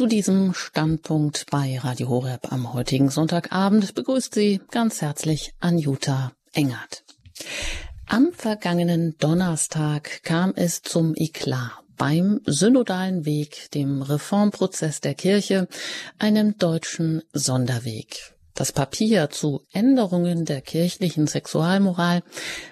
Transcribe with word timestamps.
Zu 0.00 0.06
diesem 0.06 0.54
Standpunkt 0.54 1.44
bei 1.50 1.78
Radio 1.78 2.08
Horeb 2.08 2.50
am 2.50 2.72
heutigen 2.72 3.10
Sonntagabend 3.10 3.94
begrüßt 3.94 4.32
Sie 4.32 4.62
ganz 4.70 5.02
herzlich 5.02 5.52
Anjuta 5.60 6.32
Engert. 6.54 7.04
Am 8.06 8.32
vergangenen 8.32 9.18
Donnerstag 9.18 10.22
kam 10.22 10.54
es 10.56 10.80
zum 10.80 11.12
Eklat 11.16 11.72
beim 11.98 12.40
synodalen 12.46 13.26
Weg, 13.26 13.70
dem 13.74 14.00
Reformprozess 14.00 15.02
der 15.02 15.12
Kirche, 15.12 15.68
einem 16.18 16.56
deutschen 16.56 17.22
Sonderweg. 17.34 18.34
Das 18.54 18.72
Papier 18.72 19.28
zu 19.28 19.66
Änderungen 19.70 20.46
der 20.46 20.62
kirchlichen 20.62 21.26
Sexualmoral 21.26 22.22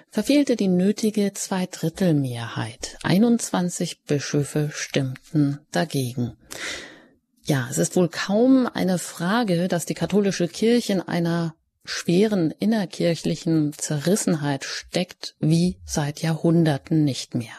verfehlte 0.09 0.55
die 0.55 0.67
nötige 0.67 1.31
Zweidrittelmehrheit. 1.33 2.97
21 3.03 4.01
Bischöfe 4.05 4.71
stimmten 4.73 5.59
dagegen. 5.71 6.35
Ja, 7.49 7.67
es 7.67 7.79
ist 7.79 7.95
wohl 7.95 8.09
kaum 8.09 8.69
eine 8.71 8.99
Frage, 8.99 9.67
dass 9.67 9.87
die 9.87 9.95
katholische 9.95 10.47
Kirche 10.47 10.93
in 10.93 11.01
einer 11.01 11.55
schweren 11.83 12.51
innerkirchlichen 12.51 13.73
Zerrissenheit 13.75 14.65
steckt, 14.65 15.35
wie 15.39 15.79
seit 15.83 16.21
Jahrhunderten 16.21 17.03
nicht 17.03 17.33
mehr. 17.33 17.55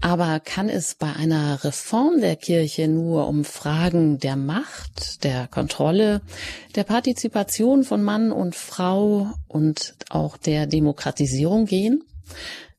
Aber 0.00 0.38
kann 0.38 0.68
es 0.68 0.94
bei 0.94 1.12
einer 1.12 1.64
Reform 1.64 2.20
der 2.20 2.36
Kirche 2.36 2.86
nur 2.86 3.26
um 3.26 3.44
Fragen 3.44 4.20
der 4.20 4.36
Macht, 4.36 5.24
der 5.24 5.48
Kontrolle, 5.48 6.20
der 6.76 6.84
Partizipation 6.84 7.82
von 7.82 8.04
Mann 8.04 8.30
und 8.30 8.54
Frau 8.54 9.32
und 9.48 9.96
auch 10.10 10.36
der 10.36 10.68
Demokratisierung 10.68 11.66
gehen? 11.66 12.04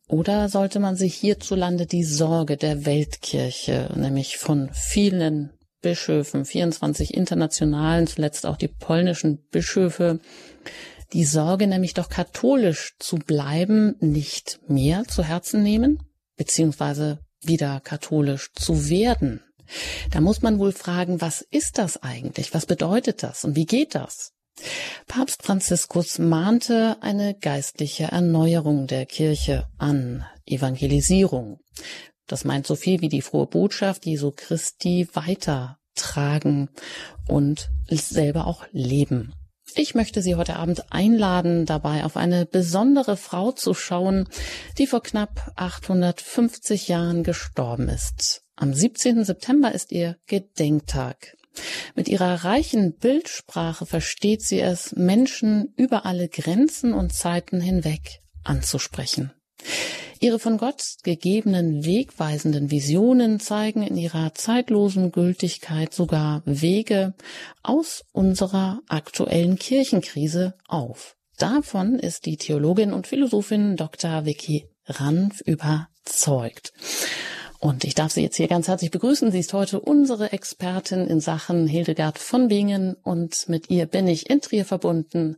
Oder 0.08 0.48
sollte 0.48 0.80
man 0.80 0.96
sich 0.96 1.16
hierzulande 1.16 1.86
die 1.86 2.06
Sorge 2.06 2.56
der 2.56 2.86
Weltkirche, 2.86 3.90
nämlich 3.98 4.38
von 4.38 4.70
vielen 4.72 5.52
Bischöfen, 5.82 6.46
24 6.46 7.14
internationalen, 7.14 8.08
zuletzt 8.08 8.46
auch 8.46 8.58
die 8.58 8.68
polnischen 8.68 9.40
Bischöfe, 9.50 10.20
die 11.14 11.26
Sorge 11.26 11.68
nämlich 11.68 11.94
doch 11.94 12.10
katholisch 12.10 12.96
zu 13.00 13.18
bleiben, 13.18 13.96
nicht 14.00 14.60
mehr 14.68 15.04
zu 15.06 15.24
Herzen 15.24 15.64
nehmen? 15.64 16.00
beziehungsweise 16.42 17.20
wieder 17.44 17.80
katholisch 17.82 18.52
zu 18.56 18.90
werden. 18.90 19.44
Da 20.10 20.22
muss 20.22 20.42
man 20.42 20.58
wohl 20.58 20.72
fragen, 20.72 21.22
was 21.22 21.42
ist 21.42 21.78
das 21.78 22.02
eigentlich? 22.02 22.56
Was 22.56 22.66
bedeutet 22.66 23.22
das? 23.22 23.46
Und 23.46 23.56
wie 23.56 23.68
geht 23.68 23.94
das? 23.94 24.34
Papst 25.08 25.44
Franziskus 25.44 26.18
mahnte 26.18 26.98
eine 27.02 27.36
geistliche 27.36 28.06
Erneuerung 28.06 28.88
der 28.88 29.06
Kirche 29.06 29.68
an, 29.78 30.26
Evangelisierung. 30.48 31.60
Das 32.28 32.46
meint 32.46 32.68
so 32.68 32.76
viel 32.76 33.02
wie 33.02 33.10
die 33.10 33.22
frohe 33.22 33.48
Botschaft 33.48 34.06
Jesu 34.06 34.32
Christi 34.32 35.08
weitertragen 35.14 36.70
und 37.28 37.70
selber 37.90 38.48
auch 38.48 38.66
leben. 38.72 39.34
Ich 39.76 39.96
möchte 39.96 40.22
Sie 40.22 40.36
heute 40.36 40.58
Abend 40.58 40.92
einladen, 40.92 41.66
dabei 41.66 42.04
auf 42.04 42.18
eine 42.18 42.46
besondere 42.46 43.16
Frau 43.16 43.54
zu 43.54 43.74
schauen, 43.74 44.28
die 44.78 44.86
vor 44.86 45.02
knapp 45.02 45.54
850 45.56 46.90
Jahren 46.90 47.24
gestorben 47.24 47.88
ist. 47.88 48.44
Am 48.58 48.74
17. 48.74 49.24
September 49.24 49.72
ist 49.72 49.92
ihr 49.92 50.18
Gedenktag. 50.28 51.38
Mit 51.96 52.08
ihrer 52.08 52.44
reichen 52.44 52.98
Bildsprache 52.98 53.86
versteht 53.86 54.42
sie 54.42 54.60
es, 54.60 54.94
Menschen 54.96 55.74
über 55.78 56.06
alle 56.06 56.28
Grenzen 56.28 56.94
und 56.94 57.14
Zeiten 57.14 57.62
hinweg 57.62 58.22
anzusprechen. 58.44 59.32
Ihre 60.24 60.38
von 60.38 60.60
Gott 60.60 60.84
gegebenen 61.02 61.84
wegweisenden 61.84 62.70
Visionen 62.70 63.40
zeigen 63.40 63.82
in 63.82 63.98
ihrer 63.98 64.36
zeitlosen 64.36 65.12
Gültigkeit 65.12 65.96
sogar 65.96 66.44
Wege 66.46 67.16
aus 67.64 68.04
unserer 68.12 68.82
aktuellen 68.88 69.58
Kirchenkrise 69.58 70.54
auf. 70.68 71.16
Davon 71.40 71.98
ist 71.98 72.28
die 72.28 72.38
Theologin 72.38 72.94
und 72.94 73.08
Philosophin 73.08 73.78
Dr. 73.78 74.24
Vicky 74.26 74.68
Ranf 74.86 75.42
überzeugt. 75.42 76.72
Und 77.58 77.84
ich 77.84 77.96
darf 77.96 78.12
Sie 78.12 78.22
jetzt 78.22 78.36
hier 78.36 78.48
ganz 78.48 78.68
herzlich 78.68 78.92
begrüßen. 78.92 79.32
Sie 79.32 79.40
ist 79.40 79.54
heute 79.54 79.80
unsere 79.80 80.34
Expertin 80.34 81.08
in 81.08 81.20
Sachen 81.20 81.66
Hildegard 81.66 82.20
von 82.20 82.48
Bingen 82.48 82.94
und 82.94 83.50
mit 83.50 83.72
ihr 83.72 83.88
bin 83.88 84.08
ich 84.08 84.30
in 84.30 84.40
Trier 84.42 84.66
verbunden. 84.66 85.38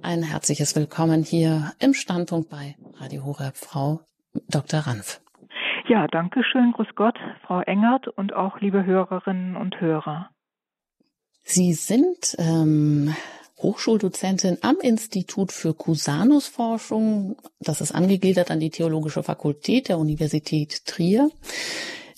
Ein 0.00 0.22
herzliches 0.22 0.76
Willkommen 0.76 1.24
hier 1.24 1.72
im 1.80 1.92
Standpunkt 1.92 2.50
bei 2.50 2.76
Radio 3.00 3.24
Horeb, 3.24 3.56
Frau 3.56 4.00
Dr. 4.48 4.80
Ranf. 4.80 5.20
Ja, 5.88 6.06
danke 6.06 6.42
schön. 6.44 6.72
Grüß 6.72 6.94
Gott, 6.94 7.18
Frau 7.46 7.60
Engert 7.60 8.08
und 8.08 8.32
auch 8.32 8.60
liebe 8.60 8.84
Hörerinnen 8.84 9.56
und 9.56 9.80
Hörer. 9.80 10.30
Sie 11.42 11.72
sind 11.72 12.36
ähm, 12.38 13.14
Hochschuldozentin 13.58 14.58
am 14.62 14.76
Institut 14.80 15.52
für 15.52 15.74
Cusanus-Forschung. 15.74 17.36
Das 17.60 17.80
ist 17.80 17.92
angegliedert 17.92 18.50
an 18.50 18.60
die 18.60 18.70
Theologische 18.70 19.22
Fakultät 19.22 19.88
der 19.88 19.98
Universität 19.98 20.86
Trier. 20.86 21.30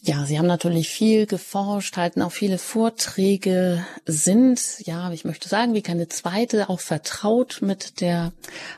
Ja, 0.06 0.26
Sie 0.26 0.38
haben 0.38 0.46
natürlich 0.46 0.90
viel 0.90 1.24
geforscht, 1.24 1.96
halten 1.96 2.20
auch 2.20 2.32
viele 2.32 2.58
Vorträge, 2.58 3.86
sind, 4.04 4.80
ja, 4.80 5.10
ich 5.12 5.24
möchte 5.24 5.48
sagen, 5.48 5.72
wie 5.72 5.80
keine 5.80 6.08
zweite, 6.08 6.68
auch 6.68 6.80
vertraut 6.80 7.60
mit 7.62 8.02
der 8.02 8.34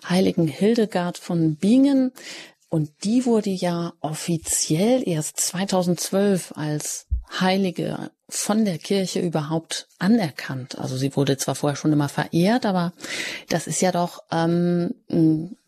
heiligen 0.08 0.46
Hildegard 0.46 1.18
von 1.18 1.56
Bingen. 1.56 2.12
Und 2.68 2.90
die 3.04 3.24
wurde 3.26 3.50
ja 3.50 3.92
offiziell 4.00 5.06
erst 5.06 5.40
2012 5.40 6.52
als 6.56 7.06
Heilige 7.40 8.10
von 8.28 8.64
der 8.64 8.78
Kirche 8.78 9.20
überhaupt 9.20 9.86
anerkannt. 9.98 10.78
Also 10.78 10.96
sie 10.96 11.14
wurde 11.14 11.36
zwar 11.36 11.54
vorher 11.54 11.76
schon 11.76 11.92
immer 11.92 12.08
verehrt, 12.08 12.66
aber 12.66 12.92
das 13.48 13.68
ist 13.68 13.80
ja 13.80 13.92
doch 13.92 14.20
ähm, 14.32 14.94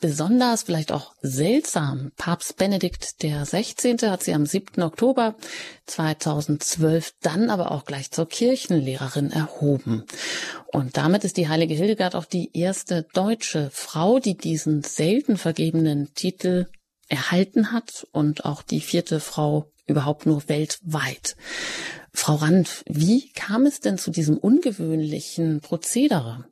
besonders, 0.00 0.64
vielleicht 0.64 0.90
auch 0.90 1.14
seltsam. 1.22 2.10
Papst 2.16 2.56
Benedikt 2.56 3.22
der 3.22 3.44
16. 3.44 3.98
hat 4.02 4.24
sie 4.24 4.34
am 4.34 4.44
7. 4.44 4.82
Oktober 4.82 5.36
2012 5.86 7.14
dann 7.22 7.50
aber 7.50 7.70
auch 7.70 7.84
gleich 7.84 8.10
zur 8.10 8.28
Kirchenlehrerin 8.28 9.30
erhoben. 9.30 10.04
Und 10.66 10.96
damit 10.96 11.24
ist 11.24 11.36
die 11.36 11.48
heilige 11.48 11.74
Hildegard 11.74 12.16
auch 12.16 12.24
die 12.24 12.50
erste 12.58 13.04
deutsche 13.14 13.70
Frau, 13.72 14.18
die 14.18 14.36
diesen 14.36 14.82
selten 14.82 15.36
vergebenen 15.36 16.12
Titel 16.14 16.66
erhalten 17.08 17.72
hat 17.72 18.06
und 18.12 18.44
auch 18.44 18.62
die 18.62 18.80
vierte 18.80 19.20
Frau 19.20 19.66
überhaupt 19.86 20.26
nur 20.26 20.48
weltweit. 20.48 21.36
Frau 22.12 22.34
Rand, 22.34 22.84
wie 22.88 23.32
kam 23.32 23.64
es 23.66 23.80
denn 23.80 23.96
zu 23.96 24.10
diesem 24.10 24.36
ungewöhnlichen 24.36 25.60
Prozedere? 25.60 26.44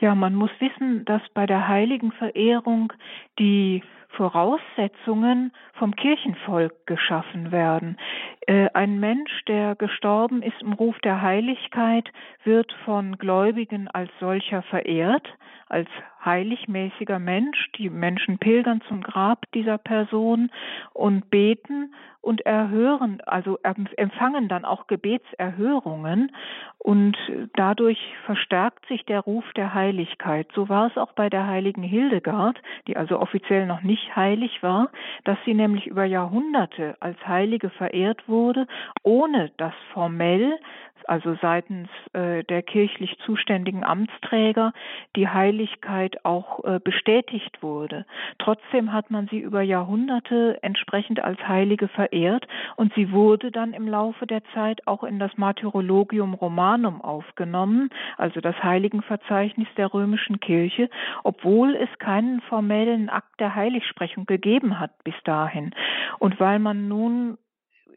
Ja, 0.00 0.14
man 0.14 0.34
muss 0.34 0.50
wissen, 0.60 1.04
dass 1.04 1.22
bei 1.34 1.46
der 1.46 1.66
heiligen 1.66 2.12
Verehrung 2.12 2.92
die 3.38 3.82
Voraussetzungen 4.10 5.52
vom 5.74 5.94
Kirchenvolk 5.94 6.86
geschaffen 6.86 7.52
werden. 7.52 7.98
Äh, 8.46 8.68
ein 8.74 8.98
Mensch, 8.98 9.44
der 9.46 9.74
gestorben 9.76 10.42
ist 10.42 10.60
im 10.60 10.72
Ruf 10.72 10.98
der 11.00 11.22
Heiligkeit, 11.22 12.08
wird 12.44 12.72
von 12.84 13.18
Gläubigen 13.18 13.88
als 13.88 14.10
solcher 14.18 14.62
verehrt, 14.62 15.26
als 15.68 15.88
heiligmäßiger 16.24 17.18
Mensch. 17.18 17.70
Die 17.78 17.90
Menschen 17.90 18.38
pilgern 18.38 18.80
zum 18.88 19.02
Grab 19.02 19.44
dieser 19.52 19.78
Person 19.78 20.50
und 20.92 21.30
beten 21.30 21.94
und 22.20 22.44
erhören, 22.44 23.22
also 23.24 23.58
empfangen 23.62 24.48
dann 24.48 24.64
auch 24.64 24.86
Gebetserhörungen 24.86 26.32
und 26.78 27.16
dadurch 27.54 27.98
verstärkt 28.26 28.86
sich 28.86 29.04
der 29.06 29.20
Ruf 29.20 29.44
der 29.56 29.72
Heiligkeit. 29.72 30.48
So 30.54 30.68
war 30.68 30.88
es 30.88 30.98
auch 30.98 31.12
bei 31.12 31.30
der 31.30 31.46
heiligen 31.46 31.82
Hildegard, 31.82 32.60
die 32.86 32.96
also 32.96 33.20
offiziell 33.20 33.66
noch 33.66 33.82
nicht 33.82 34.14
heilig 34.16 34.62
war, 34.62 34.90
dass 35.24 35.38
sie 35.44 35.54
nämlich 35.54 35.86
über 35.86 36.04
Jahrhunderte 36.04 36.96
als 37.00 37.16
Heilige 37.26 37.70
verehrt 37.70 38.28
wurde, 38.28 38.66
ohne 39.02 39.50
dass 39.56 39.74
formell 39.92 40.58
also 41.04 41.36
seitens 41.40 41.88
äh, 42.12 42.44
der 42.44 42.62
kirchlich 42.62 43.18
zuständigen 43.24 43.84
Amtsträger, 43.84 44.72
die 45.16 45.28
Heiligkeit 45.28 46.24
auch 46.24 46.64
äh, 46.64 46.80
bestätigt 46.82 47.62
wurde. 47.62 48.06
Trotzdem 48.38 48.92
hat 48.92 49.10
man 49.10 49.28
sie 49.28 49.38
über 49.38 49.62
Jahrhunderte 49.62 50.58
entsprechend 50.62 51.20
als 51.20 51.38
Heilige 51.46 51.88
verehrt 51.88 52.46
und 52.76 52.92
sie 52.94 53.12
wurde 53.12 53.50
dann 53.50 53.72
im 53.72 53.88
Laufe 53.88 54.26
der 54.26 54.42
Zeit 54.54 54.86
auch 54.86 55.04
in 55.04 55.18
das 55.18 55.36
Martyrologium 55.36 56.34
Romanum 56.34 57.00
aufgenommen, 57.00 57.90
also 58.16 58.40
das 58.40 58.56
Heiligenverzeichnis 58.62 59.68
der 59.76 59.92
römischen 59.92 60.40
Kirche, 60.40 60.90
obwohl 61.24 61.74
es 61.74 61.88
keinen 61.98 62.40
formellen 62.42 63.08
Akt 63.08 63.40
der 63.40 63.54
Heiligsprechung 63.54 64.26
gegeben 64.26 64.78
hat 64.78 64.92
bis 65.04 65.14
dahin. 65.24 65.74
Und 66.18 66.40
weil 66.40 66.58
man 66.58 66.88
nun 66.88 67.38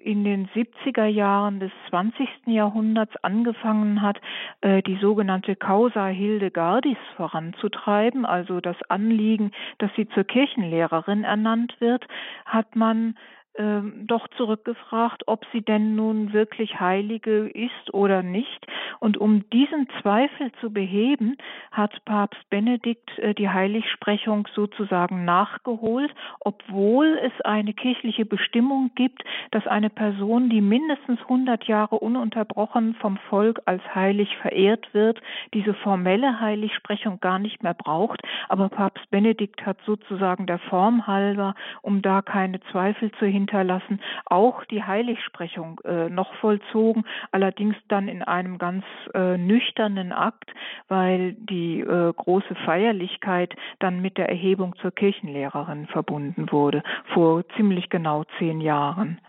in 0.03 0.23
den 0.23 0.47
70er 0.49 1.05
Jahren 1.05 1.59
des 1.59 1.71
20. 1.89 2.27
Jahrhunderts 2.47 3.15
angefangen 3.23 4.01
hat, 4.01 4.19
äh, 4.61 4.81
die 4.81 4.97
sogenannte 4.97 5.55
Causa 5.55 6.07
Hildegardis 6.07 6.97
voranzutreiben, 7.15 8.25
also 8.25 8.61
das 8.61 8.77
Anliegen, 8.89 9.51
dass 9.77 9.91
sie 9.95 10.07
zur 10.09 10.23
Kirchenlehrerin 10.23 11.23
ernannt 11.23 11.75
wird, 11.79 12.07
hat 12.45 12.75
man 12.75 13.15
ähm, 13.57 14.07
doch 14.07 14.27
zurückgefragt, 14.37 15.23
ob 15.27 15.45
sie 15.51 15.61
denn 15.61 15.95
nun 15.95 16.31
wirklich 16.33 16.79
Heilige 16.79 17.49
ist 17.49 17.93
oder 17.93 18.23
nicht. 18.23 18.65
Und 18.99 19.17
um 19.17 19.49
diesen 19.49 19.87
Zweifel 20.01 20.51
zu 20.61 20.71
beheben, 20.71 21.35
hat 21.71 22.03
Papst 22.05 22.49
Benedikt 22.49 23.17
äh, 23.19 23.33
die 23.33 23.49
Heiligsprechung 23.49 24.47
sozusagen 24.53 25.25
nachgeholt, 25.25 26.13
obwohl 26.39 27.19
es 27.21 27.33
eine 27.41 27.73
kirchliche 27.73 28.25
Bestimmung 28.25 28.91
gibt, 28.95 29.23
dass 29.51 29.67
eine 29.67 29.89
Person, 29.89 30.49
die 30.49 30.61
mindestens 30.61 31.19
100 31.21 31.65
Jahre 31.65 31.99
ununterbrochen 31.99 32.95
vom 32.95 33.17
Volk 33.29 33.61
als 33.65 33.83
heilig 33.93 34.35
verehrt 34.37 34.93
wird, 34.93 35.21
diese 35.53 35.73
formelle 35.73 36.39
Heiligsprechung 36.39 37.19
gar 37.19 37.39
nicht 37.39 37.63
mehr 37.63 37.73
braucht. 37.73 38.21
Aber 38.49 38.69
Papst 38.69 39.09
Benedikt 39.09 39.65
hat 39.65 39.77
sozusagen 39.85 40.45
der 40.45 40.59
Form 40.59 41.07
halber, 41.07 41.55
um 41.81 42.01
da 42.01 42.21
keine 42.21 42.59
Zweifel 42.71 43.11
zu 43.13 43.25
hinterlassen, 43.41 43.99
auch 44.25 44.63
die 44.65 44.83
Heiligsprechung 44.83 45.81
äh, 45.83 46.09
noch 46.09 46.33
vollzogen, 46.35 47.03
allerdings 47.31 47.75
dann 47.87 48.07
in 48.07 48.23
einem 48.23 48.57
ganz 48.57 48.83
äh, 49.13 49.37
nüchternen 49.37 50.11
Akt, 50.11 50.51
weil 50.87 51.33
die 51.33 51.81
äh, 51.81 52.13
große 52.13 52.55
Feierlichkeit 52.65 53.55
dann 53.79 54.01
mit 54.01 54.17
der 54.17 54.29
Erhebung 54.29 54.75
zur 54.81 54.91
Kirchenlehrerin 54.91 55.87
verbunden 55.87 56.51
wurde, 56.51 56.83
vor 57.13 57.43
ziemlich 57.55 57.89
genau 57.89 58.23
zehn 58.37 58.61
Jahren. 58.61 59.19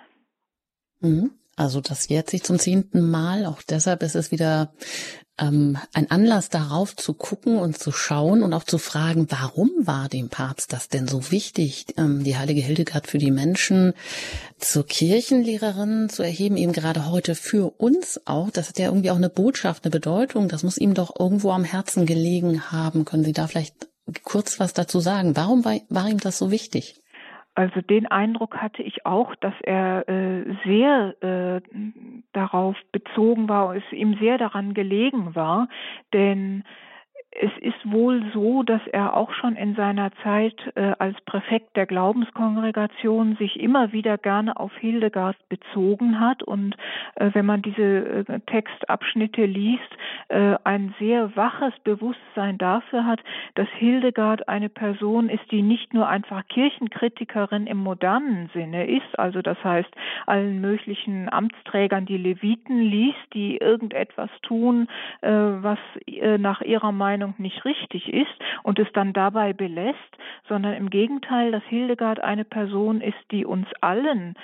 Mhm. 1.00 1.31
Also 1.56 1.81
das 1.81 2.08
jährt 2.08 2.31
sich 2.31 2.43
zum 2.43 2.58
zehnten 2.58 3.10
Mal. 3.10 3.44
Auch 3.46 3.60
deshalb 3.62 4.02
ist 4.02 4.16
es 4.16 4.31
wieder 4.31 4.72
ähm, 5.38 5.76
ein 5.93 6.10
Anlass 6.10 6.49
darauf 6.49 6.96
zu 6.96 7.14
gucken 7.14 7.58
und 7.58 7.78
zu 7.78 7.93
schauen 7.93 8.43
und 8.43 8.54
auch 8.54 8.64
zu 8.64 8.78
fragen, 8.78 9.26
warum 9.31 9.70
war 9.78 10.08
dem 10.08 10.28
Papst 10.28 10.72
das 10.72 10.88
denn 10.88 11.06
so 11.06 11.31
wichtig, 11.31 11.87
ähm, 11.96 12.25
die 12.25 12.37
heilige 12.37 12.62
Hildegard 12.62 13.06
für 13.06 13.19
die 13.19 13.31
Menschen 13.31 13.93
zur 14.58 14.87
Kirchenlehrerin 14.87 16.08
zu 16.08 16.22
erheben, 16.22 16.56
eben 16.56 16.72
gerade 16.72 17.10
heute 17.10 17.34
für 17.34 17.70
uns 17.78 18.20
auch. 18.25 18.50
Das 18.50 18.69
hat 18.69 18.78
ja 18.78 18.87
irgendwie 18.87 19.10
auch 19.10 19.16
eine 19.16 19.31
Botschaft, 19.31 19.84
eine 19.84 19.90
Bedeutung. 19.90 20.49
Das 20.49 20.62
muss 20.62 20.78
ihm 20.78 20.94
doch 20.94 21.19
irgendwo 21.19 21.50
am 21.50 21.64
Herzen 21.64 22.06
gelegen 22.06 22.70
haben. 22.70 23.04
Können 23.04 23.25
Sie 23.25 23.32
da 23.32 23.46
vielleicht 23.46 23.88
kurz 24.22 24.58
was 24.58 24.72
dazu 24.72 25.00
sagen? 25.00 25.37
Warum 25.37 25.64
war, 25.64 25.78
war 25.88 26.08
ihm 26.08 26.19
das 26.19 26.38
so 26.38 26.50
wichtig? 26.50 27.01
Also 27.54 27.82
den 27.82 28.06
Eindruck 28.06 28.56
hatte 28.56 28.82
ich 28.82 29.04
auch, 29.04 29.34
dass 29.37 29.52
er 29.62 30.08
äh, 30.08 30.54
sehr 30.64 31.14
äh, 31.22 31.60
darauf 32.32 32.76
bezogen 32.93 33.49
war, 33.49 33.76
es 33.76 33.82
ihm 33.93 34.16
sehr 34.19 34.38
daran 34.38 34.72
gelegen 34.72 35.34
war, 35.34 35.69
denn 36.14 36.64
es 37.40 37.50
ist 37.61 37.90
wohl 37.90 38.23
so, 38.34 38.62
dass 38.62 38.87
er 38.88 39.17
auch 39.17 39.32
schon 39.32 39.56
in 39.56 39.75
seiner 39.75 40.11
Zeit 40.23 40.55
äh, 40.75 40.93
als 40.99 41.19
Präfekt 41.23 41.76
der 41.76 41.87
Glaubenskongregation 41.87 43.37
sich 43.37 43.58
immer 43.58 43.93
wieder 43.93 44.19
gerne 44.19 44.58
auf 44.58 44.73
Hildegard 44.76 45.37
bezogen 45.49 46.20
hat 46.20 46.43
und 46.43 46.76
äh, 47.14 47.31
wenn 47.32 47.46
man 47.46 47.62
diese 47.62 48.25
äh, 48.29 48.40
Textabschnitte 48.40 49.46
liest, 49.46 49.81
äh, 50.29 50.56
ein 50.64 50.94
sehr 50.99 51.34
waches 51.34 51.73
Bewusstsein 51.84 52.58
dafür 52.58 53.06
hat, 53.06 53.20
dass 53.55 53.69
Hildegard 53.78 54.49
eine 54.49 54.69
Person 54.69 55.31
ist, 55.31 55.50
die 55.50 55.62
nicht 55.62 55.94
nur 55.94 56.08
einfach 56.08 56.46
Kirchenkritikerin 56.49 57.67
im 57.67 57.78
modernen 57.78 58.50
Sinne 58.52 58.87
ist, 58.87 59.19
also 59.19 59.40
das 59.40 59.62
heißt 59.64 59.90
allen 60.26 60.61
möglichen 60.61 61.32
Amtsträgern 61.32 62.05
die 62.05 62.19
Leviten 62.19 62.78
liest, 62.78 63.19
die 63.32 63.56
irgendetwas 63.56 64.31
tun, 64.43 64.88
äh, 65.23 65.31
was 65.31 65.78
äh, 66.06 66.37
nach 66.37 66.61
ihrer 66.61 66.93
Meinung 66.93 67.22
Meinung 67.23 67.35
nicht 67.39 67.65
richtig 67.65 68.13
ist 68.13 68.33
und 68.63 68.79
es 68.79 68.89
dann 68.93 69.13
dabei 69.13 69.53
belässt, 69.53 69.99
sondern 70.49 70.75
im 70.75 70.91
Gegenteil, 70.91 71.53
dass 71.53 71.63
Hildegard 71.65 72.21
eine 72.21 72.45
Person 72.45 73.01
ist, 73.01 73.19
die 73.31 73.45
uns 73.45 73.67
allen 73.81 74.35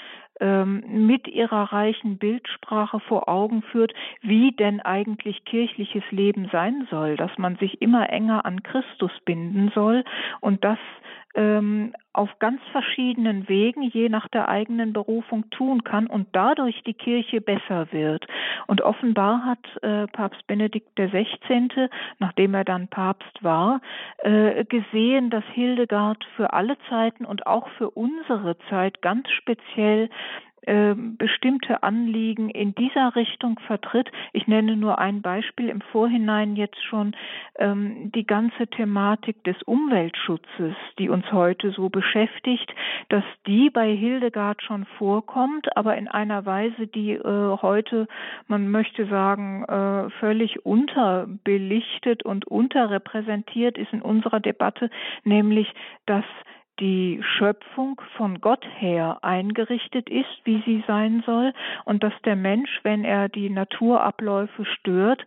ähm, 0.40 1.06
mit 1.06 1.26
ihrer 1.26 1.72
reichen 1.72 2.18
Bildsprache 2.18 3.00
vor 3.00 3.28
Augen 3.28 3.62
führt, 3.62 3.92
wie 4.22 4.52
denn 4.52 4.80
eigentlich 4.80 5.44
kirchliches 5.44 6.04
Leben 6.10 6.48
sein 6.52 6.86
soll, 6.90 7.16
dass 7.16 7.36
man 7.38 7.56
sich 7.56 7.82
immer 7.82 8.10
enger 8.10 8.44
an 8.46 8.62
Christus 8.62 9.12
binden 9.24 9.72
soll 9.74 10.04
und 10.40 10.62
das 10.62 10.78
ähm, 11.34 11.92
auf 12.12 12.38
ganz 12.38 12.60
verschiedenen 12.72 13.48
Wegen, 13.48 13.82
je 13.82 14.08
nach 14.08 14.28
der 14.28 14.48
eigenen 14.48 14.92
Berufung 14.92 15.48
tun 15.50 15.84
kann 15.84 16.06
und 16.06 16.28
dadurch 16.32 16.82
die 16.84 16.94
Kirche 16.94 17.40
besser 17.40 17.92
wird. 17.92 18.26
Und 18.66 18.82
offenbar 18.82 19.44
hat 19.44 19.82
äh, 19.82 20.06
Papst 20.08 20.46
Benedikt 20.46 20.96
XVI., 20.96 21.88
nachdem 22.18 22.54
er 22.54 22.64
dann 22.64 22.88
Papst 22.88 23.42
war, 23.42 23.80
äh, 24.18 24.64
gesehen, 24.64 25.30
dass 25.30 25.44
Hildegard 25.52 26.24
für 26.36 26.52
alle 26.52 26.76
Zeiten 26.88 27.24
und 27.24 27.46
auch 27.46 27.68
für 27.78 27.90
unsere 27.90 28.56
Zeit 28.68 29.00
ganz 29.02 29.30
speziell 29.30 30.08
ähm, 30.66 31.16
bestimmte 31.16 31.82
Anliegen 31.82 32.50
in 32.50 32.74
dieser 32.74 33.14
Richtung 33.16 33.58
vertritt. 33.66 34.10
Ich 34.32 34.46
nenne 34.46 34.76
nur 34.76 34.98
ein 34.98 35.22
Beispiel 35.22 35.68
im 35.68 35.80
Vorhinein 35.80 36.56
jetzt 36.56 36.82
schon 36.84 37.14
ähm, 37.56 38.10
die 38.12 38.26
ganze 38.26 38.66
Thematik 38.66 39.42
des 39.44 39.62
Umweltschutzes, 39.62 40.74
die 40.98 41.08
uns 41.08 41.30
heute 41.32 41.70
so 41.70 41.88
beschäftigt, 41.88 42.72
dass 43.08 43.24
die 43.46 43.70
bei 43.70 43.94
Hildegard 43.94 44.62
schon 44.62 44.84
vorkommt, 44.98 45.76
aber 45.76 45.96
in 45.96 46.08
einer 46.08 46.44
Weise, 46.44 46.86
die 46.86 47.12
äh, 47.12 47.56
heute, 47.62 48.08
man 48.46 48.70
möchte 48.70 49.06
sagen, 49.06 49.64
äh, 49.64 50.10
völlig 50.20 50.64
unterbelichtet 50.66 52.24
und 52.24 52.46
unterrepräsentiert 52.46 53.78
ist 53.78 53.92
in 53.92 54.02
unserer 54.02 54.40
Debatte, 54.40 54.90
nämlich 55.24 55.72
dass 56.06 56.24
die 56.80 57.22
Schöpfung 57.36 58.00
von 58.16 58.40
Gott 58.40 58.64
her 58.78 59.18
eingerichtet 59.22 60.08
ist, 60.08 60.40
wie 60.44 60.62
sie 60.64 60.84
sein 60.86 61.22
soll, 61.26 61.52
und 61.84 62.02
dass 62.02 62.12
der 62.24 62.36
Mensch, 62.36 62.80
wenn 62.82 63.04
er 63.04 63.28
die 63.28 63.50
Naturabläufe 63.50 64.64
stört, 64.64 65.26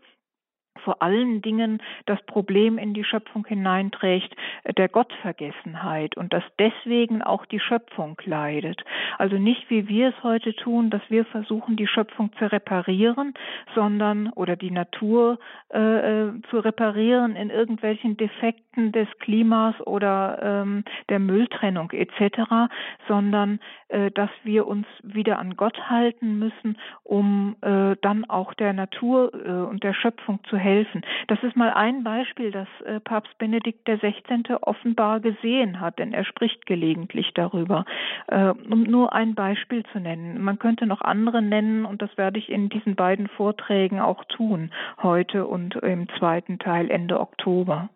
vor 0.83 1.01
allen 1.01 1.41
Dingen 1.41 1.81
das 2.05 2.21
Problem 2.23 2.77
in 2.77 2.93
die 2.93 3.03
Schöpfung 3.03 3.45
hineinträgt 3.45 4.35
der 4.77 4.89
Gottvergessenheit 4.89 6.17
und 6.17 6.33
dass 6.33 6.43
deswegen 6.59 7.21
auch 7.21 7.45
die 7.45 7.59
Schöpfung 7.59 8.17
leidet. 8.25 8.83
Also 9.17 9.37
nicht 9.37 9.69
wie 9.69 9.87
wir 9.87 10.09
es 10.09 10.23
heute 10.23 10.55
tun, 10.55 10.89
dass 10.89 11.01
wir 11.09 11.25
versuchen, 11.25 11.75
die 11.75 11.87
Schöpfung 11.87 12.31
zu 12.37 12.51
reparieren, 12.51 13.33
sondern 13.75 14.29
oder 14.33 14.55
die 14.55 14.71
Natur 14.71 15.39
äh, 15.73 15.79
äh 16.27 16.31
zu 16.49 16.59
reparieren 16.59 17.35
in 17.35 17.49
irgendwelchen 17.49 18.17
Defekten 18.17 18.91
des 18.91 19.07
Klimas 19.19 19.75
oder 19.81 20.39
ähm, 20.41 20.83
der 21.09 21.19
Mülltrennung 21.19 21.91
etc., 21.91 22.71
sondern 23.07 23.59
äh, 23.89 24.11
dass 24.11 24.29
wir 24.43 24.67
uns 24.67 24.87
wieder 25.03 25.39
an 25.39 25.55
Gott 25.57 25.77
halten 25.89 26.39
müssen, 26.39 26.77
um 27.03 27.55
äh, 27.61 27.95
dann 28.01 28.25
auch 28.29 28.53
der 28.53 28.73
Natur 28.73 29.31
äh, 29.33 29.49
und 29.69 29.83
der 29.83 29.93
Schöpfung 29.93 30.39
zu 30.49 30.57
helfen. 30.61 31.01
Das 31.27 31.41
ist 31.43 31.55
mal 31.55 31.71
ein 31.71 32.03
Beispiel, 32.03 32.51
das 32.51 32.67
äh, 32.85 32.99
Papst 32.99 33.37
Benedikt 33.37 33.85
XVI. 33.85 34.55
offenbar 34.61 35.19
gesehen 35.19 35.79
hat, 35.81 35.99
denn 35.99 36.13
er 36.13 36.23
spricht 36.23 36.65
gelegentlich 36.65 37.31
darüber. 37.33 37.85
Äh, 38.27 38.53
um 38.69 38.83
nur 38.83 39.13
ein 39.13 39.35
Beispiel 39.35 39.83
zu 39.91 39.99
nennen. 39.99 40.41
Man 40.41 40.59
könnte 40.59 40.85
noch 40.85 41.01
andere 41.01 41.41
nennen 41.41 41.85
und 41.85 42.01
das 42.01 42.15
werde 42.17 42.39
ich 42.39 42.49
in 42.49 42.69
diesen 42.69 42.95
beiden 42.95 43.27
Vorträgen 43.27 43.99
auch 43.99 44.23
tun, 44.25 44.71
heute 45.01 45.47
und 45.47 45.75
im 45.75 46.07
zweiten 46.17 46.59
Teil 46.59 46.89
Ende 46.89 47.19
Oktober. 47.19 47.89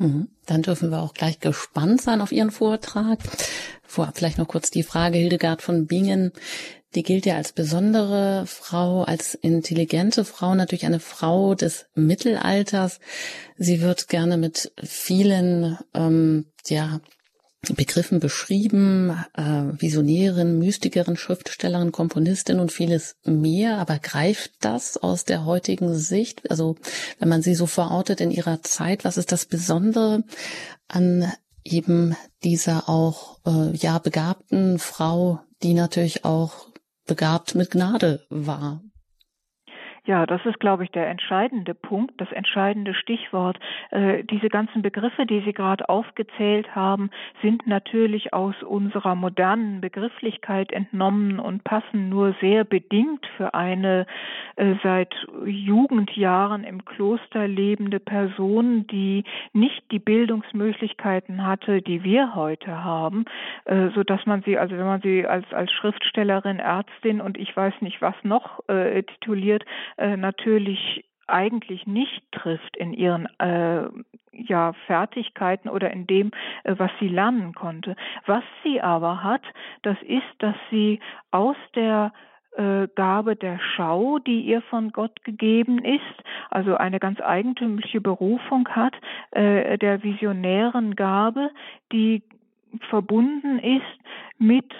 Mhm. 0.00 0.28
Dann 0.46 0.62
dürfen 0.62 0.90
wir 0.90 1.02
auch 1.02 1.12
gleich 1.12 1.40
gespannt 1.40 2.00
sein 2.00 2.22
auf 2.22 2.32
Ihren 2.32 2.50
Vortrag. 2.50 3.18
Vorab 3.82 4.16
vielleicht 4.16 4.38
noch 4.38 4.48
kurz 4.48 4.70
die 4.70 4.82
Frage, 4.82 5.18
Hildegard 5.18 5.60
von 5.60 5.86
Bingen 5.86 6.32
die 6.94 7.02
gilt 7.02 7.26
ja 7.26 7.36
als 7.36 7.52
besondere 7.52 8.44
Frau, 8.46 9.02
als 9.02 9.34
intelligente 9.34 10.24
Frau, 10.24 10.54
natürlich 10.54 10.86
eine 10.86 11.00
Frau 11.00 11.54
des 11.54 11.86
Mittelalters. 11.94 12.98
Sie 13.56 13.80
wird 13.80 14.08
gerne 14.08 14.36
mit 14.36 14.72
vielen 14.82 15.78
ähm, 15.94 16.46
ja, 16.66 17.00
Begriffen 17.68 18.20
beschrieben, 18.20 19.10
äh, 19.34 19.80
Visionärin, 19.80 20.58
Mystikerin, 20.58 21.16
Schriftstellerin, 21.16 21.92
Komponistin 21.92 22.58
und 22.58 22.72
vieles 22.72 23.16
mehr. 23.24 23.76
Aber 23.78 23.98
greift 23.98 24.52
das 24.60 24.96
aus 24.96 25.24
der 25.24 25.44
heutigen 25.44 25.94
Sicht? 25.94 26.50
Also 26.50 26.76
wenn 27.18 27.28
man 27.28 27.42
sie 27.42 27.54
so 27.54 27.66
verortet 27.66 28.20
in 28.20 28.30
ihrer 28.30 28.62
Zeit, 28.62 29.04
was 29.04 29.18
ist 29.18 29.30
das 29.30 29.44
Besondere 29.44 30.24
an 30.88 31.30
eben 31.62 32.16
dieser 32.42 32.88
auch 32.88 33.38
äh, 33.46 33.76
ja 33.76 33.98
begabten 33.98 34.78
Frau, 34.78 35.40
die 35.62 35.74
natürlich 35.74 36.24
auch 36.24 36.69
begabt 37.10 37.56
mit 37.56 37.72
Gnade 37.72 38.24
war. 38.30 38.84
Ja, 40.10 40.26
das 40.26 40.44
ist, 40.44 40.58
glaube 40.58 40.82
ich, 40.82 40.90
der 40.90 41.06
entscheidende 41.06 41.72
Punkt, 41.72 42.20
das 42.20 42.32
entscheidende 42.32 42.94
Stichwort. 42.94 43.60
Äh, 43.92 44.24
diese 44.24 44.48
ganzen 44.48 44.82
Begriffe, 44.82 45.24
die 45.24 45.40
Sie 45.42 45.52
gerade 45.52 45.88
aufgezählt 45.88 46.74
haben, 46.74 47.10
sind 47.42 47.64
natürlich 47.68 48.34
aus 48.34 48.60
unserer 48.64 49.14
modernen 49.14 49.80
Begrifflichkeit 49.80 50.72
entnommen 50.72 51.38
und 51.38 51.62
passen 51.62 52.08
nur 52.08 52.34
sehr 52.40 52.64
bedingt 52.64 53.24
für 53.36 53.54
eine 53.54 54.04
äh, 54.56 54.74
seit 54.82 55.14
Jugendjahren 55.44 56.64
im 56.64 56.84
Kloster 56.84 57.46
lebende 57.46 58.00
Person, 58.00 58.88
die 58.88 59.22
nicht 59.52 59.92
die 59.92 60.00
Bildungsmöglichkeiten 60.00 61.46
hatte, 61.46 61.82
die 61.82 62.02
wir 62.02 62.34
heute 62.34 62.82
haben, 62.82 63.26
äh, 63.64 63.90
so 63.94 64.02
dass 64.02 64.26
man 64.26 64.42
sie, 64.42 64.58
also 64.58 64.76
wenn 64.76 64.86
man 64.86 65.02
sie 65.02 65.24
als 65.24 65.46
als 65.52 65.70
Schriftstellerin, 65.70 66.58
Ärztin 66.58 67.20
und 67.20 67.38
ich 67.38 67.56
weiß 67.56 67.74
nicht 67.80 68.02
was 68.02 68.16
noch 68.24 68.68
äh, 68.68 69.04
tituliert, 69.04 69.64
äh, 70.00 70.16
natürlich 70.16 71.04
eigentlich 71.26 71.86
nicht 71.86 72.22
trifft 72.32 72.76
in 72.76 72.92
ihren 72.92 73.26
äh, 73.38 73.88
ja, 74.32 74.72
Fertigkeiten 74.86 75.68
oder 75.68 75.90
in 75.92 76.06
dem, 76.06 76.30
äh, 76.64 76.74
was 76.76 76.90
sie 76.98 77.08
lernen 77.08 77.54
konnte. 77.54 77.96
Was 78.26 78.42
sie 78.64 78.80
aber 78.80 79.22
hat, 79.22 79.42
das 79.82 79.96
ist, 80.02 80.24
dass 80.38 80.56
sie 80.70 81.00
aus 81.30 81.56
der 81.74 82.12
äh, 82.56 82.88
Gabe 82.94 83.36
der 83.36 83.60
Schau, 83.60 84.18
die 84.18 84.40
ihr 84.40 84.62
von 84.62 84.90
Gott 84.90 85.22
gegeben 85.24 85.78
ist, 85.84 86.24
also 86.50 86.76
eine 86.76 86.98
ganz 86.98 87.20
eigentümliche 87.20 88.00
Berufung 88.00 88.68
hat, 88.68 88.94
äh, 89.30 89.78
der 89.78 90.02
visionären 90.02 90.96
Gabe, 90.96 91.50
die 91.92 92.22
verbunden 92.88 93.58
ist 93.58 94.00
mit 94.38 94.72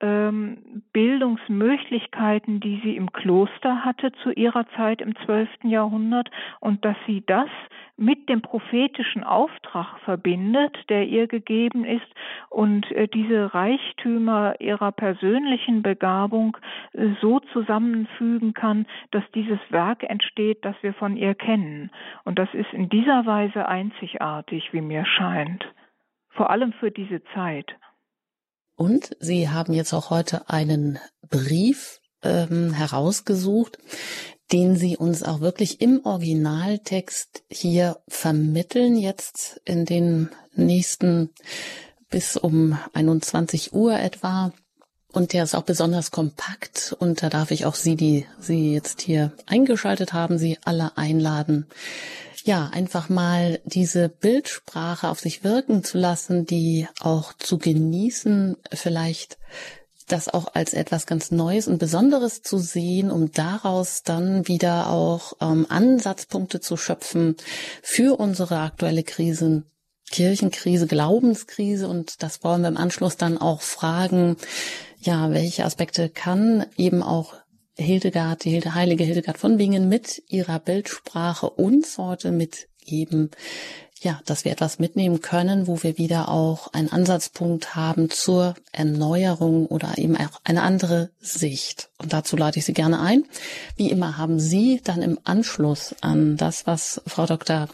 ähm, 0.00 0.82
Bildungsmöglichkeiten, 0.92 2.60
die 2.60 2.80
sie 2.84 2.96
im 2.96 3.12
Kloster 3.12 3.84
hatte 3.84 4.12
zu 4.22 4.30
ihrer 4.30 4.66
Zeit 4.76 5.00
im 5.00 5.16
12. 5.24 5.48
Jahrhundert 5.64 6.30
und 6.60 6.84
dass 6.84 6.96
sie 7.06 7.22
das 7.26 7.48
mit 7.96 8.28
dem 8.28 8.40
prophetischen 8.40 9.24
Auftrag 9.24 9.98
verbindet, 10.04 10.76
der 10.88 11.06
ihr 11.06 11.26
gegeben 11.26 11.84
ist 11.84 12.06
und 12.48 12.90
äh, 12.92 13.08
diese 13.08 13.52
Reichtümer 13.52 14.54
ihrer 14.60 14.92
persönlichen 14.92 15.82
Begabung 15.82 16.56
äh, 16.92 17.08
so 17.20 17.40
zusammenfügen 17.52 18.54
kann, 18.54 18.86
dass 19.10 19.24
dieses 19.34 19.58
Werk 19.70 20.04
entsteht, 20.04 20.64
das 20.64 20.76
wir 20.82 20.94
von 20.94 21.16
ihr 21.16 21.34
kennen. 21.34 21.90
Und 22.24 22.38
das 22.38 22.48
ist 22.54 22.72
in 22.72 22.88
dieser 22.88 23.26
Weise 23.26 23.66
einzigartig, 23.66 24.72
wie 24.72 24.80
mir 24.80 25.04
scheint. 25.04 25.66
Vor 26.30 26.50
allem 26.50 26.72
für 26.74 26.92
diese 26.92 27.22
Zeit. 27.34 27.74
Und 28.78 29.16
Sie 29.18 29.48
haben 29.48 29.72
jetzt 29.72 29.92
auch 29.92 30.10
heute 30.10 30.48
einen 30.48 31.00
Brief 31.28 32.00
ähm, 32.22 32.72
herausgesucht, 32.72 33.76
den 34.52 34.76
Sie 34.76 34.96
uns 34.96 35.24
auch 35.24 35.40
wirklich 35.40 35.80
im 35.80 36.06
Originaltext 36.06 37.42
hier 37.50 37.98
vermitteln, 38.06 38.96
jetzt 38.96 39.60
in 39.64 39.84
den 39.84 40.30
nächsten 40.54 41.30
bis 42.08 42.36
um 42.36 42.78
21 42.92 43.72
Uhr 43.72 43.98
etwa. 43.98 44.52
Und 45.10 45.32
der 45.32 45.42
ist 45.42 45.56
auch 45.56 45.62
besonders 45.62 46.12
kompakt 46.12 46.94
und 47.00 47.20
da 47.20 47.30
darf 47.30 47.50
ich 47.50 47.66
auch 47.66 47.74
Sie, 47.74 47.96
die 47.96 48.26
Sie 48.38 48.74
jetzt 48.74 49.00
hier 49.00 49.32
eingeschaltet 49.46 50.12
haben, 50.12 50.38
Sie 50.38 50.56
alle 50.64 50.96
einladen, 50.96 51.66
ja, 52.48 52.70
einfach 52.72 53.10
mal 53.10 53.60
diese 53.66 54.08
Bildsprache 54.08 55.10
auf 55.10 55.20
sich 55.20 55.44
wirken 55.44 55.84
zu 55.84 55.98
lassen, 55.98 56.46
die 56.46 56.88
auch 56.98 57.34
zu 57.34 57.58
genießen, 57.58 58.56
vielleicht 58.72 59.36
das 60.06 60.30
auch 60.30 60.54
als 60.54 60.72
etwas 60.72 61.04
ganz 61.04 61.30
Neues 61.30 61.68
und 61.68 61.76
Besonderes 61.76 62.40
zu 62.40 62.56
sehen, 62.56 63.10
um 63.10 63.32
daraus 63.32 64.02
dann 64.02 64.48
wieder 64.48 64.88
auch 64.88 65.34
ähm, 65.42 65.66
Ansatzpunkte 65.68 66.60
zu 66.60 66.78
schöpfen 66.78 67.36
für 67.82 68.18
unsere 68.18 68.60
aktuelle 68.60 69.02
Krise, 69.02 69.64
Kirchenkrise, 70.10 70.86
Glaubenskrise. 70.86 71.86
Und 71.86 72.22
das 72.22 72.42
wollen 72.44 72.62
wir 72.62 72.68
im 72.68 72.78
Anschluss 72.78 73.18
dann 73.18 73.36
auch 73.36 73.60
fragen, 73.60 74.38
ja, 75.00 75.32
welche 75.32 75.66
Aspekte 75.66 76.08
kann 76.08 76.64
eben 76.78 77.02
auch 77.02 77.34
Hildegard, 77.80 78.44
die 78.44 78.60
heilige 78.60 79.04
Hildegard 79.04 79.38
von 79.38 79.56
Bingen 79.56 79.88
mit 79.88 80.22
ihrer 80.28 80.58
Bildsprache 80.58 81.48
uns 81.48 81.96
heute 81.96 82.32
mitgeben, 82.32 83.30
ja, 84.04 84.20
dass 84.24 84.44
wir 84.44 84.52
etwas 84.52 84.78
mitnehmen 84.78 85.20
können, 85.20 85.66
wo 85.66 85.82
wir 85.82 85.98
wieder 85.98 86.28
auch 86.28 86.72
einen 86.72 86.90
Ansatzpunkt 86.90 87.74
haben 87.74 88.10
zur 88.10 88.54
Erneuerung 88.72 89.66
oder 89.66 89.98
eben 89.98 90.16
auch 90.16 90.40
eine 90.44 90.62
andere 90.62 91.10
Sicht. 91.20 91.90
Und 91.98 92.12
dazu 92.12 92.36
lade 92.36 92.58
ich 92.58 92.64
Sie 92.64 92.72
gerne 92.72 93.00
ein. 93.00 93.24
Wie 93.76 93.90
immer 93.90 94.18
haben 94.18 94.38
Sie 94.38 94.80
dann 94.84 95.02
im 95.02 95.18
Anschluss 95.24 95.94
an 96.00 96.36
das, 96.36 96.66
was 96.66 97.00
Frau 97.06 97.26
Dr. 97.26 97.68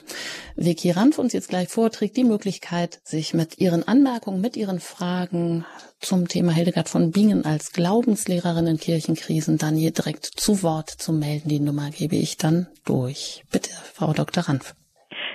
Vicky 0.56 0.90
Ranf 0.90 1.18
uns 1.18 1.32
jetzt 1.32 1.48
gleich 1.48 1.68
vorträgt, 1.68 2.16
die 2.16 2.24
Möglichkeit, 2.24 3.00
sich 3.04 3.34
mit 3.34 3.58
Ihren 3.58 3.86
Anmerkungen, 3.86 4.40
mit 4.40 4.56
Ihren 4.56 4.80
Fragen 4.80 5.64
zum 6.00 6.28
Thema 6.28 6.52
Hildegard 6.52 6.88
von 6.88 7.10
Bingen 7.10 7.44
als 7.44 7.72
Glaubenslehrerin 7.72 8.66
in 8.66 8.78
Kirchenkrisen 8.78 9.58
dann 9.58 9.76
hier 9.76 9.90
direkt 9.90 10.26
zu 10.26 10.62
Wort 10.62 10.90
zu 10.90 11.12
melden. 11.12 11.48
Die 11.48 11.60
Nummer 11.60 11.90
gebe 11.90 12.16
ich 12.16 12.36
dann 12.36 12.68
durch. 12.84 13.44
Bitte, 13.50 13.70
Frau 13.94 14.12
Dr. 14.12 14.44
Ranf. 14.44 14.74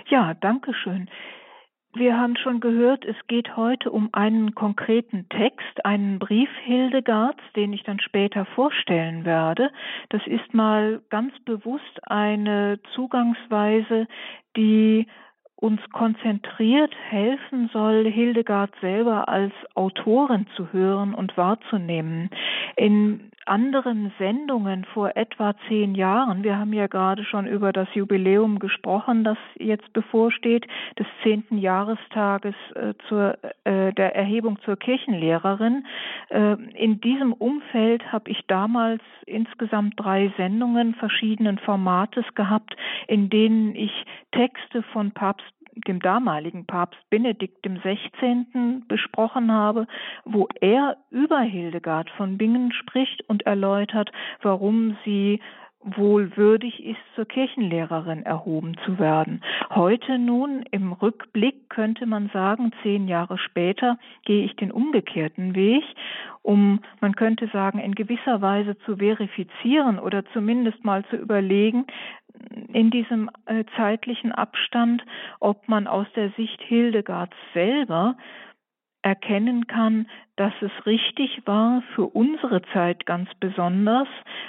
Ja, 0.09 0.33
danke 0.33 0.73
schön. 0.73 1.07
Wir 1.93 2.17
haben 2.17 2.35
schon 2.35 2.59
gehört, 2.59 3.03
es 3.05 3.15
geht 3.27 3.55
heute 3.57 3.91
um 3.91 4.09
einen 4.11 4.53
konkreten 4.53 5.27
Text, 5.29 5.85
einen 5.85 6.19
Brief 6.19 6.49
Hildegards, 6.63 7.41
den 7.55 7.73
ich 7.73 7.83
dann 7.83 7.99
später 7.99 8.45
vorstellen 8.45 9.25
werde. 9.25 9.71
Das 10.09 10.21
ist 10.25 10.53
mal 10.53 11.01
ganz 11.09 11.33
bewusst 11.45 11.99
eine 12.03 12.79
Zugangsweise, 12.93 14.07
die 14.55 15.07
uns 15.55 15.81
konzentriert 15.91 16.93
helfen 17.09 17.69
soll, 17.73 18.09
Hildegard 18.09 18.73
selber 18.81 19.27
als 19.27 19.53
Autorin 19.75 20.47
zu 20.55 20.71
hören 20.71 21.13
und 21.13 21.35
wahrzunehmen. 21.37 22.29
In 22.77 23.31
anderen 23.49 24.11
Sendungen 24.17 24.85
vor 24.85 25.11
etwa 25.15 25.55
zehn 25.67 25.95
Jahren, 25.95 26.43
wir 26.43 26.57
haben 26.57 26.73
ja 26.73 26.87
gerade 26.87 27.23
schon 27.23 27.47
über 27.47 27.73
das 27.73 27.87
Jubiläum 27.93 28.59
gesprochen, 28.59 29.23
das 29.23 29.37
jetzt 29.57 29.91
bevorsteht, 29.93 30.67
des 30.97 31.07
zehnten 31.23 31.57
Jahrestages 31.57 32.55
äh, 32.75 32.93
zur, 33.07 33.37
äh, 33.63 33.91
der 33.93 34.15
Erhebung 34.15 34.59
zur 34.63 34.77
Kirchenlehrerin. 34.77 35.85
Äh, 36.29 36.53
in 36.75 37.01
diesem 37.01 37.33
Umfeld 37.33 38.11
habe 38.11 38.29
ich 38.31 38.45
damals 38.47 39.01
insgesamt 39.25 39.95
drei 39.97 40.31
Sendungen 40.37 40.95
verschiedenen 40.95 41.57
Formates 41.57 42.25
gehabt, 42.35 42.75
in 43.07 43.29
denen 43.29 43.75
ich 43.75 43.91
Texte 44.31 44.83
von 44.93 45.11
Papst 45.11 45.58
dem 45.87 45.99
damaligen 45.99 46.65
Papst 46.65 46.99
Benedikt 47.09 47.63
XVI. 47.63 48.83
besprochen 48.87 49.51
habe, 49.51 49.87
wo 50.25 50.47
er 50.61 50.97
über 51.11 51.41
Hildegard 51.41 52.09
von 52.11 52.37
Bingen 52.37 52.71
spricht 52.71 53.27
und 53.27 53.45
erläutert, 53.45 54.11
warum 54.41 54.97
sie 55.05 55.39
wohl 55.81 56.35
würdig 56.35 56.83
ist, 56.85 56.99
zur 57.15 57.25
Kirchenlehrerin 57.25 58.23
erhoben 58.23 58.75
zu 58.85 58.99
werden. 58.99 59.41
Heute 59.69 60.19
nun 60.19 60.63
im 60.71 60.91
Rückblick 60.91 61.69
könnte 61.69 62.05
man 62.05 62.29
sagen, 62.33 62.71
zehn 62.83 63.07
Jahre 63.07 63.37
später 63.37 63.97
gehe 64.25 64.43
ich 64.43 64.55
den 64.57 64.71
umgekehrten 64.71 65.55
Weg, 65.55 65.83
um, 66.41 66.81
man 66.99 67.15
könnte 67.15 67.47
sagen, 67.47 67.79
in 67.79 67.95
gewisser 67.95 68.41
Weise 68.41 68.77
zu 68.79 68.97
verifizieren 68.97 69.99
oder 69.99 70.25
zumindest 70.33 70.83
mal 70.83 71.05
zu 71.05 71.15
überlegen, 71.15 71.85
in 72.73 72.91
diesem 72.91 73.29
äh, 73.45 73.63
zeitlichen 73.75 74.31
Abstand, 74.31 75.03
ob 75.39 75.67
man 75.67 75.87
aus 75.87 76.07
der 76.15 76.31
Sicht 76.31 76.61
Hildegards 76.61 77.35
selber 77.53 78.15
erkennen 79.01 79.67
kann, 79.67 80.07
dass 80.35 80.53
es 80.61 80.71
richtig 80.85 81.41
war, 81.45 81.83
für 81.95 82.05
unsere 82.05 82.61
Zeit 82.73 83.05
ganz 83.05 83.29
besonders, 83.39 84.07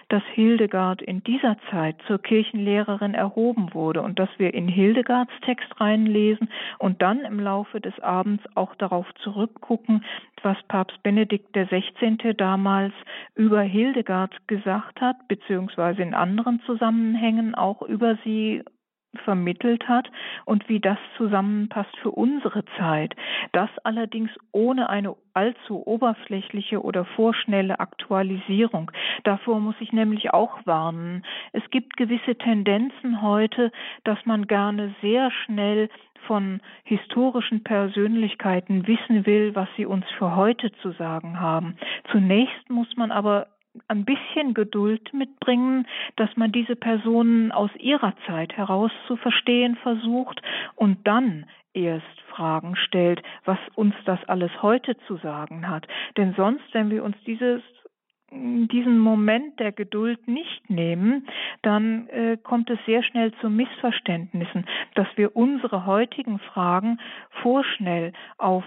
dass 0.08 0.22
Hildegard 0.34 1.02
in 1.02 1.22
dieser 1.24 1.56
Zeit 1.70 1.96
zur 2.06 2.18
Kirchenlehrerin 2.18 3.14
erhoben 3.14 3.74
wurde 3.74 4.02
und 4.02 4.18
dass 4.18 4.28
wir 4.38 4.54
in 4.54 4.68
Hildegards 4.68 5.32
Text 5.44 5.68
reinlesen 5.80 6.48
und 6.78 7.02
dann 7.02 7.20
im 7.20 7.40
Laufe 7.40 7.80
des 7.80 7.98
Abends 8.00 8.44
auch 8.54 8.74
darauf 8.76 9.06
zurückgucken, 9.22 10.04
was 10.42 10.56
Papst 10.68 11.02
Benedikt 11.02 11.52
XVI. 11.52 12.34
damals 12.36 12.92
über 13.34 13.62
Hildegard 13.62 14.46
gesagt 14.46 15.00
hat, 15.00 15.16
beziehungsweise 15.28 16.02
in 16.02 16.14
anderen 16.14 16.60
Zusammenhängen 16.66 17.54
auch 17.54 17.82
über 17.82 18.16
sie 18.24 18.62
vermittelt 19.24 19.88
hat 19.88 20.10
und 20.44 20.68
wie 20.68 20.80
das 20.80 20.98
zusammenpasst 21.16 21.96
für 21.98 22.10
unsere 22.10 22.64
Zeit. 22.78 23.14
Das 23.52 23.68
allerdings 23.82 24.30
ohne 24.52 24.88
eine 24.88 25.16
allzu 25.34 25.86
oberflächliche 25.86 26.82
oder 26.82 27.04
vorschnelle 27.04 27.80
Aktualisierung. 27.80 28.90
Davor 29.24 29.60
muss 29.60 29.74
ich 29.80 29.92
nämlich 29.92 30.32
auch 30.32 30.64
warnen. 30.64 31.24
Es 31.52 31.62
gibt 31.70 31.96
gewisse 31.96 32.36
Tendenzen 32.36 33.22
heute, 33.22 33.72
dass 34.04 34.18
man 34.24 34.46
gerne 34.46 34.94
sehr 35.00 35.30
schnell 35.30 35.88
von 36.26 36.60
historischen 36.84 37.62
Persönlichkeiten 37.64 38.86
wissen 38.86 39.26
will, 39.26 39.54
was 39.54 39.68
sie 39.76 39.86
uns 39.86 40.04
für 40.18 40.36
heute 40.36 40.70
zu 40.82 40.92
sagen 40.92 41.40
haben. 41.40 41.76
Zunächst 42.10 42.68
muss 42.68 42.96
man 42.96 43.10
aber 43.10 43.48
ein 43.88 44.04
bisschen 44.04 44.54
Geduld 44.54 45.12
mitbringen, 45.12 45.86
dass 46.16 46.36
man 46.36 46.52
diese 46.52 46.76
Personen 46.76 47.52
aus 47.52 47.70
ihrer 47.76 48.14
Zeit 48.26 48.56
heraus 48.56 48.90
zu 49.06 49.16
verstehen 49.16 49.76
versucht 49.76 50.42
und 50.74 51.06
dann 51.06 51.46
erst 51.72 52.20
Fragen 52.30 52.74
stellt, 52.76 53.22
was 53.44 53.58
uns 53.74 53.94
das 54.04 54.18
alles 54.24 54.50
heute 54.62 54.96
zu 55.06 55.16
sagen 55.16 55.68
hat. 55.68 55.86
Denn 56.16 56.34
sonst, 56.36 56.64
wenn 56.72 56.90
wir 56.90 57.04
uns 57.04 57.16
dieses 57.26 57.62
diesen 58.32 59.00
Moment 59.00 59.58
der 59.58 59.72
Geduld 59.72 60.28
nicht 60.28 60.70
nehmen, 60.70 61.26
dann 61.62 62.08
äh, 62.10 62.36
kommt 62.40 62.70
es 62.70 62.78
sehr 62.86 63.02
schnell 63.02 63.32
zu 63.40 63.50
Missverständnissen, 63.50 64.66
dass 64.94 65.08
wir 65.16 65.34
unsere 65.34 65.84
heutigen 65.84 66.38
Fragen 66.38 67.00
vorschnell 67.42 68.12
auf 68.38 68.62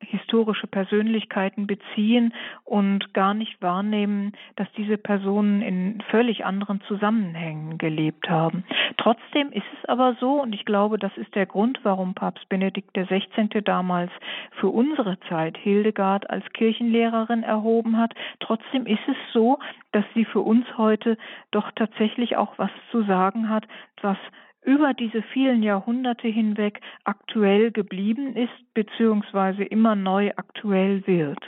historische 0.00 0.66
Persönlichkeiten 0.66 1.66
beziehen 1.66 2.32
und 2.64 3.12
gar 3.14 3.34
nicht 3.34 3.60
wahrnehmen, 3.62 4.32
dass 4.56 4.70
diese 4.76 4.96
Personen 4.96 5.62
in 5.62 6.00
völlig 6.10 6.44
anderen 6.44 6.80
Zusammenhängen 6.82 7.78
gelebt 7.78 8.28
haben. 8.28 8.64
Trotzdem 8.96 9.52
ist 9.52 9.66
es 9.78 9.88
aber 9.88 10.16
so, 10.18 10.40
und 10.42 10.54
ich 10.54 10.64
glaube, 10.64 10.98
das 10.98 11.16
ist 11.16 11.34
der 11.34 11.46
Grund, 11.46 11.80
warum 11.82 12.14
Papst 12.14 12.48
Benedikt 12.48 12.94
XVI. 12.94 13.62
damals 13.62 14.10
für 14.52 14.68
unsere 14.68 15.18
Zeit 15.28 15.56
Hildegard 15.58 16.28
als 16.30 16.44
Kirchenlehrerin 16.52 17.42
erhoben 17.42 17.98
hat, 17.98 18.14
trotzdem 18.40 18.86
ist 18.86 19.06
es 19.06 19.16
so, 19.32 19.58
dass 19.92 20.04
sie 20.14 20.24
für 20.24 20.40
uns 20.40 20.66
heute 20.76 21.18
doch 21.50 21.70
tatsächlich 21.72 22.36
auch 22.36 22.58
was 22.58 22.70
zu 22.90 23.02
sagen 23.04 23.48
hat, 23.48 23.66
was 24.02 24.18
über 24.62 24.94
diese 24.94 25.22
vielen 25.22 25.62
Jahrhunderte 25.62 26.28
hinweg 26.28 26.80
aktuell 27.04 27.70
geblieben 27.70 28.36
ist 28.36 28.74
beziehungsweise 28.74 29.64
immer 29.64 29.94
neu 29.94 30.32
aktuell 30.36 31.06
wird. 31.06 31.40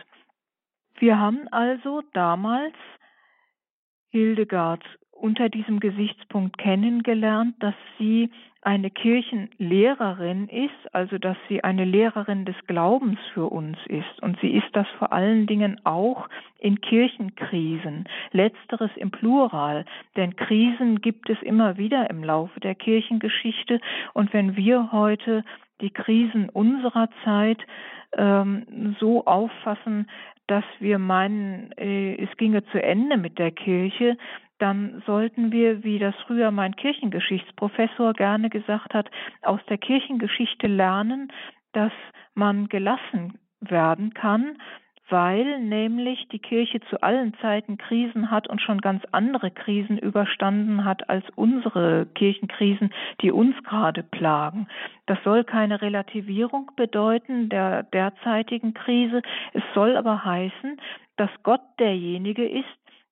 Wir 0.99 1.19
haben 1.19 1.49
also 1.49 2.03
damals 2.13 2.75
Hildegard 4.11 4.85
unter 5.23 5.49
diesem 5.49 5.81
Gesichtspunkt 5.81 6.59
kennengelernt, 6.59 7.55
dass 7.61 7.75
sie 7.99 8.31
eine 8.61 8.91
Kirchenlehrerin 8.91 10.49
ist, 10.49 10.95
also 10.95 11.19
dass 11.19 11.37
sie 11.49 11.65
eine 11.65 11.85
Lehrerin 11.85 12.45
des 12.45 12.55
Glaubens 12.69 13.19
für 13.35 13.47
uns 13.47 13.77
ist. 13.89 14.23
Und 14.23 14.39
sie 14.41 14.51
ist 14.51 14.69
das 14.73 14.87
vor 14.99 15.13
allen 15.13 15.47
Dingen 15.47 15.81
auch 15.85 16.29
in 16.59 16.81
Kirchenkrisen, 16.81 18.09
letzteres 18.31 18.91
im 18.97 19.11
Plural, 19.11 19.85
denn 20.17 20.37
Krisen 20.37 21.01
gibt 21.01 21.29
es 21.29 21.41
immer 21.43 21.77
wieder 21.77 22.09
im 22.09 22.23
Laufe 22.23 22.61
der 22.61 22.77
Kirchengeschichte. 22.77 23.81
Und 24.15 24.33
wenn 24.33 24.57
wir 24.57 24.93
heute 24.93 25.45
die 25.81 25.91
Krisen 25.91 26.49
unserer 26.49 27.09
Zeit 27.25 27.59
ähm, 28.17 28.97
so 29.01 29.25
auffassen, 29.25 30.07
dass 30.53 30.65
wir 30.81 30.99
meinen, 30.99 31.73
äh, 31.79 32.23
es 32.23 32.29
ginge 32.37 32.63
zu 32.67 32.83
Ende 32.83 33.17
mit 33.17 33.39
der 33.39 33.53
Kirche, 33.53 34.19
dann 34.59 35.03
sollten 35.07 35.51
wir, 35.51 35.83
wie 35.83 35.99
das 35.99 36.15
früher 36.27 36.51
mein 36.51 36.77
Kirchengeschichtsprofessor 36.77 38.13
gerne 38.13 38.51
gesagt 38.51 38.93
hat, 38.93 39.11
aus 39.41 39.61
der 39.71 39.79
Kirchengeschichte 39.79 40.67
lernen, 40.67 41.33
dass 41.73 41.93
man 42.35 42.69
gelassen 42.69 43.39
werden 43.61 44.13
kann, 44.13 44.59
weil 45.09 45.61
nämlich 45.61 46.27
die 46.29 46.39
Kirche 46.39 46.81
zu 46.89 47.03
allen 47.03 47.35
Zeiten 47.41 47.77
Krisen 47.77 48.31
hat 48.31 48.49
und 48.49 48.61
schon 48.61 48.81
ganz 48.81 49.03
andere 49.13 49.51
Krisen 49.51 49.99
überstanden 49.99 50.85
hat 50.85 51.09
als 51.11 51.25
unsere 51.35 52.07
Kirchenkrisen, 52.15 52.93
die 53.21 53.31
uns 53.31 53.55
gerade 53.65 54.03
plagen. 54.03 54.69
Das 55.07 55.19
soll 55.25 55.45
keine 55.45 55.83
Relativierung 55.83 56.71
bedeuten 56.77 57.49
der 57.49 57.83
derzeitigen 57.83 58.75
Krise. 58.75 59.23
Es 59.53 59.63
soll 59.75 59.97
aber 59.97 60.25
heißen, 60.25 60.81
dass 61.17 61.31
Gott 61.43 61.63
derjenige 61.79 62.49
ist, 62.49 62.65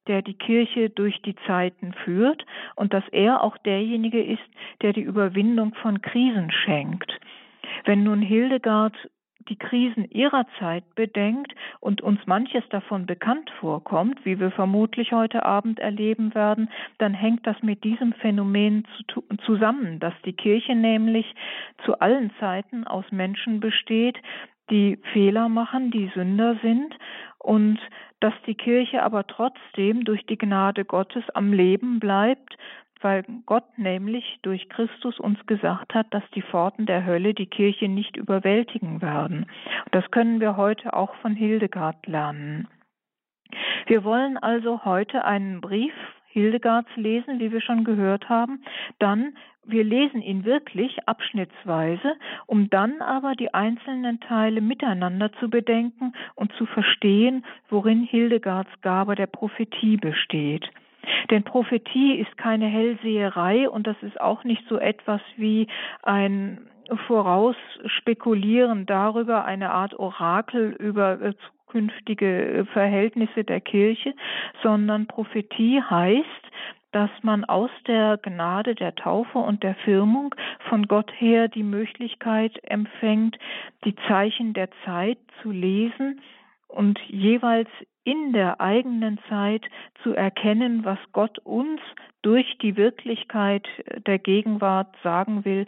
der 0.07 0.23
die 0.23 0.35
Kirche 0.35 0.91
durch 0.91 1.21
die 1.23 1.37
Zeiten 1.47 1.93
führt 1.93 2.45
und 2.77 2.95
dass 2.95 3.05
er 3.13 3.43
auch 3.43 3.57
derjenige 3.59 4.23
ist, 4.23 4.43
der 4.83 4.93
die 4.93 5.03
Überwindung 5.03 5.75
von 5.75 6.01
Krisen 6.01 6.51
schenkt. 6.51 7.13
Wenn 7.85 8.03
nun 8.03 8.23
Hildegard 8.23 8.95
die 9.49 9.57
Krisen 9.57 10.11
ihrer 10.11 10.47
Zeit 10.59 10.85
bedenkt 10.95 11.55
und 11.81 12.01
uns 12.03 12.21
manches 12.27 12.63
davon 12.71 13.07
bekannt 13.07 13.51
vorkommt, 13.61 14.25
wie 14.25 14.39
wir 14.39 14.51
vermutlich 14.51 15.13
heute 15.13 15.45
Abend 15.45 15.79
erleben 15.79 16.35
werden, 16.35 16.71
dann 16.99 17.15
hängt 17.15 17.47
das 17.47 17.57
mit 17.63 17.85
diesem 17.85 18.13
Phänomen 18.15 18.87
zusammen, 19.45 19.99
dass 19.99 20.15
die 20.25 20.35
Kirche 20.35 20.75
nämlich 20.75 21.35
zu 21.85 21.99
allen 22.01 22.31
Zeiten 22.39 22.87
aus 22.87 23.05
Menschen 23.11 23.61
besteht, 23.61 24.19
die 24.71 24.99
Fehler 25.13 25.49
machen, 25.49 25.91
die 25.91 26.11
Sünder 26.15 26.57
sind 26.63 26.97
und 27.39 27.79
dass 28.21 28.35
die 28.47 28.55
Kirche 28.55 29.03
aber 29.03 29.27
trotzdem 29.27 30.05
durch 30.05 30.25
die 30.27 30.39
Gnade 30.39 30.85
Gottes 30.85 31.25
am 31.35 31.53
Leben 31.53 32.01
bleibt, 32.01 32.57
weil 33.01 33.25
Gott 33.47 33.79
nämlich 33.79 34.39
durch 34.43 34.69
Christus 34.69 35.19
uns 35.19 35.39
gesagt 35.47 35.95
hat, 35.95 36.13
dass 36.13 36.23
die 36.35 36.43
Pforten 36.43 36.85
der 36.87 37.07
Hölle 37.07 37.33
die 37.33 37.47
Kirche 37.47 37.89
nicht 37.89 38.17
überwältigen 38.17 39.01
werden. 39.01 39.47
Das 39.91 40.11
können 40.11 40.41
wir 40.41 40.57
heute 40.57 40.93
auch 40.93 41.15
von 41.17 41.35
Hildegard 41.35 42.07
lernen. 42.07 42.69
Wir 43.87 44.05
wollen 44.05 44.37
also 44.37 44.85
heute 44.85 45.25
einen 45.25 45.61
Brief 45.61 45.95
Hildegards 46.33 46.89
lesen, 46.97 47.41
wie 47.41 47.53
wir 47.53 47.61
schon 47.61 47.85
gehört 47.85 48.29
haben, 48.29 48.63
dann 48.99 49.35
wir 49.65 49.85
lesen 49.85 50.23
ihn 50.23 50.45
wirklich 50.45 50.97
abschnittsweise, 51.07 52.17
um 52.47 52.71
dann 52.71 53.03
aber 53.03 53.35
die 53.35 53.53
einzelnen 53.53 54.19
Teile 54.21 54.61
miteinander 54.61 55.33
zu 55.35 55.51
bedenken 55.51 56.15
und 56.35 56.53
zu 56.55 56.67
verstehen, 56.67 57.45
worin 57.69 58.03
Hildegards 58.03 58.71
Gabe 58.81 59.15
der 59.15 59.27
Prophetie 59.27 59.97
besteht. 59.97 60.69
Denn 61.31 61.45
Prophetie 61.45 62.15
ist 62.15 62.37
keine 62.37 62.67
Hellseherei 62.67 63.69
und 63.69 63.87
das 63.87 63.97
ist 64.03 64.21
auch 64.21 64.45
nicht 64.45 64.67
so 64.69 64.79
etwas 64.79 65.21
wie 65.37 65.67
ein 66.03 66.67
Vorausspekulieren 67.07 68.87
darüber, 68.87 69.45
eine 69.45 69.71
Art 69.71 69.99
Orakel 69.99 70.73
über 70.73 71.21
äh, 71.71 71.81
zukünftige 71.81 72.67
Verhältnisse 72.73 73.45
der 73.45 73.61
Kirche, 73.61 74.15
sondern 74.63 75.07
Prophetie 75.07 75.83
heißt, 75.83 76.27
dass 76.93 77.11
man 77.23 77.45
aus 77.45 77.71
der 77.87 78.19
Gnade 78.19 78.75
der 78.75 78.95
Taufe 78.97 79.39
und 79.39 79.63
der 79.63 79.77
Firmung 79.77 80.35
von 80.69 80.89
Gott 80.89 81.13
her 81.19 81.47
die 81.49 81.63
Möglichkeit 81.63 82.59
empfängt, 82.65 83.39
die 83.85 83.95
Zeichen 84.09 84.55
der 84.55 84.71
Zeit 84.85 85.19
zu 85.43 85.53
lesen 85.53 86.21
und 86.67 86.99
jeweils 87.07 87.69
in 88.11 88.33
der 88.33 88.61
eigenen 88.61 89.21
Zeit 89.29 89.63
zu 90.03 90.15
erkennen, 90.15 90.85
was 90.85 90.99
Gott 91.13 91.39
uns 91.41 91.81
durch 92.23 92.59
die 92.59 92.77
Wirklichkeit 92.77 93.69
der 94.07 94.19
Gegenwart 94.19 94.95
sagen 95.05 95.45
will 95.45 95.67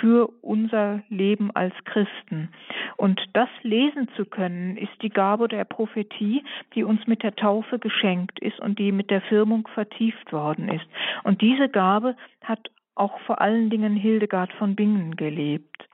für 0.00 0.32
unser 0.40 1.02
Leben 1.10 1.50
als 1.54 1.74
Christen. 1.84 2.48
Und 2.96 3.20
das 3.34 3.48
lesen 3.62 4.08
zu 4.16 4.24
können, 4.24 4.78
ist 4.78 5.02
die 5.02 5.10
Gabe 5.10 5.48
der 5.48 5.64
Prophetie, 5.64 6.42
die 6.74 6.82
uns 6.82 7.06
mit 7.06 7.22
der 7.22 7.36
Taufe 7.36 7.78
geschenkt 7.78 8.38
ist 8.40 8.58
und 8.58 8.78
die 8.78 8.90
mit 8.90 9.10
der 9.10 9.20
Firmung 9.20 9.68
vertieft 9.74 10.32
worden 10.32 10.70
ist. 10.70 10.86
Und 11.24 11.42
diese 11.42 11.68
Gabe 11.68 12.16
hat 12.42 12.70
auch 12.94 13.20
vor 13.20 13.42
allen 13.42 13.68
Dingen 13.68 13.96
Hildegard 13.96 14.52
von 14.54 14.74
Bingen 14.74 15.16
gelebt. 15.16 15.88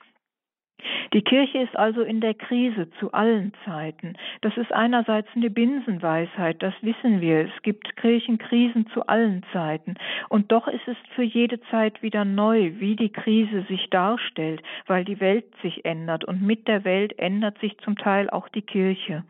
Die 1.12 1.22
Kirche 1.22 1.58
ist 1.58 1.76
also 1.76 2.02
in 2.02 2.20
der 2.20 2.34
Krise 2.34 2.90
zu 3.00 3.12
allen 3.12 3.52
Zeiten. 3.64 4.14
Das 4.42 4.56
ist 4.56 4.72
einerseits 4.72 5.28
eine 5.34 5.50
Binsenweisheit, 5.50 6.62
das 6.62 6.74
wissen 6.82 7.20
wir. 7.20 7.46
Es 7.46 7.62
gibt 7.62 7.96
Kirchenkrisen 7.96 8.86
zu 8.88 9.06
allen 9.06 9.42
Zeiten. 9.52 9.94
Und 10.28 10.52
doch 10.52 10.68
ist 10.68 10.86
es 10.86 10.96
für 11.14 11.22
jede 11.22 11.60
Zeit 11.70 12.02
wieder 12.02 12.24
neu, 12.24 12.72
wie 12.78 12.94
die 12.94 13.10
Krise 13.10 13.62
sich 13.68 13.88
darstellt, 13.90 14.62
weil 14.86 15.04
die 15.04 15.20
Welt 15.20 15.46
sich 15.62 15.84
ändert 15.84 16.24
und 16.24 16.42
mit 16.42 16.68
der 16.68 16.84
Welt 16.84 17.18
ändert 17.18 17.58
sich 17.58 17.78
zum 17.78 17.96
Teil 17.96 18.28
auch 18.30 18.48
die 18.48 18.62
Kirche. 18.62 19.24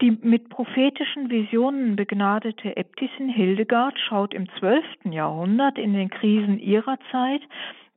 Die 0.00 0.12
mit 0.22 0.48
prophetischen 0.48 1.28
Visionen 1.28 1.94
begnadete 1.94 2.74
Äbtissin 2.74 3.28
Hildegard 3.28 3.98
schaut 3.98 4.32
im 4.32 4.48
zwölften 4.58 5.12
Jahrhundert 5.12 5.76
in 5.76 5.92
den 5.92 6.08
Krisen 6.08 6.58
ihrer 6.58 6.98
Zeit 7.10 7.42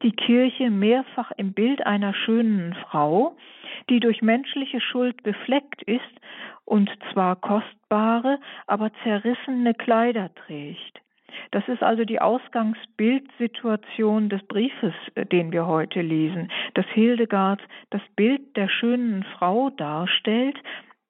die 0.03 0.11
Kirche 0.11 0.69
mehrfach 0.69 1.31
im 1.37 1.53
Bild 1.53 1.83
einer 1.85 2.13
schönen 2.13 2.75
Frau, 2.75 3.35
die 3.89 3.99
durch 3.99 4.21
menschliche 4.21 4.79
Schuld 4.81 5.23
befleckt 5.23 5.81
ist 5.83 6.01
und 6.65 6.91
zwar 7.11 7.35
kostbare, 7.37 8.39
aber 8.67 8.91
zerrissene 9.03 9.73
Kleider 9.73 10.29
trägt. 10.35 10.99
Das 11.51 11.67
ist 11.67 11.81
also 11.81 12.05
die 12.05 12.21
Ausgangsbildsituation 12.21 14.29
des 14.29 14.43
Briefes, 14.43 14.93
äh, 15.15 15.25
den 15.25 15.51
wir 15.51 15.65
heute 15.65 16.01
lesen, 16.01 16.51
dass 16.75 16.85
Hildegard 16.87 17.59
das 17.89 18.03
Bild 18.15 18.55
der 18.55 18.69
schönen 18.69 19.23
Frau 19.37 19.71
darstellt, 19.71 20.59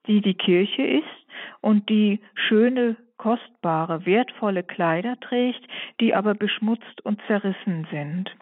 die 0.07 0.21
die 0.21 0.35
Kirche 0.35 0.83
ist 0.83 1.03
und 1.61 1.89
die 1.89 2.21
schöne, 2.35 2.95
kostbare, 3.17 4.05
wertvolle 4.05 4.63
Kleider 4.63 5.19
trägt, 5.19 5.67
die 5.99 6.15
aber 6.15 6.35
beschmutzt 6.35 7.05
und 7.05 7.19
zerrissen 7.27 7.85
sind. 7.91 8.33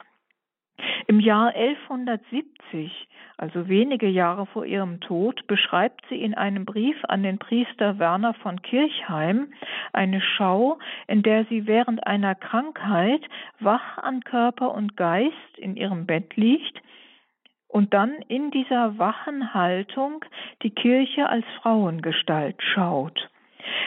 Im 1.08 1.20
Jahr 1.20 1.56
1170, 1.56 3.08
also 3.38 3.68
wenige 3.68 4.08
Jahre 4.08 4.46
vor 4.46 4.66
ihrem 4.66 5.00
Tod, 5.00 5.46
beschreibt 5.48 6.02
sie 6.10 6.22
in 6.22 6.34
einem 6.34 6.66
Brief 6.66 6.98
an 7.08 7.24
den 7.24 7.38
Priester 7.38 8.00
Werner 8.00 8.34
von 8.36 8.62
Kirchheim 8.62 9.54
eine 9.94 10.22
Schau, 10.22 10.80
in 11.08 11.24
der 11.24 11.46
sie 11.46 11.68
während 11.68 12.06
einer 12.06 12.36
Krankheit 12.36 13.22
wach 13.60 13.98
an 13.98 14.22
Körper 14.22 14.74
und 14.74 14.96
Geist 14.96 15.58
in 15.58 15.76
ihrem 15.76 16.06
Bett 16.06 16.36
liegt 16.36 16.82
und 17.68 17.94
dann 17.94 18.14
in 18.28 18.52
dieser 18.52 18.98
wachen 18.98 19.54
Haltung 19.54 20.24
die 20.62 20.72
Kirche 20.72 21.30
als 21.30 21.46
Frauengestalt 21.62 22.62
schaut. 22.62 23.30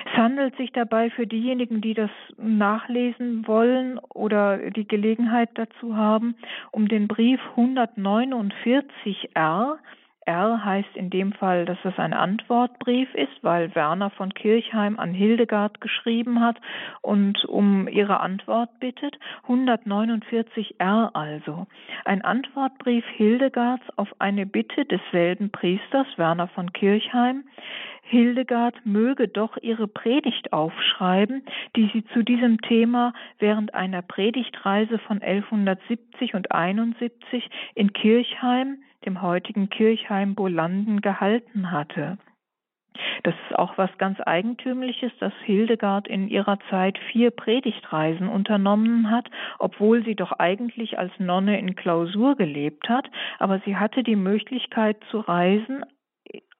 Es 0.06 0.16
handelt 0.16 0.56
sich 0.56 0.72
dabei 0.72 1.10
für 1.10 1.26
diejenigen, 1.26 1.80
die 1.80 1.94
das 1.94 2.10
nachlesen 2.36 3.46
wollen 3.46 3.98
oder 3.98 4.58
die 4.70 4.86
Gelegenheit 4.86 5.50
dazu 5.54 5.96
haben, 5.96 6.36
um 6.70 6.88
den 6.88 7.08
Brief 7.08 7.40
149r 7.56 9.78
R 10.26 10.64
heißt 10.64 10.96
in 10.96 11.10
dem 11.10 11.32
Fall, 11.32 11.64
dass 11.64 11.78
es 11.84 11.98
ein 11.98 12.12
Antwortbrief 12.12 13.12
ist, 13.14 13.42
weil 13.42 13.74
Werner 13.74 14.10
von 14.10 14.32
Kirchheim 14.32 14.98
an 14.98 15.14
Hildegard 15.14 15.80
geschrieben 15.80 16.40
hat 16.40 16.56
und 17.02 17.44
um 17.44 17.88
ihre 17.88 18.20
Antwort 18.20 18.78
bittet. 18.80 19.18
149 19.42 20.76
R 20.78 21.10
also. 21.14 21.66
Ein 22.04 22.22
Antwortbrief 22.22 23.04
Hildegards 23.16 23.84
auf 23.96 24.08
eine 24.18 24.46
Bitte 24.46 24.84
desselben 24.84 25.50
Priesters, 25.50 26.06
Werner 26.16 26.48
von 26.48 26.72
Kirchheim. 26.72 27.44
Hildegard 28.06 28.84
möge 28.84 29.28
doch 29.28 29.56
ihre 29.62 29.88
Predigt 29.88 30.52
aufschreiben, 30.52 31.42
die 31.74 31.90
sie 31.92 32.04
zu 32.12 32.22
diesem 32.22 32.60
Thema 32.60 33.14
während 33.38 33.74
einer 33.74 34.02
Predigtreise 34.02 34.98
von 34.98 35.22
1170 35.22 36.34
und 36.34 36.52
71 36.52 37.48
in 37.74 37.92
Kirchheim 37.94 38.78
dem 39.06 39.22
heutigen 39.22 39.68
Kirchheim 39.70 40.34
Bolanden, 40.34 41.00
gehalten 41.00 41.70
hatte. 41.70 42.18
Das 43.24 43.34
ist 43.48 43.58
auch 43.58 43.76
was 43.76 43.90
ganz 43.98 44.18
Eigentümliches, 44.20 45.10
dass 45.18 45.32
Hildegard 45.44 46.06
in 46.06 46.28
ihrer 46.28 46.58
Zeit 46.70 46.98
vier 47.10 47.30
Predigtreisen 47.30 48.28
unternommen 48.28 49.10
hat, 49.10 49.28
obwohl 49.58 50.04
sie 50.04 50.14
doch 50.14 50.32
eigentlich 50.32 50.98
als 50.98 51.12
Nonne 51.18 51.58
in 51.58 51.74
Klausur 51.74 52.36
gelebt 52.36 52.88
hat, 52.88 53.10
aber 53.38 53.60
sie 53.64 53.76
hatte 53.76 54.02
die 54.02 54.16
Möglichkeit 54.16 54.98
zu 55.10 55.20
reisen 55.20 55.84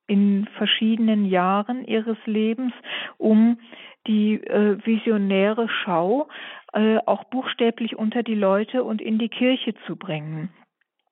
in 0.06 0.46
verschiedenen 0.56 1.24
Jahren 1.24 1.84
ihres 1.84 2.18
Lebens, 2.26 2.72
um 3.16 3.58
die 4.06 4.34
äh, 4.34 4.76
visionäre 4.84 5.68
Schau 5.68 6.28
äh, 6.72 6.98
auch 7.06 7.24
buchstäblich 7.24 7.96
unter 7.96 8.22
die 8.22 8.34
Leute 8.34 8.84
und 8.84 9.00
in 9.00 9.18
die 9.18 9.30
Kirche 9.30 9.74
zu 9.86 9.96
bringen. 9.96 10.50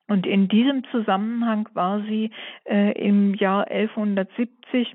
Und 0.09 0.27
in 0.27 0.49
diesem 0.49 0.85
Zusammenhang 0.91 1.69
war 1.75 2.03
sie 2.03 2.31
äh, 2.65 2.93
im 2.93 3.35
Jahr 3.35 3.69
1170 3.69 4.95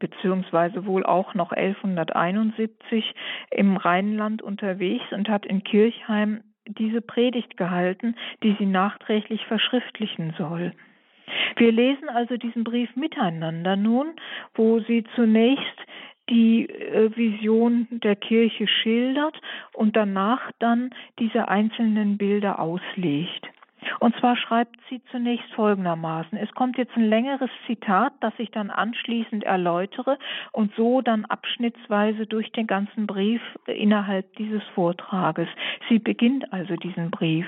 beziehungsweise 0.00 0.86
wohl 0.86 1.04
auch 1.04 1.34
noch 1.34 1.52
1171 1.52 3.14
im 3.50 3.76
Rheinland 3.76 4.42
unterwegs 4.42 5.04
und 5.12 5.28
hat 5.28 5.46
in 5.46 5.62
Kirchheim 5.62 6.42
diese 6.66 7.00
Predigt 7.00 7.56
gehalten, 7.56 8.16
die 8.42 8.56
sie 8.58 8.66
nachträglich 8.66 9.44
verschriftlichen 9.46 10.34
soll. 10.38 10.72
Wir 11.56 11.72
lesen 11.72 12.08
also 12.08 12.36
diesen 12.36 12.64
Brief 12.64 12.94
miteinander 12.96 13.76
nun, 13.76 14.14
wo 14.54 14.80
sie 14.80 15.04
zunächst 15.14 15.78
die 16.30 16.68
äh, 16.68 17.14
Vision 17.16 17.86
der 17.90 18.16
Kirche 18.16 18.66
schildert 18.66 19.38
und 19.72 19.96
danach 19.96 20.50
dann 20.58 20.90
diese 21.18 21.48
einzelnen 21.48 22.16
Bilder 22.16 22.58
auslegt. 22.58 23.46
Und 24.00 24.16
zwar 24.16 24.36
schreibt 24.36 24.76
sie 24.88 25.02
zunächst 25.10 25.50
folgendermaßen. 25.54 26.38
Es 26.38 26.52
kommt 26.54 26.78
jetzt 26.78 26.96
ein 26.96 27.08
längeres 27.08 27.50
Zitat, 27.66 28.12
das 28.20 28.32
ich 28.38 28.50
dann 28.50 28.70
anschließend 28.70 29.44
erläutere 29.44 30.18
und 30.52 30.74
so 30.76 31.00
dann 31.00 31.24
abschnittsweise 31.24 32.26
durch 32.26 32.50
den 32.52 32.66
ganzen 32.66 33.06
Brief 33.06 33.42
innerhalb 33.66 34.34
dieses 34.36 34.62
Vortrages. 34.74 35.48
Sie 35.88 35.98
beginnt 35.98 36.52
also 36.52 36.76
diesen 36.76 37.10
Brief. 37.10 37.46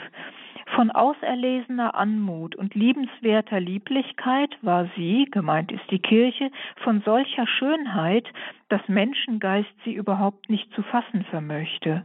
Von 0.75 0.91
auserlesener 0.91 1.95
Anmut 1.95 2.57
und 2.57 2.75
liebenswerter 2.75 3.61
Lieblichkeit 3.61 4.59
war 4.63 4.91
sie, 4.97 5.27
gemeint 5.31 5.71
ist 5.71 5.89
die 5.91 6.01
Kirche, 6.01 6.51
von 6.83 7.03
solcher 7.03 7.47
Schönheit, 7.47 8.27
dass 8.69 8.81
Menschengeist 8.89 9.73
sie 9.85 9.95
überhaupt 9.95 10.51
nicht 10.51 10.71
zu 10.75 10.83
fassen 10.83 11.25
vermöchte. 11.31 12.05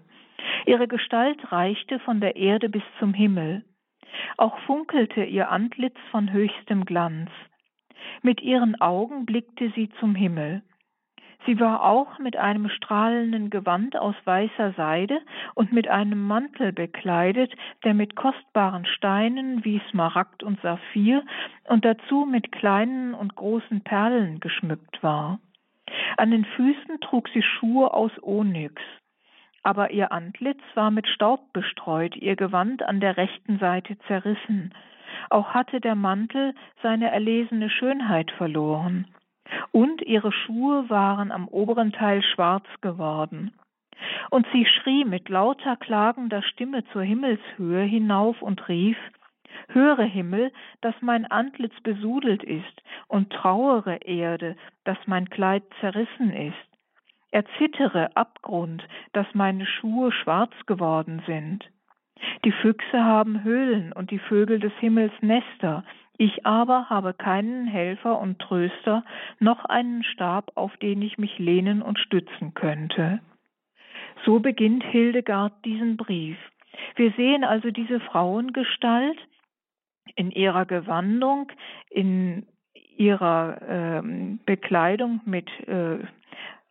Ihre 0.66 0.88
Gestalt 0.88 1.52
reichte 1.52 2.00
von 2.00 2.22
der 2.22 2.36
Erde 2.36 2.70
bis 2.70 2.84
zum 3.00 3.14
Himmel. 3.14 3.64
Auch 4.38 4.58
funkelte 4.60 5.24
ihr 5.24 5.50
Antlitz 5.50 5.98
von 6.12 6.32
höchstem 6.32 6.86
Glanz. 6.86 7.30
Mit 8.22 8.42
ihren 8.42 8.80
Augen 8.82 9.26
blickte 9.26 9.72
sie 9.76 9.90
zum 10.00 10.16
Himmel. 10.16 10.64
Sie 11.46 11.60
war 11.60 11.84
auch 11.84 12.20
mit 12.20 12.38
einem 12.38 12.70
strahlenden 12.70 13.50
Gewand 13.50 13.98
aus 13.98 14.16
weißer 14.26 14.74
Seide 14.74 15.22
und 15.56 15.72
mit 15.72 15.88
einem 15.88 16.28
Mantel 16.28 16.72
bekleidet, 16.72 17.52
der 17.84 17.96
mit 17.96 18.16
kostbaren 18.16 18.86
Steinen 18.86 19.66
wie 19.66 19.82
Smaragd 19.90 20.44
und 20.44 20.62
Saphir 20.62 21.24
und 21.68 21.84
dazu 21.84 22.28
mit 22.30 22.52
kleinen 22.52 23.16
und 23.16 23.36
großen 23.36 23.82
Perlen 23.82 24.40
geschmückt 24.40 25.02
war. 25.02 25.40
An 26.18 26.30
den 26.30 26.46
Füßen 26.46 27.00
trug 27.02 27.28
sie 27.30 27.42
Schuhe 27.42 27.92
aus 27.92 28.12
Onyx 28.22 28.82
aber 29.64 29.92
ihr 29.92 30.12
Antlitz 30.12 30.62
war 30.74 30.92
mit 30.92 31.08
Staub 31.08 31.54
bestreut, 31.54 32.16
ihr 32.16 32.36
Gewand 32.36 32.84
an 32.84 33.00
der 33.00 33.18
rechten 33.18 33.60
Seite 33.60 33.98
zerrissen. 34.08 34.74
Auch 35.30 35.54
hatte 35.54 35.80
der 35.80 35.96
Mantel 35.96 36.54
seine 36.82 37.12
erlesene 37.12 37.70
Schönheit 37.70 38.32
verloren. 38.32 39.08
Und 39.72 40.02
ihre 40.02 40.32
Schuhe 40.32 40.90
waren 40.90 41.32
am 41.32 41.48
oberen 41.48 41.92
Teil 41.92 42.24
schwarz 42.24 42.66
geworden. 42.82 43.52
Und 44.30 44.48
sie 44.54 44.66
schrie 44.66 45.06
mit 45.06 45.30
lauter 45.30 45.76
klagender 45.76 46.42
Stimme 46.42 46.84
zur 46.92 47.04
Himmelshöhe 47.04 47.84
hinauf 47.84 48.42
und 48.42 48.68
rief 48.68 48.98
Höre 49.68 50.04
Himmel, 50.04 50.52
dass 50.82 50.96
mein 51.02 51.26
Antlitz 51.26 51.74
besudelt 51.82 52.44
ist, 52.44 52.82
und 53.08 53.32
trauere 53.32 54.02
Erde, 54.02 54.56
dass 54.84 54.98
mein 55.06 55.30
Kleid 55.30 55.64
zerrissen 55.80 56.32
ist. 56.32 56.71
Erzittere, 57.32 58.16
Abgrund, 58.16 58.86
dass 59.14 59.28
meine 59.34 59.66
Schuhe 59.66 60.12
schwarz 60.12 60.54
geworden 60.66 61.24
sind. 61.26 61.70
Die 62.46 62.52
Füchse 62.52 63.04
haben 63.04 63.44
Höhlen 63.44 63.94
und 63.94 64.12
die 64.12 64.20
Vögel 64.20 64.60
des 64.60 64.74
Himmels 64.80 65.14
Nester, 65.22 65.84
ich 66.18 66.46
aber 66.46 66.88
habe 66.88 67.16
keinen 67.16 67.66
Helfer 67.66 68.20
und 68.20 68.38
Tröster, 68.38 69.04
noch 69.40 69.66
einen 69.66 70.04
Stab, 70.04 70.52
auf 70.54 70.78
den 70.78 71.02
ich 71.02 71.18
mich 71.18 71.40
lehnen 71.40 71.82
und 71.82 71.98
stützen 71.98 72.54
könnte. 72.54 73.22
So 74.24 74.40
beginnt 74.40 74.84
Hildegard 74.84 75.54
diesen 75.66 75.98
Brief. 75.98 76.38
Wir 76.96 77.12
sehen 77.14 77.44
also 77.44 77.72
diese 77.72 78.00
Frauengestalt 78.00 79.18
in 80.16 80.30
ihrer 80.30 80.66
Gewandung, 80.66 81.52
in 81.90 82.46
ihrer 82.98 84.02
äh, 84.04 84.38
Bekleidung 84.46 85.22
mit 85.26 85.50
äh, 85.68 86.00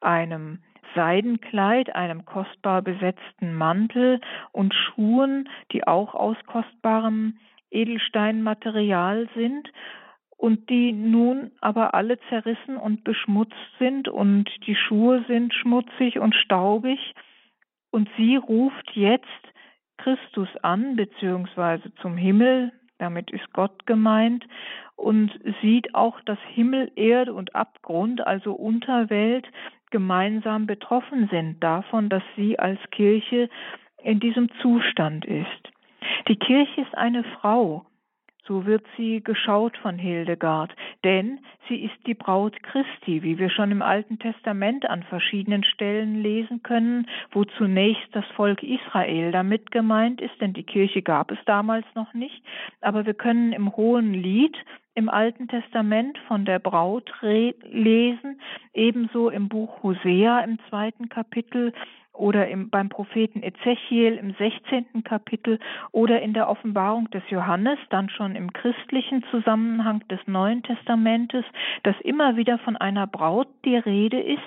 einem 0.01 0.59
Seidenkleid, 0.95 1.95
einem 1.95 2.25
kostbar 2.25 2.83
besetzten 2.83 3.55
Mantel 3.55 4.21
und 4.53 4.75
Schuhen, 4.75 5.49
die 5.73 5.87
auch 5.87 6.15
aus 6.15 6.37
kostbarem 6.47 7.39
Edelsteinmaterial 7.71 9.29
sind 9.35 9.71
und 10.37 10.71
die 10.71 10.93
nun 10.93 11.53
aber 11.61 11.95
alle 11.95 12.19
zerrissen 12.29 12.77
und 12.77 13.05
beschmutzt 13.05 13.55
sind. 13.79 14.09
Und 14.09 14.49
die 14.67 14.75
Schuhe 14.75 15.25
sind 15.29 15.53
schmutzig 15.55 16.19
und 16.19 16.35
staubig. 16.35 16.99
Und 17.91 18.09
sie 18.17 18.37
ruft 18.37 18.91
jetzt 18.95 19.27
Christus 19.99 20.49
an, 20.63 20.97
beziehungsweise 20.97 21.95
zum 21.97 22.17
Himmel, 22.17 22.73
damit 23.01 23.31
ist 23.31 23.53
Gott 23.53 23.87
gemeint, 23.87 24.47
und 25.01 25.33
sieht 25.63 25.95
auch, 25.95 26.21
dass 26.27 26.39
Himmel, 26.53 26.93
Erde 26.95 27.33
und 27.33 27.55
Abgrund, 27.55 28.27
also 28.27 28.53
Unterwelt, 28.53 29.47
gemeinsam 29.91 30.67
betroffen 30.67 31.29
sind 31.31 31.63
davon, 31.65 32.11
dass 32.11 32.23
sie 32.37 32.59
als 32.59 32.79
Kirche 32.91 33.49
in 34.05 34.21
diesem 34.21 34.51
Zustand 34.61 35.25
ist. 35.25 35.73
Die 36.29 36.37
Kirche 36.37 36.83
ist 36.83 36.97
eine 36.97 37.25
Frau, 37.25 37.87
so 38.51 38.67
wird 38.67 38.85
sie 38.97 39.23
geschaut 39.23 39.77
von 39.77 39.97
Hildegard, 39.97 40.75
denn 41.05 41.39
sie 41.69 41.85
ist 41.85 41.95
die 42.05 42.15
Braut 42.15 42.61
Christi, 42.65 43.23
wie 43.23 43.39
wir 43.39 43.49
schon 43.49 43.71
im 43.71 43.81
Alten 43.81 44.19
Testament 44.19 44.91
an 44.91 45.05
verschiedenen 45.05 45.63
Stellen 45.63 46.21
lesen 46.21 46.61
können, 46.65 47.07
wo 47.31 47.45
zunächst 47.45 48.09
das 48.11 48.25
Volk 48.35 48.65
Israel 48.65 49.31
damit 49.31 49.71
gemeint 49.71 50.21
ist, 50.21 50.35
denn 50.41 50.53
die 50.53 50.65
Kirche 50.65 51.01
gab 51.01 51.31
es 51.31 51.39
damals 51.47 51.87
noch 51.95 52.13
nicht, 52.13 52.43
aber 52.81 53.07
wir 53.07 53.15
können 53.15 53.53
im 53.53 53.77
Hohen 53.77 54.13
Lied 54.15 54.57
im 54.97 55.09
Alten 55.09 55.47
Testament 55.47 56.19
von 56.27 56.45
der 56.45 56.59
Braut 56.59 57.09
lesen, 57.23 58.41
ebenso 58.75 59.31
im 59.31 59.49
Buch 59.49 59.81
Hosea 59.85 60.41
im 60.41 60.59
zweiten 60.69 61.09
Kapitel, 61.09 61.73
oder 62.12 62.49
im, 62.49 62.70
beim 62.70 62.88
Propheten 62.88 63.42
Ezechiel 63.42 64.16
im 64.16 64.35
16. 64.35 65.05
Kapitel 65.05 65.59
oder 65.92 66.20
in 66.20 66.35
der 66.35 66.49
Offenbarung 66.49 67.11
des 67.11 67.23
Johannes, 67.31 67.79
dann 67.90 68.11
schon 68.11 68.37
im 68.37 68.53
christlichen 68.53 69.25
Zusammenhang 69.31 70.07
des 70.09 70.20
Neuen 70.27 70.62
Testamentes, 70.62 71.44
dass 71.83 71.99
immer 72.03 72.37
wieder 72.37 72.59
von 72.59 72.77
einer 72.77 73.07
Braut 73.07 73.49
die 73.64 73.77
Rede 73.77 74.20
ist, 74.20 74.40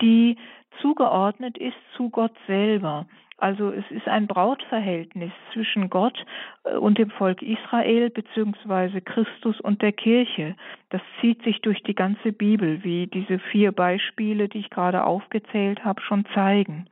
die 0.00 0.36
zugeordnet 0.80 1.58
ist 1.58 1.76
zu 1.96 2.10
Gott 2.10 2.32
selber. 2.46 3.06
Also 3.42 3.70
es 3.72 3.84
ist 3.90 4.06
ein 4.06 4.28
Brautverhältnis 4.28 5.32
zwischen 5.52 5.90
Gott 5.90 6.24
äh, 6.62 6.76
und 6.76 6.98
dem 6.98 7.10
Volk 7.10 7.42
Israel 7.42 8.08
beziehungsweise 8.08 9.00
Christus 9.00 9.60
und 9.60 9.82
der 9.82 9.90
Kirche. 9.90 10.54
Das 10.90 11.02
zieht 11.20 11.42
sich 11.42 11.60
durch 11.60 11.82
die 11.82 11.96
ganze 11.96 12.30
Bibel, 12.30 12.84
wie 12.84 13.08
diese 13.08 13.40
vier 13.40 13.72
Beispiele, 13.72 14.48
die 14.48 14.60
ich 14.60 14.70
gerade 14.70 15.02
aufgezählt 15.04 15.84
habe, 15.84 16.00
schon 16.02 16.24
zeigen. 16.34 16.86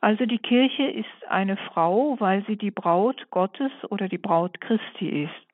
Also 0.00 0.26
die 0.26 0.40
Kirche 0.40 0.82
ist 0.82 1.30
eine 1.30 1.56
Frau, 1.56 2.16
weil 2.18 2.44
sie 2.46 2.56
die 2.56 2.72
Braut 2.72 3.24
Gottes 3.30 3.70
oder 3.90 4.08
die 4.08 4.18
Braut 4.18 4.60
Christi 4.60 5.22
ist. 5.22 5.53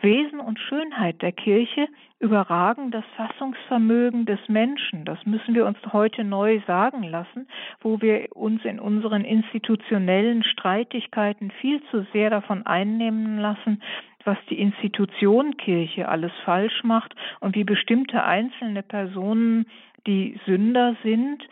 Wesen 0.00 0.40
und 0.40 0.58
Schönheit 0.58 1.22
der 1.22 1.32
Kirche 1.32 1.88
überragen 2.20 2.90
das 2.90 3.04
Fassungsvermögen 3.16 4.26
des 4.26 4.40
Menschen. 4.48 5.04
Das 5.04 5.24
müssen 5.24 5.54
wir 5.54 5.66
uns 5.66 5.78
heute 5.92 6.24
neu 6.24 6.60
sagen 6.66 7.02
lassen, 7.02 7.48
wo 7.80 8.00
wir 8.00 8.28
uns 8.34 8.64
in 8.64 8.80
unseren 8.80 9.24
institutionellen 9.24 10.42
Streitigkeiten 10.42 11.50
viel 11.60 11.82
zu 11.90 12.06
sehr 12.12 12.30
davon 12.30 12.66
einnehmen 12.66 13.38
lassen, 13.38 13.82
was 14.24 14.38
die 14.50 14.60
Institution 14.60 15.56
Kirche 15.56 16.08
alles 16.08 16.32
falsch 16.44 16.82
macht 16.82 17.14
und 17.40 17.54
wie 17.54 17.64
bestimmte 17.64 18.24
einzelne 18.24 18.82
Personen, 18.82 19.66
die 20.06 20.38
Sünder 20.44 20.96
sind, 21.02 21.42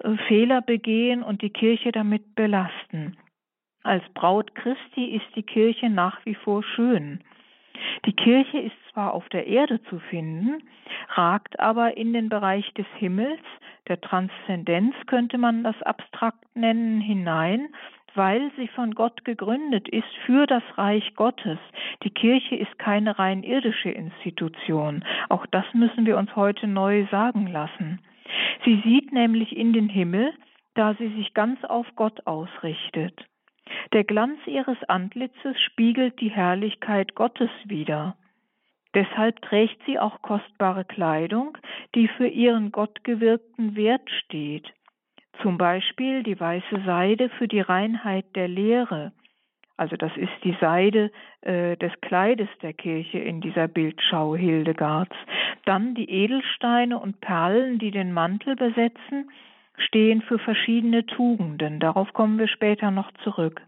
äh, 0.00 0.16
Fehler 0.28 0.60
begehen 0.60 1.22
und 1.22 1.42
die 1.42 1.50
Kirche 1.50 1.92
damit 1.92 2.34
belasten. 2.34 3.16
Als 3.82 4.04
Braut 4.12 4.54
Christi 4.54 5.16
ist 5.16 5.34
die 5.34 5.42
Kirche 5.42 5.88
nach 5.88 6.24
wie 6.26 6.34
vor 6.34 6.62
schön. 6.62 7.20
Die 8.06 8.12
Kirche 8.12 8.58
ist 8.58 8.76
zwar 8.92 9.14
auf 9.14 9.28
der 9.28 9.46
Erde 9.46 9.82
zu 9.84 9.98
finden, 9.98 10.62
ragt 11.14 11.58
aber 11.60 11.96
in 11.96 12.12
den 12.12 12.28
Bereich 12.28 12.72
des 12.74 12.86
Himmels, 12.98 13.40
der 13.88 14.00
Transzendenz 14.00 14.94
könnte 15.06 15.38
man 15.38 15.64
das 15.64 15.80
abstrakt 15.82 16.44
nennen, 16.54 17.00
hinein, 17.00 17.68
weil 18.14 18.50
sie 18.56 18.68
von 18.68 18.94
Gott 18.94 19.24
gegründet 19.24 19.88
ist 19.88 20.12
für 20.26 20.46
das 20.46 20.62
Reich 20.76 21.14
Gottes. 21.14 21.58
Die 22.02 22.10
Kirche 22.10 22.56
ist 22.56 22.78
keine 22.78 23.18
rein 23.18 23.42
irdische 23.42 23.90
Institution. 23.90 25.04
Auch 25.28 25.46
das 25.46 25.64
müssen 25.74 26.06
wir 26.06 26.16
uns 26.18 26.34
heute 26.36 26.66
neu 26.66 27.06
sagen 27.10 27.46
lassen. 27.46 28.00
Sie 28.64 28.80
sieht 28.84 29.12
nämlich 29.12 29.56
in 29.56 29.72
den 29.72 29.88
Himmel, 29.88 30.32
da 30.74 30.94
sie 30.94 31.08
sich 31.16 31.34
ganz 31.34 31.62
auf 31.64 31.86
Gott 31.96 32.26
ausrichtet. 32.26 33.14
Der 33.92 34.04
Glanz 34.04 34.38
ihres 34.46 34.82
Antlitzes 34.88 35.60
spiegelt 35.60 36.20
die 36.20 36.30
Herrlichkeit 36.30 37.14
Gottes 37.14 37.50
wider. 37.64 38.16
Deshalb 38.94 39.40
trägt 39.42 39.80
sie 39.86 39.98
auch 39.98 40.20
kostbare 40.22 40.84
Kleidung, 40.84 41.56
die 41.94 42.08
für 42.08 42.26
ihren 42.26 42.72
gottgewirkten 42.72 43.76
Wert 43.76 44.08
steht. 44.24 44.72
Zum 45.42 45.58
Beispiel 45.58 46.22
die 46.22 46.38
weiße 46.38 46.82
Seide 46.84 47.30
für 47.30 47.48
die 47.48 47.60
Reinheit 47.60 48.26
der 48.34 48.48
Lehre. 48.48 49.12
Also 49.76 49.96
das 49.96 50.14
ist 50.16 50.32
die 50.44 50.56
Seide 50.60 51.10
äh, 51.40 51.76
des 51.76 51.92
Kleides 52.02 52.48
der 52.60 52.74
Kirche 52.74 53.18
in 53.18 53.40
dieser 53.40 53.66
Bildschau 53.66 54.36
Hildegards. 54.36 55.16
Dann 55.64 55.94
die 55.94 56.10
Edelsteine 56.10 56.98
und 56.98 57.20
Perlen, 57.20 57.78
die 57.78 57.90
den 57.90 58.12
Mantel 58.12 58.56
besetzen, 58.56 59.30
stehen 59.80 60.22
für 60.22 60.38
verschiedene 60.38 61.06
Tugenden. 61.06 61.80
Darauf 61.80 62.12
kommen 62.12 62.38
wir 62.38 62.48
später 62.48 62.90
noch 62.90 63.10
zurück. 63.24 63.62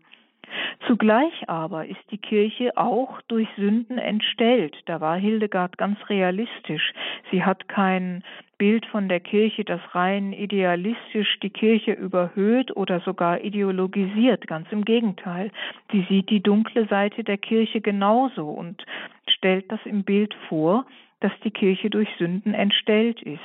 Zugleich 0.87 1.48
aber 1.48 1.87
ist 1.87 2.03
die 2.11 2.18
Kirche 2.18 2.77
auch 2.77 3.20
durch 3.29 3.48
Sünden 3.57 3.98
entstellt. 3.98 4.77
Da 4.87 5.01
war 5.01 5.16
Hildegard 5.16 5.79
ganz 5.79 5.98
realistisch. 6.09 6.92
Sie 7.31 7.44
hat 7.44 7.68
kein 7.68 8.22
Bild 8.59 8.85
von 8.87 9.09
der 9.09 9.20
Kirche, 9.20 9.64
das 9.64 9.81
rein 9.94 10.33
idealistisch 10.33 11.38
die 11.40 11.51
Kirche 11.51 11.92
überhöht 11.92 12.77
oder 12.77 13.01
sogar 13.01 13.42
ideologisiert. 13.42 14.46
Ganz 14.46 14.70
im 14.70 14.85
Gegenteil. 14.85 15.51
Sie 15.90 16.05
sieht 16.09 16.31
die 16.31 16.42
dunkle 16.42 16.87
Seite 16.87 17.25
der 17.25 17.38
Kirche 17.38 17.81
genauso 17.81 18.48
und 18.48 18.85
stellt 19.29 19.70
das 19.72 19.81
im 19.85 20.05
Bild 20.05 20.35
vor, 20.48 20.85
dass 21.20 21.33
die 21.44 21.51
Kirche 21.51 21.88
durch 21.88 22.09
Sünden 22.18 22.55
entstellt 22.55 23.22
ist. 23.22 23.40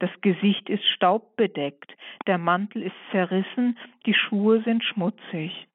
Das 0.00 0.10
Gesicht 0.20 0.68
ist 0.68 0.84
staubbedeckt, 0.88 1.96
der 2.26 2.38
Mantel 2.38 2.82
ist 2.82 2.96
zerrissen, 3.10 3.78
die 4.06 4.14
Schuhe 4.14 4.62
sind 4.62 4.84
schmutzig. 4.84 5.67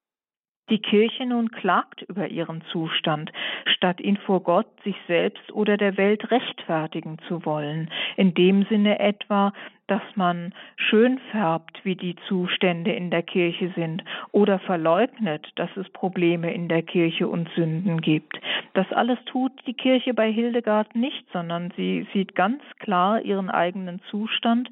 Die 0.70 0.80
Kirche 0.80 1.26
nun 1.26 1.52
klagt 1.52 2.04
über 2.04 2.30
ihren 2.30 2.62
Zustand, 2.72 3.32
statt 3.66 4.00
ihn 4.00 4.16
vor 4.16 4.42
Gott, 4.44 4.68
sich 4.84 4.96
selbst 5.08 5.52
oder 5.52 5.76
der 5.76 5.98
Welt 5.98 6.32
rechtfertigen 6.32 7.18
zu 7.28 7.46
wollen, 7.46 7.92
in 8.16 8.34
dem 8.34 8.64
Sinne 8.66 9.00
etwa, 9.00 9.52
dass 9.88 10.02
man 10.16 10.54
schön 10.78 11.20
färbt, 11.32 11.84
wie 11.84 11.98
die 11.98 12.16
Zustände 12.28 12.94
in 12.94 13.12
der 13.12 13.24
Kirche 13.24 13.74
sind, 13.76 14.04
oder 14.32 14.58
verleugnet, 14.60 15.52
dass 15.56 15.70
es 15.76 15.90
Probleme 15.90 16.54
in 16.54 16.70
der 16.70 16.82
Kirche 16.82 17.28
und 17.28 17.50
Sünden 17.56 18.00
gibt. 18.00 18.40
Das 18.74 18.90
alles 18.94 19.20
tut 19.26 19.52
die 19.68 19.74
Kirche 19.74 20.14
bei 20.14 20.32
Hildegard 20.32 20.96
nicht, 20.96 21.26
sondern 21.34 21.74
sie 21.76 22.08
sieht 22.14 22.36
ganz 22.36 22.64
klar 22.80 23.22
ihren 23.22 23.50
eigenen 23.50 24.02
Zustand 24.10 24.70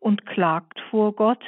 und 0.00 0.26
klagt 0.26 0.78
vor 0.90 1.14
Gott, 1.14 1.42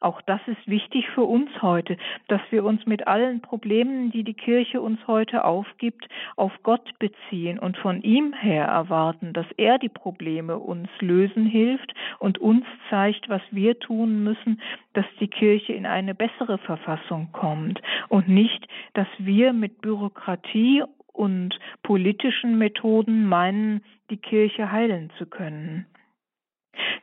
auch 0.00 0.22
das 0.22 0.40
ist 0.46 0.66
wichtig 0.66 1.08
für 1.10 1.24
uns 1.24 1.50
heute, 1.60 1.98
dass 2.28 2.40
wir 2.50 2.64
uns 2.64 2.86
mit 2.86 3.06
allen 3.06 3.42
Problemen, 3.42 4.10
die 4.10 4.24
die 4.24 4.34
Kirche 4.34 4.80
uns 4.80 4.98
heute 5.06 5.44
aufgibt, 5.44 6.08
auf 6.36 6.52
Gott 6.62 6.98
beziehen 6.98 7.58
und 7.58 7.76
von 7.76 8.00
ihm 8.02 8.32
her 8.32 8.64
erwarten, 8.64 9.34
dass 9.34 9.46
er 9.58 9.78
die 9.78 9.90
Probleme 9.90 10.58
uns 10.58 10.88
lösen 11.00 11.44
hilft 11.44 11.94
und 12.18 12.38
uns 12.38 12.64
zeigt, 12.88 13.28
was 13.28 13.42
wir 13.50 13.78
tun 13.78 14.24
müssen, 14.24 14.60
dass 14.94 15.06
die 15.20 15.28
Kirche 15.28 15.74
in 15.74 15.84
eine 15.84 16.14
bessere 16.14 16.58
Verfassung 16.58 17.28
kommt 17.32 17.80
und 18.08 18.28
nicht, 18.28 18.66
dass 18.94 19.08
wir 19.18 19.52
mit 19.52 19.82
Bürokratie 19.82 20.82
und 21.12 21.58
politischen 21.82 22.56
Methoden 22.56 23.26
meinen, 23.26 23.82
die 24.08 24.16
Kirche 24.16 24.72
heilen 24.72 25.10
zu 25.18 25.26
können. 25.26 25.86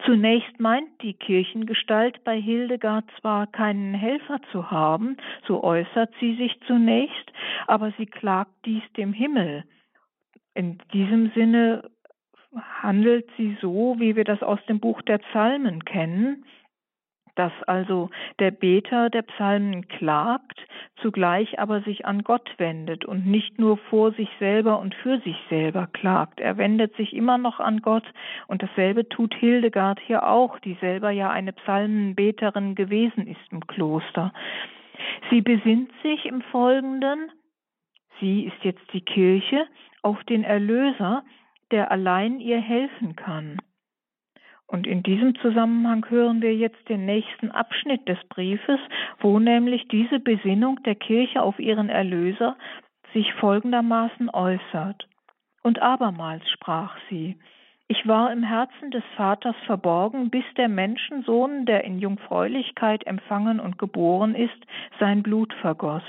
Zunächst 0.05 0.59
meint 0.59 0.89
die 1.01 1.13
Kirchengestalt 1.13 2.23
bei 2.23 2.39
Hildegard 2.39 3.05
zwar 3.19 3.47
keinen 3.47 3.93
Helfer 3.93 4.39
zu 4.51 4.71
haben, 4.71 5.17
so 5.47 5.63
äußert 5.63 6.13
sie 6.19 6.35
sich 6.35 6.59
zunächst, 6.67 7.31
aber 7.67 7.91
sie 7.97 8.05
klagt 8.05 8.51
dies 8.65 8.83
dem 8.95 9.13
Himmel. 9.13 9.63
In 10.53 10.79
diesem 10.93 11.31
Sinne 11.35 11.89
handelt 12.81 13.29
sie 13.37 13.57
so, 13.61 13.95
wie 13.99 14.15
wir 14.15 14.23
das 14.23 14.41
aus 14.41 14.59
dem 14.67 14.79
Buch 14.79 15.01
der 15.01 15.19
Psalmen 15.19 15.83
kennen, 15.85 16.45
dass 17.37 17.51
also 17.67 18.09
der 18.39 18.51
Beter 18.51 19.09
der 19.09 19.21
Psalmen 19.21 19.87
klagt, 19.87 20.59
zugleich 21.01 21.59
aber 21.59 21.81
sich 21.81 22.05
an 22.05 22.23
Gott 22.23 22.49
wendet 22.57 23.05
und 23.05 23.27
nicht 23.27 23.59
nur 23.59 23.77
vor 23.77 24.11
sich 24.13 24.29
selber 24.39 24.79
und 24.79 24.95
für 24.95 25.19
sich 25.19 25.37
selber 25.49 25.87
klagt. 25.93 26.39
Er 26.39 26.57
wendet 26.57 26.95
sich 26.95 27.13
immer 27.13 27.37
noch 27.37 27.59
an 27.59 27.81
Gott 27.81 28.05
und 28.47 28.63
dasselbe 28.63 29.07
tut 29.07 29.35
Hildegard 29.35 29.99
hier 29.99 30.27
auch, 30.27 30.59
die 30.59 30.77
selber 30.81 31.11
ja 31.11 31.29
eine 31.29 31.53
Psalmenbeterin 31.53 32.75
gewesen 32.75 33.27
ist 33.27 33.51
im 33.51 33.65
Kloster. 33.67 34.33
Sie 35.29 35.41
besinnt 35.41 35.91
sich 36.01 36.25
im 36.25 36.41
Folgenden, 36.41 37.31
sie 38.19 38.45
ist 38.45 38.63
jetzt 38.63 38.91
die 38.93 39.01
Kirche, 39.01 39.67
auf 40.01 40.23
den 40.23 40.43
Erlöser, 40.43 41.23
der 41.71 41.91
allein 41.91 42.39
ihr 42.39 42.59
helfen 42.59 43.15
kann. 43.15 43.57
Und 44.67 44.85
in 44.85 45.01
diesem 45.01 45.35
Zusammenhang 45.35 46.05
hören 46.09 46.41
wir 46.41 46.53
jetzt 46.53 46.89
den 46.89 47.05
nächsten 47.05 47.51
Abschnitt 47.51 48.07
des 48.07 48.19
Briefes, 48.27 48.79
wo 49.19 49.39
nämlich 49.39 49.87
diese 49.87 50.19
Besinnung 50.19 50.83
der 50.83 50.95
Kirche 50.95 51.41
auf 51.41 51.57
ihren 51.57 51.89
Erlöser 51.89 52.57
sich 53.13 53.33
folgendermaßen 53.35 54.29
äußert. 54.29 55.07
Und 55.63 55.81
abermals 55.81 56.47
sprach 56.49 56.97
sie, 57.09 57.37
ich 57.89 58.05
war 58.05 58.33
im 58.33 58.43
Herzen 58.43 58.91
des 58.91 59.03
Vaters 59.15 59.55
verborgen, 59.65 60.29
bis 60.29 60.43
der 60.57 60.67
Menschensohn, 60.67 61.65
der 61.65 61.85
in 61.85 61.99
Jungfräulichkeit 61.99 63.07
empfangen 63.07 63.61
und 63.61 63.77
geboren 63.77 64.35
ist, 64.35 64.67
sein 64.99 65.23
Blut 65.23 65.53
vergoss. 65.61 66.03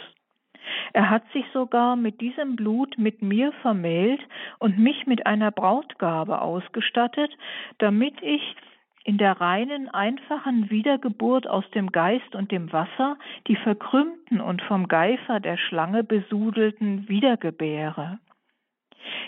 Er 0.92 1.11
hat 1.11 1.22
sich 1.33 1.44
sogar 1.52 1.96
mit 1.96 2.20
diesem 2.20 2.57
Blut 2.57 2.98
mit 2.98 3.22
mir 3.22 3.52
vermählt 3.62 4.20
und 4.59 4.78
mich 4.78 5.07
mit 5.07 5.26
einer 5.26 5.50
Brautgabe 5.50 6.40
ausgestattet, 6.40 7.37
damit 7.78 8.14
ich 8.22 8.57
in 9.04 9.16
der 9.16 9.40
reinen, 9.40 9.88
einfachen 9.88 10.68
Wiedergeburt 10.68 11.46
aus 11.46 11.64
dem 11.70 11.92
Geist 11.92 12.35
und 12.35 12.52
dem 12.52 12.72
Wasser 12.72 13.16
die 13.46 13.57
verkrümmten 13.57 14.40
und 14.40 14.61
vom 14.62 14.87
Geifer 14.87 15.40
der 15.40 15.57
Schlange 15.57 16.04
besudelten 16.04 17.09
wiedergebäre. 17.09 18.18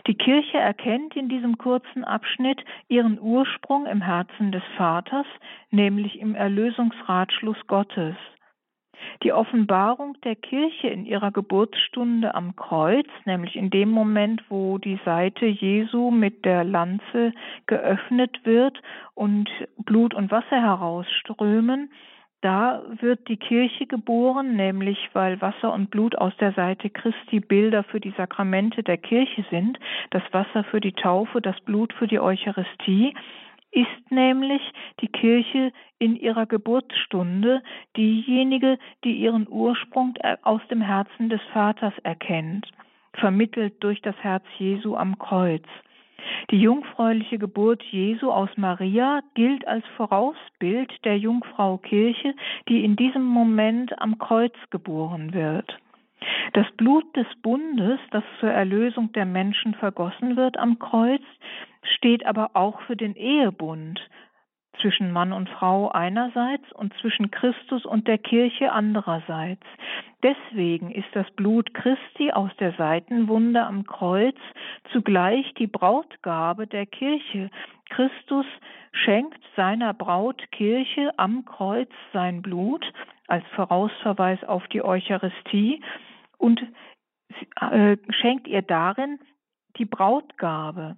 Die 0.07 0.16
Kirche 0.16 0.59
erkennt 0.59 1.16
in 1.16 1.29
diesem 1.29 1.57
kurzen 1.57 2.05
Abschnitt 2.05 2.62
ihren 2.88 3.18
Ursprung 3.20 3.87
im 3.87 4.03
Herzen 4.03 4.53
des 4.53 4.62
Vaters, 4.76 5.26
nämlich 5.70 6.18
im 6.18 6.35
Erlösungsratschluss 6.35 7.66
Gottes. 7.66 8.16
Die 9.23 9.33
Offenbarung 9.33 10.17
der 10.25 10.37
Kirche 10.37 10.89
in 10.89 11.07
ihrer 11.07 11.31
Geburtsstunde 11.31 12.35
am 12.35 12.57
Kreuz, 12.57 13.07
nämlich 13.25 13.57
in 13.57 13.71
dem 13.71 13.91
Moment, 13.91 14.43
wo 14.49 14.79
die 14.79 14.99
Seite 15.05 15.47
Jesu 15.47 16.11
mit 16.11 16.45
der 16.45 16.65
Lanze 16.65 17.33
geöffnet 17.67 18.41
wird 18.45 18.81
und 19.15 19.49
Blut 19.79 20.15
und 20.15 20.31
Wasser 20.31 20.61
herausströmen, 20.61 21.91
da 22.43 22.83
wird 23.01 23.29
die 23.29 23.37
Kirche 23.37 23.87
geboren, 23.87 24.57
nämlich 24.57 25.11
weil 25.13 25.41
Wasser 25.43 25.75
und 25.75 25.91
Blut 25.91 26.17
aus 26.17 26.35
der 26.39 26.53
Seite 26.53 26.89
Christi 26.89 27.41
Bilder 27.41 27.85
für 27.85 28.01
die 28.01 28.15
Sakramente 28.17 28.83
der 28.83 28.97
Kirche 28.97 29.45
sind, 29.51 29.79
das 30.11 30.23
Wasser 30.33 30.65
für 30.65 30.81
die 30.81 30.95
Taufe, 30.95 31.43
das 31.43 31.61
Blut 31.61 31.93
für 31.93 32.07
die 32.07 32.19
Eucharistie, 32.19 33.15
ist 33.72 34.11
nämlich 34.11 34.62
die 35.00 35.09
Kirche 35.09 35.72
in 35.98 36.16
ihrer 36.16 36.46
Geburtsstunde 36.46 37.62
diejenige, 37.96 38.78
die 39.04 39.16
ihren 39.16 39.46
Ursprung 39.48 40.14
aus 40.42 40.61
dem 40.70 40.80
Herzen 40.80 41.28
des 41.28 41.40
Vaters 41.52 41.94
erkennt, 42.02 42.66
vermittelt 43.14 43.74
durch 43.80 44.00
das 44.02 44.16
Herz 44.16 44.44
Jesu 44.59 44.96
am 44.96 45.18
Kreuz. 45.18 45.66
Die 46.50 46.61
jungfräuliche 46.61 47.38
Geburt 47.38 47.83
Jesu 47.85 48.30
aus 48.30 48.50
Maria 48.56 49.20
gilt 49.35 49.66
als 49.66 49.85
Vorausbild 49.96 50.92
der 51.04 51.16
Jungfrau 51.18 51.78
Kirche, 51.78 52.35
die 52.68 52.85
in 52.85 52.96
diesem 52.96 53.24
Moment 53.24 53.98
am 54.00 54.18
Kreuz 54.18 54.54
geboren 54.70 55.33
wird. 55.33 55.78
Das 56.52 56.66
Blut 56.76 57.04
des 57.16 57.26
Bundes, 57.42 58.00
das 58.11 58.24
zur 58.40 58.50
Erlösung 58.50 59.12
der 59.12 59.26
Menschen 59.26 59.74
vergossen 59.74 60.37
wird 60.37 60.59
am 60.59 60.78
Kreuz, 60.78 61.22
steht 61.96 62.26
aber 62.26 62.50
auch 62.54 62.80
für 62.83 62.96
den 62.96 63.14
Ehebund 63.14 64.00
zwischen 64.80 65.12
Mann 65.12 65.33
und 65.33 65.48
Frau 65.48 65.90
einerseits 65.90 66.70
und 66.72 66.92
zwischen 67.00 67.30
Christus 67.30 67.85
und 67.85 68.09
der 68.09 68.18
Kirche 68.18 68.72
andererseits. 68.72 69.64
Deswegen 70.22 70.90
ist 70.90 71.09
das 71.12 71.30
Blut 71.33 71.72
Christi 71.74 72.30
aus 72.33 72.50
der 72.59 72.72
Seitenwunde 72.72 73.62
am 73.62 73.87
Kreuz 73.87 74.37
zugleich 74.92 75.52
die 75.54 75.66
Brautgabe 75.66 76.66
der 76.66 76.87
Kirche. 76.87 77.50
Christus 77.88 78.46
schenkt 78.92 79.40
seiner 79.56 79.94
Braut 79.94 80.42
Kirche 80.52 81.12
am 81.16 81.44
Kreuz 81.44 81.90
sein 82.12 82.42
Blut 82.42 82.85
als 83.28 83.44
Vorausverweis 83.54 84.42
auf 84.44 84.66
die 84.68 84.83
Eucharistie 84.83 85.80
und 86.40 86.61
äh, 87.61 87.96
schenkt 88.11 88.48
ihr 88.48 88.62
darin 88.62 89.18
die 89.76 89.85
Brautgabe. 89.85 90.96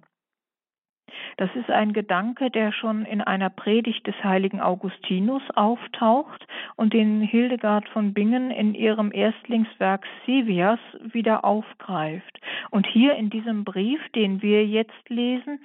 Das 1.37 1.49
ist 1.55 1.69
ein 1.69 1.93
Gedanke, 1.93 2.49
der 2.49 2.71
schon 2.71 3.05
in 3.05 3.21
einer 3.21 3.49
Predigt 3.49 4.07
des 4.07 4.15
heiligen 4.23 4.61
Augustinus 4.61 5.43
auftaucht 5.55 6.47
und 6.75 6.93
den 6.93 7.21
Hildegard 7.21 7.87
von 7.89 8.13
Bingen 8.13 8.51
in 8.51 8.73
ihrem 8.73 9.11
Erstlingswerk 9.11 10.05
Sivias 10.25 10.79
wieder 11.01 11.43
aufgreift. 11.43 12.39
Und 12.71 12.87
hier 12.87 13.15
in 13.15 13.29
diesem 13.29 13.63
Brief, 13.63 13.99
den 14.15 14.41
wir 14.41 14.65
jetzt 14.65 15.09
lesen, 15.09 15.59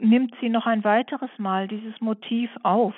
nimmt 0.00 0.34
sie 0.40 0.48
noch 0.48 0.66
ein 0.66 0.84
weiteres 0.84 1.30
Mal 1.38 1.68
dieses 1.68 2.00
Motiv 2.00 2.50
auf. 2.62 2.94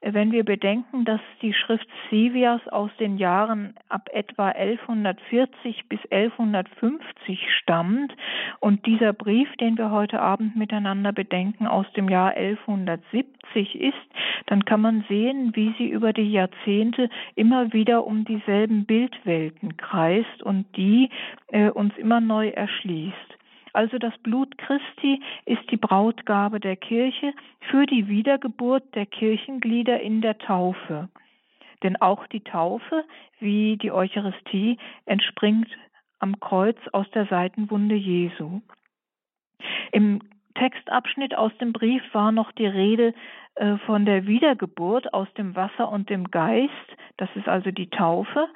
Wenn 0.00 0.32
wir 0.32 0.44
bedenken, 0.44 1.04
dass 1.04 1.20
die 1.42 1.52
Schrift 1.52 1.86
Sevias 2.10 2.66
aus 2.68 2.90
den 2.98 3.18
Jahren 3.18 3.74
ab 3.88 4.08
etwa 4.12 4.48
1140 4.48 5.88
bis 5.88 6.00
1150 6.10 7.46
stammt 7.58 8.14
und 8.60 8.86
dieser 8.86 9.12
Brief, 9.12 9.48
den 9.56 9.76
wir 9.78 9.90
heute 9.90 10.20
Abend 10.20 10.56
miteinander 10.56 11.12
bedenken, 11.12 11.66
aus 11.66 11.86
dem 11.92 12.08
Jahr 12.08 12.34
1170 12.34 13.80
ist, 13.80 13.94
dann 14.46 14.64
kann 14.64 14.80
man 14.80 15.04
sehen, 15.08 15.54
wie 15.54 15.74
sie 15.78 15.88
über 15.88 16.12
die 16.12 16.30
Jahrzehnte 16.30 17.10
immer 17.34 17.72
wieder 17.72 18.06
um 18.06 18.24
dieselben 18.24 18.86
Bildwelten 18.86 19.76
kreist 19.76 20.42
und 20.42 20.66
die 20.76 21.10
äh, 21.48 21.70
uns 21.70 21.96
immer 21.98 22.20
neu 22.20 22.48
erschließt. 22.48 23.39
Also 23.72 23.98
das 23.98 24.16
Blut 24.18 24.56
Christi 24.58 25.22
ist 25.44 25.70
die 25.70 25.76
Brautgabe 25.76 26.60
der 26.60 26.76
Kirche 26.76 27.32
für 27.70 27.86
die 27.86 28.08
Wiedergeburt 28.08 28.94
der 28.94 29.06
Kirchenglieder 29.06 30.00
in 30.00 30.20
der 30.20 30.38
Taufe. 30.38 31.08
Denn 31.82 31.96
auch 31.96 32.26
die 32.26 32.42
Taufe, 32.42 33.04
wie 33.38 33.76
die 33.76 33.92
Eucharistie, 33.92 34.78
entspringt 35.06 35.68
am 36.18 36.38
Kreuz 36.40 36.76
aus 36.92 37.10
der 37.12 37.26
Seitenwunde 37.26 37.94
Jesu. 37.94 38.60
Im 39.92 40.20
Textabschnitt 40.54 41.34
aus 41.34 41.52
dem 41.58 41.72
Brief 41.72 42.02
war 42.12 42.32
noch 42.32 42.52
die 42.52 42.66
Rede 42.66 43.14
äh, 43.54 43.76
von 43.86 44.04
der 44.04 44.26
Wiedergeburt 44.26 45.14
aus 45.14 45.28
dem 45.34 45.56
Wasser 45.56 45.90
und 45.90 46.10
dem 46.10 46.30
Geist, 46.30 46.72
das 47.16 47.28
ist 47.34 47.48
also 47.48 47.70
die 47.70 47.88
Taufe, 47.88 48.48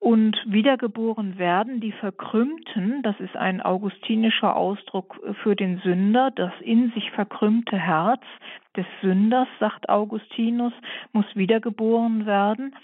und 0.00 0.42
wiedergeboren 0.46 1.38
werden 1.38 1.80
die 1.80 1.92
Verkrümmten, 1.92 3.02
das 3.02 3.20
ist 3.20 3.36
ein 3.36 3.60
augustinischer 3.60 4.56
Ausdruck 4.56 5.20
für 5.42 5.54
den 5.54 5.78
Sünder, 5.84 6.30
das 6.30 6.52
in 6.62 6.90
sich 6.92 7.10
verkrümmte 7.10 7.76
Herz 7.76 8.22
des 8.76 8.86
Sünders, 9.02 9.46
sagt 9.60 9.90
Augustinus, 9.90 10.72
muss 11.12 11.26
wiedergeboren 11.34 12.24
werden. 12.24 12.74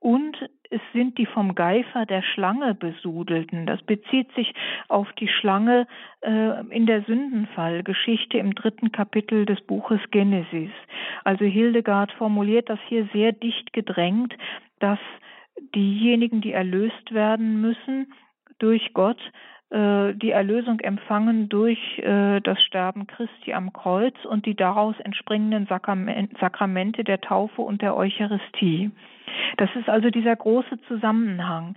Und 0.00 0.36
es 0.70 0.80
sind 0.92 1.18
die 1.18 1.26
vom 1.26 1.54
Geifer 1.54 2.04
der 2.04 2.22
Schlange 2.22 2.74
besudelten. 2.74 3.66
Das 3.66 3.80
bezieht 3.82 4.32
sich 4.32 4.52
auf 4.88 5.12
die 5.14 5.28
Schlange 5.28 5.86
äh, 6.22 6.66
in 6.70 6.86
der 6.86 7.02
Sündenfallgeschichte 7.02 8.38
im 8.38 8.56
dritten 8.56 8.90
Kapitel 8.90 9.46
des 9.46 9.60
Buches 9.60 10.00
Genesis. 10.10 10.70
Also 11.22 11.44
Hildegard 11.44 12.10
formuliert 12.12 12.68
das 12.68 12.80
hier 12.88 13.08
sehr 13.12 13.30
dicht 13.30 13.72
gedrängt, 13.72 14.34
dass 14.80 14.98
diejenigen, 15.74 16.40
die 16.40 16.52
erlöst 16.52 17.12
werden 17.12 17.60
müssen 17.60 18.12
durch 18.58 18.92
Gott, 18.94 19.20
äh, 19.70 20.14
die 20.14 20.30
Erlösung 20.30 20.80
empfangen 20.80 21.48
durch 21.48 21.98
äh, 21.98 22.40
das 22.40 22.62
Sterben 22.62 23.06
Christi 23.06 23.52
am 23.52 23.72
Kreuz 23.72 24.14
und 24.24 24.46
die 24.46 24.54
daraus 24.54 24.94
entspringenden 25.00 25.66
Sakramente 25.66 27.02
der 27.02 27.20
Taufe 27.20 27.62
und 27.62 27.82
der 27.82 27.96
Eucharistie. 27.96 28.92
Das 29.56 29.68
ist 29.74 29.88
also 29.88 30.10
dieser 30.10 30.36
große 30.36 30.80
Zusammenhang. 30.86 31.74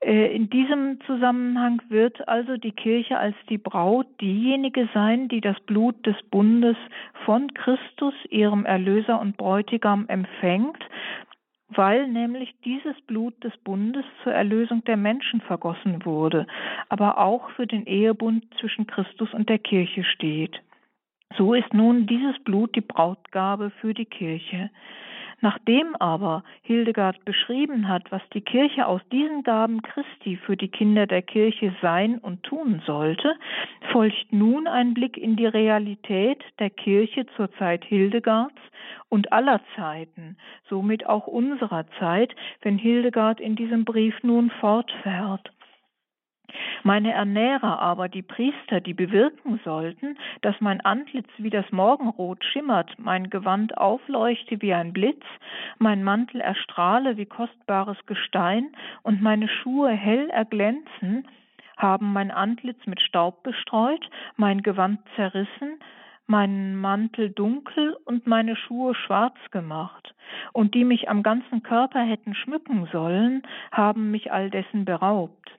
Äh, 0.00 0.34
in 0.34 0.50
diesem 0.50 1.00
Zusammenhang 1.06 1.82
wird 1.88 2.28
also 2.28 2.56
die 2.56 2.72
Kirche 2.72 3.18
als 3.18 3.36
die 3.48 3.58
Braut 3.58 4.06
diejenige 4.20 4.88
sein, 4.94 5.28
die 5.28 5.40
das 5.40 5.58
Blut 5.60 6.06
des 6.06 6.16
Bundes 6.30 6.76
von 7.24 7.52
Christus, 7.54 8.14
ihrem 8.30 8.64
Erlöser 8.64 9.20
und 9.20 9.36
Bräutigam, 9.36 10.06
empfängt 10.08 10.78
weil 11.76 12.08
nämlich 12.08 12.54
dieses 12.64 13.00
Blut 13.02 13.42
des 13.44 13.56
Bundes 13.58 14.04
zur 14.22 14.32
Erlösung 14.32 14.84
der 14.84 14.96
Menschen 14.96 15.40
vergossen 15.40 16.04
wurde, 16.04 16.46
aber 16.88 17.18
auch 17.18 17.50
für 17.50 17.66
den 17.66 17.86
Ehebund 17.86 18.44
zwischen 18.60 18.86
Christus 18.86 19.32
und 19.32 19.48
der 19.48 19.58
Kirche 19.58 20.04
steht. 20.04 20.60
So 21.36 21.54
ist 21.54 21.72
nun 21.72 22.06
dieses 22.06 22.38
Blut 22.44 22.74
die 22.76 22.82
Brautgabe 22.82 23.70
für 23.80 23.94
die 23.94 24.04
Kirche. 24.04 24.70
Nachdem 25.42 25.96
aber 25.96 26.44
Hildegard 26.62 27.24
beschrieben 27.24 27.88
hat, 27.88 28.12
was 28.12 28.22
die 28.32 28.42
Kirche 28.42 28.86
aus 28.86 29.00
diesen 29.10 29.42
Gaben 29.42 29.82
Christi 29.82 30.36
für 30.36 30.56
die 30.56 30.68
Kinder 30.68 31.08
der 31.08 31.22
Kirche 31.22 31.74
sein 31.82 32.18
und 32.18 32.44
tun 32.44 32.80
sollte, 32.86 33.34
folgt 33.90 34.32
nun 34.32 34.68
ein 34.68 34.94
Blick 34.94 35.16
in 35.16 35.34
die 35.34 35.46
Realität 35.46 36.38
der 36.60 36.70
Kirche 36.70 37.26
zur 37.36 37.52
Zeit 37.54 37.84
Hildegards 37.84 38.54
und 39.08 39.32
aller 39.32 39.60
Zeiten, 39.74 40.36
somit 40.68 41.06
auch 41.06 41.26
unserer 41.26 41.86
Zeit, 41.98 42.32
wenn 42.62 42.78
Hildegard 42.78 43.40
in 43.40 43.56
diesem 43.56 43.84
Brief 43.84 44.14
nun 44.22 44.48
fortfährt. 44.60 45.50
Meine 46.82 47.12
Ernährer 47.12 47.80
aber, 47.80 48.08
die 48.08 48.22
Priester, 48.22 48.80
die 48.80 48.94
bewirken 48.94 49.60
sollten, 49.64 50.18
dass 50.40 50.60
mein 50.60 50.80
Antlitz 50.80 51.28
wie 51.38 51.50
das 51.50 51.70
Morgenrot 51.70 52.44
schimmert, 52.44 52.98
mein 52.98 53.30
Gewand 53.30 53.78
aufleuchte 53.78 54.60
wie 54.60 54.74
ein 54.74 54.92
Blitz, 54.92 55.24
mein 55.78 56.02
Mantel 56.02 56.40
erstrahle 56.40 57.16
wie 57.16 57.26
kostbares 57.26 57.98
Gestein 58.06 58.74
und 59.02 59.22
meine 59.22 59.48
Schuhe 59.48 59.90
hell 59.90 60.28
erglänzen, 60.30 61.26
haben 61.76 62.12
mein 62.12 62.30
Antlitz 62.30 62.86
mit 62.86 63.00
Staub 63.00 63.42
bestreut, 63.42 64.08
mein 64.36 64.62
Gewand 64.62 65.00
zerrissen, 65.16 65.78
meinen 66.26 66.76
Mantel 66.76 67.30
dunkel 67.30 67.96
und 68.04 68.26
meine 68.26 68.56
Schuhe 68.56 68.94
schwarz 68.94 69.36
gemacht, 69.50 70.14
und 70.52 70.74
die 70.74 70.84
mich 70.84 71.08
am 71.08 71.22
ganzen 71.22 71.62
Körper 71.62 72.00
hätten 72.00 72.34
schmücken 72.34 72.88
sollen, 72.92 73.42
haben 73.70 74.10
mich 74.10 74.32
all 74.32 74.50
dessen 74.50 74.84
beraubt 74.84 75.50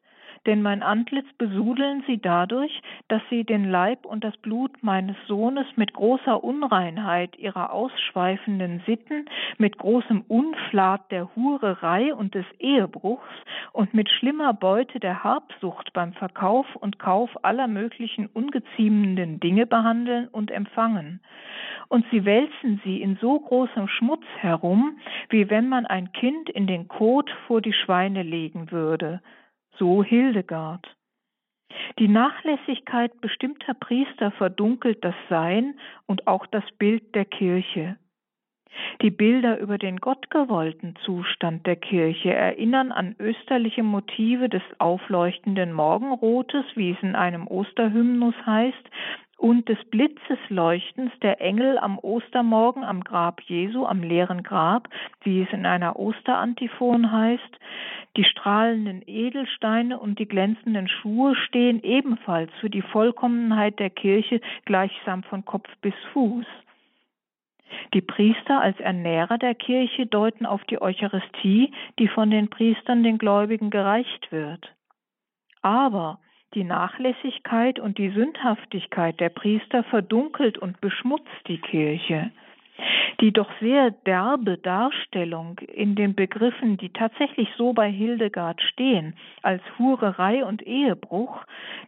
denn 0.45 0.62
mein 0.62 0.84
Antlitz 0.84 1.27
besudeln 1.38 2.03
sie 2.06 2.17
dadurch, 2.17 2.82
dass 3.08 3.21
sie 3.29 3.43
den 3.43 3.69
Leib 3.69 4.06
und 4.06 4.23
das 4.23 4.36
Blut 4.38 4.71
meines 4.82 5.15
Sohnes 5.27 5.65
mit 5.75 5.93
großer 5.93 6.43
Unreinheit 6.43 7.38
ihrer 7.38 7.71
ausschweifenden 7.71 8.82
Sitten, 8.86 9.25
mit 9.58 9.77
großem 9.77 10.21
Unflat 10.27 11.10
der 11.12 11.34
Hurerei 11.36 12.13
und 12.13 12.36
des 12.36 12.45
Ehebruchs 12.60 13.29
und 13.71 13.93
mit 13.93 14.10
schlimmer 14.10 14.53
Beute 14.53 14.99
der 14.99 15.23
Habsucht 15.23 15.93
beim 15.93 16.13
Verkauf 16.13 16.65
und 16.75 16.99
Kauf 16.99 17.29
aller 17.43 17.67
möglichen 17.67 18.27
ungeziemenden 18.27 19.39
Dinge 19.39 19.65
behandeln 19.65 20.27
und 20.27 20.51
empfangen. 20.51 21.22
Und 21.88 22.05
sie 22.11 22.26
wälzen 22.26 22.82
sie 22.84 23.01
in 23.01 23.17
so 23.17 23.39
großem 23.39 23.88
Schmutz 23.88 24.26
herum, 24.39 24.97
wie 25.30 25.49
wenn 25.49 25.70
man 25.70 25.86
ein 25.86 26.11
Kind 26.11 26.49
in 26.49 26.67
den 26.67 26.88
Kot 26.88 27.30
vor 27.47 27.61
die 27.61 27.74
Schweine 27.74 28.24
legen 28.24 28.72
würde 28.72 29.22
so 29.78 30.03
Hildegard. 30.03 30.95
Die 31.99 32.07
Nachlässigkeit 32.07 33.19
bestimmter 33.21 33.74
Priester 33.74 34.32
verdunkelt 34.32 35.03
das 35.03 35.15
Sein 35.30 35.80
und 36.05 36.28
auch 36.28 36.45
das 36.47 36.63
Bild 36.78 37.15
der 37.15 37.26
Kirche. 37.26 37.97
Die 39.01 39.11
Bilder 39.11 39.59
über 39.59 39.78
den 39.78 39.97
gottgewollten 39.97 40.95
Zustand 41.05 41.67
der 41.67 41.76
Kirche 41.76 42.34
erinnern 42.34 42.91
an 42.91 43.15
österliche 43.19 43.84
Motive 43.84 44.49
des 44.49 44.63
aufleuchtenden 44.80 45.74
Morgenrotes, 45.74 46.65
wie 46.76 46.91
es 46.91 46.97
in 47.01 47.15
einem 47.15 47.47
Osterhymnus 47.47 48.36
heißt, 48.45 48.89
und 49.38 49.67
des 49.67 49.77
Blitzesleuchtens 49.86 51.11
der 51.21 51.41
Engel 51.41 51.77
am 51.77 51.99
Ostermorgen 51.99 52.84
am 52.84 53.03
Grab 53.03 53.41
Jesu, 53.41 53.86
am 53.86 54.01
leeren 54.01 54.43
Grab, 54.43 54.88
wie 55.23 55.41
es 55.41 55.51
in 55.51 55.65
einer 55.65 55.99
Osterantiphon 55.99 57.11
heißt. 57.11 57.59
Die 58.15 58.23
strahlenden 58.23 59.01
Edelsteine 59.05 59.99
und 59.99 60.19
die 60.19 60.27
glänzenden 60.27 60.88
Schuhe 60.88 61.36
stehen 61.36 61.81
ebenfalls 61.84 62.51
für 62.59 62.69
die 62.69 62.84
Vollkommenheit 62.84 63.79
der 63.79 63.89
Kirche 63.89 64.39
gleichsam 64.65 65.23
von 65.23 65.43
Kopf 65.45 65.69
bis 65.81 65.95
Fuß. 66.13 66.45
Die 67.93 68.01
Priester 68.01 68.61
als 68.61 68.79
Ernährer 68.79 69.38
der 69.38 69.55
Kirche 69.55 70.05
deuten 70.05 70.45
auf 70.45 70.63
die 70.65 70.81
Eucharistie, 70.81 71.73
die 71.99 72.07
von 72.07 72.29
den 72.29 72.49
Priestern 72.49 73.03
den 73.03 73.17
Gläubigen 73.17 73.71
gereicht 73.71 74.31
wird. 74.31 74.73
Aber 75.61 76.19
die 76.54 76.64
Nachlässigkeit 76.64 77.80
und 77.80 77.97
die 77.97 78.10
Sündhaftigkeit 78.10 79.20
der 79.20 79.30
Priester 79.30 79.84
verdunkelt 79.84 80.58
und 80.58 80.80
beschmutzt 80.82 81.28
die 81.47 81.60
Kirche. 81.60 82.32
Die 83.22 83.32
doch 83.32 83.49
sehr 83.62 83.91
derbe 83.91 84.58
Darstellung 84.58 85.60
in 85.60 85.95
den 85.95 86.16
Begriffen, 86.16 86.78
die 86.78 86.89
tatsächlich 86.89 87.47
so 87.56 87.74
bei 87.74 87.89
Hildegard 87.89 88.62
stehen, 88.62 89.14
als 89.43 89.62
Hurerei 89.78 90.43
und 90.43 90.66
Ehebruch, 90.66 91.45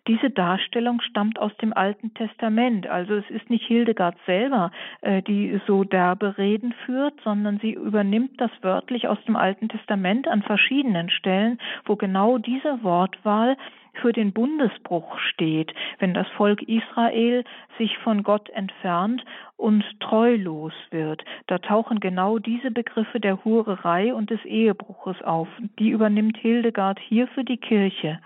diese 0.08 0.30
Darstellung 0.30 1.02
stammt 1.02 1.40
aus 1.40 1.56
dem 1.58 1.74
Alten 1.74 2.14
Testament. 2.14 2.86
Also 2.86 3.16
es 3.16 3.30
ist 3.32 3.50
nicht 3.50 3.66
Hildegard 3.66 4.16
selber, 4.28 4.72
äh, 5.02 5.24
die 5.24 5.60
so 5.66 5.84
derbe 5.84 6.38
Reden 6.38 6.74
führt, 6.86 7.20
sondern 7.24 7.60
sie 7.60 7.74
übernimmt 7.74 8.40
das 8.40 8.52
wörtlich 8.62 9.08
aus 9.08 9.18
dem 9.26 9.36
Alten 9.36 9.68
Testament 9.68 10.28
an 10.28 10.44
verschiedenen 10.44 11.10
Stellen, 11.10 11.58
wo 11.86 11.96
genau 11.96 12.38
diese 12.38 12.84
Wortwahl 12.84 13.58
für 14.02 14.14
den 14.14 14.34
Bundesbruch 14.34 15.18
steht, 15.20 15.74
wenn 16.00 16.14
das 16.14 16.28
Volk 16.38 16.62
Israel 16.64 17.44
sich 17.78 17.98
von 18.00 18.24
Gott 18.24 18.50
entfernt 18.50 19.24
und 19.58 19.84
treulos 20.00 20.74
wird. 20.92 21.24
Da 21.48 21.58
tauchen 21.60 22.00
genau 22.00 22.40
diese 22.40 22.72
Begriffe 22.72 23.20
der 23.20 23.44
Hurerei 23.44 24.14
und 24.14 24.30
des 24.30 24.44
Ehebruches 24.46 25.22
auf. 25.22 25.48
Die 25.80 25.90
übernimmt 25.90 26.38
Hildegard 26.38 27.00
hier 27.00 27.28
für 27.30 27.44
die 27.44 27.58
Kirche. 27.58 28.20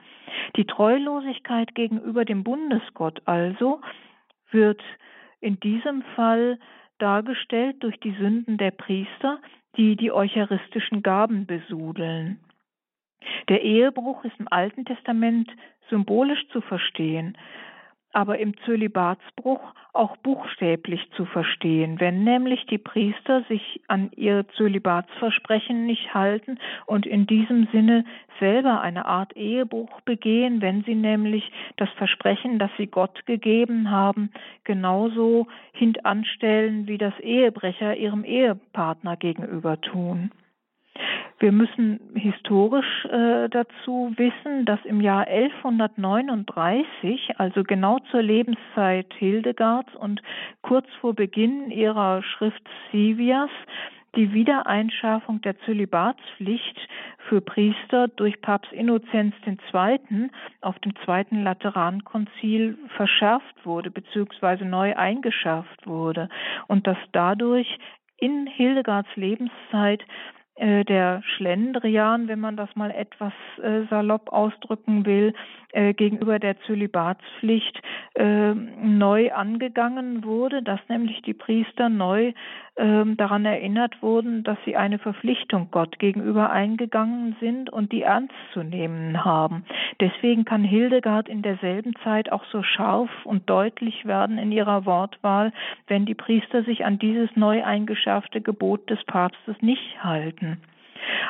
Die 0.56 0.66
Treulosigkeit 0.66 1.76
gegenüber 1.76 2.26
dem 2.26 2.44
Bundesgott 2.44 3.22
also 3.26 3.82
wird 4.52 4.82
in 5.42 5.60
diesem 5.60 6.04
Fall 6.16 6.60
dargestellt 6.98 7.78
durch 7.82 8.00
die 8.00 8.16
Sünden 8.20 8.58
der 8.58 8.72
Priester, 8.72 9.40
die 9.78 9.96
die 9.96 10.12
eucharistischen 10.12 11.02
Gaben 11.02 11.46
besudeln. 11.46 12.40
Der 13.48 13.62
Ehebruch 13.62 14.24
ist 14.24 14.40
im 14.40 14.48
Alten 14.50 14.86
Testament 14.86 15.50
symbolisch 15.90 16.48
zu 16.50 16.62
verstehen, 16.62 17.38
aber 18.12 18.40
im 18.40 18.58
Zölibatsbruch 18.66 19.62
auch 19.94 20.18
buchstäblich 20.18 21.10
zu 21.16 21.26
verstehen, 21.26 22.00
wenn 22.00 22.24
nämlich 22.24 22.66
die 22.66 22.78
Priester 22.78 23.44
sich 23.44 23.82
an 23.88 24.12
ihr 24.16 24.48
Zölibatsversprechen 24.56 25.86
nicht 25.86 26.14
halten 26.14 26.58
und 26.86 27.06
in 27.06 27.28
diesem 27.28 27.68
Sinne 27.72 28.06
selber 28.40 28.82
eine 28.82 29.06
Art 29.06 29.36
Ehebruch 29.36 30.02
begehen, 30.02 30.62
wenn 30.62 30.84
sie 30.84 30.96
nämlich 30.96 31.52
das 31.78 31.90
Versprechen, 31.98 32.58
das 32.58 32.72
sie 32.78 32.88
Gott 32.88 33.26
gegeben 33.26 33.92
haben, 33.92 34.32
genauso 34.64 35.48
hintanstellen, 35.74 36.88
wie 36.88 36.98
das 36.98 37.18
Ehebrecher 37.20 37.96
ihrem 37.96 38.24
Ehepartner 38.24 39.18
gegenüber 39.18 39.80
tun. 39.82 40.32
Wir 41.40 41.52
müssen 41.54 42.02
historisch 42.16 43.06
äh, 43.06 43.48
dazu 43.48 44.12
wissen, 44.18 44.66
dass 44.66 44.84
im 44.84 45.00
Jahr 45.00 45.26
1139, 45.26 47.36
also 47.38 47.64
genau 47.64 48.00
zur 48.12 48.22
Lebenszeit 48.22 49.14
Hildegards 49.14 49.96
und 49.96 50.22
kurz 50.62 50.86
vor 51.00 51.14
Beginn 51.14 51.72
ihrer 51.72 52.22
Schrift 52.24 52.68
Sivias, 52.92 53.50
die 54.16 54.34
Wiedereinschärfung 54.34 55.40
der 55.42 55.58
Zölibatspflicht 55.62 56.76
für 57.30 57.40
Priester 57.40 58.10
durch 58.10 58.42
Papst 58.42 58.74
Innozenz 58.74 59.34
II. 59.46 60.30
auf 60.62 60.78
dem 60.80 60.94
Zweiten 61.06 61.44
Laterankonzil 61.44 62.78
verschärft 62.98 63.66
wurde 63.66 63.92
bzw. 63.92 64.66
neu 64.66 64.94
eingeschärft 64.96 65.88
wurde 65.88 66.28
und 66.68 66.86
dass 66.86 66.98
dadurch 67.14 67.80
in 68.18 68.48
Hildegards 68.48 69.10
Lebenszeit 69.16 70.04
der 70.60 71.22
Schlendrian, 71.36 72.28
wenn 72.28 72.40
man 72.40 72.58
das 72.58 72.76
mal 72.76 72.92
etwas 72.92 73.34
äh, 73.62 73.84
salopp 73.90 74.32
ausdrücken 74.34 75.06
will, 75.06 75.34
äh, 75.72 75.94
gegenüber 75.94 76.40
der 76.40 76.60
Zölibatspflicht 76.62 77.80
äh, 78.16 78.54
neu 78.54 79.32
angegangen 79.32 80.24
wurde, 80.24 80.64
dass 80.64 80.80
nämlich 80.90 81.22
die 81.22 81.36
Priester 81.36 81.90
neu 81.90 82.34
ähm, 82.76 83.18
daran 83.18 83.46
erinnert 83.46 84.02
wurden, 84.02 84.44
dass 84.44 84.58
sie 84.66 84.76
eine 84.76 84.98
Verpflichtung 84.98 85.68
Gott 85.70 86.00
gegenüber 86.00 86.50
eingegangen 86.50 87.36
sind 87.40 87.70
und 87.70 87.92
die 87.92 88.02
ernst 88.02 88.34
zu 88.54 88.64
nehmen 88.64 89.24
haben. 89.24 89.64
Deswegen 90.00 90.44
kann 90.44 90.64
Hildegard 90.64 91.30
in 91.30 91.44
derselben 91.44 91.94
Zeit 92.04 92.32
auch 92.32 92.46
so 92.52 92.64
scharf 92.64 93.12
und 93.26 93.48
deutlich 93.48 94.06
werden 94.06 94.40
in 94.40 94.52
ihrer 94.52 94.88
Wortwahl, 94.88 95.52
wenn 95.88 96.06
die 96.06 96.16
Priester 96.16 96.64
sich 96.64 96.84
an 96.84 96.98
dieses 96.98 97.30
neu 97.36 97.64
eingeschärfte 97.64 98.42
Gebot 98.42 98.90
des 98.90 99.04
Papstes 99.04 99.56
nicht 99.62 100.04
halten. 100.04 100.49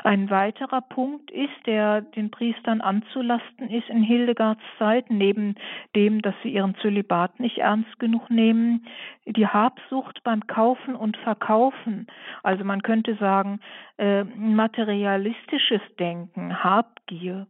Ein 0.04 0.30
weiterer 0.30 0.82
Punkt 0.82 1.32
ist, 1.32 1.66
der 1.66 2.02
den 2.02 2.32
Priestern 2.32 2.82
anzulasten 2.82 3.70
ist 3.70 3.90
in 3.90 4.04
Hildegards 4.04 4.62
Zeit, 4.78 5.10
neben 5.10 5.56
dem, 5.96 6.22
dass 6.22 6.36
sie 6.44 6.50
ihren 6.50 6.76
Zölibat 6.76 7.40
nicht 7.40 7.58
ernst 7.60 8.00
genug 8.00 8.30
nehmen, 8.30 8.86
die 9.26 9.48
Habsucht 9.48 10.24
beim 10.24 10.48
Kaufen 10.48 10.96
und 10.96 11.18
Verkaufen. 11.18 12.08
Also 12.44 12.64
man 12.64 12.82
könnte 12.82 13.16
sagen, 13.16 13.60
äh, 13.98 14.24
materialistisches 14.24 15.82
Denken, 16.00 16.64
Habgier. 16.64 17.48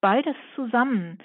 Beides 0.00 0.36
zusammen 0.54 1.18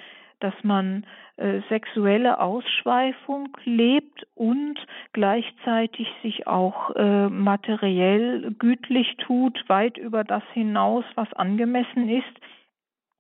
dass 0.44 0.54
man 0.62 1.06
äh, 1.38 1.62
sexuelle 1.70 2.40
Ausschweifung 2.40 3.58
lebt 3.64 4.13
und 4.44 4.78
gleichzeitig 5.14 6.08
sich 6.22 6.48
auch 6.48 6.94
äh, 6.98 7.30
materiell 7.30 8.54
gütlich 8.60 9.16
tut, 9.18 9.64
weit 9.70 9.98
über 9.98 10.26
das 10.26 10.44
hinaus, 10.54 11.06
was 11.16 11.32
angemessen 11.32 12.10
ist 12.10 12.42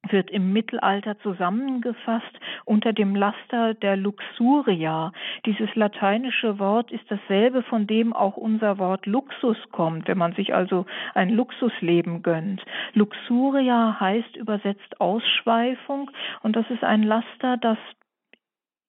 wird 0.09 0.29
im 0.31 0.51
Mittelalter 0.51 1.17
zusammengefasst 1.19 2.37
unter 2.65 2.91
dem 2.91 3.15
Laster 3.15 3.73
der 3.73 3.95
Luxuria. 3.95 5.13
Dieses 5.45 5.73
lateinische 5.75 6.59
Wort 6.59 6.91
ist 6.91 7.05
dasselbe, 7.07 7.63
von 7.63 7.87
dem 7.87 8.11
auch 8.11 8.35
unser 8.35 8.79
Wort 8.79 9.05
Luxus 9.05 9.55
kommt, 9.71 10.09
wenn 10.09 10.17
man 10.17 10.33
sich 10.33 10.53
also 10.53 10.85
ein 11.13 11.29
Luxusleben 11.29 12.21
gönnt. 12.21 12.61
Luxuria 12.93 13.97
heißt 13.97 14.35
übersetzt 14.35 14.99
Ausschweifung 14.99 16.11
und 16.41 16.57
das 16.57 16.69
ist 16.69 16.83
ein 16.83 17.03
Laster, 17.03 17.55
das 17.55 17.77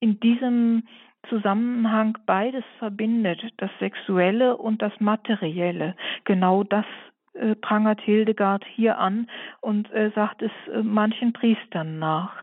in 0.00 0.18
diesem 0.18 0.82
Zusammenhang 1.28 2.18
beides 2.26 2.64
verbindet, 2.78 3.42
das 3.56 3.70
Sexuelle 3.78 4.56
und 4.56 4.82
das 4.82 4.92
Materielle. 5.00 5.94
Genau 6.24 6.64
das 6.64 6.86
äh, 7.34 7.54
prangert 7.54 8.00
Hildegard 8.00 8.64
hier 8.64 8.98
an 8.98 9.28
und 9.60 9.92
äh, 9.92 10.10
sagt 10.14 10.42
es 10.42 10.52
äh, 10.72 10.82
manchen 10.82 11.32
Priestern 11.32 11.98
nach. 11.98 12.42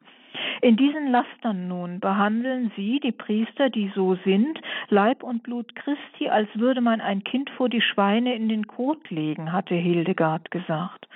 In 0.62 0.78
diesen 0.78 1.12
Lastern 1.12 1.68
nun 1.68 2.00
behandeln 2.00 2.72
sie, 2.76 3.00
die 3.00 3.12
Priester, 3.12 3.70
die 3.70 3.92
so 3.96 4.16
sind, 4.24 4.60
Leib 4.90 5.24
und 5.24 5.44
Blut 5.44 5.76
Christi, 5.76 6.30
als 6.30 6.48
würde 6.56 6.82
man 6.82 7.02
ein 7.02 7.24
Kind 7.24 7.50
vor 7.52 7.70
die 7.70 7.82
Schweine 7.82 8.36
in 8.36 8.48
den 8.48 8.68
Kot 8.68 9.10
legen, 9.10 9.52
hatte 9.52 9.76
Hildegard 9.76 10.52
gesagt. 10.52 11.08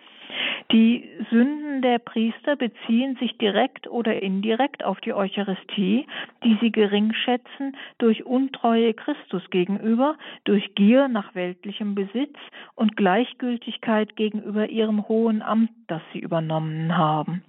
Die 0.72 1.08
Sünden 1.30 1.82
der 1.82 2.00
Priester 2.00 2.56
beziehen 2.56 3.16
sich 3.18 3.38
direkt 3.38 3.88
oder 3.88 4.22
indirekt 4.22 4.84
auf 4.84 5.00
die 5.02 5.14
Eucharistie, 5.14 6.08
die 6.44 6.58
sie 6.60 6.72
gering 6.72 7.14
schätzen 7.14 7.78
durch 8.00 8.26
Untreue 8.26 8.94
Christus 8.94 9.44
gegenüber, 9.52 10.18
durch 10.44 10.74
Gier 10.76 11.08
nach 11.08 11.36
weltlichem 11.36 11.94
Besitz 11.96 12.36
und 12.74 12.98
Gleichgültigkeit 12.98 14.16
gegenüber 14.16 14.68
ihrem 14.68 15.08
hohen 15.08 15.42
Amt, 15.42 15.72
das 15.88 16.02
sie 16.14 16.20
übernommen 16.20 16.98
haben. 16.98 17.44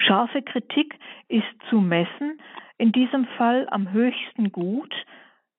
Scharfe 0.00 0.42
Kritik 0.42 0.98
ist 1.28 1.46
zu 1.70 1.80
messen, 1.80 2.40
in 2.78 2.92
diesem 2.92 3.26
Fall 3.38 3.66
am 3.70 3.92
höchsten 3.92 4.52
Gut, 4.52 4.94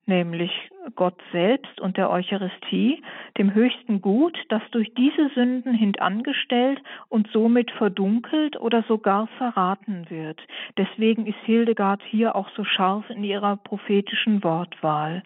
nämlich 0.06 0.51
Gott 0.95 1.20
selbst 1.32 1.80
und 1.80 1.97
der 1.97 2.10
Eucharistie, 2.10 3.01
dem 3.38 3.54
höchsten 3.54 4.01
Gut, 4.01 4.38
das 4.49 4.62
durch 4.72 4.93
diese 4.95 5.30
Sünden 5.30 5.74
hintangestellt 5.74 6.82
und 7.10 7.28
somit 7.32 7.72
verdunkelt 7.72 8.60
oder 8.60 8.84
sogar 8.84 9.28
verraten 9.38 10.06
wird. 10.10 10.41
Deswegen 10.78 11.26
ist 11.26 11.39
Hildegard 11.45 12.01
hier 12.04 12.36
auch 12.36 12.49
so 12.56 12.64
scharf 12.64 13.10
in 13.10 13.24
ihrer 13.24 13.58
prophetischen 13.58 14.43
Wortwahl. 14.43 15.24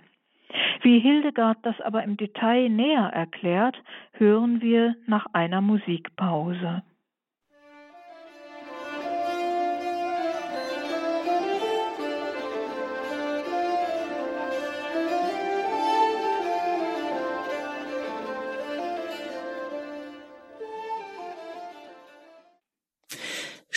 Wie 0.81 0.99
Hildegard 0.99 1.57
das 1.63 1.79
aber 1.81 2.03
im 2.03 2.17
Detail 2.17 2.69
näher 2.69 3.07
erklärt, 3.13 3.75
hören 4.13 4.61
wir 4.61 4.95
nach 5.05 5.25
einer 5.33 5.61
Musikpause. 5.61 6.83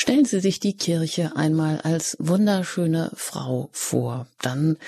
Stellen 0.01 0.25
Sie 0.25 0.41
sich 0.41 0.61
die 0.61 0.73
Kirche 0.73 1.37
einmal 1.37 1.83
als 1.83 2.17
wunderschöne 2.19 3.11
Frau 3.13 3.69
vor. 3.71 4.27
Dann 4.41 4.79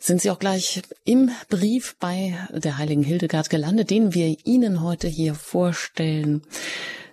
sind 0.00 0.20
Sie 0.20 0.28
auch 0.28 0.40
gleich 0.40 0.82
im 1.04 1.30
Brief 1.48 1.94
bei 2.00 2.36
der 2.50 2.76
heiligen 2.76 3.04
Hildegard 3.04 3.48
gelandet, 3.48 3.90
den 3.90 4.12
wir 4.12 4.36
Ihnen 4.44 4.82
heute 4.82 5.06
hier 5.06 5.36
vorstellen 5.36 6.42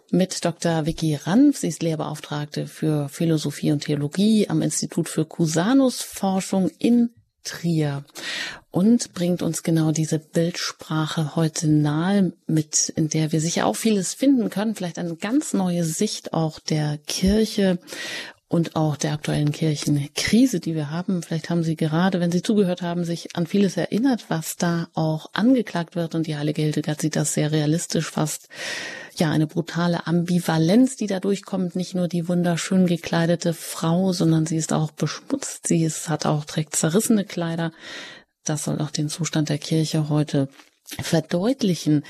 mit 0.10 0.44
Dr. 0.44 0.88
Vicky 0.88 1.14
Ranf. 1.14 1.60
Sie 1.60 1.68
ist 1.68 1.84
Lehrbeauftragte 1.84 2.66
für 2.66 3.08
Philosophie 3.08 3.72
und 3.72 3.84
Theologie 3.84 4.50
am 4.50 4.64
Institut 4.64 5.08
für 5.08 5.24
Cusanus-Forschung 5.24 6.72
in 6.80 7.12
Trier 7.44 8.04
und 8.74 9.14
bringt 9.14 9.44
uns 9.44 9.62
genau 9.62 9.92
diese 9.92 10.18
Bildsprache 10.18 11.36
heute 11.36 11.68
nahe, 11.68 12.34
mit 12.48 12.90
in 12.90 13.08
der 13.08 13.32
wir 13.32 13.40
sicher 13.40 13.68
auch 13.68 13.76
vieles 13.76 14.16
finden 14.16 14.50
können, 14.50 14.74
vielleicht 14.74 14.98
eine 14.98 15.16
ganz 15.16 15.54
neue 15.54 15.84
Sicht 15.84 16.34
auch 16.34 16.58
der 16.58 16.98
Kirche 17.06 17.78
und 18.48 18.76
auch 18.76 18.98
der 18.98 19.14
aktuellen 19.14 19.52
Kirchenkrise, 19.52 20.60
die 20.60 20.74
wir 20.74 20.90
haben. 20.90 21.22
Vielleicht 21.22 21.52
haben 21.52 21.62
Sie 21.62 21.76
gerade, 21.76 22.20
wenn 22.20 22.32
Sie 22.32 22.42
zugehört 22.42 22.82
haben, 22.82 23.04
sich 23.04 23.36
an 23.36 23.46
vieles 23.46 23.78
erinnert, 23.78 24.26
was 24.30 24.56
da 24.56 24.88
auch 24.96 25.30
angeklagt 25.34 25.96
wird. 25.96 26.16
Und 26.16 26.26
die 26.26 26.36
Heilige 26.36 26.64
Hildegard 26.64 27.00
sieht 27.00 27.16
das 27.16 27.36
sehr 27.36 27.52
realistisch 27.52 28.10
fast 28.10 28.50
ja 29.18 29.30
eine 29.30 29.46
brutale 29.46 30.08
Ambivalenz, 30.08 30.96
die 30.96 31.06
da 31.06 31.20
durchkommt. 31.20 31.76
Nicht 31.76 31.94
nur 31.94 32.08
die 32.08 32.28
wunderschön 32.28 32.88
gekleidete 32.88 33.54
Frau, 33.54 34.14
sondern 34.14 34.48
sie 34.48 34.58
ist 34.58 34.74
auch 34.74 34.90
beschmutzt. 34.90 35.68
Sie 35.68 35.84
ist, 35.84 36.10
hat 36.10 36.26
auch 36.26 36.46
trägt 36.46 36.76
zerrissene 36.76 37.24
Kleider. 37.24 37.72
Das 38.44 38.64
soll 38.64 38.80
auch 38.82 38.92
den 38.92 39.10
Zustand 39.10 39.50
der 39.50 39.58
Kirche 39.58 40.10
heute 40.10 40.50
verdeutlichen. 41.02 42.04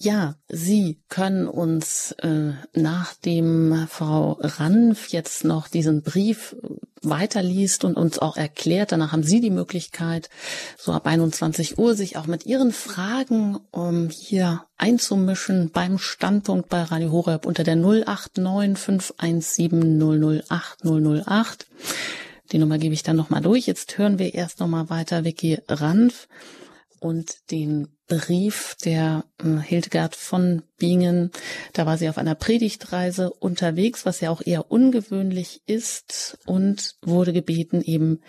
Ja, 0.00 0.36
Sie 0.48 1.00
können 1.08 1.48
uns 1.48 2.12
äh, 2.22 2.52
nachdem 2.72 3.88
Frau 3.90 4.38
Ranf 4.40 5.08
jetzt 5.08 5.44
noch 5.44 5.66
diesen 5.66 6.02
Brief 6.02 6.54
weiterliest 7.02 7.84
und 7.84 7.96
uns 7.96 8.18
auch 8.18 8.36
erklärt, 8.36 8.92
danach 8.92 9.10
haben 9.10 9.24
Sie 9.24 9.40
die 9.40 9.50
Möglichkeit, 9.50 10.30
so 10.76 10.92
ab 10.92 11.06
21 11.06 11.78
Uhr 11.78 11.94
sich 11.94 12.16
auch 12.16 12.26
mit 12.26 12.46
Ihren 12.46 12.72
Fragen 12.72 13.58
um 13.72 14.08
hier 14.08 14.62
einzumischen 14.76 15.70
beim 15.70 15.98
Standpunkt 15.98 16.68
bei 16.68 16.82
Radio 16.82 17.10
Horeb 17.10 17.44
unter 17.44 17.64
der 17.64 17.76
089 17.76 18.78
517 18.78 19.98
008 20.48 20.84
008. 20.84 21.66
Die 22.52 22.58
Nummer 22.58 22.78
gebe 22.78 22.94
ich 22.94 23.02
dann 23.02 23.16
nochmal 23.16 23.42
durch. 23.42 23.66
Jetzt 23.66 23.98
hören 23.98 24.18
wir 24.18 24.34
erst 24.34 24.60
nochmal 24.60 24.88
weiter 24.90 25.24
Vicky 25.24 25.58
Ranf 25.68 26.28
und 27.00 27.50
den 27.50 27.88
Brief 28.08 28.74
der 28.84 29.24
äh, 29.38 29.58
Hildegard 29.60 30.16
von 30.16 30.62
Bingen. 30.78 31.30
Da 31.74 31.84
war 31.84 31.98
sie 31.98 32.08
auf 32.08 32.16
einer 32.16 32.34
Predigtreise 32.34 33.30
unterwegs, 33.30 34.06
was 34.06 34.20
ja 34.20 34.30
auch 34.30 34.40
eher 34.44 34.70
ungewöhnlich 34.70 35.60
ist 35.66 36.38
und 36.46 36.94
wurde 37.02 37.32
gebeten, 37.34 37.82
eben 37.82 38.20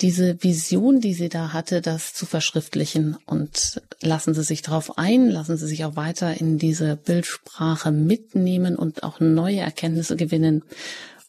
diese 0.00 0.42
Vision, 0.42 1.00
die 1.00 1.14
sie 1.14 1.28
da 1.28 1.52
hatte, 1.52 1.80
das 1.80 2.14
zu 2.14 2.26
verschriftlichen. 2.26 3.16
Und 3.26 3.80
lassen 4.00 4.34
Sie 4.34 4.42
sich 4.42 4.62
darauf 4.62 4.98
ein, 4.98 5.28
lassen 5.28 5.56
Sie 5.56 5.66
sich 5.66 5.84
auch 5.84 5.94
weiter 5.94 6.38
in 6.38 6.58
diese 6.58 6.96
Bildsprache 6.96 7.92
mitnehmen 7.92 8.74
und 8.74 9.04
auch 9.04 9.20
neue 9.20 9.60
Erkenntnisse 9.60 10.16
gewinnen, 10.16 10.64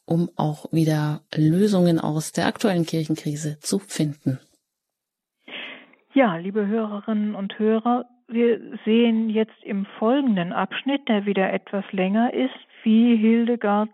um 0.09 0.29
auch 0.35 0.71
wieder 0.71 1.21
Lösungen 1.35 1.99
aus 1.99 2.31
der 2.31 2.47
aktuellen 2.47 2.85
Kirchenkrise 2.85 3.59
zu 3.59 3.77
finden. 3.77 4.39
Ja, 6.13 6.37
liebe 6.37 6.65
Hörerinnen 6.65 7.35
und 7.35 7.59
Hörer, 7.59 8.05
wir 8.27 8.59
sehen 8.85 9.29
jetzt 9.29 9.63
im 9.63 9.85
folgenden 9.99 10.51
Abschnitt, 10.51 11.07
der 11.07 11.25
wieder 11.25 11.53
etwas 11.53 11.85
länger 11.91 12.33
ist, 12.33 12.55
wie 12.83 13.15
Hildegard 13.17 13.89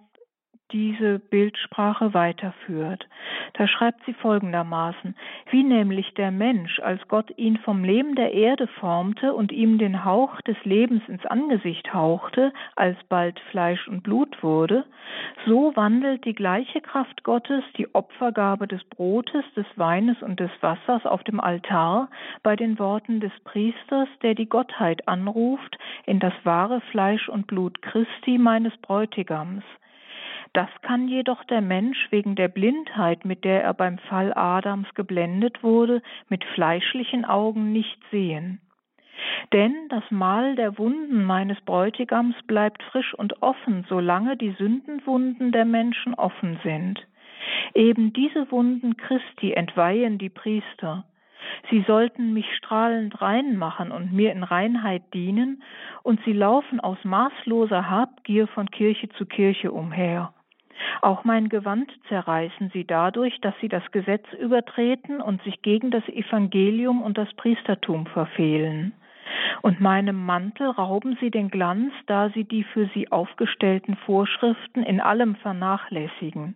diese 0.72 1.20
Bildsprache 1.20 2.14
weiterführt. 2.14 3.08
Da 3.54 3.68
schreibt 3.68 4.04
sie 4.06 4.14
folgendermaßen, 4.14 5.16
wie 5.52 5.64
nämlich 5.64 6.14
der 6.16 6.32
Mensch, 6.32 6.80
als 6.80 7.08
Gott 7.08 7.32
ihn 7.38 7.58
vom 7.58 7.84
Leben 7.84 8.16
der 8.16 8.34
Erde 8.34 8.68
formte 8.68 9.34
und 9.34 9.52
ihm 9.52 9.78
den 9.78 10.04
Hauch 10.04 10.42
des 10.42 10.58
Lebens 10.64 11.04
ins 11.08 11.26
Angesicht 11.26 11.94
hauchte, 11.94 12.52
als 12.76 12.98
bald 13.10 13.40
Fleisch 13.52 13.88
und 13.88 14.04
Blut 14.04 14.42
wurde, 14.44 14.86
so 15.46 15.76
wandelt 15.76 16.26
die 16.26 16.34
gleiche 16.34 16.82
Kraft 16.82 17.24
Gottes 17.24 17.64
die 17.78 17.94
Opfergabe 17.94 18.68
des 18.68 18.84
Brotes, 18.86 19.46
des 19.56 19.66
Weines 19.76 20.22
und 20.22 20.40
des 20.40 20.52
Wassers 20.62 21.06
auf 21.06 21.24
dem 21.24 21.40
Altar 21.40 22.10
bei 22.44 22.56
den 22.56 22.80
Worten 22.80 23.20
des 23.20 23.32
Priesters, 23.44 24.10
der 24.24 24.36
die 24.36 24.50
Gottheit 24.50 25.08
anruft, 25.08 25.78
in 26.06 26.20
das 26.20 26.34
wahre 26.44 26.82
Fleisch 26.92 27.30
und 27.30 27.48
Blut 27.48 27.82
Christi 27.82 28.38
meines 28.38 28.76
Bräutigams. 28.78 29.64
Das 30.56 30.70
kann 30.84 31.10
jedoch 31.10 31.44
der 31.44 31.60
Mensch 31.60 32.08
wegen 32.12 32.36
der 32.36 32.48
Blindheit, 32.48 33.26
mit 33.26 33.44
der 33.44 33.62
er 33.62 33.74
beim 33.74 33.98
Fall 33.98 34.32
Adams 34.34 34.88
geblendet 34.94 35.64
wurde, 35.64 36.02
mit 36.30 36.46
fleischlichen 36.46 37.26
Augen 37.26 37.74
nicht 37.74 38.00
sehen. 38.10 38.62
Denn 39.52 39.74
das 39.90 40.10
Mal 40.12 40.56
der 40.56 40.78
Wunden 40.78 41.26
meines 41.26 41.60
Bräutigams 41.60 42.36
bleibt 42.48 42.84
frisch 42.84 43.14
und 43.14 43.44
offen, 43.44 43.86
solange 43.90 44.38
die 44.38 44.52
Sündenwunden 44.52 45.52
der 45.52 45.66
Menschen 45.66 46.14
offen 46.14 46.58
sind. 46.64 47.06
Eben 47.74 48.14
diese 48.14 48.50
Wunden 48.50 48.96
Christi 48.96 49.52
entweihen 49.52 50.18
die 50.18 50.30
Priester. 50.30 51.04
Sie 51.70 51.84
sollten 51.86 52.32
mich 52.32 52.48
strahlend 52.56 53.22
rein 53.22 53.58
machen 53.58 53.92
und 53.92 54.14
mir 54.14 54.32
in 54.32 54.44
Reinheit 54.44 55.14
dienen, 55.14 55.64
und 56.02 56.22
sie 56.24 56.34
laufen 56.34 56.80
aus 56.80 56.98
maßloser 57.04 57.90
Habgier 57.90 58.48
von 58.48 58.72
Kirche 58.72 59.10
zu 59.10 59.26
Kirche 59.26 59.74
umher. 59.74 60.32
Auch 61.02 61.24
mein 61.24 61.50
Gewand 61.50 61.92
zerreißen 62.10 62.70
sie 62.74 62.86
dadurch, 62.86 63.40
dass 63.42 63.54
sie 63.62 63.70
das 63.70 63.84
Gesetz 63.92 64.26
übertreten 64.40 65.22
und 65.22 65.42
sich 65.44 65.62
gegen 65.62 65.92
das 65.92 66.08
Evangelium 66.10 67.02
und 67.02 67.18
das 67.18 67.32
Priestertum 67.34 68.08
verfehlen. 68.08 68.94
Und 69.62 69.82
meinem 69.82 70.26
Mantel 70.26 70.70
rauben 70.70 71.18
sie 71.20 71.32
den 71.32 71.50
Glanz, 71.50 71.94
da 72.06 72.30
sie 72.30 72.44
die 72.44 72.64
für 72.64 72.90
sie 72.94 73.12
aufgestellten 73.12 73.96
Vorschriften 73.96 74.84
in 74.84 75.02
allem 75.02 75.36
vernachlässigen 75.36 76.56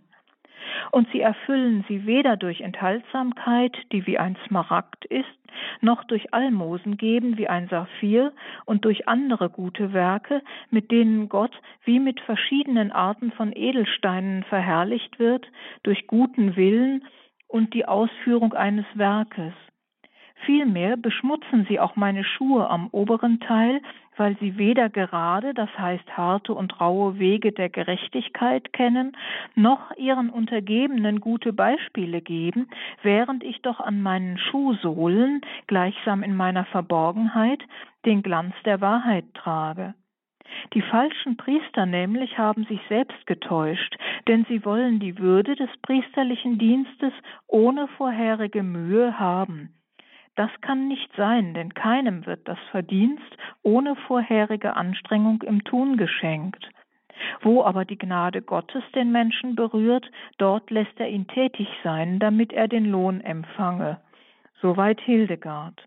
und 0.91 1.07
sie 1.11 1.21
erfüllen 1.21 1.85
sie 1.87 2.05
weder 2.05 2.37
durch 2.37 2.61
Enthaltsamkeit, 2.61 3.75
die 3.91 4.05
wie 4.07 4.17
ein 4.17 4.37
Smaragd 4.47 5.05
ist, 5.05 5.25
noch 5.81 6.03
durch 6.03 6.33
Almosen 6.33 6.97
geben 6.97 7.37
wie 7.37 7.47
ein 7.47 7.67
Saphir 7.67 8.33
und 8.65 8.85
durch 8.85 9.07
andere 9.07 9.49
gute 9.49 9.93
Werke, 9.93 10.41
mit 10.69 10.91
denen 10.91 11.29
Gott 11.29 11.53
wie 11.85 11.99
mit 11.99 12.19
verschiedenen 12.21 12.91
Arten 12.91 13.31
von 13.31 13.51
Edelsteinen 13.53 14.43
verherrlicht 14.43 15.19
wird, 15.19 15.47
durch 15.83 16.07
guten 16.07 16.55
Willen 16.55 17.03
und 17.47 17.73
die 17.73 17.85
Ausführung 17.85 18.53
eines 18.53 18.85
Werkes. 18.93 19.53
Vielmehr 20.45 20.95
beschmutzen 20.95 21.65
sie 21.67 21.79
auch 21.79 21.95
meine 21.95 22.23
Schuhe 22.23 22.69
am 22.69 22.87
oberen 22.91 23.39
Teil, 23.39 23.81
weil 24.15 24.37
sie 24.39 24.57
weder 24.57 24.89
gerade, 24.89 25.53
das 25.53 25.69
heißt 25.77 26.17
harte 26.17 26.53
und 26.53 26.79
raue 26.79 27.19
Wege 27.19 27.51
der 27.51 27.69
Gerechtigkeit 27.69 28.73
kennen, 28.73 29.15
noch 29.55 29.95
ihren 29.97 30.29
Untergebenen 30.29 31.19
gute 31.19 31.53
Beispiele 31.53 32.21
geben, 32.21 32.67
während 33.01 33.43
ich 33.43 33.61
doch 33.61 33.79
an 33.79 34.01
meinen 34.01 34.37
Schuhsohlen, 34.37 35.41
gleichsam 35.67 36.23
in 36.23 36.35
meiner 36.35 36.65
Verborgenheit, 36.65 37.61
den 38.05 38.21
Glanz 38.21 38.53
der 38.65 38.81
Wahrheit 38.81 39.25
trage. 39.33 39.93
Die 40.73 40.81
falschen 40.81 41.37
Priester 41.37 41.85
nämlich 41.85 42.37
haben 42.37 42.65
sich 42.65 42.81
selbst 42.89 43.25
getäuscht, 43.25 43.97
denn 44.27 44.45
sie 44.49 44.65
wollen 44.65 44.99
die 44.99 45.17
Würde 45.17 45.55
des 45.55 45.69
priesterlichen 45.81 46.57
Dienstes 46.57 47.13
ohne 47.47 47.87
vorherige 47.87 48.63
Mühe 48.63 49.19
haben. 49.19 49.73
Das 50.39 50.51
kann 50.61 50.87
nicht 50.87 51.13
sein, 51.17 51.53
denn 51.53 51.73
keinem 51.73 52.25
wird 52.25 52.47
das 52.47 52.57
Verdienst 52.71 53.37
ohne 53.61 53.97
vorherige 54.07 54.77
Anstrengung 54.77 55.41
im 55.41 55.65
Tun 55.65 55.97
geschenkt. 55.97 56.69
Wo 57.41 57.61
aber 57.65 57.83
die 57.83 57.97
Gnade 57.97 58.41
Gottes 58.41 58.81
den 58.95 59.11
Menschen 59.11 59.57
berührt, 59.57 60.09
dort 60.37 60.71
lässt 60.71 60.97
er 60.97 61.09
ihn 61.09 61.27
tätig 61.27 61.67
sein, 61.83 62.19
damit 62.19 62.53
er 62.53 62.69
den 62.69 62.85
Lohn 62.85 63.19
empfange. 63.19 63.99
Soweit 64.61 65.01
Hildegard. 65.01 65.83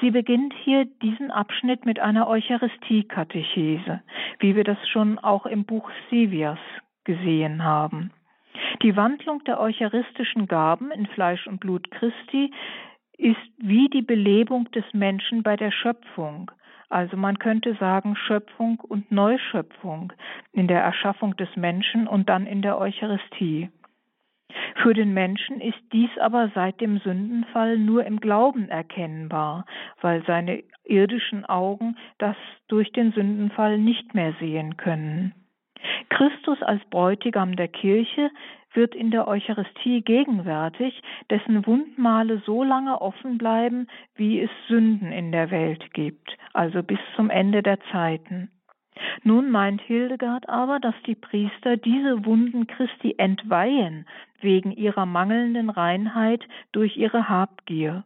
Sie 0.00 0.10
beginnt 0.10 0.54
hier 0.64 0.86
diesen 0.86 1.30
Abschnitt 1.30 1.84
mit 1.84 2.00
einer 2.00 2.28
Eucharistie-Katechese, 2.28 4.00
wie 4.38 4.56
wir 4.56 4.64
das 4.64 4.78
schon 4.88 5.18
auch 5.18 5.44
im 5.44 5.66
Buch 5.66 5.90
Sivias 6.08 6.60
gesehen 7.04 7.62
haben. 7.62 8.10
Die 8.82 8.96
Wandlung 8.96 9.44
der 9.44 9.60
eucharistischen 9.60 10.46
Gaben 10.46 10.90
in 10.90 11.06
Fleisch 11.06 11.46
und 11.46 11.60
Blut 11.60 11.90
Christi 11.90 12.52
ist 13.18 13.36
wie 13.58 13.88
die 13.88 14.02
Belebung 14.02 14.70
des 14.70 14.84
Menschen 14.94 15.42
bei 15.42 15.56
der 15.56 15.70
Schöpfung, 15.70 16.50
also 16.88 17.16
man 17.16 17.38
könnte 17.38 17.74
sagen 17.74 18.16
Schöpfung 18.16 18.80
und 18.80 19.12
Neuschöpfung 19.12 20.12
in 20.52 20.68
der 20.68 20.80
Erschaffung 20.80 21.36
des 21.36 21.54
Menschen 21.56 22.06
und 22.06 22.28
dann 22.28 22.46
in 22.46 22.62
der 22.62 22.78
Eucharistie. 22.78 23.70
Für 24.82 24.94
den 24.94 25.12
Menschen 25.12 25.60
ist 25.60 25.78
dies 25.92 26.10
aber 26.18 26.50
seit 26.54 26.80
dem 26.80 26.98
Sündenfall 26.98 27.78
nur 27.78 28.06
im 28.06 28.20
Glauben 28.20 28.68
erkennbar, 28.68 29.66
weil 30.00 30.24
seine 30.24 30.62
irdischen 30.84 31.44
Augen 31.44 31.96
das 32.16 32.36
durch 32.68 32.90
den 32.92 33.12
Sündenfall 33.12 33.76
nicht 33.76 34.14
mehr 34.14 34.32
sehen 34.40 34.78
können. 34.78 35.34
Christus 36.08 36.62
als 36.62 36.84
Bräutigam 36.86 37.56
der 37.56 37.68
Kirche 37.68 38.30
wird 38.72 38.94
in 38.94 39.10
der 39.10 39.26
Eucharistie 39.26 40.02
gegenwärtig, 40.02 41.02
dessen 41.30 41.66
Wundmale 41.66 42.42
so 42.44 42.62
lange 42.62 43.00
offen 43.00 43.38
bleiben, 43.38 43.86
wie 44.14 44.40
es 44.40 44.50
Sünden 44.68 45.10
in 45.12 45.32
der 45.32 45.50
Welt 45.50 45.92
gibt, 45.94 46.36
also 46.52 46.82
bis 46.82 46.98
zum 47.16 47.30
Ende 47.30 47.62
der 47.62 47.80
Zeiten. 47.92 48.50
Nun 49.22 49.50
meint 49.50 49.80
Hildegard 49.80 50.48
aber, 50.48 50.80
dass 50.80 50.94
die 51.06 51.14
Priester 51.14 51.76
diese 51.76 52.24
Wunden 52.24 52.66
Christi 52.66 53.14
entweihen 53.18 54.06
wegen 54.40 54.72
ihrer 54.72 55.06
mangelnden 55.06 55.70
Reinheit 55.70 56.44
durch 56.72 56.96
ihre 56.96 57.28
Habgier. 57.28 58.04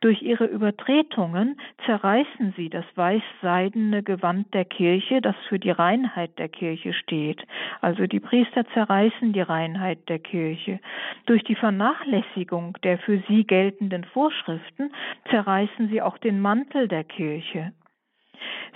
Durch 0.00 0.22
ihre 0.22 0.46
Übertretungen 0.46 1.60
zerreißen 1.84 2.54
sie 2.56 2.68
das 2.68 2.84
weißseidene 2.94 4.02
Gewand 4.02 4.52
der 4.54 4.64
Kirche, 4.64 5.20
das 5.20 5.36
für 5.48 5.58
die 5.58 5.70
Reinheit 5.70 6.38
der 6.38 6.48
Kirche 6.48 6.92
steht. 6.92 7.42
Also 7.80 8.06
die 8.06 8.20
Priester 8.20 8.66
zerreißen 8.74 9.32
die 9.32 9.40
Reinheit 9.40 10.08
der 10.08 10.18
Kirche. 10.18 10.80
Durch 11.26 11.44
die 11.44 11.54
Vernachlässigung 11.54 12.76
der 12.82 12.98
für 12.98 13.22
sie 13.28 13.44
geltenden 13.44 14.04
Vorschriften 14.04 14.92
zerreißen 15.30 15.88
sie 15.88 16.02
auch 16.02 16.18
den 16.18 16.40
Mantel 16.40 16.88
der 16.88 17.04
Kirche. 17.04 17.72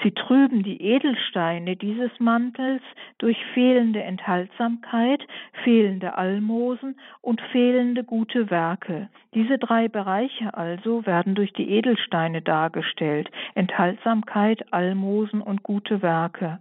Sie 0.03 0.13
trüben 0.13 0.63
die 0.63 0.81
Edelsteine 0.81 1.75
dieses 1.77 2.11
Mantels 2.21 2.83
durch 3.19 3.37
fehlende 3.53 4.03
Enthaltsamkeit, 4.03 5.27
fehlende 5.65 6.17
Almosen 6.17 6.97
und 7.21 7.41
fehlende 7.53 8.05
gute 8.05 8.51
Werke. 8.51 9.09
Diese 9.35 9.59
drei 9.59 9.89
Bereiche 9.89 10.55
also 10.55 11.05
werden 11.05 11.35
durch 11.35 11.53
die 11.53 11.71
Edelsteine 11.71 12.43
dargestellt 12.43 13.29
Enthaltsamkeit, 13.55 14.73
Almosen 14.73 15.43
und 15.43 15.63
gute 15.65 16.01
Werke. 16.01 16.61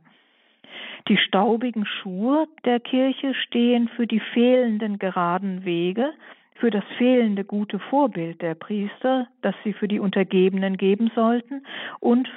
Die 1.08 1.18
staubigen 1.18 1.86
Schuhe 1.86 2.48
der 2.66 2.80
Kirche 2.80 3.34
stehen 3.34 3.88
für 3.90 4.08
die 4.08 4.20
fehlenden 4.20 5.00
geraden 5.00 5.64
Wege, 5.64 6.12
für 6.56 6.72
das 6.72 6.84
fehlende 6.98 7.44
gute 7.44 7.80
Vorbild 7.80 8.42
der 8.42 8.56
Priester, 8.56 9.28
das 9.42 9.56
sie 9.64 9.74
für 9.74 9.88
die 9.88 10.00
Untergebenen 10.00 10.76
geben 10.76 11.12
sollten, 11.16 11.66
und 12.00 12.28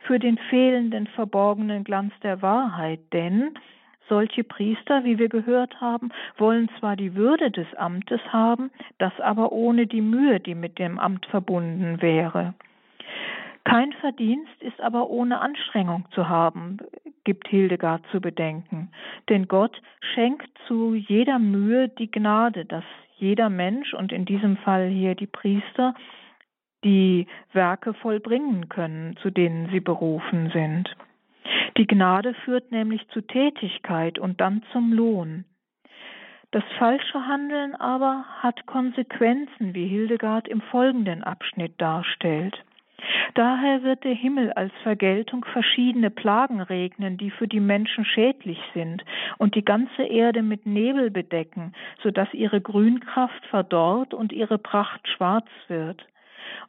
für 0.00 0.18
den 0.18 0.38
fehlenden 0.48 1.06
verborgenen 1.08 1.84
Glanz 1.84 2.12
der 2.22 2.42
Wahrheit, 2.42 3.00
denn 3.12 3.54
solche 4.08 4.44
Priester, 4.44 5.04
wie 5.04 5.18
wir 5.18 5.28
gehört 5.28 5.80
haben, 5.80 6.10
wollen 6.36 6.68
zwar 6.78 6.96
die 6.96 7.14
Würde 7.14 7.50
des 7.50 7.72
Amtes 7.76 8.20
haben, 8.32 8.70
das 8.98 9.12
aber 9.20 9.52
ohne 9.52 9.86
die 9.86 10.02
Mühe, 10.02 10.40
die 10.40 10.54
mit 10.54 10.78
dem 10.78 10.98
Amt 10.98 11.26
verbunden 11.26 12.02
wäre. 12.02 12.54
Kein 13.64 13.92
Verdienst 13.92 14.60
ist 14.60 14.80
aber 14.80 15.10
ohne 15.10 15.40
Anstrengung 15.40 16.06
zu 16.10 16.28
haben, 16.28 16.78
gibt 17.24 17.46
Hildegard 17.48 18.02
zu 18.10 18.20
bedenken. 18.20 18.90
Denn 19.28 19.46
Gott 19.46 19.80
schenkt 20.14 20.48
zu 20.66 20.94
jeder 20.94 21.38
Mühe 21.38 21.88
die 21.88 22.10
Gnade, 22.10 22.64
dass 22.64 22.84
jeder 23.18 23.50
Mensch 23.50 23.94
und 23.94 24.12
in 24.12 24.24
diesem 24.24 24.56
Fall 24.56 24.88
hier 24.88 25.14
die 25.14 25.26
Priester 25.26 25.94
die 26.84 27.26
Werke 27.52 27.94
vollbringen 27.94 28.68
können, 28.68 29.16
zu 29.18 29.30
denen 29.30 29.68
sie 29.70 29.80
berufen 29.80 30.50
sind. 30.52 30.96
Die 31.76 31.86
Gnade 31.86 32.34
führt 32.44 32.72
nämlich 32.72 33.06
zu 33.08 33.20
Tätigkeit 33.20 34.18
und 34.18 34.40
dann 34.40 34.62
zum 34.72 34.92
Lohn. 34.92 35.44
Das 36.52 36.64
falsche 36.78 37.26
Handeln 37.26 37.76
aber 37.76 38.24
hat 38.40 38.66
Konsequenzen, 38.66 39.72
wie 39.72 39.86
Hildegard 39.86 40.48
im 40.48 40.60
folgenden 40.60 41.22
Abschnitt 41.22 41.80
darstellt. 41.80 42.64
Daher 43.34 43.82
wird 43.82 44.04
der 44.04 44.14
Himmel 44.14 44.52
als 44.52 44.72
Vergeltung 44.82 45.44
verschiedene 45.44 46.10
Plagen 46.10 46.60
regnen, 46.60 47.16
die 47.16 47.30
für 47.30 47.46
die 47.46 47.60
Menschen 47.60 48.04
schädlich 48.04 48.58
sind, 48.74 49.04
und 49.38 49.54
die 49.54 49.64
ganze 49.64 50.02
Erde 50.02 50.42
mit 50.42 50.66
Nebel 50.66 51.10
bedecken, 51.10 51.72
so 52.02 52.10
dass 52.10 52.32
ihre 52.34 52.60
Grünkraft 52.60 53.46
verdorrt 53.46 54.12
und 54.12 54.32
ihre 54.32 54.58
Pracht 54.58 55.06
schwarz 55.08 55.48
wird. 55.68 56.04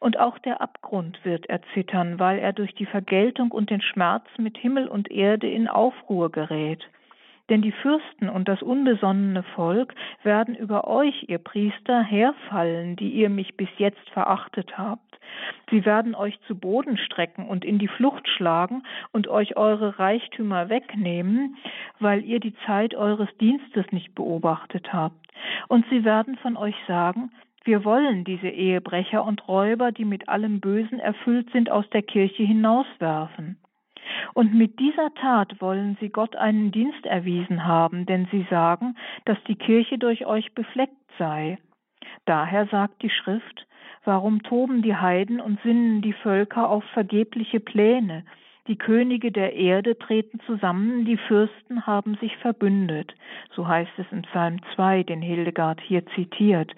Und 0.02 0.20
auch 0.20 0.40
der 0.40 0.62
Abgrund 0.62 1.24
wird 1.24 1.46
erzittern, 1.46 2.18
weil 2.18 2.40
er 2.40 2.54
durch 2.54 2.74
die 2.74 2.88
Vergeltung 2.88 3.52
und 3.52 3.70
den 3.70 3.84
Schmerz 3.84 4.26
mit 4.40 4.58
Himmel 4.58 4.88
und 4.88 5.12
Erde 5.12 5.48
in 5.48 5.68
Aufruhr 5.68 6.32
gerät. 6.32 6.90
Denn 7.50 7.62
die 7.62 7.72
Fürsten 7.72 8.28
und 8.28 8.48
das 8.48 8.64
unbesonnene 8.64 9.44
Volk 9.44 9.94
werden 10.24 10.56
über 10.56 10.88
euch, 10.88 11.26
ihr 11.28 11.38
Priester, 11.38 12.02
herfallen, 12.02 12.96
die 12.96 13.12
ihr 13.12 13.30
mich 13.30 13.56
bis 13.56 13.70
jetzt 13.78 14.10
verachtet 14.10 14.76
habt. 14.76 15.20
Sie 15.70 15.86
werden 15.86 16.16
euch 16.16 16.40
zu 16.48 16.56
Boden 16.56 16.98
strecken 16.98 17.48
und 17.48 17.64
in 17.64 17.78
die 17.78 17.88
Flucht 17.88 18.28
schlagen 18.28 18.82
und 19.12 19.28
euch 19.28 19.56
eure 19.56 20.00
Reichtümer 20.00 20.70
wegnehmen, 20.70 21.58
weil 22.00 22.24
ihr 22.24 22.40
die 22.40 22.56
Zeit 22.66 22.96
eures 22.96 23.30
Dienstes 23.40 23.86
nicht 23.92 24.16
beobachtet 24.16 24.92
habt. 24.92 25.28
Und 25.68 25.86
sie 25.92 26.04
werden 26.04 26.38
von 26.38 26.58
euch 26.58 26.76
sagen, 26.88 27.32
wir 27.64 27.86
wollen 27.86 28.24
diese 28.24 28.50
Ehebrecher 28.50 29.24
und 29.24 29.48
Räuber, 29.48 29.92
die 29.92 30.06
mit 30.06 30.30
allem 30.30 30.60
Bösen 30.60 31.00
erfüllt 31.00 31.50
sind, 31.52 31.70
aus 31.70 31.88
der 31.92 32.02
Kirche 32.02 32.44
hinauswerfen. 32.44 33.58
Und 34.34 34.54
mit 34.54 34.80
dieser 34.80 35.14
Tat 35.14 35.62
wollen 35.62 35.98
sie 36.00 36.10
Gott 36.10 36.36
einen 36.36 36.72
Dienst 36.72 37.06
erwiesen 37.06 37.66
haben, 37.66 38.06
denn 38.06 38.28
sie 38.32 38.46
sagen, 38.50 38.96
dass 39.26 39.38
die 39.48 39.56
Kirche 39.56 39.98
durch 39.98 40.26
euch 40.26 40.54
befleckt 40.54 40.96
sei. 41.18 41.60
Daher 42.26 42.68
sagt 42.68 43.02
die 43.04 43.10
Schrift, 43.10 43.68
warum 44.06 44.42
toben 44.44 44.82
die 44.82 44.96
Heiden 44.96 45.40
und 45.40 45.62
sinnen 45.62 46.02
die 46.02 46.14
Völker 46.14 46.70
auf 46.70 46.84
vergebliche 46.94 47.60
Pläne? 47.60 48.24
Die 48.68 48.78
Könige 48.78 49.32
der 49.32 49.54
Erde 49.54 49.98
treten 49.98 50.40
zusammen, 50.46 51.06
die 51.06 51.18
Fürsten 51.18 51.86
haben 51.88 52.16
sich 52.22 52.38
verbündet. 52.38 53.14
So 53.56 53.68
heißt 53.68 53.92
es 53.98 54.06
in 54.12 54.22
Psalm 54.24 54.60
2, 54.76 55.04
den 55.04 55.22
Hildegard 55.22 55.82
hier 55.82 56.06
zitiert. 56.16 56.74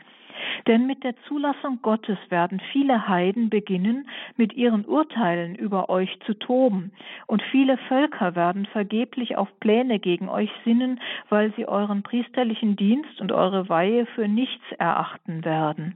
Denn 0.68 0.88
mit 0.88 1.04
der 1.04 1.16
Zulassung 1.28 1.80
Gottes 1.82 2.18
werden 2.30 2.62
viele 2.72 3.08
Heiden 3.08 3.50
beginnen, 3.50 4.08
mit 4.38 4.54
ihren 4.54 4.86
Urteilen 4.86 5.56
über 5.56 5.90
euch 5.90 6.18
zu 6.26 6.34
toben, 6.34 6.92
und 7.28 7.42
viele 7.52 7.78
Völker 7.78 8.36
werden 8.36 8.66
vergeblich 8.68 9.36
auf 9.38 9.50
Pläne 9.60 10.00
gegen 10.00 10.30
euch 10.30 10.52
sinnen, 10.64 11.00
weil 11.30 11.54
sie 11.56 11.68
euren 11.68 12.04
priesterlichen 12.04 12.76
Dienst 12.76 13.22
und 13.22 13.32
eure 13.32 13.70
Weihe 13.70 14.06
für 14.08 14.28
nichts 14.28 14.64
erachten 14.78 15.44
werden. 15.44 15.96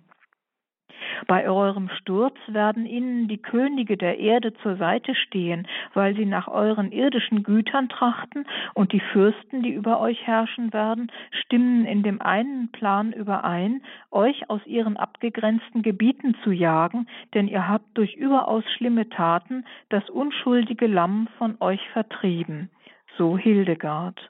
Bei 1.28 1.50
eurem 1.50 1.90
Sturz 1.90 2.36
werden 2.48 2.86
ihnen 2.86 3.28
die 3.28 3.38
Könige 3.38 3.98
der 3.98 4.20
Erde 4.20 4.54
zur 4.62 4.78
Seite 4.78 5.16
stehen, 5.16 5.68
weil 5.94 6.16
sie 6.16 6.26
nach 6.26 6.48
euren 6.48 6.92
irdischen 6.92 7.44
Gütern 7.44 7.90
trachten, 7.90 8.46
und 8.74 8.92
die 8.92 9.00
Fürsten, 9.00 9.64
die 9.64 9.72
über 9.72 10.00
euch 10.00 10.26
herrschen 10.26 10.74
werden, 10.74 11.12
stimmen 11.32 11.86
in 11.86 12.04
dem 12.04 12.22
einen 12.22 12.70
Plan 12.72 13.12
überein, 13.14 13.82
euch 14.12 14.50
aus 14.50 14.66
ihren 14.66 14.98
abgegrenzten 14.98 15.82
Gebieten 15.82 16.36
zu 16.44 16.52
jagen, 16.52 17.08
denn 17.34 17.48
ihr 17.48 17.68
habt 17.68 17.98
durch 17.98 18.16
überaus 18.16 18.64
schlimme 18.76 19.10
Taten 19.10 19.66
das 19.90 20.10
unschuldige 20.10 20.88
Lamm 20.88 21.28
von 21.38 21.58
euch 21.60 21.82
vertrieben. 21.90 22.70
So 23.18 23.38
Hildegard. 23.38 24.30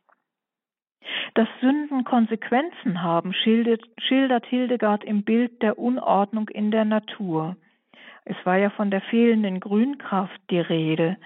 Dass 1.34 1.48
Sünden 1.62 2.04
Konsequenzen 2.04 3.02
haben, 3.02 3.34
schildert, 3.34 3.84
schildert 3.98 4.46
Hildegard 4.46 5.04
im 5.04 5.24
Bild 5.24 5.62
der 5.62 5.78
Unordnung 5.78 6.50
in 6.50 6.72
der 6.72 6.86
Natur. 6.86 7.56
Es 8.26 8.36
war 8.44 8.58
ja 8.58 8.70
von 8.70 8.92
der 8.92 9.02
fehlenden 9.02 9.60
Grünkraft 9.60 10.40
die 10.50 10.60
Rede. 10.60 11.18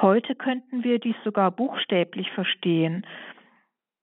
Heute 0.00 0.34
könnten 0.34 0.84
wir 0.84 0.98
dies 0.98 1.16
sogar 1.24 1.50
buchstäblich 1.50 2.30
verstehen 2.30 3.04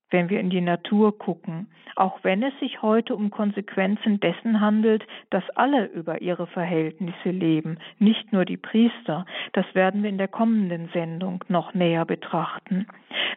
wenn 0.10 0.30
wir 0.30 0.40
in 0.40 0.50
die 0.50 0.62
Natur 0.62 1.18
gucken, 1.18 1.68
auch 1.98 2.20
wenn 2.24 2.44
es 2.44 2.54
sich 2.60 2.82
heute 2.82 3.16
um 3.16 3.32
Konsequenzen 3.32 4.20
dessen 4.20 4.62
handelt, 4.62 5.06
dass 5.32 5.44
alle 5.56 5.86
über 5.86 6.22
ihre 6.22 6.46
Verhältnisse 6.46 7.32
leben, 7.32 7.80
nicht 7.98 8.32
nur 8.32 8.46
die 8.46 8.58
Priester. 8.58 9.26
Das 9.54 9.66
werden 9.74 10.04
wir 10.04 10.10
in 10.10 10.20
der 10.20 10.28
kommenden 10.28 10.90
Sendung 10.94 11.44
noch 11.48 11.74
näher 11.74 12.06
betrachten. 12.06 12.86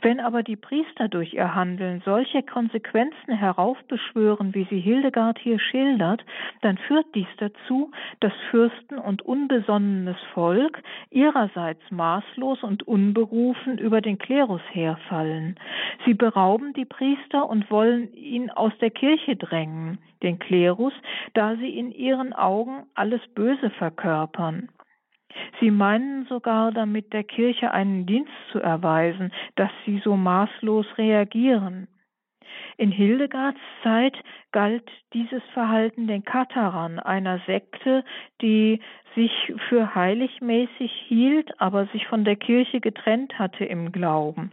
Wenn 0.03 0.21
aber 0.21 0.43
die 0.43 0.57
Priester 0.57 1.09
durch 1.09 1.35
ihr 1.35 1.55
Handeln 1.55 2.03
solche 2.05 2.43
Konsequenzen 2.43 3.35
heraufbeschwören, 3.35 4.55
wie 4.55 4.66
sie 4.71 4.81
Hildegard 4.81 5.39
hier 5.39 5.59
schildert, 5.59 6.25
dann 6.62 6.79
führt 6.79 7.07
dies 7.14 7.29
dazu, 7.39 7.91
dass 8.21 8.33
Fürsten 8.51 8.99
und 8.99 9.23
unbesonnenes 9.23 10.16
Volk 10.35 10.83
ihrerseits 11.11 11.83
maßlos 11.91 12.62
und 12.62 12.87
unberufen 12.87 13.79
über 13.79 14.01
den 14.01 14.18
Klerus 14.18 14.62
herfallen. 14.71 15.57
Sie 16.07 16.14
berauben 16.14 16.59
die 16.74 16.84
Priester 16.84 17.48
und 17.48 17.70
wollen 17.70 18.12
ihn 18.14 18.50
aus 18.50 18.72
der 18.80 18.90
Kirche 18.90 19.36
drängen, 19.36 19.98
den 20.22 20.38
Klerus, 20.38 20.92
da 21.34 21.56
sie 21.56 21.78
in 21.78 21.90
ihren 21.90 22.32
Augen 22.32 22.86
alles 22.94 23.20
Böse 23.34 23.70
verkörpern. 23.70 24.68
Sie 25.61 25.70
meinen 25.70 26.26
sogar 26.26 26.72
damit 26.72 27.12
der 27.12 27.24
Kirche 27.24 27.70
einen 27.72 28.06
Dienst 28.06 28.32
zu 28.52 28.61
erweisen, 28.61 29.32
dass 29.56 29.70
sie 29.84 30.00
so 30.04 30.16
maßlos 30.16 30.86
reagieren. 30.98 31.88
In 32.76 32.90
Hildegards 32.90 33.61
Zeit 33.82 34.16
galt 34.52 34.90
dieses 35.12 35.42
Verhalten 35.52 36.06
den 36.06 36.24
Katharern, 36.24 36.98
einer 36.98 37.38
Sekte, 37.46 38.04
die 38.40 38.80
sich 39.14 39.32
für 39.68 39.94
heiligmäßig 39.94 40.92
hielt, 41.06 41.61
aber 41.61 41.86
sich 41.86 42.06
von 42.06 42.24
der 42.24 42.36
Kirche 42.36 42.80
getrennt 42.80 43.38
hatte 43.38 43.64
im 43.64 43.92
Glauben. 43.92 44.52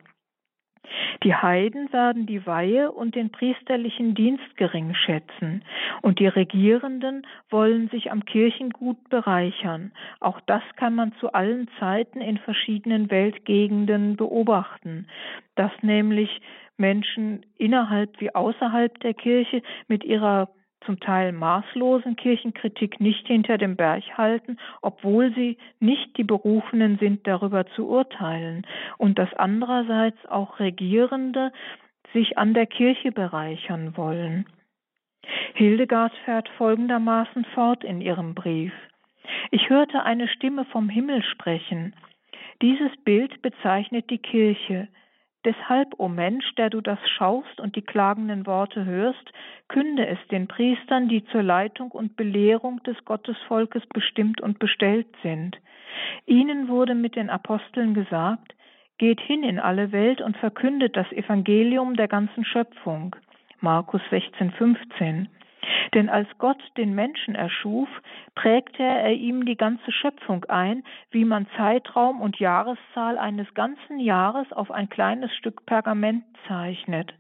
Die 1.24 1.36
Heiden 1.36 1.92
werden 1.92 2.26
die 2.26 2.46
Weihe 2.46 2.92
und 2.92 3.16
den 3.16 3.32
priesterlichen 3.32 4.14
Dienst 4.14 4.56
gering 4.58 4.94
schätzen, 4.94 5.64
und 6.02 6.20
die 6.20 6.28
Regierenden 6.28 7.26
wollen 7.50 7.90
sich 7.90 8.12
am 8.12 8.26
Kirchengut 8.26 9.10
bereichern. 9.10 9.92
Auch 10.20 10.40
das 10.46 10.64
kann 10.76 10.96
man 10.96 11.14
zu 11.20 11.34
allen 11.34 11.68
Zeiten 11.80 12.22
in 12.22 12.38
verschiedenen 12.38 13.10
Weltgegenden 13.10 14.16
beobachten, 14.16 15.08
dass 15.56 15.72
nämlich 15.82 16.42
Menschen 16.78 17.46
innerhalb 17.58 18.20
wie 18.22 18.34
außerhalb 18.34 19.00
der 19.00 19.14
Kirche 19.14 19.62
mit 19.88 20.04
ihrer 20.04 20.50
zum 20.88 21.00
Teil 21.02 21.34
maßlosen 21.34 22.16
Kirchenkritik 22.16 23.00
nicht 23.00 23.28
hinter 23.28 23.60
dem 23.60 23.76
Berg 23.76 24.18
halten, 24.18 24.58
obwohl 24.82 25.34
sie 25.36 25.58
nicht 25.80 26.18
die 26.18 26.24
Berufenen 26.24 26.98
sind, 26.98 27.28
darüber 27.28 27.68
zu 27.68 27.88
urteilen, 27.88 28.66
und 28.98 29.20
dass 29.20 29.32
andererseits 29.34 30.26
auch 30.28 30.60
Regierende 30.60 31.52
sich 32.14 32.38
an 32.38 32.54
der 32.54 32.66
Kirche 32.66 33.12
bereichern 33.12 33.98
wollen. 33.98 34.46
Hildegard 35.56 36.14
fährt 36.24 36.48
folgendermaßen 36.58 37.44
fort 37.54 37.84
in 37.84 38.00
ihrem 38.00 38.34
Brief. 38.34 38.72
Ich 39.52 39.70
hörte 39.70 40.04
eine 40.04 40.30
Stimme 40.30 40.64
vom 40.66 40.88
Himmel 40.88 41.22
sprechen. 41.22 41.94
Dieses 42.62 42.96
Bild 43.04 43.42
bezeichnet 43.42 44.10
die 44.10 44.20
Kirche. 44.20 44.88
Deshalb, 45.48 45.94
o 45.94 46.06
oh 46.06 46.08
Mensch, 46.10 46.44
der 46.56 46.70
du 46.70 46.82
das 46.82 47.00
schaust 47.18 47.62
und 47.62 47.78
die 47.78 47.82
klagenden 47.82 48.46
Worte 48.46 48.84
hörst, 48.84 49.32
künde 49.70 50.06
es 50.06 50.20
den 50.30 50.50
Priestern, 50.50 51.08
die 51.08 51.24
zur 51.28 51.42
Leitung 51.42 51.92
und 51.92 52.18
Belehrung 52.18 52.84
des 52.84 52.98
Gottesvolkes 53.06 53.86
bestimmt 53.94 54.42
und 54.42 54.60
bestellt 54.60 55.08
sind. 55.24 55.58
Ihnen 56.26 56.68
wurde 56.68 56.96
mit 56.96 57.16
den 57.16 57.30
Aposteln 57.30 57.94
gesagt, 57.94 58.56
Geht 58.98 59.22
hin 59.22 59.44
in 59.44 59.58
alle 59.58 59.94
Welt 59.94 60.20
und 60.22 60.36
verkündet 60.36 60.98
das 60.98 61.10
Evangelium 61.14 61.96
der 61.96 62.10
ganzen 62.10 62.44
Schöpfung. 62.44 63.16
Markus 63.62 64.02
16, 64.10 64.52
15. 64.52 65.30
Denn 65.94 66.10
als 66.10 66.28
Gott 66.38 66.62
den 66.78 66.94
Menschen 66.94 67.36
erschuf, 67.36 67.90
prägte 68.36 68.84
er 68.84 69.14
ihm 69.14 69.46
die 69.46 69.58
ganze 69.58 69.92
Schöpfung 69.92 70.46
ein, 70.46 70.84
wie 71.12 71.26
man 71.26 71.48
Zeitraum 71.58 72.22
und 72.22 72.40
Jahreszahl 72.40 73.18
eines 73.18 73.54
ganzen 73.54 74.00
Jahres 74.00 74.52
auf 74.52 74.72
ein 74.72 74.90
kleines 74.90 75.34
Stück 75.36 75.66
Pergament 75.66 76.24
zeichnet. 76.48 77.14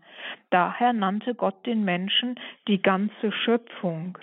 Daher 0.50 0.94
nannte 0.94 1.36
Gott 1.36 1.66
den 1.66 1.84
Menschen 1.84 2.36
die 2.68 2.82
ganze 2.82 3.32
Schöpfung. 3.32 4.18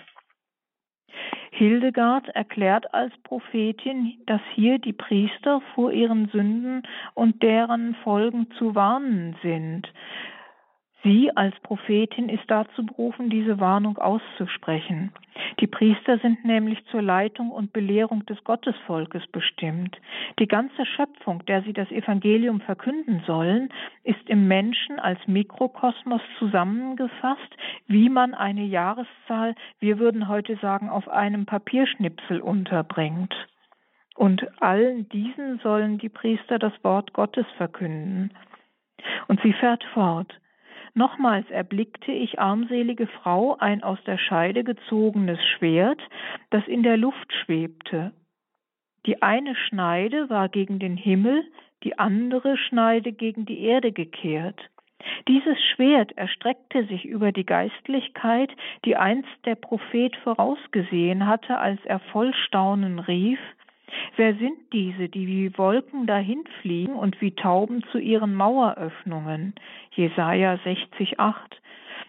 Hildegard 1.52 2.28
erklärt 2.30 2.92
als 2.92 3.12
Prophetin, 3.22 4.14
dass 4.26 4.40
hier 4.54 4.80
die 4.80 4.92
Priester 4.92 5.60
vor 5.74 5.92
ihren 5.92 6.28
Sünden 6.28 6.82
und 7.14 7.42
deren 7.44 7.94
Folgen 8.02 8.50
zu 8.58 8.74
warnen 8.74 9.36
sind. 9.40 9.88
Sie 11.04 11.30
als 11.36 11.54
Prophetin 11.60 12.30
ist 12.30 12.44
dazu 12.48 12.84
berufen, 12.86 13.28
diese 13.28 13.60
Warnung 13.60 13.98
auszusprechen. 13.98 15.12
Die 15.60 15.66
Priester 15.66 16.18
sind 16.18 16.46
nämlich 16.46 16.82
zur 16.86 17.02
Leitung 17.02 17.50
und 17.50 17.74
Belehrung 17.74 18.24
des 18.24 18.42
Gottesvolkes 18.42 19.26
bestimmt. 19.26 20.00
Die 20.38 20.48
ganze 20.48 20.86
Schöpfung, 20.86 21.44
der 21.44 21.62
sie 21.62 21.74
das 21.74 21.90
Evangelium 21.90 22.62
verkünden 22.62 23.22
sollen, 23.26 23.68
ist 24.02 24.28
im 24.28 24.48
Menschen 24.48 24.98
als 24.98 25.18
Mikrokosmos 25.26 26.22
zusammengefasst, 26.38 27.54
wie 27.86 28.08
man 28.08 28.32
eine 28.32 28.64
Jahreszahl, 28.64 29.54
wir 29.80 29.98
würden 29.98 30.28
heute 30.28 30.56
sagen, 30.56 30.88
auf 30.88 31.06
einem 31.08 31.44
Papierschnipsel 31.44 32.40
unterbringt. 32.40 33.34
Und 34.14 34.46
allen 34.62 35.06
diesen 35.10 35.58
sollen 35.58 35.98
die 35.98 36.08
Priester 36.08 36.58
das 36.58 36.72
Wort 36.82 37.12
Gottes 37.12 37.46
verkünden. 37.58 38.30
Und 39.28 39.42
sie 39.42 39.52
fährt 39.52 39.84
fort. 39.92 40.40
Nochmals 40.94 41.50
erblickte 41.50 42.12
ich 42.12 42.38
armselige 42.38 43.08
Frau 43.08 43.56
ein 43.58 43.82
aus 43.82 43.98
der 44.06 44.16
Scheide 44.16 44.62
gezogenes 44.62 45.40
Schwert, 45.44 46.00
das 46.50 46.66
in 46.68 46.84
der 46.84 46.96
Luft 46.96 47.32
schwebte. 47.32 48.12
Die 49.06 49.20
eine 49.20 49.56
Schneide 49.56 50.30
war 50.30 50.48
gegen 50.48 50.78
den 50.78 50.96
Himmel, 50.96 51.44
die 51.82 51.98
andere 51.98 52.56
Schneide 52.56 53.12
gegen 53.12 53.44
die 53.44 53.60
Erde 53.60 53.92
gekehrt. 53.92 54.70
Dieses 55.28 55.58
Schwert 55.74 56.12
erstreckte 56.16 56.86
sich 56.86 57.04
über 57.04 57.32
die 57.32 57.44
Geistlichkeit, 57.44 58.50
die 58.84 58.96
einst 58.96 59.28
der 59.44 59.56
Prophet 59.56 60.16
vorausgesehen 60.16 61.26
hatte, 61.26 61.58
als 61.58 61.84
er 61.84 61.98
voll 61.98 62.32
Staunen 62.34 63.00
rief, 63.00 63.40
Wer 64.16 64.34
sind 64.36 64.58
diese, 64.72 65.08
die 65.08 65.26
wie 65.26 65.58
Wolken 65.58 66.06
dahinfliegen 66.06 66.94
und 66.94 67.20
wie 67.20 67.32
Tauben 67.32 67.82
zu 67.90 67.98
ihren 67.98 68.34
Maueröffnungen? 68.34 69.54
Jesaja 69.92 70.54
60,8. 70.54 71.34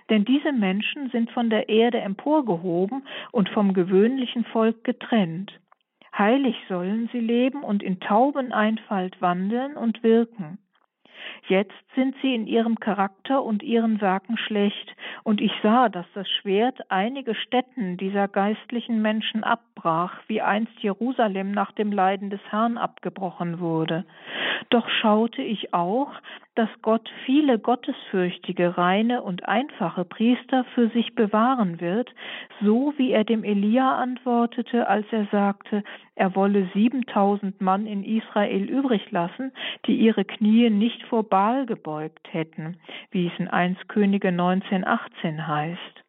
Denn 0.10 0.24
diese 0.24 0.52
Menschen 0.52 1.10
sind 1.10 1.32
von 1.32 1.50
der 1.50 1.68
Erde 1.70 2.00
emporgehoben 2.00 3.08
und 3.32 3.50
vom 3.50 3.74
gewöhnlichen 3.74 4.46
Volk 4.46 4.84
getrennt. 4.84 5.60
Heilig 6.18 6.56
sollen 6.70 7.10
sie 7.12 7.20
leben 7.20 7.64
und 7.64 7.84
in 7.84 8.00
Taubeneinfalt 8.00 9.22
wandeln 9.22 9.76
und 9.76 10.04
wirken. 10.04 10.60
Jetzt 11.48 11.74
sind 11.96 12.16
sie 12.22 12.34
in 12.34 12.48
ihrem 12.48 12.80
Charakter 12.80 13.44
und 13.44 13.64
ihren 13.64 14.02
Werken 14.02 14.38
schlecht, 14.38 14.96
und 15.24 15.42
ich 15.42 15.52
sah, 15.62 15.90
dass 15.90 16.06
das 16.14 16.28
Schwert 16.30 16.80
einige 16.90 17.36
Stätten 17.36 17.98
dieser 17.98 18.28
geistlichen 18.28 19.02
Menschen 19.02 19.44
abbrach, 19.44 20.20
wie 20.28 20.42
einst 20.42 20.78
Jerusalem 20.80 21.52
nach 21.52 21.72
dem 21.72 21.92
Leiden 21.92 22.30
des 22.30 22.42
Herrn 22.50 22.78
abgebrochen 22.78 23.60
wurde. 23.60 24.06
Doch 24.70 24.90
schaute 24.90 25.42
ich 25.42 25.74
auch, 25.74 26.12
dass 26.56 26.70
Gott 26.82 27.10
viele 27.26 27.60
gottesfürchtige, 27.60 28.78
reine 28.78 29.22
und 29.22 29.48
einfache 29.48 30.06
Priester 30.06 30.64
für 30.74 30.90
sich 30.90 31.14
bewahren 31.14 31.82
wird, 31.82 32.14
so 32.62 32.94
wie 32.98 33.12
er 33.12 33.26
dem 33.26 33.44
Elia 33.44 33.98
antwortete, 33.98 34.88
als 34.88 35.06
er 35.12 35.28
sagte, 35.32 35.84
er 36.16 36.36
wolle 36.36 36.70
siebentausend 36.74 37.60
Mann 37.60 37.86
in 37.86 38.04
Israel 38.04 38.64
übrig 38.64 39.12
lassen, 39.12 39.52
die 39.86 39.98
ihre 39.98 40.24
Knie 40.24 40.70
nicht 40.70 41.04
vor 41.04 41.24
Baal 41.24 41.66
gebeugt 41.66 42.28
hätten, 42.32 42.78
wie 43.12 43.28
es 43.28 43.34
in 43.38 43.50
1 43.50 43.78
Könige 43.88 44.32
19, 44.32 44.88
18 44.88 45.48
heißt. 45.48 46.05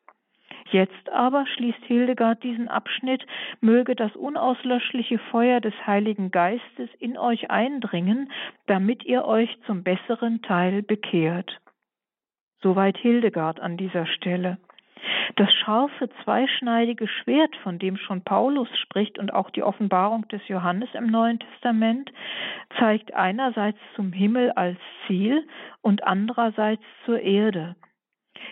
Jetzt 0.72 1.10
aber, 1.10 1.46
schließt 1.46 1.84
Hildegard 1.84 2.42
diesen 2.42 2.68
Abschnitt, 2.68 3.24
möge 3.60 3.94
das 3.94 4.14
unauslöschliche 4.16 5.18
Feuer 5.18 5.60
des 5.60 5.74
Heiligen 5.86 6.30
Geistes 6.30 6.90
in 6.98 7.16
euch 7.16 7.50
eindringen, 7.50 8.32
damit 8.66 9.04
ihr 9.04 9.24
euch 9.24 9.56
zum 9.66 9.84
besseren 9.84 10.42
Teil 10.42 10.82
bekehrt. 10.82 11.60
Soweit 12.62 12.96
Hildegard 12.98 13.60
an 13.60 13.76
dieser 13.76 14.06
Stelle. 14.06 14.58
Das 15.36 15.52
scharfe, 15.52 16.08
zweischneidige 16.24 17.06
Schwert, 17.06 17.54
von 17.62 17.78
dem 17.78 17.96
schon 17.96 18.22
Paulus 18.22 18.68
spricht 18.78 19.18
und 19.18 19.32
auch 19.32 19.50
die 19.50 19.62
Offenbarung 19.62 20.26
des 20.28 20.46
Johannes 20.48 20.88
im 20.94 21.06
Neuen 21.06 21.38
Testament, 21.38 22.10
zeigt 22.78 23.14
einerseits 23.14 23.78
zum 23.94 24.12
Himmel 24.12 24.50
als 24.52 24.78
Ziel 25.06 25.46
und 25.82 26.04
andererseits 26.04 26.82
zur 27.04 27.20
Erde. 27.20 27.76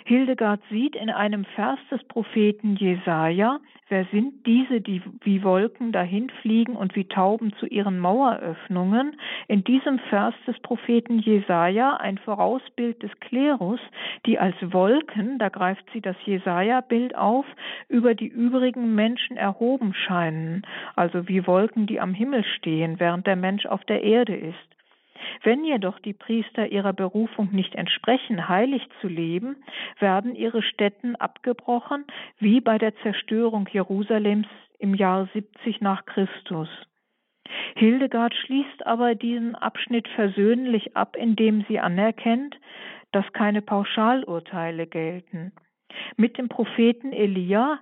Hildegard 0.04 0.60
sieht 0.70 0.96
in 0.96 1.10
einem 1.10 1.44
Vers 1.44 1.78
des 1.90 2.02
Propheten 2.04 2.76
Jesaja, 2.76 3.60
wer 3.88 4.04
sind 4.12 4.46
diese, 4.46 4.80
die 4.80 5.02
wie 5.22 5.42
Wolken 5.42 5.92
dahinfliegen 5.92 6.76
und 6.76 6.94
wie 6.94 7.04
Tauben 7.04 7.52
zu 7.54 7.66
ihren 7.66 7.98
Maueröffnungen? 7.98 9.16
In 9.48 9.64
diesem 9.64 9.98
Vers 10.10 10.34
des 10.46 10.58
Propheten 10.60 11.18
Jesaja 11.18 11.96
ein 11.96 12.18
Vorausbild 12.18 13.02
des 13.02 13.10
Klerus, 13.20 13.80
die 14.26 14.38
als 14.38 14.56
Wolken, 14.60 15.38
da 15.38 15.48
greift 15.48 15.84
sie 15.92 16.00
das 16.00 16.16
Jesaja-Bild 16.24 17.14
auf, 17.14 17.46
über 17.88 18.14
die 18.14 18.28
übrigen 18.28 18.94
Menschen 18.94 19.36
erhoben 19.36 19.94
scheinen, 19.94 20.62
also 20.96 21.28
wie 21.28 21.46
Wolken, 21.46 21.86
die 21.86 22.00
am 22.00 22.14
Himmel 22.14 22.44
stehen, 22.44 23.00
während 23.00 23.26
der 23.26 23.36
Mensch 23.36 23.66
auf 23.66 23.84
der 23.84 24.02
Erde 24.02 24.34
ist. 24.34 24.74
Wenn 25.42 25.64
jedoch 25.64 25.98
die 25.98 26.12
Priester 26.12 26.66
ihrer 26.68 26.92
Berufung 26.92 27.50
nicht 27.52 27.74
entsprechen, 27.74 28.48
heilig 28.48 28.86
zu 29.00 29.08
leben, 29.08 29.56
werden 29.98 30.34
ihre 30.34 30.62
Stätten 30.62 31.16
abgebrochen, 31.16 32.04
wie 32.38 32.60
bei 32.60 32.78
der 32.78 32.96
Zerstörung 32.96 33.68
Jerusalems 33.70 34.48
im 34.78 34.94
Jahr 34.94 35.28
70 35.32 35.80
nach 35.80 36.04
Christus. 36.06 36.68
Hildegard 37.76 38.34
schließt 38.34 38.86
aber 38.86 39.14
diesen 39.14 39.54
Abschnitt 39.54 40.08
versöhnlich 40.08 40.96
ab, 40.96 41.16
indem 41.16 41.64
sie 41.68 41.78
anerkennt, 41.78 42.56
dass 43.12 43.30
keine 43.32 43.62
Pauschalurteile 43.62 44.86
gelten. 44.86 45.52
Mit 46.16 46.38
dem 46.38 46.48
Propheten 46.48 47.12
Elia 47.12 47.78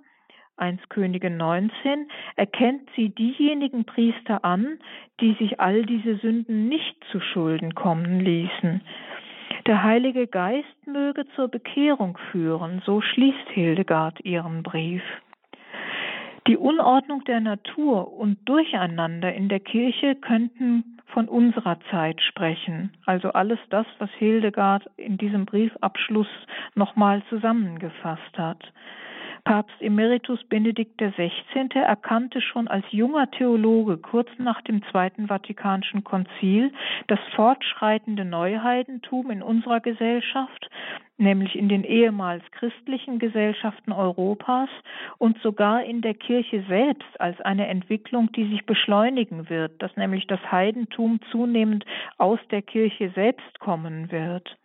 1 0.56 0.88
Könige 0.88 1.30
19 1.30 2.08
erkennt 2.36 2.88
sie 2.94 3.08
diejenigen 3.08 3.84
Priester 3.84 4.44
an, 4.44 4.78
die 5.20 5.34
sich 5.34 5.60
all 5.60 5.84
diese 5.84 6.16
Sünden 6.16 6.68
nicht 6.68 6.96
zu 7.10 7.20
Schulden 7.20 7.74
kommen 7.74 8.20
ließen. 8.20 8.82
Der 9.66 9.82
Heilige 9.82 10.26
Geist 10.26 10.86
möge 10.86 11.24
zur 11.36 11.48
Bekehrung 11.48 12.18
führen, 12.30 12.82
so 12.84 13.00
schließt 13.00 13.48
Hildegard 13.50 14.24
ihren 14.24 14.62
Brief. 14.62 15.02
Die 16.48 16.56
Unordnung 16.56 17.22
der 17.24 17.40
Natur 17.40 18.12
und 18.12 18.38
Durcheinander 18.48 19.32
in 19.32 19.48
der 19.48 19.60
Kirche 19.60 20.16
könnten 20.16 20.98
von 21.06 21.28
unserer 21.28 21.78
Zeit 21.90 22.20
sprechen, 22.20 22.90
also 23.06 23.32
alles 23.32 23.60
das, 23.70 23.86
was 23.98 24.10
Hildegard 24.18 24.90
in 24.96 25.18
diesem 25.18 25.46
Briefabschluss 25.46 26.26
nochmal 26.74 27.22
zusammengefasst 27.28 28.36
hat. 28.36 28.72
Papst 29.44 29.74
Emeritus 29.80 30.44
Benedikt 30.44 30.98
XVI. 30.98 31.68
erkannte 31.74 32.40
schon 32.40 32.68
als 32.68 32.84
junger 32.90 33.28
Theologe 33.28 33.96
kurz 33.98 34.28
nach 34.38 34.62
dem 34.62 34.82
Zweiten 34.90 35.26
Vatikanischen 35.26 36.04
Konzil 36.04 36.72
das 37.08 37.18
fortschreitende 37.34 38.24
Neuheidentum 38.24 39.32
in 39.32 39.42
unserer 39.42 39.80
Gesellschaft, 39.80 40.70
nämlich 41.18 41.56
in 41.56 41.68
den 41.68 41.82
ehemals 41.82 42.44
christlichen 42.52 43.18
Gesellschaften 43.18 43.90
Europas 43.90 44.68
und 45.18 45.36
sogar 45.42 45.82
in 45.82 46.02
der 46.02 46.14
Kirche 46.14 46.64
selbst 46.68 47.20
als 47.20 47.40
eine 47.40 47.66
Entwicklung, 47.66 48.30
die 48.30 48.48
sich 48.48 48.64
beschleunigen 48.64 49.50
wird, 49.50 49.82
dass 49.82 49.96
nämlich 49.96 50.28
das 50.28 50.40
Heidentum 50.52 51.18
zunehmend 51.32 51.84
aus 52.16 52.38
der 52.52 52.62
Kirche 52.62 53.10
selbst 53.10 53.58
kommen 53.58 54.12
wird. 54.12 54.56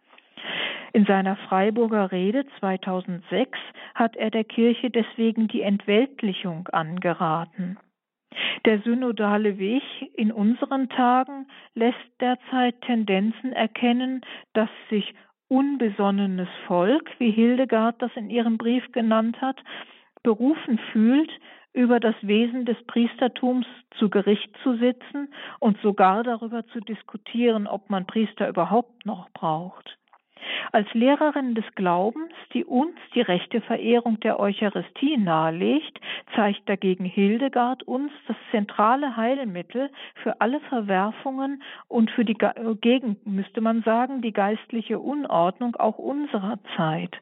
In 0.93 1.05
seiner 1.05 1.35
Freiburger 1.35 2.11
Rede 2.11 2.45
2006 2.59 3.57
hat 3.95 4.15
er 4.15 4.31
der 4.31 4.43
Kirche 4.43 4.89
deswegen 4.89 5.47
die 5.47 5.61
Entweltlichung 5.61 6.67
angeraten. 6.69 7.77
Der 8.65 8.79
synodale 8.81 9.57
Weg 9.57 9.83
in 10.15 10.31
unseren 10.31 10.89
Tagen 10.89 11.47
lässt 11.73 11.97
derzeit 12.19 12.81
Tendenzen 12.81 13.53
erkennen, 13.53 14.21
dass 14.53 14.69
sich 14.89 15.13
unbesonnenes 15.47 16.49
Volk, 16.65 17.09
wie 17.19 17.31
Hildegard 17.31 18.01
das 18.01 18.11
in 18.15 18.29
ihrem 18.29 18.57
Brief 18.57 18.91
genannt 18.91 19.39
hat, 19.41 19.63
berufen 20.23 20.79
fühlt, 20.91 21.31
über 21.73 21.99
das 21.99 22.15
Wesen 22.21 22.65
des 22.65 22.77
Priestertums 22.87 23.67
zu 23.99 24.09
Gericht 24.09 24.49
zu 24.63 24.77
sitzen 24.77 25.31
und 25.59 25.79
sogar 25.81 26.23
darüber 26.23 26.65
zu 26.67 26.79
diskutieren, 26.79 27.67
ob 27.67 27.89
man 27.89 28.07
Priester 28.07 28.49
überhaupt 28.49 29.05
noch 29.05 29.29
braucht. 29.29 29.97
Als 30.71 30.93
Lehrerin 30.93 31.55
des 31.55 31.65
Glaubens, 31.75 32.33
die 32.53 32.65
uns 32.65 32.95
die 33.15 33.21
rechte 33.21 33.61
Verehrung 33.61 34.19
der 34.19 34.39
Eucharistie 34.39 35.17
nahelegt, 35.17 35.99
zeigt 36.35 36.67
dagegen 36.67 37.05
Hildegard 37.05 37.83
uns 37.83 38.11
das 38.27 38.37
zentrale 38.51 39.15
Heilmittel 39.15 39.89
für 40.23 40.41
alle 40.41 40.59
Verwerfungen 40.61 41.63
und 41.87 42.11
für 42.11 42.25
die 42.25 42.37
gegen 42.81 43.17
müsste 43.25 43.61
man 43.61 43.81
sagen 43.83 44.21
die 44.21 44.33
geistliche 44.33 44.99
Unordnung 44.99 45.75
auch 45.75 45.97
unserer 45.97 46.59
Zeit. 46.75 47.17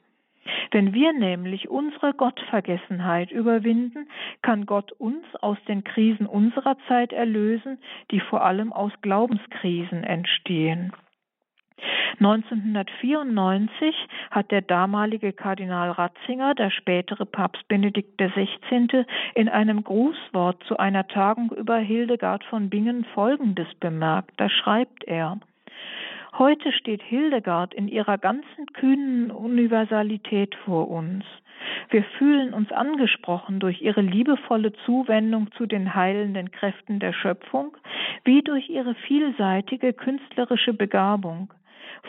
Wenn 0.71 0.93
wir 0.93 1.13
nämlich 1.13 1.69
unsere 1.69 2.13
Gottvergessenheit 2.13 3.31
überwinden, 3.31 4.07
kann 4.41 4.65
Gott 4.65 4.91
uns 4.91 5.23
aus 5.41 5.57
den 5.67 5.83
Krisen 5.83 6.27
unserer 6.27 6.77
Zeit 6.87 7.13
erlösen, 7.13 7.79
die 8.11 8.19
vor 8.19 8.43
allem 8.43 8.71
aus 8.71 8.91
Glaubenskrisen 9.01 10.03
entstehen. 10.03 10.91
1994 12.19 13.93
hat 14.31 14.49
der 14.51 14.61
damalige 14.61 15.33
Kardinal 15.33 15.91
Ratzinger, 15.91 16.55
der 16.55 16.71
spätere 16.71 17.25
Papst 17.25 17.67
Benedikt 17.67 18.17
XVI., 18.17 19.05
in 19.33 19.49
einem 19.49 19.83
Grußwort 19.83 20.63
zu 20.63 20.77
einer 20.77 21.07
Tagung 21.07 21.51
über 21.51 21.77
Hildegard 21.77 22.43
von 22.45 22.69
Bingen 22.69 23.05
Folgendes 23.13 23.67
bemerkt. 23.79 24.31
Da 24.37 24.49
schreibt 24.49 25.03
er, 25.03 25.39
Heute 26.37 26.71
steht 26.73 27.01
Hildegard 27.01 27.73
in 27.73 27.87
ihrer 27.87 28.17
ganzen 28.17 28.65
kühnen 28.73 29.31
Universalität 29.31 30.55
vor 30.65 30.89
uns. 30.89 31.23
Wir 31.89 32.03
fühlen 32.17 32.53
uns 32.53 32.71
angesprochen 32.71 33.59
durch 33.59 33.81
ihre 33.81 34.01
liebevolle 34.01 34.73
Zuwendung 34.85 35.51
zu 35.53 35.65
den 35.65 35.95
heilenden 35.95 36.51
Kräften 36.51 36.99
der 36.99 37.13
Schöpfung, 37.13 37.77
wie 38.23 38.41
durch 38.41 38.69
ihre 38.69 38.95
vielseitige 38.95 39.93
künstlerische 39.93 40.73
Begabung 40.73 41.49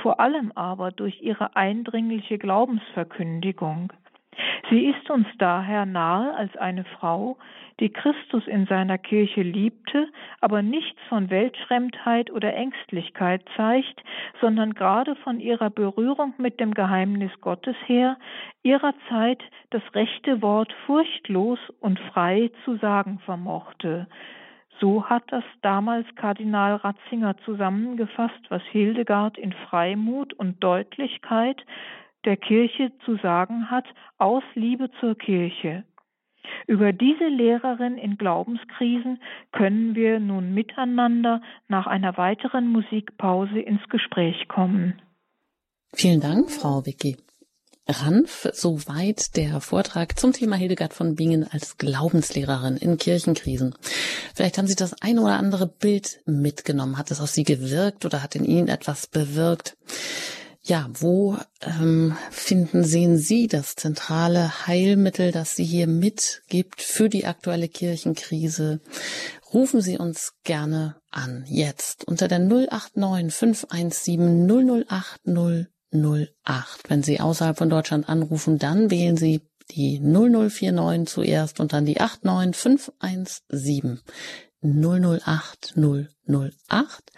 vor 0.03 0.21
allem 0.21 0.53
aber 0.55 0.91
durch 0.91 1.21
ihre 1.23 1.57
eindringliche 1.57 2.39
Glaubensverkündigung. 2.39 3.93
Sie 4.69 4.87
ist 4.87 5.11
uns 5.11 5.27
daher 5.39 5.87
nahe 5.87 6.35
als 6.35 6.57
eine 6.57 6.85
Frau, 6.85 7.39
die 7.79 7.91
Christus 7.91 8.47
in 8.47 8.67
seiner 8.67 8.99
Kirche 8.99 9.43
liebte, 9.43 10.09
aber 10.41 10.63
nichts 10.63 11.01
von 11.09 11.31
Weltfremdheit 11.31 12.31
oder 12.31 12.55
Ängstlichkeit 12.55 13.45
zeigt, 13.57 14.03
sondern 14.41 14.75
gerade 14.75 15.15
von 15.17 15.41
ihrer 15.41 15.71
Berührung 15.71 16.35
mit 16.39 16.59
dem 16.59 16.73
Geheimnis 16.73 17.33
Gottes 17.41 17.77
her, 17.87 18.17
ihrer 18.63 18.95
Zeit 19.09 19.43
das 19.71 19.83
rechte 19.95 20.41
Wort 20.43 20.73
furchtlos 20.87 21.59
und 21.81 21.99
frei 21.99 22.51
zu 22.65 22.77
sagen 22.77 23.19
vermochte. 23.25 24.07
So 24.81 25.05
hat 25.05 25.25
das 25.29 25.45
damals 25.63 26.07
Kardinal 26.17 26.77
Ratzinger 26.77 27.37
zusammengefasst, 27.45 28.51
was 28.51 28.63
Hildegard 28.71 29.39
in 29.39 29.53
Freimut 29.53 30.35
und 30.35 30.63
Deutlichkeit 30.63 31.61
der 32.25 32.37
Kirche 32.37 32.93
zu 33.05 33.17
sagen 33.17 33.71
hat, 33.71 33.87
aus 34.19 34.43
Liebe 34.55 34.91
zur 35.01 35.17
Kirche. 35.17 35.85
Über 36.67 36.93
diese 36.93 37.27
Lehrerin 37.27 37.97
in 37.99 38.19
Glaubenskrisen 38.19 39.21
können 39.53 39.95
wir 39.95 40.21
nun 40.21 40.53
miteinander 40.53 41.41
nach 41.69 41.87
einer 41.87 42.17
weiteren 42.17 42.69
Musikpause 42.69 43.61
ins 43.61 43.89
Gespräch 43.89 44.49
kommen. 44.49 45.01
Vielen 45.93 46.21
Dank, 46.21 46.51
Frau 46.51 46.85
Vicky. 46.85 47.17
Ranf, 47.89 48.49
soweit 48.53 49.37
der 49.37 49.61
Vortrag 49.61 50.19
zum 50.19 50.33
Thema 50.33 50.57
Hildegard 50.57 50.93
von 50.93 51.15
Bingen 51.15 51.47
als 51.49 51.79
Glaubenslehrerin 51.79 52.77
in 52.77 52.99
Kirchenkrisen. 52.99 53.75
Vielleicht 54.35 54.59
haben 54.59 54.67
Sie 54.67 54.75
das 54.75 55.01
eine 55.01 55.23
oder 55.23 55.39
andere 55.39 55.69
Bild 55.69 56.21
mitgenommen. 56.27 56.99
Hat 56.99 57.11
es 57.11 57.21
auf 57.21 57.31
Sie 57.31 57.45
gewirkt 57.45 58.05
oder 58.05 58.23
hat 58.23 58.35
in 58.35 58.45
Ihnen 58.45 58.69
etwas 58.69 59.07
bewirkt? 59.07 59.77
Ja, 60.63 60.91
wo 60.95 61.37
ähm, 61.63 62.17
finden, 62.33 62.83
sehen 62.83 63.19
Sie 63.19 63.47
das 63.47 63.77
zentrale 63.77 64.67
Heilmittel, 64.67 65.31
das 65.31 65.55
Sie 65.55 65.65
hier 65.65 65.87
mitgibt 65.87 66.83
für 66.83 67.09
die 67.09 67.25
aktuelle 67.25 67.69
Kirchenkrise? 67.69 68.81
Rufen 69.55 69.81
Sie 69.81 69.97
uns 69.97 70.33
gerne 70.43 70.97
an, 71.13 71.45
jetzt 71.47 72.09
unter 72.09 72.27
der 72.27 72.41
089 72.41 73.33
517 73.33 74.85
008 74.89 75.21
08. 75.93 76.89
Wenn 76.89 77.03
Sie 77.03 77.21
außerhalb 77.21 77.57
von 77.57 77.71
Deutschland 77.71 78.09
anrufen, 78.09 78.59
dann 78.59 78.91
wählen 78.91 79.17
Sie 79.17 79.41
die 79.71 80.01
0049 80.01 81.13
zuerst 81.13 81.61
und 81.61 81.73
dann 81.73 81.87
die 81.87 82.01
89517. 82.01 84.01
008 84.63 85.75
008. 85.77 87.13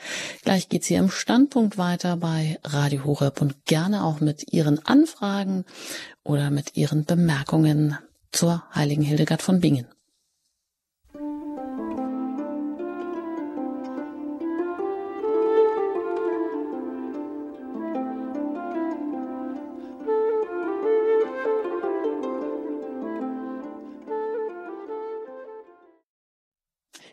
Gleich 0.44 0.68
geht's 0.68 0.86
hier 0.86 0.98
im 0.98 1.10
Standpunkt 1.10 1.78
weiter 1.78 2.16
bei 2.16 2.58
Radio 2.64 3.04
Horeb 3.04 3.40
und 3.40 3.64
gerne 3.64 4.04
auch 4.04 4.20
mit 4.20 4.52
Ihren 4.52 4.84
Anfragen 4.84 5.64
oder 6.24 6.50
mit 6.50 6.76
Ihren 6.76 7.04
Bemerkungen 7.04 7.96
zur 8.32 8.64
heiligen 8.74 9.02
Hildegard 9.02 9.42
von 9.42 9.60
Bingen. 9.60 9.86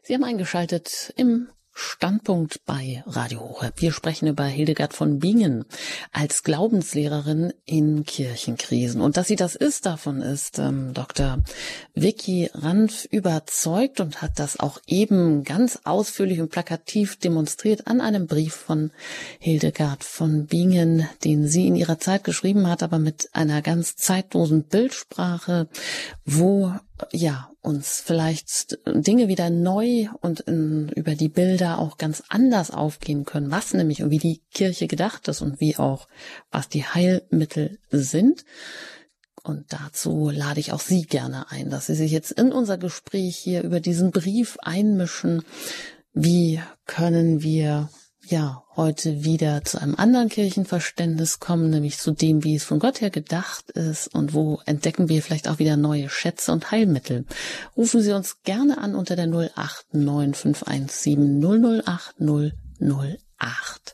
Sie 0.07 0.13
haben 0.13 0.23
eingeschaltet 0.23 1.11
im 1.17 1.47
Standpunkt 1.73 2.63
bei 2.67 3.03
Radio 3.07 3.39
Horeb. 3.39 3.81
Wir 3.81 3.91
sprechen 3.91 4.27
über 4.27 4.45
Hildegard 4.45 4.93
von 4.93 5.17
Bingen 5.17 5.65
als 6.11 6.43
Glaubenslehrerin 6.43 7.53
in 7.65 8.05
Kirchenkrisen. 8.05 9.01
Und 9.01 9.17
dass 9.17 9.27
sie 9.27 9.35
das 9.35 9.55
ist, 9.55 9.87
davon 9.87 10.21
ist 10.21 10.59
ähm, 10.59 10.93
Dr. 10.93 11.39
Vicky 11.95 12.51
Ranf 12.53 13.05
überzeugt 13.09 13.99
und 13.99 14.21
hat 14.21 14.37
das 14.37 14.59
auch 14.59 14.79
eben 14.85 15.43
ganz 15.43 15.79
ausführlich 15.85 16.39
und 16.39 16.51
plakativ 16.51 17.17
demonstriert 17.17 17.87
an 17.87 17.99
einem 17.99 18.27
Brief 18.27 18.53
von 18.53 18.91
Hildegard 19.39 20.03
von 20.03 20.45
Bingen, 20.45 21.09
den 21.23 21.47
sie 21.47 21.65
in 21.65 21.75
ihrer 21.75 21.97
Zeit 21.97 22.23
geschrieben 22.23 22.67
hat, 22.67 22.83
aber 22.83 22.99
mit 22.99 23.29
einer 23.33 23.63
ganz 23.63 23.95
zeitlosen 23.95 24.65
Bildsprache, 24.65 25.67
wo 26.25 26.73
ja, 27.11 27.49
uns 27.65 28.01
vielleicht 28.05 28.77
Dinge 28.85 29.27
wieder 29.27 29.49
neu 29.49 30.07
und 30.21 30.41
in, 30.41 30.89
über 30.89 31.15
die 31.15 31.29
Bilder 31.29 31.79
auch 31.79 31.97
ganz 31.97 32.23
anders 32.29 32.71
aufgehen 32.71 33.25
können, 33.25 33.51
was 33.51 33.73
nämlich 33.73 34.03
und 34.03 34.11
wie 34.11 34.19
die 34.19 34.41
Kirche 34.53 34.87
gedacht 34.87 35.27
ist 35.27 35.41
und 35.41 35.59
wie 35.59 35.77
auch, 35.77 36.07
was 36.51 36.69
die 36.69 36.85
Heilmittel 36.85 37.79
sind. 37.89 38.45
Und 39.43 39.65
dazu 39.73 40.29
lade 40.29 40.59
ich 40.59 40.71
auch 40.73 40.79
Sie 40.79 41.03
gerne 41.03 41.51
ein, 41.51 41.69
dass 41.69 41.87
Sie 41.87 41.95
sich 41.95 42.11
jetzt 42.11 42.31
in 42.31 42.51
unser 42.51 42.77
Gespräch 42.77 43.37
hier 43.37 43.63
über 43.63 43.79
diesen 43.79 44.11
Brief 44.11 44.57
einmischen. 44.61 45.43
Wie 46.13 46.61
können 46.85 47.41
wir 47.43 47.89
ja 48.31 48.63
heute 48.75 49.23
wieder 49.23 49.63
zu 49.63 49.81
einem 49.81 49.95
anderen 49.95 50.29
Kirchenverständnis 50.29 51.39
kommen, 51.39 51.69
nämlich 51.69 51.97
zu 51.97 52.11
dem, 52.11 52.43
wie 52.43 52.55
es 52.55 52.63
von 52.63 52.79
Gott 52.79 53.01
her 53.01 53.09
gedacht 53.09 53.71
ist 53.71 54.13
und 54.13 54.33
wo 54.33 54.59
entdecken 54.65 55.09
wir 55.09 55.21
vielleicht 55.21 55.49
auch 55.49 55.59
wieder 55.59 55.77
neue 55.77 56.09
Schätze 56.09 56.51
und 56.51 56.71
Heilmittel. 56.71 57.25
Rufen 57.77 58.01
Sie 58.01 58.13
uns 58.13 58.41
gerne 58.43 58.77
an 58.77 58.95
unter 58.95 59.15
der 59.15 59.27
089517 59.27 61.83
008 61.83 62.15
008. 62.19 63.93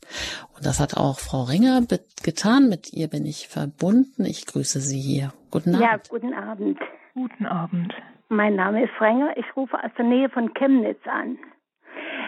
Und 0.55 0.65
das 0.65 0.79
hat 0.79 0.97
auch 0.97 1.19
Frau 1.19 1.43
Ringer 1.43 1.82
getan. 2.23 2.69
Mit 2.69 2.93
ihr 2.93 3.07
bin 3.07 3.25
ich 3.25 3.47
verbunden. 3.47 4.25
Ich 4.25 4.45
grüße 4.45 4.79
Sie 4.79 4.99
hier. 4.99 5.34
Guten 5.49 5.75
Abend. 5.75 5.84
Ja, 5.84 5.97
guten 6.09 6.34
Abend. 6.34 6.79
Guten 7.13 7.45
Abend. 7.45 7.93
Mein 8.29 8.55
Name 8.55 8.86
ist 8.86 9.01
Renger. 9.01 9.36
Ich 9.36 9.45
rufe 9.57 9.75
aus 9.75 9.91
der 9.97 10.05
Nähe 10.05 10.29
von 10.29 10.53
Chemnitz 10.53 11.05
an. 11.05 11.38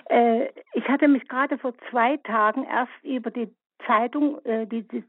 Äh, 0.10 0.50
ich 0.74 0.88
hatte 0.88 1.08
mich 1.08 1.28
gerade 1.28 1.58
vor 1.58 1.74
zwei 1.90 2.18
Tagen 2.18 2.66
erst 2.66 2.92
über 3.04 3.32
die 3.32 3.50
Zeitung, 3.86 4.44
äh, 4.46 4.66
die, 4.66 4.88
die, 4.88 5.04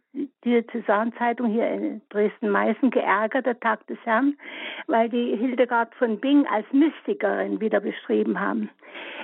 Diözesanzeitung 0.45 1.51
hier 1.51 1.69
in 1.71 2.03
Dresden-Meißen 2.11 2.91
geärgert, 2.91 3.47
der 3.47 3.59
Tag 3.59 3.87
des 3.87 3.99
Herrn, 4.05 4.37
weil 4.87 5.09
die 5.09 5.37
Hildegard 5.37 5.95
von 5.95 6.21
Bingen 6.21 6.47
als 6.47 6.67
Mystikerin 6.73 7.61
wieder 7.61 7.81
beschrieben 7.81 8.39
haben. 8.39 8.69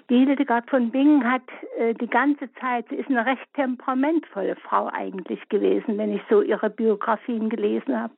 Die 0.08 0.18
Hildegard 0.18 0.68
von 0.70 0.90
Bingen 0.90 1.30
hat 1.30 1.42
äh, 1.78 1.94
die 1.94 2.08
ganze 2.08 2.52
Zeit, 2.54 2.86
sie 2.88 2.96
ist 2.96 3.08
eine 3.08 3.26
recht 3.26 3.46
temperamentvolle 3.54 4.56
Frau 4.56 4.88
eigentlich 4.92 5.46
gewesen, 5.48 5.98
wenn 5.98 6.14
ich 6.14 6.22
so 6.30 6.42
ihre 6.42 6.70
Biografien 6.70 7.50
gelesen 7.50 8.00
habe, 8.00 8.14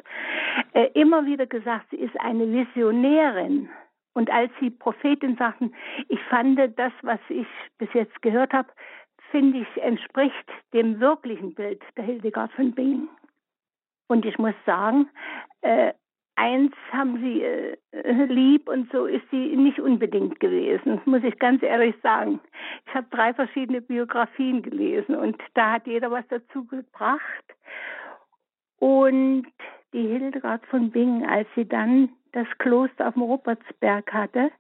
äh, 0.75 0.89
immer 0.95 1.27
wieder 1.27 1.47
gesagt, 1.47 1.87
sie 1.91 1.97
ist 1.97 2.19
eine 2.21 2.51
Visionärin. 2.51 3.69
Und 4.15 4.31
als 4.31 4.51
Sie 4.61 4.71
Prophetin 4.71 5.37
sagten, 5.37 5.75
ich 6.09 6.21
fand 6.25 6.59
das, 6.79 6.93
was 7.03 7.21
ich 7.29 7.47
bis 7.79 7.89
jetzt 7.95 8.21
gehört 8.23 8.53
habe, 8.53 8.69
finde 9.31 9.59
ich, 9.59 9.83
entspricht 9.83 10.51
dem 10.73 11.01
wirklichen 11.01 11.55
Bild 11.55 11.83
der 11.97 12.05
Hildegard 12.05 12.53
von 12.53 12.73
Bingen. 12.73 13.09
Und 14.09 14.27
ich 14.27 14.39
muss 14.39 14.55
sagen, 14.67 15.09
äh, 15.63 15.93
eins 16.37 16.73
haben 16.91 17.19
sie 17.21 17.43
äh, 17.43 17.77
lieb 18.27 18.69
und 18.69 18.91
so 18.93 19.07
ist 19.07 19.25
sie 19.31 19.57
nicht 19.57 19.81
unbedingt 19.81 20.41
gewesen, 20.41 21.01
muss 21.05 21.23
ich 21.25 21.39
ganz 21.39 21.63
ehrlich 21.63 21.95
sagen. 22.03 22.41
Ich 22.87 22.95
habe 22.95 23.07
drei 23.11 23.33
verschiedene 23.33 23.81
Biografien 23.81 24.63
gelesen 24.63 25.15
und 25.15 25.41
da 25.55 25.73
hat 25.73 25.87
jeder 25.87 26.11
was 26.11 26.27
dazu 26.29 26.67
gebracht. 26.67 27.45
Und 28.79 29.47
die 29.93 30.09
Hildegard 30.09 30.67
von 30.67 30.91
Bingen, 30.91 31.25
als 31.25 31.49
sie 31.55 31.67
dann 31.67 32.11
das 32.33 32.47
Kloster 32.59 33.09
auf 33.09 33.15
dem 33.15 33.23
Rupertsberg 33.23 34.13
hatte, 34.13 34.51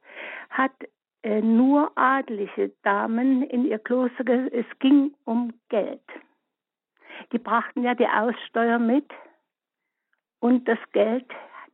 hat 0.51 0.73
äh, 1.23 1.41
nur 1.41 1.93
adlige 1.97 2.73
Damen 2.83 3.43
in 3.43 3.64
ihr 3.64 3.79
Kloster, 3.79 4.25
es 4.53 4.66
ging 4.79 5.14
um 5.25 5.53
Geld. 5.68 6.03
Die 7.33 7.39
brachten 7.39 7.83
ja 7.83 7.95
die 7.95 8.09
Aussteuer 8.09 8.79
mit 8.79 9.11
und 10.41 10.66
das 10.66 10.79
Geld, 10.93 11.27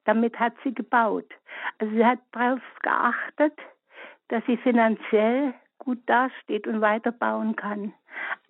damit 0.04 0.38
hat 0.38 0.54
sie 0.62 0.74
gebaut. 0.74 1.32
Also 1.78 1.94
sie 1.94 2.04
hat 2.04 2.18
darauf 2.32 2.60
geachtet, 2.82 3.58
dass 4.28 4.44
sie 4.46 4.56
finanziell 4.58 5.54
gut 5.78 5.98
dasteht 6.06 6.66
und 6.66 6.80
weiterbauen 6.80 7.56
kann. 7.56 7.94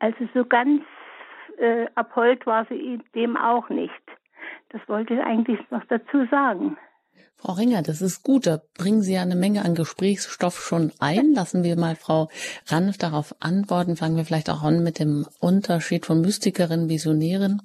Also 0.01 0.29
so 0.35 0.45
ganz 0.45 0.83
äh, 1.59 1.87
abhold 1.95 2.47
war 2.47 2.65
sie 2.67 2.99
dem 3.15 3.37
auch 3.37 3.69
nicht. 3.69 3.93
Das 4.71 4.81
wollte 4.89 5.15
ich 5.15 5.21
eigentlich 5.21 5.59
noch 5.71 5.85
dazu 5.85 6.27
sagen. 6.27 6.77
Frau 7.37 7.53
Ringer, 7.53 7.83
das 7.83 8.03
ist 8.03 8.23
gut. 8.23 8.47
Da 8.47 8.61
bringen 8.75 9.03
Sie 9.03 9.13
ja 9.13 9.23
eine 9.23 9.37
Menge 9.37 9.65
an 9.65 9.75
Gesprächsstoff 9.75 10.61
schon 10.61 10.93
ein. 10.99 11.33
Lassen 11.35 11.63
wir 11.63 11.77
mal 11.77 11.97
Frau 11.97 12.29
Ranf 12.67 12.99
darauf 12.99 13.35
antworten. 13.41 13.97
Fangen 13.97 14.17
wir 14.17 14.25
vielleicht 14.25 14.51
auch 14.51 14.63
an 14.63 14.83
mit 14.83 14.99
dem 14.99 15.27
Unterschied 15.39 16.07
von 16.07 16.21
Mystikerin, 16.21 16.89
Visionärin. 16.89 17.63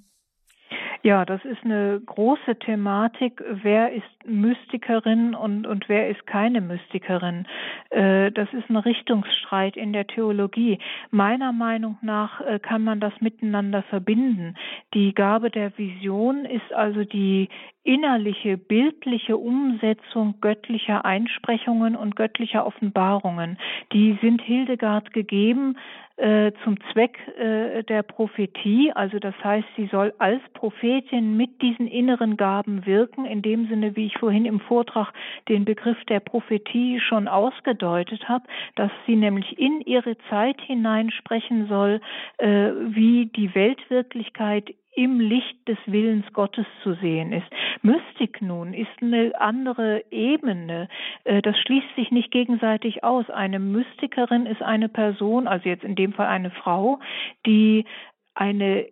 Ja, 1.05 1.25
das 1.25 1.43
ist 1.43 1.65
eine 1.65 2.01
große 2.05 2.59
Thematik. 2.59 3.43
Wer 3.61 3.91
ist 3.91 4.05
Mystikerin 4.25 5.35
und, 5.35 5.67
und 5.67 5.89
wer 5.89 6.07
ist 6.07 6.25
keine 6.25 6.61
Mystikerin? 6.61 7.45
Äh, 7.89 8.31
das 8.31 8.47
ist 8.53 8.69
ein 8.69 8.77
Richtungsstreit 8.77 9.75
in 9.75 9.91
der 9.91 10.07
Theologie. 10.07 10.79
Meiner 11.11 11.51
Meinung 11.51 11.97
nach 12.01 12.39
äh, 12.39 12.57
kann 12.59 12.85
man 12.85 13.01
das 13.01 13.11
miteinander 13.19 13.83
verbinden. 13.83 14.55
Die 14.93 15.13
Gabe 15.13 15.51
der 15.51 15.77
Vision 15.77 16.45
ist 16.45 16.71
also 16.73 17.03
die 17.03 17.49
innerliche, 17.83 18.57
bildliche 18.57 19.35
Umsetzung 19.35 20.35
göttlicher 20.39 21.03
Einsprechungen 21.03 21.97
und 21.97 22.15
göttlicher 22.15 22.65
Offenbarungen. 22.65 23.57
Die 23.91 24.17
sind 24.21 24.41
Hildegard 24.41 25.11
gegeben 25.11 25.75
äh, 26.17 26.51
zum 26.63 26.77
Zweck 26.91 27.17
äh, 27.37 27.83
der 27.83 28.03
Prophetie. 28.03 28.91
Also 28.93 29.19
das 29.19 29.33
heißt, 29.43 29.67
sie 29.75 29.87
soll 29.87 30.13
als 30.19 30.41
Prophetin 30.53 31.35
mit 31.37 31.61
diesen 31.61 31.87
inneren 31.87 32.37
Gaben 32.37 32.85
wirken, 32.85 33.25
in 33.25 33.41
dem 33.41 33.67
Sinne, 33.67 33.95
wie 33.95 34.05
ich 34.05 34.17
vorhin 34.17 34.45
im 34.45 34.59
Vortrag 34.59 35.11
den 35.49 35.65
Begriff 35.65 35.97
der 36.05 36.19
Prophetie 36.19 36.99
schon 36.99 37.27
ausgedeutet 37.27 38.29
habe, 38.29 38.45
dass 38.75 38.91
sie 39.07 39.15
nämlich 39.15 39.57
in 39.57 39.81
ihre 39.81 40.15
Zeit 40.29 40.61
hineinsprechen 40.61 41.67
soll, 41.67 41.99
äh, 42.37 42.47
wie 42.47 43.25
die 43.27 43.55
Weltwirklichkeit 43.55 44.75
im 44.95 45.19
Licht 45.19 45.67
des 45.67 45.77
Willens 45.85 46.25
Gottes 46.33 46.65
zu 46.83 46.93
sehen 46.95 47.33
ist. 47.33 47.47
Mystik 47.81 48.41
nun 48.41 48.73
ist 48.73 49.01
eine 49.01 49.31
andere 49.39 50.03
Ebene. 50.11 50.87
Äh, 51.23 51.41
das 51.41 51.57
schließt 51.59 51.95
sich 51.95 52.11
nicht 52.11 52.31
gegenseitig 52.31 53.03
aus. 53.03 53.29
Eine 53.29 53.59
Mystikerin 53.59 54.45
ist 54.45 54.61
eine 54.61 54.89
Person, 54.89 55.47
also 55.47 55.67
jetzt 55.67 55.83
in 55.83 55.95
dem 55.95 56.13
Fall 56.13 56.27
eine 56.27 56.51
Frau, 56.51 56.99
die 57.45 57.85
eine 58.35 58.87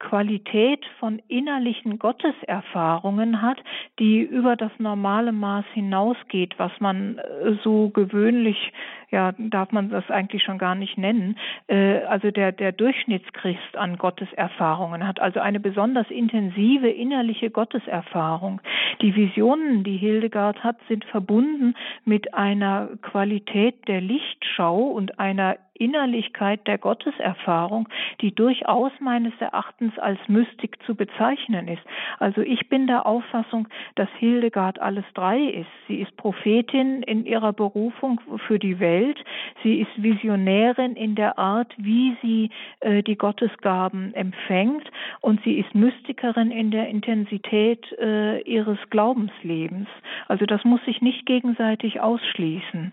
Qualität 0.00 0.84
von 0.98 1.20
innerlichen 1.28 1.98
Gotteserfahrungen 1.98 3.40
hat, 3.42 3.58
die 3.98 4.20
über 4.22 4.56
das 4.56 4.72
normale 4.78 5.30
Maß 5.30 5.66
hinausgeht, 5.74 6.54
was 6.58 6.72
man 6.80 7.18
äh, 7.18 7.52
so 7.62 7.90
gewöhnlich, 7.90 8.72
ja, 9.10 9.32
darf 9.38 9.70
man 9.72 9.90
das 9.90 10.10
eigentlich 10.10 10.42
schon 10.42 10.58
gar 10.58 10.74
nicht 10.74 10.98
nennen, 10.98 11.36
äh, 11.68 11.98
also 12.04 12.30
der, 12.30 12.50
der 12.50 12.72
Durchschnittschrist 12.72 13.76
an 13.76 13.98
Gotteserfahrungen 13.98 15.06
hat, 15.06 15.20
also 15.20 15.38
eine 15.38 15.60
besonders 15.60 16.10
intensive 16.10 16.88
innerliche 16.88 17.50
Gotteserfahrung. 17.50 18.60
Die 19.02 19.14
Visionen, 19.14 19.84
die 19.84 19.98
Hildegard 19.98 20.64
hat, 20.64 20.76
sind 20.88 21.04
verbunden 21.04 21.74
mit 22.04 22.34
einer 22.34 22.88
Qualität 23.02 23.86
der 23.86 24.00
Lichtschau 24.00 24.82
und 24.82 25.20
einer 25.20 25.56
Innerlichkeit 25.80 26.66
der 26.66 26.78
Gotteserfahrung, 26.78 27.88
die 28.20 28.34
durchaus 28.34 28.92
meines 29.00 29.32
Erachtens 29.40 29.98
als 29.98 30.18
Mystik 30.28 30.76
zu 30.84 30.94
bezeichnen 30.94 31.68
ist. 31.68 31.82
Also 32.18 32.42
ich 32.42 32.68
bin 32.68 32.86
der 32.86 33.06
Auffassung, 33.06 33.66
dass 33.94 34.08
Hildegard 34.18 34.80
alles 34.80 35.04
drei 35.14 35.40
ist. 35.40 35.70
Sie 35.88 35.96
ist 35.96 36.14
Prophetin 36.16 37.02
in 37.02 37.24
ihrer 37.24 37.52
Berufung 37.52 38.20
für 38.46 38.58
die 38.58 38.78
Welt. 38.78 39.18
Sie 39.62 39.80
ist 39.80 39.90
Visionärin 39.96 40.96
in 40.96 41.14
der 41.14 41.38
Art, 41.38 41.72
wie 41.78 42.16
sie 42.22 42.50
äh, 42.80 43.02
die 43.02 43.16
Gottesgaben 43.16 44.12
empfängt. 44.14 44.90
Und 45.20 45.42
sie 45.44 45.58
ist 45.58 45.74
Mystikerin 45.74 46.50
in 46.50 46.70
der 46.70 46.88
Intensität 46.88 47.90
äh, 47.98 48.40
ihres 48.42 48.78
Glaubenslebens. 48.90 49.88
Also 50.28 50.44
das 50.44 50.64
muss 50.64 50.84
sich 50.84 51.00
nicht 51.00 51.24
gegenseitig 51.26 52.00
ausschließen. 52.00 52.92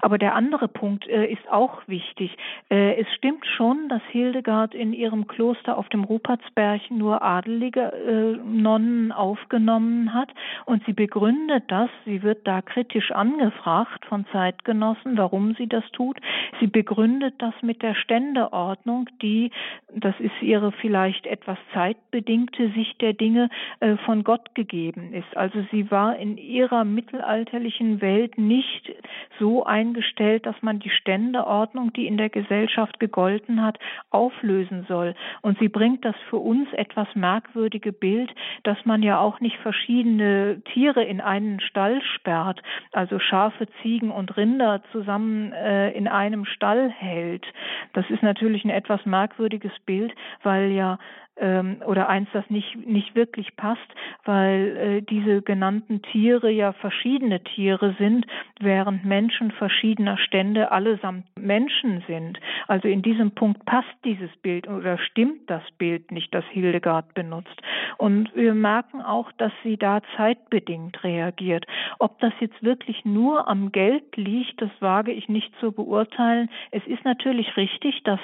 Aber 0.00 0.18
der 0.18 0.34
andere 0.34 0.68
Punkt 0.68 1.06
äh, 1.08 1.26
ist 1.26 1.50
auch 1.50 1.82
wichtig. 1.86 2.36
Äh, 2.70 3.00
es 3.00 3.06
stimmt 3.14 3.46
schon, 3.46 3.88
dass 3.88 4.02
Hildegard 4.10 4.74
in 4.74 4.92
ihrem 4.92 5.26
Kloster 5.26 5.76
auf 5.78 5.88
dem 5.88 6.04
Rupertsberg 6.04 6.90
nur 6.90 7.22
adelige 7.22 7.92
äh, 7.92 8.38
Nonnen 8.44 9.12
aufgenommen 9.12 10.14
hat 10.14 10.30
und 10.64 10.84
sie 10.86 10.92
begründet 10.92 11.64
das, 11.68 11.90
sie 12.04 12.22
wird 12.22 12.46
da 12.46 12.62
kritisch 12.62 13.12
angefragt 13.12 14.04
von 14.06 14.26
Zeitgenossen, 14.32 15.16
warum 15.16 15.54
sie 15.54 15.66
das 15.66 15.84
tut. 15.92 16.18
Sie 16.60 16.66
begründet 16.66 17.34
das 17.38 17.54
mit 17.62 17.82
der 17.82 17.94
Ständeordnung, 17.94 19.08
die, 19.20 19.50
das 19.94 20.14
ist 20.18 20.40
ihre 20.40 20.72
vielleicht 20.72 21.26
etwas 21.26 21.58
zeitbedingte 21.72 22.70
Sicht 22.70 23.00
der 23.00 23.12
Dinge, 23.12 23.48
äh, 23.80 23.96
von 23.98 24.24
Gott 24.24 24.54
gegeben 24.54 25.12
ist. 25.12 25.36
Also 25.36 25.64
sie 25.70 25.90
war 25.90 26.16
in 26.16 26.36
ihrer 26.36 26.84
mittelalterlichen 26.84 28.00
Welt 28.00 28.38
nicht 28.38 28.92
so 29.38 29.61
eingestellt, 29.64 30.46
dass 30.46 30.60
man 30.62 30.78
die 30.78 30.90
Ständeordnung, 30.90 31.92
die 31.92 32.06
in 32.06 32.16
der 32.16 32.28
Gesellschaft 32.28 33.00
gegolten 33.00 33.62
hat, 33.62 33.78
auflösen 34.10 34.84
soll. 34.88 35.14
Und 35.40 35.58
sie 35.58 35.68
bringt 35.68 36.04
das 36.04 36.16
für 36.30 36.36
uns 36.36 36.72
etwas 36.72 37.08
merkwürdige 37.14 37.92
Bild, 37.92 38.30
dass 38.62 38.78
man 38.84 39.02
ja 39.02 39.18
auch 39.18 39.40
nicht 39.40 39.56
verschiedene 39.58 40.62
Tiere 40.72 41.02
in 41.04 41.20
einen 41.20 41.60
Stall 41.60 42.02
sperrt, 42.14 42.62
also 42.92 43.18
Schafe, 43.18 43.66
Ziegen 43.82 44.10
und 44.10 44.36
Rinder 44.36 44.82
zusammen 44.92 45.52
äh, 45.52 45.90
in 45.92 46.08
einem 46.08 46.44
Stall 46.44 46.90
hält. 46.90 47.44
Das 47.92 48.08
ist 48.10 48.22
natürlich 48.22 48.64
ein 48.64 48.70
etwas 48.70 49.04
merkwürdiges 49.06 49.72
Bild, 49.86 50.12
weil 50.42 50.70
ja 50.72 50.98
ähm, 51.42 51.82
oder 51.86 52.08
eins, 52.08 52.28
das 52.32 52.48
nicht, 52.48 52.86
nicht 52.86 53.14
wirklich 53.14 53.54
passt, 53.56 53.80
weil 54.24 54.76
äh, 54.76 55.02
diese 55.02 55.42
genannten 55.42 56.00
Tiere 56.00 56.50
ja 56.50 56.72
verschiedene 56.72 57.42
Tiere 57.42 57.94
sind, 57.98 58.26
während 58.60 59.04
Menschen 59.04 59.50
verschiedener 59.50 60.16
Stände 60.16 60.70
allesamt 60.70 61.24
Menschen 61.36 62.04
sind. 62.06 62.38
Also 62.68 62.88
in 62.88 63.02
diesem 63.02 63.32
Punkt 63.32 63.64
passt 63.66 63.88
dieses 64.04 64.30
Bild 64.42 64.68
oder 64.68 64.96
stimmt 64.98 65.50
das 65.50 65.62
Bild 65.78 66.12
nicht, 66.12 66.32
das 66.32 66.44
Hildegard 66.52 67.12
benutzt. 67.14 67.60
Und 67.98 68.34
wir 68.36 68.54
merken 68.54 69.02
auch, 69.02 69.32
dass 69.32 69.52
sie 69.64 69.76
da 69.76 70.00
zeitbedingt 70.16 71.02
reagiert. 71.02 71.66
Ob 71.98 72.20
das 72.20 72.32
jetzt 72.40 72.62
wirklich 72.62 73.04
nur 73.04 73.48
am 73.48 73.72
Geld 73.72 74.16
liegt, 74.16 74.62
das 74.62 74.70
wage 74.80 75.10
ich 75.12 75.28
nicht 75.28 75.52
zu 75.58 75.72
beurteilen. 75.72 76.48
Es 76.70 76.86
ist 76.86 77.04
natürlich 77.04 77.56
richtig, 77.56 78.02
dass 78.04 78.20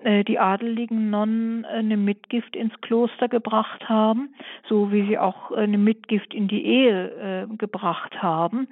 äh, 0.00 0.24
die 0.24 0.38
adeligen 0.38 1.10
Nonnen 1.10 1.64
äh, 1.64 1.68
eine 1.68 1.96
Mitgift 1.96 2.55
Ins 2.56 2.78
Kloster 2.80 3.28
gebracht 3.28 3.88
haben, 3.88 4.34
so 4.68 4.92
wie 4.92 5.06
sie 5.06 5.18
auch 5.18 5.52
eine 5.52 5.78
Mitgift 5.78 6.34
in 6.34 6.48
die 6.48 6.64
Ehe 6.64 7.46
äh, 7.50 7.56
gebracht 7.56 8.22
haben. 8.22 8.68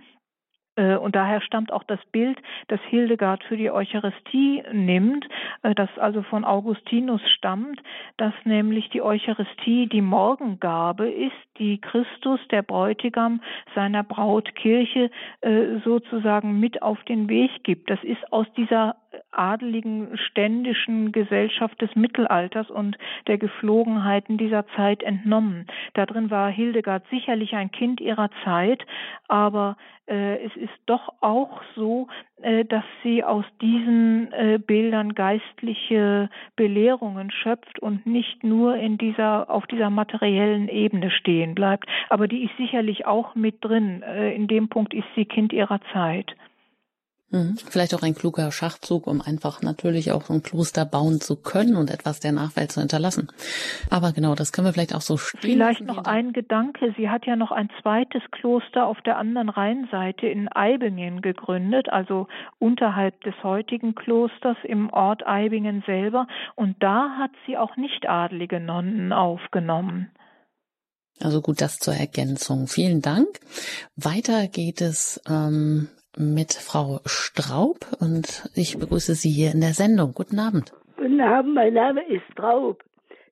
Äh, 0.76 0.96
und 0.96 1.14
daher 1.14 1.40
stammt 1.40 1.72
auch 1.72 1.84
das 1.84 2.00
Bild, 2.12 2.38
das 2.68 2.80
Hildegard 2.88 3.44
für 3.44 3.56
die 3.56 3.70
Eucharistie 3.70 4.62
nimmt, 4.72 5.26
äh, 5.62 5.74
das 5.74 5.88
also 5.98 6.22
von 6.22 6.44
Augustinus 6.44 7.20
stammt, 7.36 7.80
dass 8.16 8.34
nämlich 8.44 8.90
die 8.90 9.02
Eucharistie 9.02 9.86
die 9.86 10.02
Morgengabe 10.02 11.08
ist, 11.08 11.32
die 11.58 11.80
Christus, 11.80 12.40
der 12.50 12.62
Bräutigam, 12.62 13.40
seiner 13.74 14.02
Brautkirche 14.02 15.10
äh, 15.40 15.78
sozusagen 15.84 16.58
mit 16.58 16.82
auf 16.82 17.02
den 17.04 17.28
Weg 17.28 17.62
gibt. 17.62 17.90
Das 17.90 18.02
ist 18.02 18.32
aus 18.32 18.46
dieser 18.56 18.96
adeligen 19.30 20.16
ständischen 20.16 21.12
Gesellschaft 21.12 21.80
des 21.80 21.94
Mittelalters 21.94 22.70
und 22.70 22.96
der 23.26 23.38
Geflogenheiten 23.38 24.38
dieser 24.38 24.66
Zeit 24.76 25.02
entnommen. 25.02 25.66
Darin 25.94 26.30
war 26.30 26.50
Hildegard 26.50 27.04
sicherlich 27.10 27.54
ein 27.54 27.70
Kind 27.70 28.00
ihrer 28.00 28.30
Zeit, 28.44 28.84
aber 29.28 29.76
äh, 30.06 30.44
es 30.44 30.54
ist 30.56 30.72
doch 30.86 31.14
auch 31.20 31.62
so, 31.74 32.08
äh, 32.42 32.64
dass 32.64 32.84
sie 33.02 33.24
aus 33.24 33.44
diesen 33.62 34.32
äh, 34.32 34.58
Bildern 34.58 35.14
geistliche 35.14 36.28
Belehrungen 36.56 37.30
schöpft 37.30 37.78
und 37.78 38.04
nicht 38.06 38.44
nur 38.44 38.76
in 38.76 38.98
dieser 38.98 39.48
auf 39.48 39.66
dieser 39.66 39.90
materiellen 39.90 40.68
Ebene 40.68 41.10
stehen 41.10 41.54
bleibt. 41.54 41.88
Aber 42.10 42.28
die 42.28 42.44
ist 42.44 42.56
sicherlich 42.58 43.06
auch 43.06 43.34
mit 43.34 43.64
drin. 43.64 44.02
Äh, 44.02 44.34
in 44.34 44.46
dem 44.46 44.68
Punkt 44.68 44.92
ist 44.92 45.08
sie 45.14 45.24
Kind 45.24 45.52
ihrer 45.52 45.80
Zeit. 45.92 46.34
Mhm. 47.34 47.56
Vielleicht 47.56 47.94
auch 47.94 48.02
ein 48.02 48.14
kluger 48.14 48.52
Schachzug, 48.52 49.08
um 49.08 49.20
einfach 49.20 49.60
natürlich 49.60 50.12
auch 50.12 50.30
ein 50.30 50.44
Kloster 50.44 50.84
bauen 50.84 51.20
zu 51.20 51.34
können 51.34 51.74
und 51.74 51.90
etwas 51.90 52.20
der 52.20 52.30
Nachwelt 52.30 52.70
zu 52.70 52.78
hinterlassen. 52.78 53.26
Aber 53.90 54.12
genau, 54.12 54.36
das 54.36 54.52
können 54.52 54.68
wir 54.68 54.72
vielleicht 54.72 54.94
auch 54.94 55.00
so 55.00 55.16
stehen. 55.16 55.40
Vielleicht 55.40 55.80
noch 55.80 56.04
ein 56.04 56.32
Gedanke. 56.32 56.94
Sie 56.96 57.10
hat 57.10 57.26
ja 57.26 57.34
noch 57.34 57.50
ein 57.50 57.70
zweites 57.82 58.22
Kloster 58.30 58.86
auf 58.86 59.00
der 59.00 59.18
anderen 59.18 59.48
Rheinseite 59.48 60.28
in 60.28 60.46
Eibingen 60.48 61.22
gegründet, 61.22 61.88
also 61.88 62.28
unterhalb 62.60 63.20
des 63.22 63.34
heutigen 63.42 63.96
Klosters 63.96 64.56
im 64.62 64.90
Ort 64.90 65.26
Eibingen 65.26 65.82
selber. 65.86 66.28
Und 66.54 66.80
da 66.84 67.18
hat 67.18 67.32
sie 67.46 67.58
auch 67.58 67.76
nicht 67.76 68.08
adelige 68.08 68.60
Nonnen 68.60 69.12
aufgenommen. 69.12 70.12
Also 71.20 71.40
gut, 71.40 71.60
das 71.60 71.78
zur 71.78 71.94
Ergänzung. 71.94 72.68
Vielen 72.68 73.00
Dank. 73.00 73.40
Weiter 73.96 74.46
geht 74.46 74.80
es 74.80 75.20
ähm, 75.28 75.88
mit 76.16 76.52
Frau 76.52 77.00
Straub 77.04 77.86
und 78.00 78.48
ich 78.54 78.78
begrüße 78.78 79.14
Sie 79.14 79.30
hier 79.30 79.52
in 79.52 79.60
der 79.60 79.74
Sendung. 79.74 80.12
Guten 80.14 80.38
Abend. 80.38 80.72
Guten 80.96 81.20
Abend, 81.20 81.54
mein 81.54 81.74
Name 81.74 82.02
ist 82.08 82.22
Straub. 82.32 82.82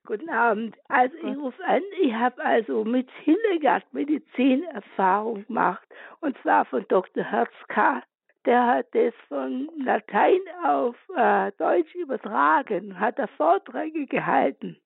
Guten 0.05 0.29
Abend. 0.29 0.75
Also 0.89 1.15
ich 1.17 1.37
rufe 1.37 1.63
an, 1.65 1.81
ich 2.01 2.13
habe 2.13 2.43
also 2.43 2.83
mit 2.83 3.09
Hildegard 3.23 3.85
Medizin 3.93 4.63
Erfahrung 4.63 5.45
gemacht 5.47 5.87
und 6.19 6.37
zwar 6.41 6.65
von 6.65 6.85
Dr. 6.89 7.23
Herzka. 7.23 8.03
Der 8.45 8.67
hat 8.67 8.87
das 8.93 9.13
von 9.29 9.69
Latein 9.77 10.41
auf 10.65 10.95
äh, 11.15 11.51
Deutsch 11.57 11.95
übertragen, 11.95 12.99
hat 12.99 13.17
da 13.17 13.27
Vorträge 13.27 14.05
gehalten. 14.05 14.77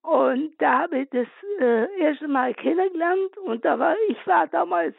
Und 0.00 0.52
da 0.58 0.80
habe 0.80 1.00
ich 1.00 1.10
das 1.10 1.26
äh, 1.60 1.86
erste 1.98 2.28
Mal 2.28 2.54
kennengelernt 2.54 3.36
und 3.44 3.64
da 3.64 3.78
war 3.78 3.94
ich 4.08 4.26
war 4.26 4.46
damals 4.46 4.94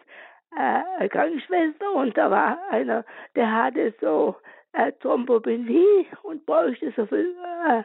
äh, 0.58 1.10
Krankenschwester 1.10 1.92
und 1.94 2.18
da 2.18 2.32
war 2.32 2.58
einer, 2.70 3.06
der 3.36 3.52
hatte 3.52 3.94
so 4.02 4.36
äh, 4.74 4.92
Thrombopenie 4.94 6.08
und 6.24 6.46
bräuchte 6.46 6.92
so 6.96 7.06
viel, 7.06 7.36
äh, 7.68 7.84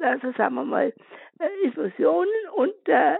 also 0.00 0.32
sagen 0.32 0.54
wir 0.54 0.64
mal, 0.64 0.92
äh, 1.38 1.64
Infusionen 1.64 2.32
und 2.54 2.74
äh, 2.88 3.14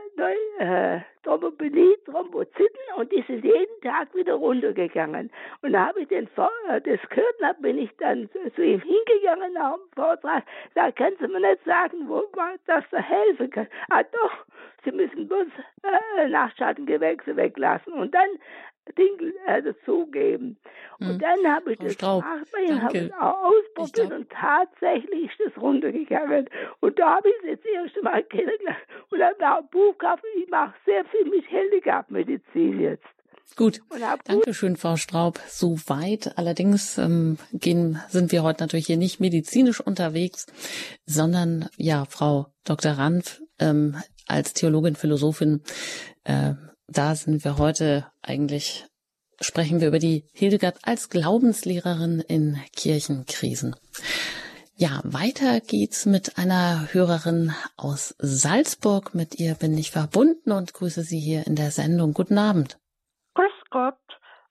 äh, 0.59 1.01
Thrombopenie, 1.25 1.97
Thrombozyten 2.05 2.81
und 2.97 3.11
die 3.13 3.23
sind 3.27 3.45
jeden 3.45 3.81
Tag 3.83 4.15
wieder 4.15 4.35
runtergegangen. 4.35 5.31
Und 5.63 5.73
da 5.73 5.89
habe 5.89 6.03
ich 6.03 6.09
den, 6.09 6.27
äh, 6.27 6.81
das 6.81 7.01
gehört, 7.09 7.35
da 7.41 7.53
bin 7.55 7.79
ich 7.79 7.91
dann 7.99 8.29
zu, 8.55 8.63
ihm 8.63 8.81
hingegangen 8.81 9.53
nach 9.55 9.75
dem 9.75 9.89
Vortrag. 9.95 10.45
Da 10.75 10.91
kannst 10.91 11.21
du 11.21 11.29
mir 11.29 11.41
nicht 11.41 11.65
sagen, 11.65 12.09
wo 12.09 12.23
man 12.37 12.59
das 12.67 12.85
da 12.91 12.99
helfen 12.99 13.51
kann. 13.51 13.69
Ah 13.91 14.03
doch, 14.03 14.45
Sie 14.85 14.93
müssen 14.93 15.29
bloß 15.29 15.47
äh, 15.85 16.29
Nachtschattengewächse 16.29 17.37
weglassen 17.37 17.93
und 17.93 18.15
dann 18.15 18.29
Dinkel 18.97 19.35
äh, 19.47 19.63
dazugeben. 19.63 20.59
Und 20.99 21.09
hm. 21.09 21.19
dann 21.19 21.55
habe 21.55 21.73
ich 21.73 21.79
Frau 21.79 21.85
das 21.85 21.95
Straub, 21.95 22.23
gemacht 22.23 22.69
und 22.69 22.83
habe 22.83 22.99
es 22.99 23.13
auch 23.13 23.43
ausprobiert 23.45 24.09
glaub... 24.09 24.13
und 24.13 24.31
tatsächlich 24.31 25.25
ist 25.25 25.41
es 25.41 25.63
runtergegangen. 25.63 26.49
Und 26.81 26.99
da 26.99 27.17
habe 27.17 27.29
ich 27.29 27.35
es 27.43 27.49
jetzt 27.51 27.65
das 27.65 27.73
erste 27.73 28.03
Mal 28.03 28.23
kennengelernt 28.25 28.79
und 29.11 29.23
habe 29.23 29.51
auch 29.51 29.59
ein 29.59 29.69
Buch 29.71 29.99
gehabt. 29.99 30.25
Ich 30.37 30.49
mache 30.51 30.75
sehr 30.85 31.05
viel 31.07 31.25
mit 31.31 31.47
Hildegard-Medizin 31.47 32.81
jetzt. 32.81 33.07
Gut, 33.57 33.81
danke 34.25 34.55
schön, 34.55 34.77
Frau 34.77 34.97
Straub. 34.97 35.39
Soweit. 35.47 36.39
Allerdings 36.39 36.97
ähm, 36.97 37.37
gehen, 37.53 38.01
sind 38.09 38.33
wir 38.33 38.43
heute 38.43 38.63
natürlich 38.63 38.87
hier 38.87 38.97
nicht 38.97 39.21
medizinisch 39.21 39.81
unterwegs, 39.81 40.47
sondern 41.05 41.69
ja, 41.77 42.07
Frau 42.09 42.47
Dr. 42.65 42.93
Ranf 42.93 43.43
ähm, 43.59 43.97
als 44.27 44.55
Theologin, 44.55 44.95
Philosophin, 44.95 45.61
äh, 46.25 46.55
da 46.89 47.15
sind 47.15 47.45
wir 47.45 47.59
heute 47.59 48.11
eigentlich, 48.23 48.87
sprechen 49.41 49.81
wir 49.81 49.89
über 49.89 49.99
die 49.99 50.25
Hildegard 50.33 50.79
als 50.85 51.11
Glaubenslehrerin 51.11 52.23
in 52.27 52.59
Kirchenkrisen. 52.77 53.77
Ja, 54.75 55.01
weiter 55.05 55.61
geht's 55.61 56.07
mit 56.07 56.39
einer 56.39 56.93
Hörerin 56.93 57.53
aus 57.77 58.17
Salzburg. 58.19 59.15
Mit 59.15 59.39
ihr 59.39 59.55
bin 59.55 59.77
ich 59.79 59.91
verbunden 59.91 60.51
und 60.51 60.75
grüße 60.75 61.03
Sie 61.03 61.21
hier 61.21 61.47
in 61.47 61.57
der 61.57 61.71
Sendung. 61.71 62.15
Guten 62.15 62.39
Abend. 62.39 62.79
Grüß 63.35 63.53
Gott. 63.71 63.95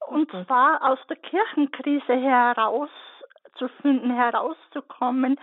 Und 0.08 0.30
zwar 0.32 0.90
aus 0.90 1.00
der 1.10 1.18
Kirchenkrise 1.18 2.14
herauszufinden, 2.14 4.16
herauszukommen. 4.16 5.38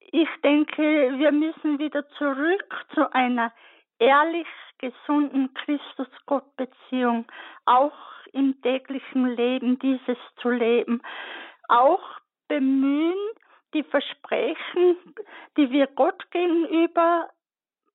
Ich 0.00 0.28
denke, 0.42 0.82
wir 0.82 1.32
müssen 1.32 1.78
wieder 1.78 2.06
zurück 2.18 2.86
zu 2.94 3.10
einer 3.14 3.52
ehrlich 3.98 4.46
gesunden 4.82 5.54
Christus-Gott-Beziehung, 5.54 7.24
auch 7.64 7.96
im 8.32 8.60
täglichen 8.60 9.34
Leben 9.34 9.78
dieses 9.78 10.18
zu 10.42 10.50
leben, 10.50 11.00
auch 11.68 12.02
bemühen, 12.48 13.18
die 13.72 13.84
Versprechen, 13.84 14.96
die 15.56 15.70
wir 15.70 15.86
Gott 15.86 16.30
gegenüber 16.30 17.30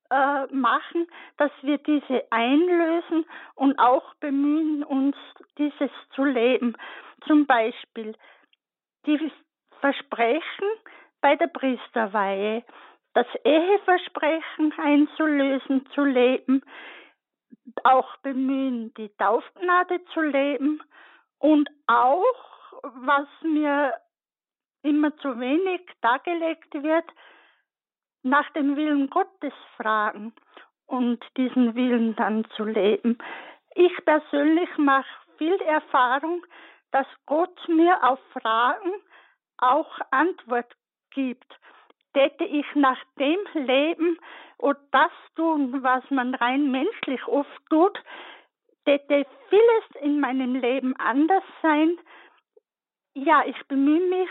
äh, 0.09 0.45
machen, 0.47 1.07
dass 1.37 1.51
wir 1.61 1.77
diese 1.77 2.23
einlösen 2.31 3.25
und 3.55 3.77
auch 3.77 4.15
bemühen, 4.15 4.83
uns 4.83 5.15
dieses 5.57 5.91
zu 6.15 6.23
leben. 6.23 6.75
Zum 7.27 7.45
Beispiel 7.45 8.15
die 9.05 9.31
Versprechen 9.81 10.67
bei 11.21 11.35
der 11.35 11.47
Priesterweihe, 11.47 12.63
das 13.17 13.25
Eheversprechen 13.43 14.73
einzulösen, 14.77 15.87
zu 15.95 16.03
leben, 16.03 16.61
auch 17.83 18.15
bemühen, 18.17 18.93
die 18.93 19.09
Taufgnade 19.17 20.05
zu 20.13 20.21
leben 20.21 20.83
und 21.39 21.67
auch, 21.87 22.83
was 22.83 23.27
mir 23.41 23.95
immer 24.83 25.17
zu 25.17 25.39
wenig 25.39 25.81
dargelegt 26.01 26.71
wird, 26.75 27.05
nach 28.21 28.47
dem 28.51 28.75
Willen 28.75 29.09
Gottes 29.09 29.53
fragen 29.77 30.31
und 30.85 31.25
diesen 31.37 31.73
Willen 31.73 32.15
dann 32.17 32.45
zu 32.55 32.65
leben. 32.65 33.17
Ich 33.73 34.05
persönlich 34.05 34.69
mache 34.77 35.09
viel 35.39 35.59
Erfahrung, 35.61 36.45
dass 36.91 37.07
Gott 37.25 37.67
mir 37.67 37.97
auf 38.03 38.19
Fragen 38.31 38.91
auch 39.57 39.89
Antwort 40.11 40.71
gibt. 41.09 41.51
Täte 42.13 42.45
ich 42.45 42.65
nach 42.75 42.99
dem 43.19 43.65
Leben 43.65 44.17
und 44.57 44.77
das 44.91 45.11
tun, 45.35 45.83
was 45.83 46.03
man 46.09 46.33
rein 46.35 46.71
menschlich 46.71 47.25
oft 47.27 47.61
tut, 47.69 47.97
täte 48.85 49.25
vieles 49.49 50.03
in 50.03 50.19
meinem 50.19 50.55
Leben 50.55 50.95
anders 50.97 51.43
sein. 51.61 51.97
Ja, 53.13 53.43
ich 53.45 53.67
bemühe 53.67 54.09
mich, 54.09 54.29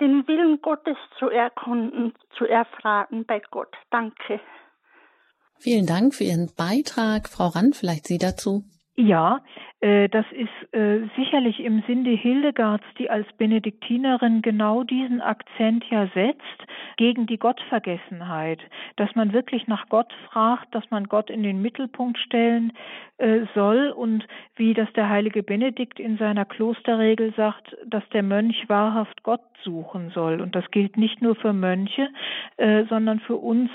den 0.00 0.26
Willen 0.26 0.60
Gottes 0.62 0.96
zu 1.18 1.28
erkunden, 1.28 2.14
zu 2.36 2.46
erfragen 2.46 3.26
bei 3.26 3.40
Gott. 3.50 3.74
Danke. 3.90 4.40
Vielen 5.58 5.86
Dank 5.86 6.14
für 6.14 6.24
Ihren 6.24 6.50
Beitrag. 6.56 7.28
Frau 7.28 7.48
Rand, 7.48 7.76
vielleicht 7.76 8.06
Sie 8.06 8.18
dazu. 8.18 8.64
Ja, 9.00 9.40
äh, 9.80 10.10
das 10.10 10.26
ist 10.30 10.74
äh, 10.74 11.00
sicherlich 11.16 11.58
im 11.60 11.82
Sinne 11.86 12.10
Hildegards, 12.10 12.84
die 12.98 13.08
als 13.08 13.26
Benediktinerin 13.38 14.42
genau 14.42 14.84
diesen 14.84 15.22
Akzent 15.22 15.86
ja 15.88 16.06
setzt 16.12 16.66
gegen 16.98 17.26
die 17.26 17.38
Gottvergessenheit, 17.38 18.60
dass 18.96 19.14
man 19.14 19.32
wirklich 19.32 19.66
nach 19.68 19.88
Gott 19.88 20.12
fragt, 20.30 20.74
dass 20.74 20.84
man 20.90 21.04
Gott 21.04 21.30
in 21.30 21.42
den 21.42 21.62
Mittelpunkt 21.62 22.18
stellen 22.18 22.74
äh, 23.16 23.46
soll 23.54 23.88
und 23.88 24.26
wie 24.56 24.74
das 24.74 24.92
der 24.92 25.08
heilige 25.08 25.42
Benedikt 25.42 25.98
in 25.98 26.18
seiner 26.18 26.44
Klosterregel 26.44 27.32
sagt, 27.38 27.74
dass 27.86 28.06
der 28.10 28.22
Mönch 28.22 28.68
wahrhaft 28.68 29.22
Gott 29.22 29.40
suchen 29.64 30.10
soll. 30.10 30.42
Und 30.42 30.54
das 30.54 30.70
gilt 30.72 30.98
nicht 30.98 31.22
nur 31.22 31.36
für 31.36 31.54
Mönche, 31.54 32.08
sondern 32.88 33.20
für 33.20 33.36
uns 33.36 33.70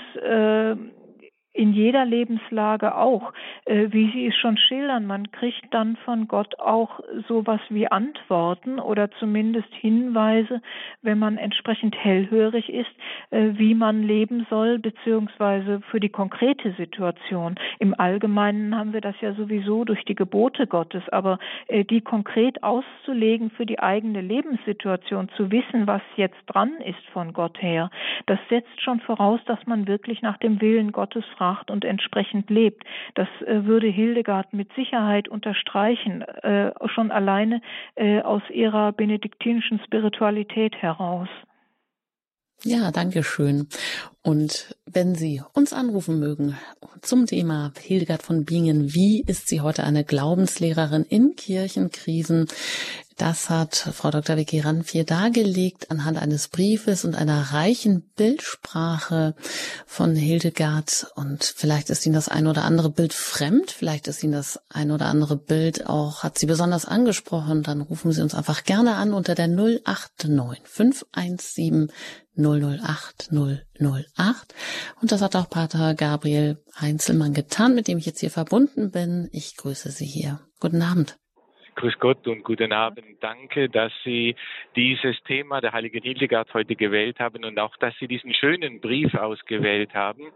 in 1.56 1.72
jeder 1.72 2.04
Lebenslage 2.04 2.94
auch, 2.96 3.32
äh, 3.64 3.88
wie 3.90 4.10
Sie 4.12 4.26
es 4.26 4.36
schon 4.36 4.58
schildern. 4.58 5.06
Man 5.06 5.30
kriegt 5.32 5.72
dann 5.72 5.96
von 6.04 6.28
Gott 6.28 6.58
auch 6.60 7.00
sowas 7.28 7.60
wie 7.70 7.88
Antworten 7.88 8.78
oder 8.78 9.10
zumindest 9.12 9.72
Hinweise, 9.72 10.60
wenn 11.02 11.18
man 11.18 11.38
entsprechend 11.38 11.96
hellhörig 11.96 12.68
ist, 12.68 12.90
äh, 13.30 13.52
wie 13.54 13.74
man 13.74 14.02
leben 14.02 14.46
soll, 14.50 14.78
beziehungsweise 14.78 15.80
für 15.90 15.98
die 15.98 16.10
konkrete 16.10 16.72
Situation. 16.72 17.54
Im 17.78 17.98
Allgemeinen 17.98 18.76
haben 18.76 18.92
wir 18.92 19.00
das 19.00 19.18
ja 19.22 19.32
sowieso 19.32 19.84
durch 19.84 20.04
die 20.04 20.14
Gebote 20.14 20.66
Gottes, 20.66 21.02
aber 21.10 21.38
äh, 21.68 21.84
die 21.84 22.02
konkret 22.02 22.62
auszulegen 22.62 23.50
für 23.50 23.64
die 23.64 23.78
eigene 23.78 24.20
Lebenssituation, 24.20 25.30
zu 25.36 25.50
wissen, 25.50 25.86
was 25.86 26.02
jetzt 26.16 26.36
dran 26.46 26.72
ist 26.84 27.04
von 27.12 27.32
Gott 27.32 27.62
her, 27.62 27.90
das 28.26 28.38
setzt 28.50 28.82
schon 28.82 29.00
voraus, 29.00 29.40
dass 29.46 29.64
man 29.66 29.86
wirklich 29.86 30.20
nach 30.20 30.36
dem 30.36 30.60
Willen 30.60 30.92
Gottes 30.92 31.24
fragt 31.36 31.45
macht 31.46 31.70
und 31.70 31.84
entsprechend 31.84 32.50
lebt. 32.50 32.82
Das 33.14 33.28
äh, 33.46 33.64
würde 33.64 33.86
Hildegard 33.86 34.52
mit 34.52 34.68
Sicherheit 34.74 35.28
unterstreichen, 35.28 36.22
äh, 36.22 36.72
schon 36.94 37.10
alleine 37.10 37.60
äh, 37.94 38.20
aus 38.22 38.42
ihrer 38.52 38.92
benediktinischen 38.92 39.80
Spiritualität 39.84 40.74
heraus. 40.76 41.28
Ja, 42.64 42.90
danke 42.90 43.22
schön. 43.22 43.68
Und 44.22 44.74
wenn 44.86 45.14
Sie 45.14 45.42
uns 45.52 45.72
anrufen 45.72 46.18
mögen 46.18 46.56
zum 47.02 47.26
Thema 47.26 47.72
Hildegard 47.78 48.22
von 48.22 48.44
Bingen, 48.44 48.94
wie 48.94 49.22
ist 49.26 49.48
sie 49.48 49.60
heute 49.60 49.84
eine 49.84 50.04
Glaubenslehrerin 50.04 51.04
in 51.04 51.36
Kirchenkrisen? 51.36 52.46
Das 53.16 53.48
hat 53.48 53.74
Frau 53.74 54.10
Dr. 54.10 54.36
Vicky 54.36 54.60
Ranvier 54.60 55.04
dargelegt 55.04 55.90
anhand 55.90 56.18
eines 56.18 56.48
Briefes 56.48 57.02
und 57.06 57.14
einer 57.14 57.52
reichen 57.52 58.02
Bildsprache 58.14 59.34
von 59.86 60.14
Hildegard. 60.14 61.06
Und 61.14 61.42
vielleicht 61.42 61.88
ist 61.88 62.04
Ihnen 62.04 62.14
das 62.14 62.28
ein 62.28 62.46
oder 62.46 62.64
andere 62.64 62.90
Bild 62.90 63.14
fremd, 63.14 63.70
vielleicht 63.70 64.06
ist 64.06 64.22
Ihnen 64.22 64.34
das 64.34 64.60
ein 64.68 64.90
oder 64.90 65.06
andere 65.06 65.36
Bild 65.36 65.86
auch, 65.86 66.24
hat 66.24 66.38
Sie 66.38 66.44
besonders 66.44 66.84
angesprochen. 66.84 67.62
Dann 67.62 67.80
rufen 67.80 68.12
Sie 68.12 68.20
uns 68.20 68.34
einfach 68.34 68.64
gerne 68.64 68.96
an 68.96 69.14
unter 69.14 69.34
der 69.34 69.48
089 69.48 70.60
517 70.64 71.90
008 72.36 73.30
008. 73.32 74.54
Und 75.00 75.10
das 75.10 75.22
hat 75.22 75.36
auch 75.36 75.48
Pater 75.48 75.94
Gabriel 75.94 76.62
Heinzelmann 76.78 77.32
getan, 77.32 77.74
mit 77.74 77.88
dem 77.88 77.96
ich 77.96 78.04
jetzt 78.04 78.20
hier 78.20 78.30
verbunden 78.30 78.90
bin. 78.90 79.30
Ich 79.32 79.56
grüße 79.56 79.90
Sie 79.90 80.04
hier. 80.04 80.40
Guten 80.60 80.82
Abend. 80.82 81.16
Grüß 81.76 81.98
Gott 81.98 82.26
und 82.26 82.42
guten 82.42 82.72
Abend. 82.72 83.04
Danke, 83.20 83.68
dass 83.68 83.92
Sie 84.02 84.34
dieses 84.76 85.22
Thema 85.24 85.60
der 85.60 85.72
heiligen 85.72 86.02
Hildegard 86.02 86.52
heute 86.54 86.74
gewählt 86.74 87.20
haben 87.20 87.44
und 87.44 87.58
auch, 87.58 87.76
dass 87.76 87.94
Sie 87.98 88.08
diesen 88.08 88.32
schönen 88.32 88.80
Brief 88.80 89.14
ausgewählt 89.14 89.94
haben, 89.94 90.32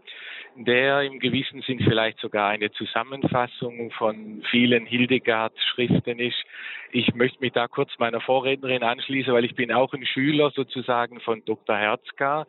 der 0.55 1.01
im 1.01 1.19
gewissen 1.19 1.63
Sinn 1.63 1.79
vielleicht 1.79 2.19
sogar 2.19 2.49
eine 2.49 2.71
Zusammenfassung 2.71 3.89
von 3.89 4.43
vielen 4.51 4.85
Hildegard-Schriften 4.85 6.19
ist. 6.19 6.43
Ich 6.91 7.15
möchte 7.15 7.39
mich 7.39 7.53
da 7.53 7.67
kurz 7.67 7.89
meiner 7.97 8.21
Vorrednerin 8.21 8.83
anschließen, 8.83 9.33
weil 9.33 9.45
ich 9.45 9.55
bin 9.55 9.71
auch 9.71 9.93
ein 9.93 10.05
Schüler 10.05 10.51
sozusagen 10.51 11.21
von 11.21 11.43
Dr. 11.45 11.75
Herzka 11.75 12.45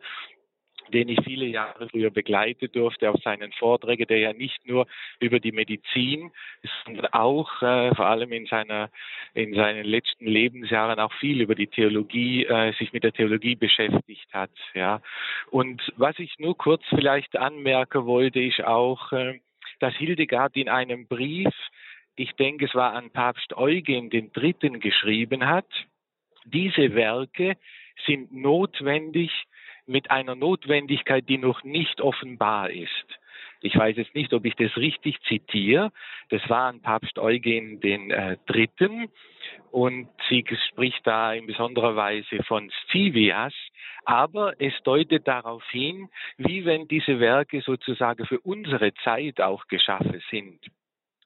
den 0.91 1.09
ich 1.09 1.19
viele 1.23 1.45
Jahre 1.45 1.87
früher 1.89 2.09
begleitet 2.09 2.75
durfte 2.75 3.09
auf 3.09 3.21
seinen 3.23 3.51
Vorträgen, 3.53 4.07
der 4.07 4.19
ja 4.19 4.33
nicht 4.33 4.67
nur 4.67 4.87
über 5.19 5.39
die 5.39 5.51
Medizin, 5.51 6.31
sondern 6.85 7.07
auch 7.13 7.61
äh, 7.61 7.93
vor 7.95 8.07
allem 8.07 8.31
in 8.31 8.45
seiner 8.45 8.89
in 9.33 9.53
seinen 9.53 9.85
letzten 9.85 10.25
Lebensjahren 10.25 10.99
auch 10.99 11.13
viel 11.13 11.41
über 11.41 11.55
die 11.55 11.67
Theologie 11.67 12.45
äh, 12.45 12.73
sich 12.73 12.93
mit 12.93 13.03
der 13.03 13.13
Theologie 13.13 13.55
beschäftigt 13.55 14.27
hat. 14.33 14.51
Ja, 14.73 15.01
und 15.51 15.81
was 15.97 16.17
ich 16.19 16.37
nur 16.39 16.57
kurz 16.57 16.83
vielleicht 16.89 17.37
anmerken 17.37 18.05
wollte, 18.05 18.39
ist 18.39 18.63
auch, 18.63 19.11
äh, 19.11 19.39
dass 19.79 19.95
Hildegard 19.95 20.55
in 20.55 20.69
einem 20.69 21.07
Brief, 21.07 21.53
ich 22.15 22.31
denke, 22.33 22.65
es 22.65 22.75
war 22.75 22.93
an 22.93 23.09
Papst 23.09 23.53
Eugen 23.57 24.09
den 24.09 24.31
Dritten 24.31 24.79
geschrieben 24.79 25.45
hat. 25.47 25.67
Diese 26.45 26.93
Werke 26.93 27.57
sind 28.05 28.31
notwendig 28.33 29.31
mit 29.85 30.11
einer 30.11 30.35
Notwendigkeit, 30.35 31.27
die 31.27 31.37
noch 31.37 31.63
nicht 31.63 32.01
offenbar 32.01 32.69
ist. 32.69 33.19
Ich 33.61 33.77
weiß 33.77 33.95
jetzt 33.95 34.13
nicht, 34.13 34.33
ob 34.33 34.43
ich 34.45 34.55
das 34.55 34.75
richtig 34.75 35.21
zitiere. 35.21 35.91
Das 36.29 36.41
war 36.49 36.67
an 36.67 36.81
Papst 36.81 37.17
Eugen 37.17 37.79
den 37.79 38.11
äh, 38.11 38.37
Dritten 38.45 39.09
und 39.71 40.09
sie 40.27 40.45
spricht 40.69 41.07
da 41.07 41.33
in 41.33 41.47
besonderer 41.47 41.95
Weise 41.95 42.43
von 42.43 42.69
Scivias, 42.87 43.53
aber 44.03 44.53
es 44.59 44.73
deutet 44.83 45.27
darauf 45.27 45.63
hin, 45.69 46.09
wie 46.37 46.65
wenn 46.65 46.89
diese 46.89 47.21
Werke 47.21 47.61
sozusagen 47.61 48.25
für 48.25 48.39
unsere 48.41 48.93
Zeit 48.95 49.39
auch 49.39 49.65
geschaffen 49.67 50.21
sind, 50.29 50.59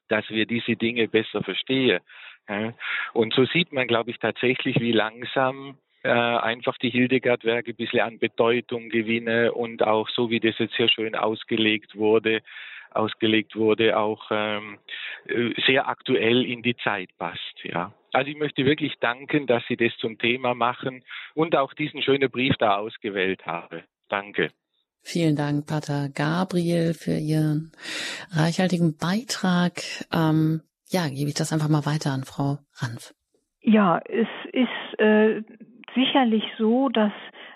dass 0.08 0.28
wir 0.30 0.46
diese 0.46 0.76
Dinge 0.76 1.08
besser 1.08 1.42
verstehen. 1.42 2.00
Und 3.12 3.34
so 3.34 3.44
sieht 3.46 3.72
man, 3.72 3.88
glaube 3.88 4.10
ich, 4.10 4.18
tatsächlich, 4.18 4.80
wie 4.80 4.92
langsam 4.92 5.76
äh, 6.08 6.10
einfach 6.10 6.78
die 6.78 6.90
Hildegard-Werke 6.90 7.72
ein 7.72 7.76
bisschen 7.76 8.00
an 8.00 8.18
Bedeutung 8.18 8.88
gewinne 8.88 9.52
und 9.52 9.82
auch 9.82 10.08
so, 10.08 10.30
wie 10.30 10.40
das 10.40 10.58
jetzt 10.58 10.74
sehr 10.76 10.88
schön 10.88 11.14
ausgelegt 11.14 11.96
wurde, 11.96 12.40
ausgelegt 12.90 13.54
wurde, 13.54 13.98
auch 13.98 14.30
ähm, 14.30 14.78
äh, 15.26 15.52
sehr 15.66 15.86
aktuell 15.86 16.44
in 16.44 16.62
die 16.62 16.76
Zeit 16.76 17.10
passt. 17.18 17.62
Ja. 17.62 17.92
Also 18.12 18.30
ich 18.30 18.38
möchte 18.38 18.64
wirklich 18.64 18.94
danken, 19.00 19.46
dass 19.46 19.62
Sie 19.68 19.76
das 19.76 19.92
zum 19.98 20.18
Thema 20.18 20.54
machen 20.54 21.04
und 21.34 21.54
auch 21.54 21.74
diesen 21.74 22.00
schönen 22.00 22.30
Brief 22.30 22.54
da 22.58 22.78
ausgewählt 22.78 23.44
habe. 23.44 23.84
Danke. 24.08 24.50
Vielen 25.02 25.36
Dank, 25.36 25.66
Pater 25.66 26.08
Gabriel, 26.14 26.94
für 26.94 27.18
Ihren 27.18 27.72
reichhaltigen 28.30 28.96
Beitrag. 28.96 29.82
Ähm, 30.12 30.62
ja, 30.88 31.08
gebe 31.08 31.28
ich 31.28 31.34
das 31.34 31.52
einfach 31.52 31.68
mal 31.68 31.84
weiter 31.84 32.12
an 32.12 32.24
Frau 32.24 32.58
Ranf. 32.78 33.12
Ja, 33.60 34.00
es 34.08 34.28
ist 34.52 34.98
äh, 34.98 35.42
sicherlich 35.94 36.44
so, 36.58 36.88
dass 36.88 37.12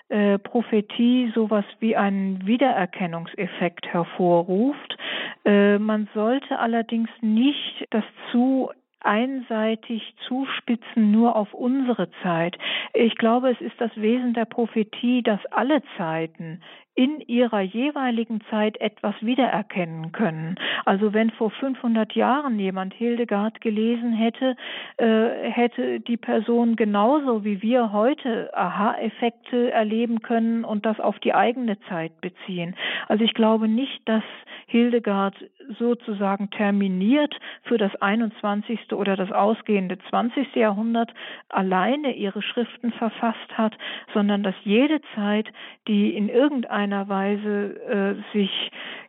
äh, 0.09 0.37
Prophetie 0.37 1.31
sowas 1.33 1.65
wie 1.79 1.95
einen 1.95 2.45
Wiedererkennungseffekt 2.45 3.87
hervorruft. 3.87 4.97
Äh, 5.45 5.79
man 5.79 6.07
sollte 6.13 6.59
allerdings 6.59 7.09
nicht 7.21 7.87
das 7.89 8.03
zu 8.31 8.71
einseitig 9.03 10.15
zuspitzen 10.27 11.11
nur 11.11 11.35
auf 11.35 11.53
unsere 11.53 12.09
Zeit. 12.21 12.57
Ich 12.93 13.15
glaube, 13.15 13.51
es 13.51 13.61
ist 13.61 13.79
das 13.79 13.91
Wesen 13.95 14.33
der 14.33 14.45
Prophetie, 14.45 15.21
dass 15.21 15.39
alle 15.51 15.81
Zeiten 15.97 16.61
in 16.95 17.21
ihrer 17.21 17.61
jeweiligen 17.61 18.41
Zeit 18.51 18.79
etwas 18.79 19.15
wiedererkennen 19.21 20.11
können. 20.11 20.55
Also 20.85 21.13
wenn 21.13 21.31
vor 21.31 21.49
500 21.49 22.13
Jahren 22.13 22.59
jemand 22.59 22.93
Hildegard 22.93 23.61
gelesen 23.61 24.13
hätte, 24.13 24.55
äh, 24.97 25.49
hätte 25.49 25.99
die 26.01 26.17
Person 26.17 26.75
genauso 26.75 27.43
wie 27.43 27.63
wir 27.63 27.91
heute 27.91 28.51
Aha-Effekte 28.55 29.71
erleben 29.71 30.21
können 30.21 30.63
und 30.63 30.85
das 30.85 30.99
auf 30.99 31.17
die 31.19 31.33
eigene 31.33 31.79
Zeit 31.89 32.21
beziehen. 32.21 32.75
Also 33.07 33.23
ich 33.23 33.33
glaube 33.33 33.67
nicht, 33.67 34.07
dass 34.07 34.23
Hildegard 34.67 35.35
sozusagen 35.79 36.51
terminiert 36.51 37.35
für 37.63 37.77
das 37.77 37.95
21. 37.95 38.79
oder 38.95 39.15
das 39.15 39.31
ausgehende 39.31 39.97
20. 40.09 40.55
Jahrhundert 40.55 41.13
alleine 41.49 42.15
ihre 42.15 42.41
Schriften 42.41 42.91
verfasst 42.93 43.57
hat, 43.57 43.73
sondern 44.13 44.43
dass 44.43 44.55
jede 44.63 45.01
Zeit, 45.15 45.47
die 45.87 46.15
in 46.15 46.29
irgendeiner 46.29 47.09
Weise 47.09 47.75
äh, 47.87 48.37
sich 48.37 48.51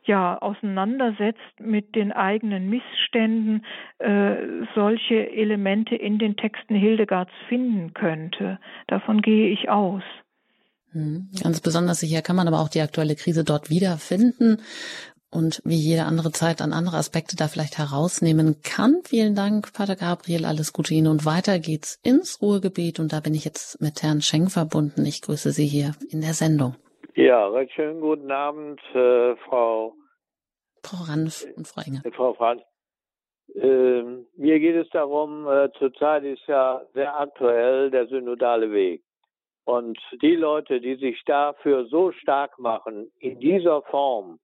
ja 0.03 0.37
auseinandersetzt 0.37 1.59
mit 1.59 1.95
den 1.95 2.11
eigenen 2.11 2.69
Missständen, 2.69 3.65
äh, 3.99 4.35
solche 4.75 5.31
Elemente 5.31 5.95
in 5.95 6.19
den 6.19 6.35
Texten 6.35 6.75
Hildegards 6.75 7.31
finden 7.49 7.93
könnte. 7.93 8.59
Davon 8.87 9.21
gehe 9.21 9.49
ich 9.49 9.69
aus. 9.69 10.03
Hm. 10.91 11.29
Ganz 11.41 11.59
besonders 11.59 11.99
sicher 11.99 12.21
kann 12.21 12.35
man 12.35 12.47
aber 12.47 12.61
auch 12.61 12.69
die 12.69 12.81
aktuelle 12.81 13.15
Krise 13.15 13.43
dort 13.43 13.69
wiederfinden 13.69 14.59
und 15.35 15.61
wie 15.65 15.75
jede 15.75 16.03
andere 16.03 16.31
Zeit 16.31 16.61
an 16.61 16.73
andere 16.73 16.97
Aspekte 16.97 17.35
da 17.35 17.47
vielleicht 17.47 17.77
herausnehmen 17.77 18.61
kann. 18.63 19.01
Vielen 19.03 19.35
Dank, 19.35 19.73
Pater 19.73 19.95
Gabriel, 19.95 20.45
alles 20.45 20.73
Gute 20.73 20.93
Ihnen 20.93 21.07
und 21.07 21.25
weiter 21.25 21.59
geht's 21.59 21.99
ins 22.03 22.41
Ruhegebiet 22.41 22.99
und 22.99 23.13
da 23.13 23.19
bin 23.19 23.33
ich 23.33 23.45
jetzt 23.45 23.81
mit 23.81 24.01
Herrn 24.01 24.21
Schenk 24.21 24.51
verbunden. 24.51 25.05
Ich 25.05 25.21
grüße 25.21 25.51
Sie 25.51 25.67
hier 25.67 25.91
in 26.09 26.21
der 26.21 26.33
Sendung. 26.33 26.75
Ja, 27.15 27.47
recht 27.47 27.73
schönen 27.73 28.01
guten 28.01 28.31
Abend, 28.31 28.79
äh, 28.93 29.35
Frau 29.47 29.93
Frau 30.83 31.03
Ranf 31.03 31.45
und 31.55 31.67
Frau 31.67 31.81
Enger. 31.81 32.01
Äh, 32.03 32.11
Frau 32.11 32.33
Franz. 32.33 32.61
Äh, 33.53 34.03
mir 34.37 34.59
geht 34.59 34.75
es 34.75 34.89
darum, 34.89 35.47
äh, 35.47 35.69
zurzeit 35.77 36.23
ist 36.23 36.45
ja 36.47 36.81
sehr 36.93 37.19
aktuell 37.19 37.91
der 37.91 38.07
synodale 38.07 38.71
Weg. 38.71 39.03
Und 39.65 39.97
die 40.21 40.35
Leute, 40.35 40.79
die 40.79 40.95
sich 40.95 41.23
dafür 41.25 41.85
so 41.87 42.11
stark 42.11 42.59
machen, 42.59 43.11
in 43.19 43.39
dieser 43.39 43.81
Form, 43.83 44.39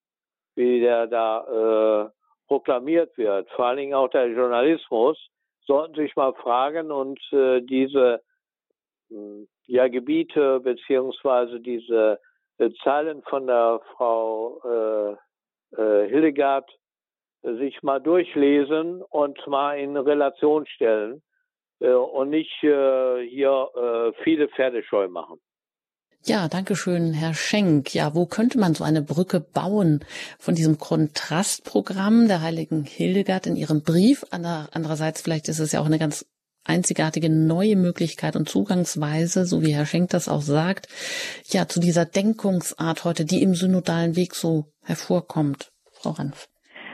wie 0.56 0.80
der 0.80 1.08
da 1.08 2.06
äh, 2.06 2.10
proklamiert 2.48 3.18
wird, 3.18 3.50
vor 3.52 3.66
allen 3.66 3.78
Dingen 3.78 3.94
auch 3.94 4.10
der 4.10 4.28
Journalismus, 4.28 5.18
sollten 5.66 5.96
sich 5.96 6.16
mal 6.16 6.34
fragen 6.34 6.92
und 6.92 7.20
äh, 7.32 7.62
diese 7.62 8.22
hm, 9.10 9.48
ja, 9.68 9.88
Gebiete 9.88 10.60
beziehungsweise 10.60 11.60
diese 11.60 12.20
äh, 12.58 12.70
Zeilen 12.84 13.22
von 13.24 13.48
der 13.48 13.80
Frau 13.96 14.62
äh, 14.66 15.16
äh, 15.82 16.10
Hildegard 16.10 16.70
äh, 17.44 17.54
sich 17.54 17.82
mal 17.82 18.00
durchlesen 18.00 19.02
und 19.02 19.46
mal 19.48 19.80
in 19.80 19.96
Relation 19.96 20.66
stellen 20.68 21.22
äh, 21.80 21.92
und 21.92 22.30
nicht 22.30 22.64
äh, 22.64 23.26
hier 23.28 24.12
viele 24.24 24.50
Pferde 24.50 24.84
scheu 24.84 25.08
machen. 25.08 25.40
Ja, 26.24 26.48
danke 26.48 26.76
schön, 26.76 27.14
Herr 27.14 27.34
Schenk. 27.34 27.96
Ja, 27.96 28.14
wo 28.14 28.28
könnte 28.28 28.60
man 28.60 28.76
so 28.76 28.84
eine 28.84 29.02
Brücke 29.02 29.40
bauen 29.40 30.06
von 30.38 30.54
diesem 30.54 30.78
Kontrastprogramm 30.78 32.28
der 32.28 32.42
heiligen 32.42 32.84
Hildegard 32.84 33.48
in 33.48 33.56
ihrem 33.56 33.82
Brief? 33.82 34.24
Andererseits, 34.30 35.22
vielleicht 35.22 35.50
ist 35.50 35.58
es 35.58 35.72
ja 35.72 35.82
auch 35.82 35.88
eine 35.88 35.98
ganz 35.98 36.28
einzigartige 36.64 37.32
neue 37.32 37.76
Möglichkeit 37.76 38.36
und 38.36 38.48
Zugangsweise, 38.48 39.48
so 39.48 39.64
wie 39.64 39.74
Herr 39.74 39.88
Schenk 39.88 40.12
das 40.12 40.28
auch 40.28 40.44
sagt, 40.44 40.88
ja, 41.48 41.68
zu 41.68 41.80
dieser 41.80 42.06
Denkungsart 42.06 43.04
heute, 43.04 43.26
die 43.26 43.42
im 43.42 43.56
synodalen 43.56 44.16
Weg 44.16 44.36
so 44.36 44.66
hervorkommt. 44.84 45.72
Frau 45.92 46.12
Ranf. 46.12 46.51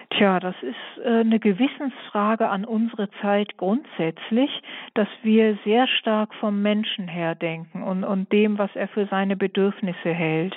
Tja, 0.09 0.39
das 0.39 0.55
ist 0.61 1.03
äh, 1.03 1.19
eine 1.19 1.39
Gewissensfrage 1.39 2.47
an 2.49 2.63
unsere 2.63 3.09
Zeit 3.21 3.57
grundsätzlich, 3.57 4.49
dass 4.93 5.09
wir 5.21 5.57
sehr 5.65 5.87
stark 5.87 6.33
vom 6.35 6.61
Menschen 6.61 7.07
her 7.07 7.35
denken 7.35 7.83
und, 7.83 8.03
und 8.03 8.31
dem, 8.31 8.57
was 8.57 8.73
er 8.75 8.87
für 8.87 9.05
seine 9.07 9.35
Bedürfnisse 9.35 10.13
hält. 10.13 10.55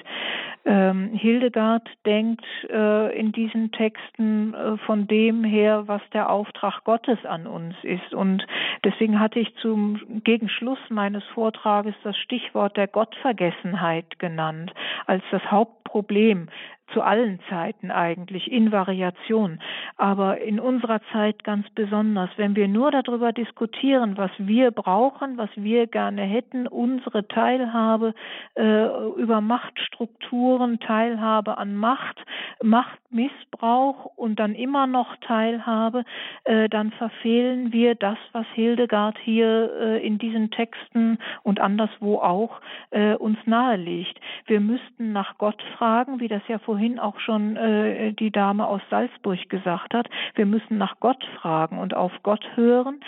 Ähm, 0.66 1.10
Hildegard 1.14 1.88
denkt 2.04 2.44
äh, 2.68 3.18
in 3.18 3.32
diesen 3.32 3.72
Texten 3.72 4.52
äh, 4.52 4.76
von 4.78 5.06
dem 5.06 5.42
her, 5.42 5.84
was 5.86 6.02
der 6.12 6.28
Auftrag 6.28 6.84
Gottes 6.84 7.18
an 7.24 7.46
uns 7.46 7.74
ist. 7.82 8.12
Und 8.12 8.46
deswegen 8.84 9.18
hatte 9.18 9.40
ich 9.40 9.54
zum 9.56 10.22
Gegenschluss 10.22 10.78
meines 10.90 11.24
Vortrages 11.34 11.94
das 12.04 12.16
Stichwort 12.18 12.76
der 12.76 12.88
Gottvergessenheit 12.88 14.18
genannt 14.18 14.72
als 15.06 15.24
das 15.30 15.42
Hauptproblem 15.50 16.48
zu 16.92 17.02
allen 17.02 17.38
Zeiten 17.48 17.90
eigentlich 17.90 18.50
in 18.50 18.72
Variation, 18.72 19.60
aber 19.96 20.40
in 20.40 20.58
unserer 20.58 21.00
Zeit 21.12 21.44
ganz 21.44 21.68
besonders, 21.70 22.30
wenn 22.36 22.56
wir 22.56 22.68
nur 22.68 22.90
darüber 22.90 23.32
diskutieren, 23.32 24.16
was 24.16 24.30
wir 24.38 24.70
brauchen, 24.70 25.38
was 25.38 25.50
wir 25.54 25.86
gerne 25.86 26.22
hätten, 26.22 26.66
unsere 26.66 27.28
Teilhabe 27.28 28.14
äh, 28.54 28.86
über 29.16 29.40
Machtstrukturen, 29.40 30.80
Teilhabe 30.80 31.58
an 31.58 31.76
Macht, 31.76 32.18
Machtmissbrauch 32.62 34.06
und 34.16 34.40
dann 34.40 34.54
immer 34.54 34.86
noch 34.86 35.16
Teilhabe, 35.20 36.04
äh, 36.44 36.68
dann 36.68 36.90
verfehlen 36.92 37.72
wir 37.72 37.94
das, 37.94 38.18
was 38.32 38.46
Hildegard 38.54 39.16
hier 39.22 39.70
äh, 39.80 40.06
in 40.06 40.18
diesen 40.18 40.50
Texten 40.50 41.18
und 41.42 41.60
anderswo 41.60 42.18
auch 42.18 42.60
äh, 42.90 43.14
uns 43.14 43.38
nahelegt. 43.46 44.20
Wir 44.46 44.60
müssten 44.60 45.12
nach 45.12 45.38
Gott 45.38 45.62
fragen, 45.76 46.20
wie 46.20 46.28
das 46.28 46.42
ja 46.48 46.58
vorhin 46.58 46.79
vorhin 46.80 46.98
auch 46.98 47.20
schon 47.20 47.56
äh, 47.56 48.14
die 48.14 48.30
Dame 48.30 48.66
aus 48.66 48.80
Salzburg 48.88 49.50
gesagt 49.50 49.92
hat. 49.92 50.08
Wir 50.34 50.46
müssen 50.46 50.78
nach 50.78 50.98
Gott 50.98 51.22
fragen 51.40 51.78
und 51.78 51.94
auf 51.94 52.12
Gott 52.22 52.42
hören 52.54 53.00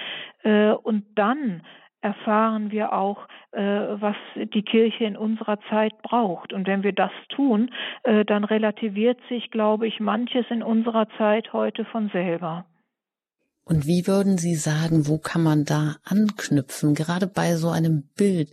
äh, 0.42 0.72
und 0.72 1.06
dann 1.14 1.62
erfahren 2.02 2.70
wir 2.70 2.92
auch, 2.92 3.28
äh, 3.52 3.62
was 3.62 4.16
die 4.36 4.62
Kirche 4.62 5.04
in 5.04 5.16
unserer 5.16 5.58
Zeit 5.70 5.94
braucht. 6.02 6.52
Und 6.52 6.66
wenn 6.66 6.82
wir 6.82 6.92
das 6.92 7.12
tun, 7.34 7.70
äh, 8.02 8.26
dann 8.26 8.44
relativiert 8.44 9.18
sich, 9.30 9.50
glaube 9.50 9.86
ich, 9.86 10.00
manches 10.00 10.44
in 10.50 10.62
unserer 10.62 11.08
Zeit 11.16 11.54
heute 11.54 11.86
von 11.86 12.10
selber. 12.10 12.66
Und 13.64 13.86
wie 13.86 14.06
würden 14.06 14.36
Sie 14.36 14.56
sagen, 14.56 15.08
wo 15.08 15.16
kann 15.16 15.42
man 15.42 15.64
da 15.64 15.96
anknüpfen, 16.04 16.94
gerade 16.94 17.26
bei 17.26 17.54
so 17.54 17.70
einem 17.70 18.02
Bild, 18.18 18.52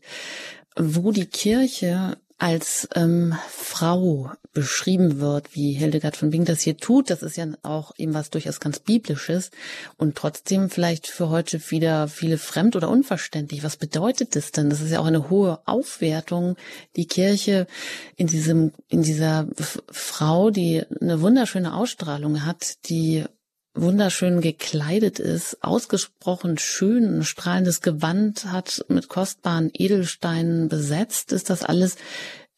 wo 0.77 1.11
die 1.11 1.25
Kirche 1.25 2.15
als 2.39 2.87
ähm, 2.95 3.35
Frau 3.49 4.31
beschrieben 4.53 5.19
wird, 5.19 5.55
wie 5.55 5.73
Hildegard 5.73 6.17
von 6.17 6.31
Bing 6.31 6.45
das 6.45 6.61
hier 6.61 6.77
tut, 6.77 7.09
das 7.09 7.21
ist 7.21 7.37
ja 7.37 7.45
auch 7.63 7.91
eben 7.97 8.13
was 8.13 8.29
durchaus 8.29 8.59
ganz 8.59 8.79
biblisches 8.79 9.51
und 9.97 10.15
trotzdem 10.15 10.69
vielleicht 10.69 11.07
für 11.07 11.29
heute 11.29 11.59
wieder 11.69 12.07
viele 12.07 12.37
fremd 12.37 12.75
oder 12.75 12.89
unverständlich. 12.89 13.63
Was 13.63 13.77
bedeutet 13.77 14.35
das 14.35 14.51
denn? 14.51 14.69
Das 14.69 14.81
ist 14.81 14.91
ja 14.91 14.99
auch 14.99 15.05
eine 15.05 15.29
hohe 15.29 15.59
Aufwertung, 15.65 16.55
die 16.95 17.07
Kirche 17.07 17.67
in 18.15 18.27
diesem, 18.27 18.71
in 18.87 19.03
dieser 19.03 19.47
Frau, 19.91 20.49
die 20.49 20.83
eine 20.99 21.21
wunderschöne 21.21 21.73
Ausstrahlung 21.73 22.45
hat, 22.45 22.77
die 22.89 23.25
wunderschön 23.73 24.41
gekleidet 24.41 25.19
ist, 25.19 25.63
ausgesprochen 25.63 26.57
schön, 26.57 27.19
ein 27.19 27.23
strahlendes 27.23 27.81
Gewand 27.81 28.45
hat, 28.45 28.85
mit 28.87 29.07
kostbaren 29.07 29.69
Edelsteinen 29.73 30.69
besetzt, 30.69 31.31
ist 31.31 31.49
das 31.49 31.63
alles 31.63 31.95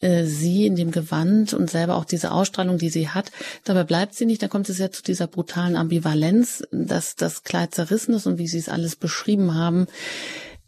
äh, 0.01 0.25
sie 0.25 0.65
in 0.65 0.75
dem 0.75 0.91
Gewand 0.91 1.53
und 1.53 1.69
selber 1.69 1.95
auch 1.95 2.05
diese 2.05 2.31
Ausstrahlung, 2.31 2.77
die 2.77 2.89
sie 2.89 3.09
hat. 3.09 3.31
Dabei 3.63 3.83
bleibt 3.83 4.15
sie 4.15 4.25
nicht, 4.25 4.41
da 4.41 4.47
kommt 4.47 4.67
es 4.69 4.79
ja 4.79 4.89
zu 4.91 5.03
dieser 5.03 5.27
brutalen 5.27 5.75
Ambivalenz, 5.75 6.63
dass 6.71 7.15
das 7.15 7.43
Kleid 7.43 7.75
zerrissen 7.75 8.15
ist 8.15 8.25
und 8.25 8.37
wie 8.37 8.47
Sie 8.47 8.57
es 8.57 8.69
alles 8.69 8.95
beschrieben 8.95 9.53
haben. 9.53 9.85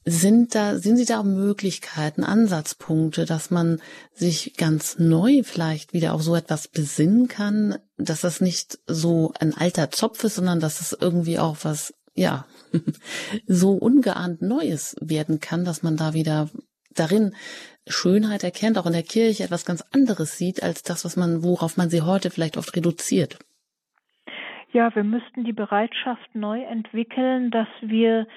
Sind 0.05 0.53
da, 0.53 0.75
sind 0.75 0.97
Sie 0.97 1.05
da 1.05 1.23
Möglichkeiten, 1.23 2.25
Ansatzpunkte, 2.25 3.25
dass 3.25 3.51
man 3.51 3.79
sich 4.11 4.55
ganz 4.57 4.99
neu 4.99 5.43
vielleicht 5.43 5.93
wieder 5.93 6.13
auf 6.13 6.21
so 6.21 6.35
etwas 6.35 6.67
besinnen 6.67 7.29
kann, 7.29 7.77
dass 7.97 8.21
das 8.21 8.41
nicht 8.41 8.79
so 8.85 9.33
ein 9.39 9.53
alter 9.53 9.91
Zopf 9.91 10.23
ist, 10.25 10.35
sondern 10.35 10.59
dass 10.59 10.81
es 10.81 10.97
irgendwie 10.99 11.39
auch 11.39 11.57
was, 11.63 11.93
ja, 12.15 12.45
so 13.47 13.71
ungeahnt 13.71 14.41
Neues 14.41 14.97
werden 14.99 15.39
kann, 15.39 15.63
dass 15.63 15.83
man 15.83 15.95
da 15.95 16.13
wieder 16.13 16.49
darin 16.93 17.33
Schönheit 17.87 18.43
erkennt, 18.43 18.77
auch 18.77 18.85
in 18.85 18.93
der 18.93 19.03
Kirche 19.03 19.43
etwas 19.43 19.65
ganz 19.65 19.83
anderes 19.93 20.37
sieht, 20.37 20.63
als 20.63 20.83
das, 20.83 21.05
was 21.05 21.15
man, 21.15 21.43
worauf 21.43 21.77
man 21.77 21.89
sie 21.89 22.01
heute 22.01 22.29
vielleicht 22.29 22.57
oft 22.57 22.75
reduziert. 22.75 23.39
Ja, 24.71 24.93
wir 24.95 25.03
müssten 25.03 25.43
die 25.43 25.53
Bereitschaft 25.53 26.33
neu 26.33 26.63
entwickeln, 26.63 27.51
dass 27.51 27.67
wir 27.81 28.27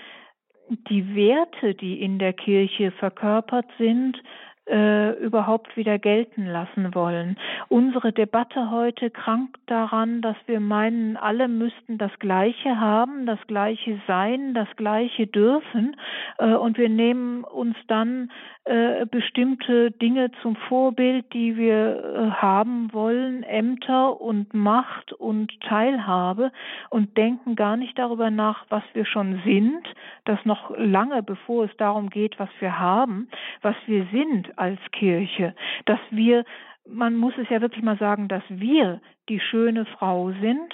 die 0.68 1.14
Werte, 1.14 1.74
die 1.74 2.00
in 2.00 2.18
der 2.18 2.32
Kirche 2.32 2.90
verkörpert 2.90 3.66
sind, 3.78 4.22
äh, 4.66 5.12
überhaupt 5.22 5.76
wieder 5.76 5.98
gelten 5.98 6.46
lassen 6.46 6.94
wollen. 6.94 7.36
Unsere 7.68 8.12
Debatte 8.12 8.70
heute 8.70 9.10
krankt 9.10 9.58
daran, 9.66 10.22
dass 10.22 10.36
wir 10.46 10.60
meinen, 10.60 11.16
alle 11.16 11.48
müssten 11.48 11.98
das 11.98 12.12
Gleiche 12.18 12.80
haben, 12.80 13.26
das 13.26 13.38
Gleiche 13.46 14.00
sein, 14.06 14.54
das 14.54 14.68
Gleiche 14.76 15.26
dürfen, 15.26 15.96
äh, 16.38 16.54
und 16.54 16.78
wir 16.78 16.88
nehmen 16.88 17.44
uns 17.44 17.76
dann 17.86 18.30
äh, 18.64 19.06
bestimmte 19.06 19.92
Dinge 19.92 20.32
zum 20.42 20.56
Vorbild, 20.56 21.32
die 21.32 21.56
wir 21.56 22.02
äh, 22.02 22.30
haben 22.32 22.92
wollen, 22.92 23.44
Ämter 23.44 24.20
und 24.20 24.52
Macht 24.54 25.12
und 25.12 25.52
Teilhabe 25.60 26.50
und 26.90 27.16
denken 27.16 27.54
gar 27.54 27.76
nicht 27.76 27.96
darüber 27.96 28.30
nach, 28.30 28.66
was 28.68 28.82
wir 28.92 29.06
schon 29.06 29.40
sind, 29.44 29.86
das 30.24 30.44
noch 30.44 30.76
lange 30.76 31.22
bevor 31.22 31.66
es 31.66 31.76
darum 31.76 32.10
geht, 32.10 32.40
was 32.40 32.48
wir 32.58 32.76
haben, 32.76 33.28
was 33.62 33.76
wir 33.86 34.04
sind 34.10 34.55
als 34.56 34.78
Kirche, 34.92 35.54
dass 35.84 36.00
wir 36.10 36.44
man 36.88 37.16
muss 37.16 37.34
es 37.36 37.48
ja 37.48 37.60
wirklich 37.60 37.82
mal 37.82 37.98
sagen, 37.98 38.28
dass 38.28 38.44
wir 38.48 39.00
die 39.28 39.40
schöne 39.40 39.86
Frau 39.86 40.30
sind, 40.40 40.72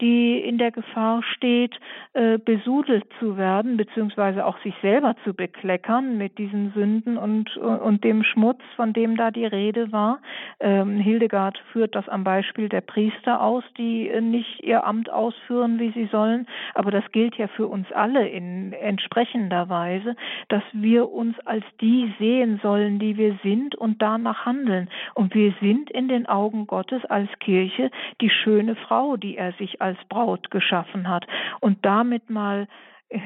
die 0.00 0.38
in 0.38 0.58
der 0.58 0.70
Gefahr 0.70 1.22
steht, 1.22 1.78
äh, 2.12 2.38
besudelt 2.38 3.04
zu 3.18 3.36
werden, 3.36 3.76
beziehungsweise 3.76 4.44
auch 4.46 4.58
sich 4.62 4.74
selber 4.82 5.16
zu 5.24 5.34
bekleckern 5.34 6.16
mit 6.18 6.38
diesen 6.38 6.72
Sünden 6.72 7.16
und, 7.16 7.56
und 7.56 8.04
dem 8.04 8.22
Schmutz, 8.22 8.60
von 8.76 8.92
dem 8.92 9.16
da 9.16 9.30
die 9.30 9.46
Rede 9.46 9.90
war. 9.92 10.20
Ähm, 10.60 10.98
Hildegard 10.98 11.58
führt 11.72 11.94
das 11.94 12.08
am 12.08 12.24
Beispiel 12.24 12.68
der 12.68 12.80
Priester 12.80 13.40
aus, 13.40 13.64
die 13.76 14.10
nicht 14.20 14.62
ihr 14.62 14.84
Amt 14.84 15.10
ausführen, 15.10 15.78
wie 15.78 15.90
sie 15.92 16.06
sollen. 16.06 16.46
Aber 16.74 16.90
das 16.90 17.04
gilt 17.12 17.36
ja 17.36 17.48
für 17.48 17.66
uns 17.66 17.90
alle 17.92 18.28
in 18.28 18.72
entsprechender 18.72 19.68
Weise, 19.68 20.16
dass 20.48 20.62
wir 20.72 21.10
uns 21.10 21.38
als 21.44 21.64
die 21.80 22.12
sehen 22.18 22.60
sollen, 22.62 22.98
die 22.98 23.16
wir 23.16 23.38
sind 23.42 23.74
und 23.74 24.00
danach 24.02 24.46
handeln. 24.46 24.88
Und 25.14 25.34
wir 25.34 25.54
sind 25.60 25.90
in 25.90 26.08
den 26.08 26.26
Augen 26.26 26.66
Gottes 26.66 27.04
als 27.06 27.28
Kirche 27.40 27.90
die 28.20 28.30
schöne 28.30 28.76
Frau, 28.76 29.16
die 29.16 29.36
er 29.36 29.52
sich 29.52 29.80
als 29.80 29.87
Braut 30.08 30.50
geschaffen 30.50 31.08
hat. 31.08 31.26
Und 31.60 31.84
damit 31.84 32.30
mal 32.30 32.68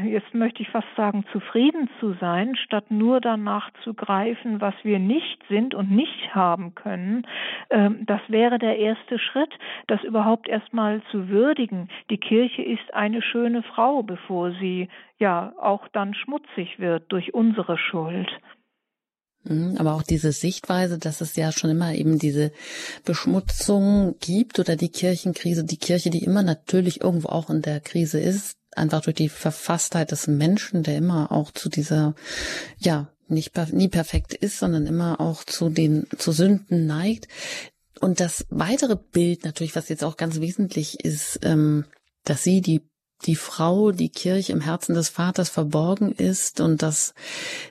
jetzt 0.04 0.32
möchte 0.32 0.62
ich 0.62 0.68
fast 0.68 0.86
sagen, 0.96 1.24
zufrieden 1.32 1.88
zu 1.98 2.12
sein, 2.20 2.54
statt 2.56 2.90
nur 2.90 3.20
danach 3.20 3.70
zu 3.82 3.94
greifen, 3.94 4.60
was 4.60 4.74
wir 4.82 4.98
nicht 4.98 5.42
sind 5.48 5.74
und 5.74 5.90
nicht 5.90 6.34
haben 6.34 6.74
können, 6.74 7.26
ähm, 7.70 8.06
das 8.06 8.20
wäre 8.28 8.58
der 8.58 8.78
erste 8.78 9.18
Schritt, 9.18 9.52
das 9.88 10.02
überhaupt 10.04 10.48
erstmal 10.48 11.02
zu 11.10 11.28
würdigen. 11.28 11.88
Die 12.10 12.18
Kirche 12.18 12.62
ist 12.62 12.94
eine 12.94 13.22
schöne 13.22 13.62
Frau, 13.62 14.02
bevor 14.02 14.52
sie 14.52 14.88
ja 15.18 15.52
auch 15.60 15.88
dann 15.88 16.14
schmutzig 16.14 16.78
wird 16.78 17.10
durch 17.10 17.34
unsere 17.34 17.76
Schuld. 17.76 18.28
Mhm, 19.44 19.76
aber 19.76 19.94
auch 19.94 20.02
diese 20.02 20.32
Sichtweise, 20.32 20.98
dass 20.98 21.20
es 21.20 21.34
ja 21.36 21.50
schon 21.50 21.70
immer 21.70 21.94
eben 21.94 22.18
diese 22.18 22.52
Beschmutzung 23.04 24.14
gibt 24.20 24.58
oder 24.58 24.76
die 24.76 24.90
Kirchenkrise, 24.90 25.64
die 25.64 25.78
Kirche, 25.78 26.10
die 26.10 26.22
immer 26.24 26.42
natürlich 26.42 27.00
irgendwo 27.00 27.28
auch 27.28 27.50
in 27.50 27.62
der 27.62 27.80
Krise 27.80 28.20
ist, 28.20 28.56
einfach 28.76 29.02
durch 29.02 29.16
die 29.16 29.28
Verfasstheit 29.28 30.12
des 30.12 30.26
Menschen, 30.28 30.82
der 30.82 30.96
immer 30.96 31.32
auch 31.32 31.50
zu 31.50 31.68
dieser, 31.68 32.14
ja, 32.78 33.08
nicht 33.28 33.56
nie 33.72 33.88
perfekt 33.88 34.34
ist, 34.34 34.58
sondern 34.58 34.86
immer 34.86 35.20
auch 35.20 35.44
zu 35.44 35.70
den 35.70 36.06
zu 36.18 36.32
Sünden 36.32 36.86
neigt. 36.86 37.28
Und 38.00 38.20
das 38.20 38.46
weitere 38.50 38.96
Bild 38.96 39.44
natürlich, 39.44 39.74
was 39.74 39.88
jetzt 39.88 40.04
auch 40.04 40.16
ganz 40.16 40.40
wesentlich 40.40 41.04
ist, 41.04 41.40
ähm, 41.42 41.86
dass 42.24 42.42
sie 42.42 42.60
die 42.60 42.82
die 43.26 43.36
Frau, 43.36 43.92
die 43.92 44.08
Kirche 44.08 44.52
im 44.52 44.60
Herzen 44.60 44.94
des 44.94 45.08
Vaters 45.08 45.48
verborgen 45.48 46.12
ist 46.12 46.60
und 46.60 46.82
dass 46.82 47.14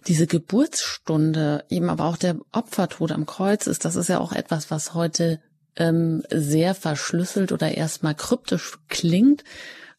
diese 0.08 0.28
Geburtsstunde 0.28 1.66
eben 1.70 1.90
aber 1.90 2.06
auch 2.06 2.18
der 2.18 2.38
Opfertod 2.52 3.12
am 3.12 3.26
Kreuz 3.26 3.68
ist, 3.68 3.86
das 3.86 3.96
ist 3.96 4.10
ja 4.10 4.20
auch 4.20 4.34
etwas, 4.34 4.72
was 4.72 4.94
heute 4.94 5.40
ähm, 5.76 6.24
sehr 6.30 6.76
verschlüsselt 6.76 7.52
oder 7.52 7.76
erstmal 7.76 8.16
kryptisch 8.16 8.78
klingt. 8.88 9.44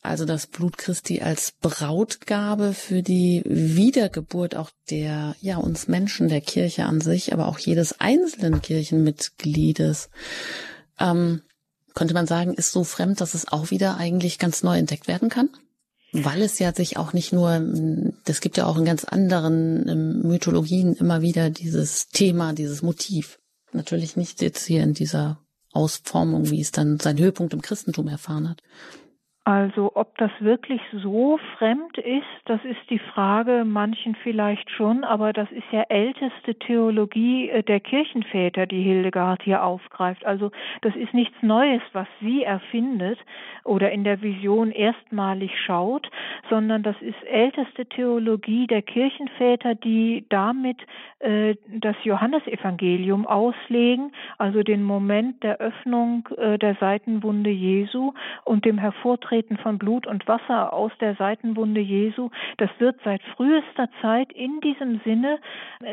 Also 0.03 0.24
das 0.24 0.49
Blut 0.49 0.79
Christi 0.79 1.23
als 1.23 1.53
Brautgabe 1.61 2.74
für 2.74 3.03
die 3.03 3.43
Wiedergeburt 3.45 4.57
auch 4.57 4.70
der, 4.91 5.37
ja, 5.41 5.59
uns 5.59 5.87
Menschen, 5.87 6.29
der 6.29 6.41
Kirche 6.41 6.87
an 6.87 7.01
sich, 7.01 7.33
aber 7.33 7.47
auch 7.47 7.59
jedes 7.59 8.01
einzelnen 8.01 8.61
Kirchenmitgliedes. 8.62 10.11
Ähm, 10.99 11.43
könnte 11.94 12.14
man 12.14 12.27
sagen, 12.27 12.55
ist 12.55 12.73
so 12.73 12.85
fremd, 12.85 13.20
dass 13.20 13.35
es 13.35 13.48
auch 13.48 13.70
wieder 13.70 13.97
eigentlich 13.97 14.39
ganz 14.39 14.62
neu 14.62 14.78
entdeckt 14.78 15.09
werden 15.09 15.28
kann? 15.28 15.51
Weil 16.12 16.43
es 16.43 16.59
ja 16.59 16.74
sich 16.74 16.98
auch 16.98 17.14
nicht 17.14 17.32
nur, 17.32 17.59
das 18.27 18.43
gibt 18.43 18.59
ja 18.59 18.66
auch 18.66 18.77
in 18.77 18.85
ganz 18.85 19.05
anderen 19.05 19.89
ähm, 19.89 20.23
Mythologien 20.28 20.94
immer 20.94 21.23
wieder 21.23 21.48
dieses 21.48 22.09
Thema, 22.09 22.52
dieses 22.52 22.82
Motiv. 22.82 23.39
Natürlich 23.73 24.16
nicht 24.16 24.43
jetzt 24.43 24.66
hier 24.66 24.82
in 24.82 24.93
dieser 24.93 25.39
Ausformung, 25.73 26.51
wie 26.51 26.60
es 26.60 26.70
dann 26.70 27.01
seinen 27.01 27.19
Höhepunkt 27.19 27.55
im 27.55 27.62
Christentum 27.62 28.09
erfahren 28.09 28.48
hat. 28.48 28.62
Also 29.44 29.90
ob 29.97 30.16
das 30.19 30.31
wirklich 30.39 30.81
so 30.93 31.36
fremd 31.59 31.98
ist, 31.98 32.23
das 32.44 32.64
ist 32.64 32.78
die 32.90 33.01
Frage, 33.01 33.64
manchen 33.64 34.14
vielleicht 34.23 34.70
schon, 34.70 35.02
aber 35.02 35.32
das 35.32 35.51
ist 35.51 35.64
ja 35.73 35.82
älteste 35.89 36.55
Theologie 36.55 37.51
äh, 37.51 37.64
der 37.64 37.81
Kirchenväter, 37.81 38.66
die 38.66 38.82
Hildegard 38.82 39.43
hier 39.43 39.64
aufgreift. 39.64 40.24
Also 40.24 40.52
das 40.82 40.94
ist 40.94 41.12
nichts 41.12 41.35
Neues, 41.43 41.82
was 41.93 42.06
sie 42.20 42.44
erfindet 42.44 43.19
oder 43.64 43.90
in 43.90 44.05
der 44.05 44.23
Vision 44.23 44.70
erstmalig 44.70 45.51
schaut, 45.66 46.09
sondern 46.48 46.85
das 46.85 46.97
ist 47.01 47.20
älteste 47.24 47.86
Theologie 47.86 48.69
der 48.69 48.82
Kirchenväter, 48.82 49.74
die 49.74 50.24
damit 50.28 50.78
äh, 51.19 51.56
das 51.66 51.97
Johannesevangelium 52.05 53.27
auslegen, 53.27 54.12
also 54.39 54.62
den 54.62 54.85
Moment 54.85 55.43
der 55.43 55.59
Öffnung 55.59 56.28
äh, 56.36 56.59
der 56.59 56.77
Seitenwunde 56.77 57.51
Jesu 57.51 58.12
und 58.44 58.64
dem 58.64 58.78
Hervortreten 58.78 59.32
Austreten 59.33 59.57
von 59.57 59.79
Blut 59.79 60.07
und 60.07 60.29
Wasser 60.29 60.75
aus 60.75 60.93
der 61.01 61.15
Seitenwunde 61.15 61.81
Jesu, 61.81 62.29
das 62.59 62.69
wird 62.79 62.97
seit 63.03 63.23
frühester 63.35 63.89
Zeit 64.03 64.31
in 64.31 64.61
diesem 64.61 65.01
Sinne, 65.07 65.39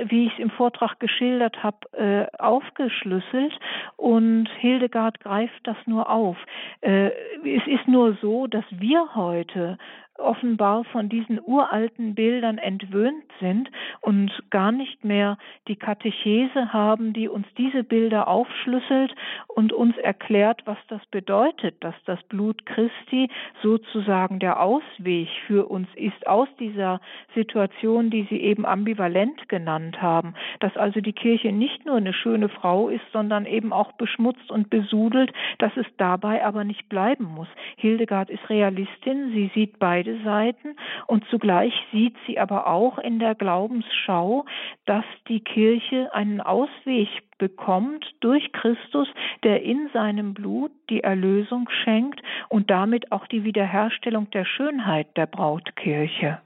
wie 0.07 0.25
ich 0.25 0.33
es 0.33 0.39
im 0.39 0.49
Vortrag 0.49 0.99
geschildert 0.99 1.63
habe, 1.63 1.77
äh, 1.93 2.37
aufgeschlüsselt 2.37 3.57
und 3.95 4.49
Hildegard 4.59 5.21
greift 5.21 5.61
das 5.63 5.77
nur 5.85 6.09
auf. 6.09 6.35
Äh, 6.81 7.11
es 7.45 7.65
ist 7.65 7.87
nur 7.87 8.17
so, 8.21 8.47
dass 8.47 8.65
wir 8.71 9.15
heute 9.15 9.77
offenbar 10.19 10.83
von 10.85 11.09
diesen 11.09 11.39
uralten 11.43 12.15
Bildern 12.15 12.57
entwöhnt 12.57 13.23
sind 13.39 13.69
und 14.01 14.31
gar 14.49 14.71
nicht 14.71 15.03
mehr 15.03 15.37
die 15.67 15.75
Katechese 15.75 16.73
haben, 16.73 17.13
die 17.13 17.27
uns 17.27 17.47
diese 17.57 17.83
Bilder 17.83 18.27
aufschlüsselt 18.27 19.13
und 19.47 19.73
uns 19.73 19.97
erklärt, 19.97 20.61
was 20.65 20.77
das 20.87 21.05
bedeutet, 21.07 21.83
dass 21.83 21.95
das 22.05 22.21
Blut 22.23 22.65
Christi 22.65 23.29
sozusagen 23.61 24.39
der 24.39 24.61
Ausweg 24.61 25.27
für 25.47 25.69
uns 25.69 25.87
ist 25.95 26.27
aus 26.27 26.47
dieser 26.59 27.01
Situation, 27.35 28.09
die 28.09 28.27
Sie 28.29 28.41
eben 28.41 28.65
ambivalent 28.65 29.49
genannt 29.49 30.01
haben, 30.01 30.33
dass 30.59 30.75
also 30.77 31.01
die 31.01 31.13
Kirche 31.13 31.51
nicht 31.51 31.85
nur 31.85 31.97
eine 31.97 32.13
schöne 32.13 32.49
Frau 32.49 32.89
ist, 32.89 33.05
sondern 33.11 33.45
eben 33.45 33.73
auch 33.73 33.93
beschmutzt 33.93 34.51
und 34.51 34.69
besudelt, 34.69 35.31
dass 35.57 35.75
es 35.75 35.85
dabei 35.97 36.45
aber 36.45 36.63
nicht 36.63 36.89
bleiben 36.89 37.25
muss. 37.25 37.47
Hildegard 37.77 38.29
ist 38.29 38.49
Realistin, 38.49 39.31
sie 39.33 39.51
sieht 39.53 39.79
beide 39.79 40.08
beide 40.09 40.23
Seiten 40.23 40.75
und 41.07 41.23
zugleich 41.29 41.73
sieht 41.91 42.15
sie 42.25 42.39
aber 42.39 42.67
auch 42.67 42.97
in 42.97 43.19
der 43.19 43.35
Glaubensschau, 43.35 44.45
dass 44.85 45.05
die 45.27 45.41
Kirche 45.41 46.13
einen 46.13 46.41
Ausweg 46.41 47.07
bekommt 47.37 48.05
durch 48.19 48.51
Christus, 48.51 49.07
der 49.43 49.63
in 49.63 49.89
seinem 49.93 50.33
Blut 50.33 50.71
die 50.89 51.03
Erlösung 51.03 51.69
schenkt 51.83 52.21
und 52.49 52.69
damit 52.69 53.11
auch 53.11 53.27
die 53.27 53.43
Wiederherstellung 53.43 54.29
der 54.31 54.45
Schönheit 54.45 55.15
der 55.15 55.27
Brautkirche. 55.27 56.39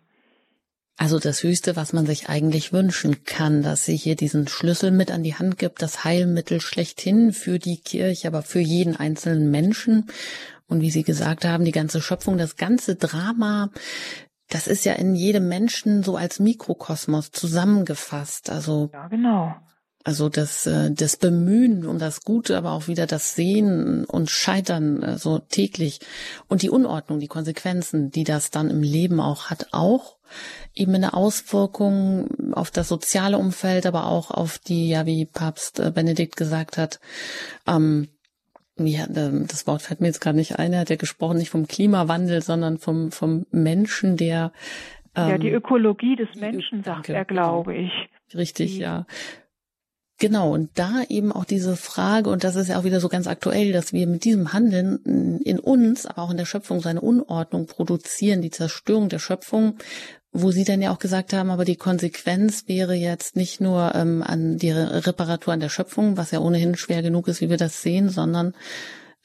Also 0.95 1.17
das 1.17 1.41
Höchste, 1.41 1.75
was 1.75 1.91
man 1.91 2.05
sich 2.05 2.29
eigentlich 2.29 2.71
wünschen 2.71 3.25
kann, 3.25 3.63
dass 3.63 3.83
sie 3.83 3.95
hier 3.95 4.15
diesen 4.15 4.47
Schlüssel 4.47 4.91
mit 4.91 5.09
an 5.09 5.23
die 5.23 5.33
Hand 5.33 5.57
gibt, 5.57 5.81
das 5.81 6.03
Heilmittel 6.03 6.61
schlechthin 6.61 7.33
für 7.33 7.57
die 7.57 7.77
Kirche, 7.77 8.27
aber 8.27 8.43
für 8.43 8.59
jeden 8.59 8.95
einzelnen 8.95 9.49
Menschen. 9.49 10.05
Und 10.73 10.81
wie 10.81 10.91
Sie 10.91 11.03
gesagt 11.03 11.45
haben, 11.45 11.65
die 11.65 11.71
ganze 11.71 12.01
Schöpfung, 12.01 12.37
das 12.37 12.55
ganze 12.55 12.95
Drama, 12.95 13.69
das 14.49 14.67
ist 14.67 14.85
ja 14.85 14.93
in 14.93 15.13
jedem 15.13 15.47
Menschen 15.47 16.01
so 16.01 16.17
als 16.17 16.39
Mikrokosmos 16.39 17.31
zusammengefasst. 17.31 18.49
Also 18.49 18.89
ja, 18.91 19.07
genau. 19.07 19.55
Also 20.03 20.27
das, 20.27 20.65
äh, 20.65 20.91
das 20.91 21.15
Bemühen 21.15 21.85
um 21.85 21.97
das 21.97 22.21
Gute, 22.21 22.57
aber 22.57 22.71
auch 22.71 22.87
wieder 22.87 23.05
das 23.05 23.35
Sehen 23.35 24.03
und 24.03 24.29
Scheitern 24.29 25.01
äh, 25.01 25.17
so 25.17 25.39
täglich 25.39 26.01
und 26.49 26.61
die 26.61 26.69
Unordnung, 26.69 27.19
die 27.19 27.27
Konsequenzen, 27.27 28.11
die 28.11 28.25
das 28.25 28.49
dann 28.49 28.69
im 28.69 28.81
Leben 28.81 29.21
auch 29.21 29.51
hat, 29.51 29.67
auch 29.71 30.17
eben 30.73 30.95
eine 30.95 31.13
Auswirkung 31.13 32.51
auf 32.51 32.69
das 32.69 32.89
soziale 32.89 33.37
Umfeld, 33.37 33.85
aber 33.85 34.07
auch 34.07 34.31
auf 34.31 34.57
die, 34.57 34.89
ja, 34.89 35.05
wie 35.05 35.25
Papst 35.25 35.79
äh, 35.79 35.91
Benedikt 35.91 36.35
gesagt 36.35 36.77
hat, 36.77 36.99
ähm, 37.67 38.09
ja, 38.77 39.05
ähm, 39.15 39.45
das 39.47 39.67
Wort 39.67 39.81
fällt 39.81 40.01
mir 40.01 40.07
jetzt 40.07 40.21
gerade 40.21 40.37
nicht 40.37 40.57
ein, 40.57 40.73
er 40.73 40.81
hat 40.81 40.89
ja 40.89 40.95
gesprochen 40.95 41.37
nicht 41.37 41.49
vom 41.49 41.67
Klimawandel, 41.67 42.41
sondern 42.41 42.77
vom, 42.77 43.11
vom 43.11 43.45
Menschen, 43.51 44.17
der 44.17 44.51
ähm, 45.15 45.29
Ja, 45.29 45.37
die 45.37 45.51
Ökologie 45.51 46.15
des 46.15 46.33
Menschen, 46.35 46.83
sagt 46.83 47.09
er, 47.09 47.25
glaube 47.25 47.75
ich. 47.75 47.91
Richtig, 48.35 48.73
die, 48.73 48.79
ja. 48.79 49.05
Genau, 50.19 50.53
und 50.53 50.71
da 50.75 51.03
eben 51.09 51.31
auch 51.31 51.45
diese 51.45 51.75
Frage, 51.75 52.29
und 52.29 52.43
das 52.43 52.55
ist 52.55 52.69
ja 52.69 52.79
auch 52.79 52.83
wieder 52.83 52.99
so 52.99 53.09
ganz 53.09 53.27
aktuell, 53.27 53.73
dass 53.73 53.93
wir 53.93 54.07
mit 54.07 54.23
diesem 54.23 54.53
Handeln 54.53 55.41
in 55.43 55.59
uns, 55.59 56.05
aber 56.05 56.21
auch 56.21 56.31
in 56.31 56.37
der 56.37 56.45
Schöpfung 56.45 56.79
so 56.79 56.89
eine 56.89 57.01
Unordnung 57.01 57.65
produzieren, 57.65 58.41
die 58.41 58.51
Zerstörung 58.51 59.09
der 59.09 59.19
Schöpfung, 59.19 59.77
wo 60.33 60.51
Sie 60.51 60.63
dann 60.63 60.81
ja 60.81 60.91
auch 60.91 60.99
gesagt 60.99 61.31
haben, 61.31 61.51
aber 61.51 61.63
die 61.63 61.75
Konsequenz 61.75 62.67
wäre 62.67 62.95
jetzt 62.95 63.35
nicht 63.35 63.61
nur 63.61 63.93
ähm, 63.93 64.23
an 64.23 64.57
die 64.57 64.71
Reparatur 64.71 65.53
an 65.53 65.59
der 65.59 65.69
Schöpfung, 65.69 66.17
was 66.17 66.31
ja 66.31 66.39
ohnehin 66.39 66.75
schwer 66.75 67.03
genug 67.03 67.27
ist, 67.27 67.39
wie 67.39 67.49
wir 67.49 67.57
das 67.57 67.81
sehen, 67.83 68.09
sondern 68.09 68.53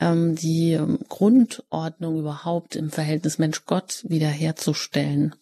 ähm, 0.01 0.37
die 0.37 0.73
ähm, 0.73 1.01
Grundordnung 1.09 2.19
überhaupt 2.19 2.77
im 2.77 2.91
Verhältnis 2.91 3.39
Mensch-Gott 3.39 4.05
wiederherzustellen. 4.07 5.35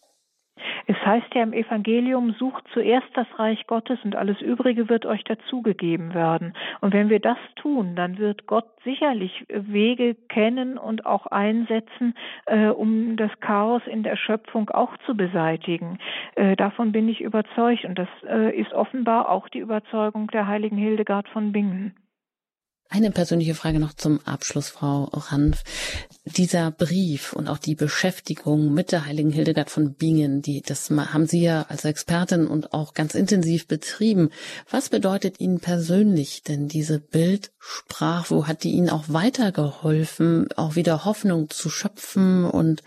Es 0.87 0.97
heißt 1.05 1.35
ja 1.35 1.43
im 1.43 1.53
Evangelium, 1.53 2.33
sucht 2.39 2.65
zuerst 2.73 3.09
das 3.15 3.27
Reich 3.39 3.67
Gottes 3.67 3.99
und 4.05 4.15
alles 4.15 4.41
Übrige 4.41 4.89
wird 4.89 5.05
euch 5.05 5.25
dazugegeben 5.25 6.15
werden. 6.15 6.55
Und 6.81 6.95
wenn 6.95 7.09
wir 7.09 7.21
das 7.21 7.39
tun, 7.57 7.97
dann 7.97 8.19
wird 8.19 8.47
Gott 8.47 8.67
sicherlich 8.85 9.45
Wege 9.49 10.15
kennen 10.29 10.79
und 10.79 11.05
auch 11.05 11.27
einsetzen, 11.27 12.15
äh, 12.47 12.69
um 12.69 13.17
das 13.17 13.31
Chaos 13.41 13.83
in 13.87 14.03
der 14.03 14.17
Schöpfung 14.17 14.71
auch 14.71 14.97
zu 15.07 15.17
beseitigen. 15.17 15.99
Äh, 16.37 16.57
davon 16.57 16.93
bin 16.93 17.09
ich 17.09 17.21
überzeugt 17.21 17.85
und 17.85 17.99
das 17.99 18.09
äh, 18.29 18.57
ist 18.57 18.73
offenbar 18.73 19.29
auch 19.29 19.49
die 19.49 19.59
Überzeugung 19.59 20.29
der 20.29 20.47
heiligen 20.47 20.77
Hildegard 20.77 21.29
von 21.29 21.53
Bingen. 21.53 21.95
Eine 22.89 23.11
persönliche 23.11 23.55
Frage 23.55 23.81
noch 23.81 23.95
zum 23.95 24.21
Abschluss, 24.25 24.69
Frau 24.69 25.05
Ranf. 25.13 25.65
Dieser 26.25 26.71
Brief 26.71 27.33
und 27.33 27.49
auch 27.49 27.59
die 27.59 27.75
Beschäftigung 27.75 28.73
mit 28.73 28.93
der 28.93 29.07
heiligen 29.07 29.31
Hildegard 29.31 29.71
von 29.71 29.95
Bingen, 29.95 30.41
die, 30.41 30.63
das 30.63 30.89
haben 30.91 31.27
Sie 31.27 31.43
ja 31.43 31.67
als 31.69 31.85
Expertin 31.85 32.47
und 32.47 32.73
auch 32.73 32.95
ganz 32.95 33.15
intensiv 33.15 33.67
betrieben. 33.67 34.31
Was 34.71 34.89
bedeutet 34.89 35.41
Ihnen 35.41 35.59
persönlich 35.59 36.43
denn 36.43 36.69
diese 36.69 37.01
Bildsprache? 37.01 38.31
Wo 38.31 38.47
hat 38.47 38.63
die 38.63 38.73
Ihnen 38.73 38.91
auch 38.91 39.05
weitergeholfen, 39.09 40.49
auch 40.57 40.77
wieder 40.77 41.05
Hoffnung 41.05 41.51
zu 41.51 41.69
schöpfen 41.71 42.45
und 42.45 42.83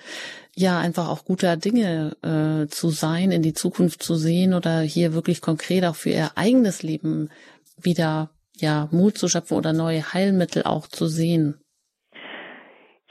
ja, 0.56 0.80
einfach 0.80 1.10
auch 1.10 1.26
guter 1.26 1.58
Dinge 1.58 2.16
äh, 2.22 2.70
zu 2.70 2.90
sein, 2.90 3.32
in 3.32 3.42
die 3.42 3.54
Zukunft 3.54 4.02
zu 4.02 4.16
sehen 4.16 4.54
oder 4.54 4.80
hier 4.82 5.14
wirklich 5.14 5.42
konkret 5.42 5.86
auch 5.86 5.96
für 5.96 6.10
Ihr 6.10 6.32
eigenes 6.36 6.84
Leben 6.84 7.30
wieder 7.78 8.30
ja, 8.62 8.88
Mut 8.92 9.18
zu 9.18 9.28
schöpfen 9.28 9.58
oder 9.58 9.74
neue 9.74 10.14
Heilmittel 10.14 10.64
auch 10.64 10.88
zu 10.88 11.08
sehen? 11.08 11.60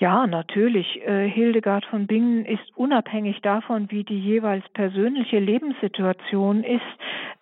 Ja, 0.01 0.29
natürlich. 0.29 1.01
Äh, 1.05 1.29
Hildegard 1.29 1.85
von 1.87 2.07
Bingen 2.07 2.45
ist 2.45 2.77
unabhängig 2.77 3.41
davon, 3.43 3.91
wie 3.91 4.05
die 4.05 4.20
jeweils 4.20 4.65
persönliche 4.69 5.41
Lebenssituation 5.41 6.62
ist, 6.62 6.81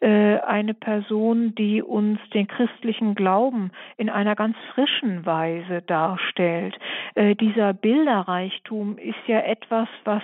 äh, 0.01 0.39
eine 0.39 0.73
Person, 0.73 1.55
die 1.55 1.83
uns 1.83 2.19
den 2.33 2.47
christlichen 2.47 3.15
Glauben 3.15 3.73
in 3.99 4.09
einer 4.09 4.35
ganz 4.35 4.57
frischen 4.73 5.27
Weise 5.27 5.83
darstellt. 5.83 6.75
Äh, 7.15 7.35
dieser 7.35 7.75
Bilderreichtum 7.75 8.97
ist 8.97 9.27
ja 9.27 9.41
etwas, 9.41 9.89
was 10.05 10.23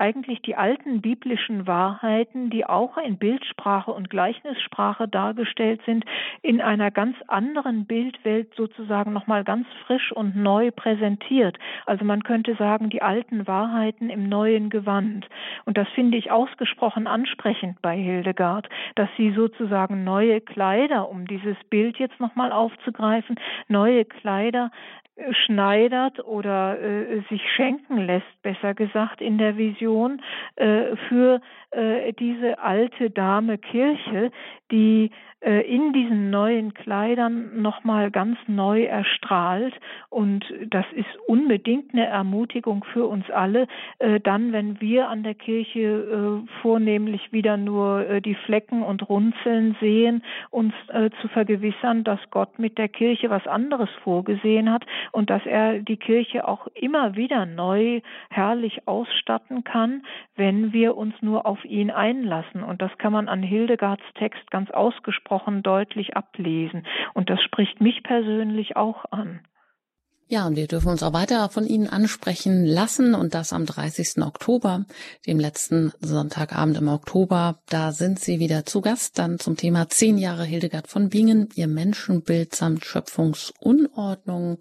eigentlich 0.00 0.40
die 0.42 0.56
alten 0.56 1.00
biblischen 1.00 1.66
Wahrheiten, 1.66 2.50
die 2.50 2.64
auch 2.64 2.96
in 2.96 3.18
Bildsprache 3.18 3.92
und 3.92 4.10
Gleichnissprache 4.10 5.06
dargestellt 5.06 5.80
sind, 5.84 6.04
in 6.42 6.60
einer 6.60 6.90
ganz 6.90 7.16
anderen 7.28 7.86
Bildwelt 7.86 8.54
sozusagen 8.56 9.12
nochmal 9.12 9.44
ganz 9.44 9.66
frisch 9.86 10.10
und 10.12 10.36
neu 10.36 10.70
präsentiert. 10.70 11.58
Also 11.86 12.04
man 12.04 12.22
könnte 12.22 12.54
sagen, 12.56 12.88
die 12.88 13.02
alten 13.02 13.46
Wahrheiten 13.46 14.10
im 14.10 14.28
neuen 14.28 14.70
Gewand. 14.70 15.28
Und 15.66 15.76
das 15.76 15.88
finde 15.88 16.16
ich 16.16 16.30
ausgesprochen 16.30 17.06
ansprechend 17.06 17.82
bei 17.82 17.96
Hildegard, 17.96 18.68
dass 18.94 19.08
sie 19.16 19.32
sozusagen 19.32 20.04
neue 20.04 20.40
Kleider, 20.40 21.08
um 21.08 21.26
dieses 21.26 21.56
Bild 21.68 21.98
jetzt 21.98 22.18
nochmal 22.20 22.52
aufzugreifen, 22.52 23.36
neue 23.68 24.04
Kleider 24.04 24.70
schneidert 25.44 26.24
oder 26.24 26.80
äh, 26.80 27.22
sich 27.28 27.42
schenken 27.56 27.98
lässt, 27.98 28.42
besser 28.42 28.74
gesagt, 28.74 29.20
in 29.20 29.38
der 29.38 29.56
Vision 29.56 30.22
äh, 30.56 30.96
für 31.08 31.40
äh, 31.70 32.12
diese 32.14 32.58
alte 32.58 33.10
Dame 33.10 33.58
Kirche, 33.58 34.30
die 34.70 35.10
äh, 35.42 35.62
in 35.62 35.94
diesen 35.94 36.28
neuen 36.28 36.74
Kleidern 36.74 37.62
nochmal 37.62 38.10
ganz 38.10 38.36
neu 38.46 38.82
erstrahlt. 38.84 39.72
Und 40.10 40.44
das 40.68 40.84
ist 40.94 41.08
unbedingt 41.26 41.94
eine 41.94 42.06
Ermutigung 42.06 42.84
für 42.92 43.06
uns 43.06 43.30
alle, 43.30 43.66
äh, 44.00 44.20
dann, 44.20 44.52
wenn 44.52 44.82
wir 44.82 45.08
an 45.08 45.22
der 45.22 45.34
Kirche 45.34 45.80
äh, 45.80 46.60
vornehmlich 46.60 47.32
wieder 47.32 47.56
nur 47.56 48.20
die 48.20 48.34
Flecken 48.34 48.82
und 48.82 49.08
Runzeln 49.08 49.76
sehen, 49.80 50.22
uns 50.50 50.74
zu 51.20 51.28
vergewissern, 51.28 52.04
dass 52.04 52.18
Gott 52.30 52.58
mit 52.58 52.78
der 52.78 52.88
Kirche 52.88 53.30
was 53.30 53.46
anderes 53.46 53.88
vorgesehen 54.02 54.70
hat 54.70 54.84
und 55.12 55.30
dass 55.30 55.44
er 55.46 55.80
die 55.80 55.96
Kirche 55.96 56.46
auch 56.46 56.66
immer 56.74 57.16
wieder 57.16 57.46
neu 57.46 58.00
herrlich 58.30 58.86
ausstatten 58.86 59.64
kann, 59.64 60.02
wenn 60.36 60.72
wir 60.72 60.96
uns 60.96 61.14
nur 61.20 61.46
auf 61.46 61.64
ihn 61.64 61.90
einlassen. 61.90 62.62
Und 62.62 62.82
das 62.82 62.96
kann 62.98 63.12
man 63.12 63.28
an 63.28 63.42
Hildegards 63.42 64.04
Text 64.14 64.50
ganz 64.50 64.70
ausgesprochen 64.70 65.62
deutlich 65.62 66.16
ablesen. 66.16 66.86
Und 67.14 67.30
das 67.30 67.42
spricht 67.42 67.80
mich 67.80 68.02
persönlich 68.02 68.76
auch 68.76 69.04
an. 69.10 69.40
Ja, 70.32 70.46
und 70.46 70.54
wir 70.54 70.68
dürfen 70.68 70.90
uns 70.90 71.02
auch 71.02 71.12
weiter 71.12 71.48
von 71.48 71.66
Ihnen 71.66 71.88
ansprechen 71.88 72.64
lassen 72.64 73.16
und 73.16 73.34
das 73.34 73.52
am 73.52 73.66
30. 73.66 74.18
Oktober, 74.22 74.86
dem 75.26 75.40
letzten 75.40 75.92
Sonntagabend 76.00 76.76
im 76.76 76.86
Oktober. 76.86 77.58
Da 77.68 77.90
sind 77.90 78.20
Sie 78.20 78.38
wieder 78.38 78.64
zu 78.64 78.80
Gast, 78.80 79.18
dann 79.18 79.40
zum 79.40 79.56
Thema 79.56 79.88
zehn 79.88 80.18
Jahre 80.18 80.44
Hildegard 80.44 80.86
von 80.86 81.08
Bingen, 81.08 81.48
Ihr 81.56 81.66
Menschenbild 81.66 82.54
samt 82.54 82.84
Schöpfungsunordnung. 82.84 84.58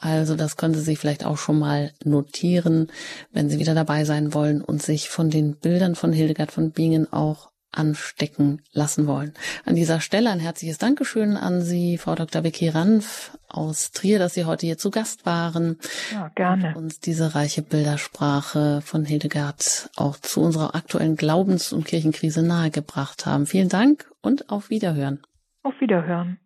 Also 0.00 0.34
das 0.34 0.56
können 0.56 0.74
Sie 0.74 0.80
sich 0.80 0.98
vielleicht 0.98 1.24
auch 1.24 1.38
schon 1.38 1.60
mal 1.60 1.92
notieren, 2.02 2.90
wenn 3.30 3.48
Sie 3.48 3.60
wieder 3.60 3.76
dabei 3.76 4.04
sein 4.04 4.34
wollen 4.34 4.60
und 4.60 4.82
sich 4.82 5.10
von 5.10 5.30
den 5.30 5.58
Bildern 5.58 5.94
von 5.94 6.12
Hildegard 6.12 6.50
von 6.50 6.72
Bingen 6.72 7.12
auch 7.12 7.52
anstecken 7.72 8.62
lassen 8.72 9.06
wollen. 9.06 9.34
An 9.64 9.74
dieser 9.74 10.00
Stelle 10.00 10.30
ein 10.30 10.40
herzliches 10.40 10.78
Dankeschön 10.78 11.36
an 11.36 11.60
Sie, 11.60 11.98
Frau 11.98 12.14
Dr. 12.14 12.44
Vicky 12.44 12.68
Ranf 12.68 13.36
aus 13.48 13.90
Trier, 13.92 14.18
dass 14.18 14.34
Sie 14.34 14.44
heute 14.44 14.66
hier 14.66 14.78
zu 14.78 14.90
Gast 14.90 15.26
waren. 15.26 15.78
Ja, 16.12 16.28
gerne. 16.34 16.68
Und 16.68 16.84
uns 16.84 17.00
diese 17.00 17.34
reiche 17.34 17.62
Bildersprache 17.62 18.80
von 18.82 19.04
Hildegard 19.04 19.90
auch 19.96 20.16
zu 20.16 20.40
unserer 20.40 20.74
aktuellen 20.74 21.16
Glaubens- 21.16 21.72
und 21.72 21.84
Kirchenkrise 21.84 22.42
nahegebracht 22.42 23.26
haben. 23.26 23.46
Vielen 23.46 23.68
Dank 23.68 24.10
und 24.22 24.50
auf 24.50 24.70
Wiederhören. 24.70 25.22
Auf 25.62 25.80
Wiederhören. 25.80 26.38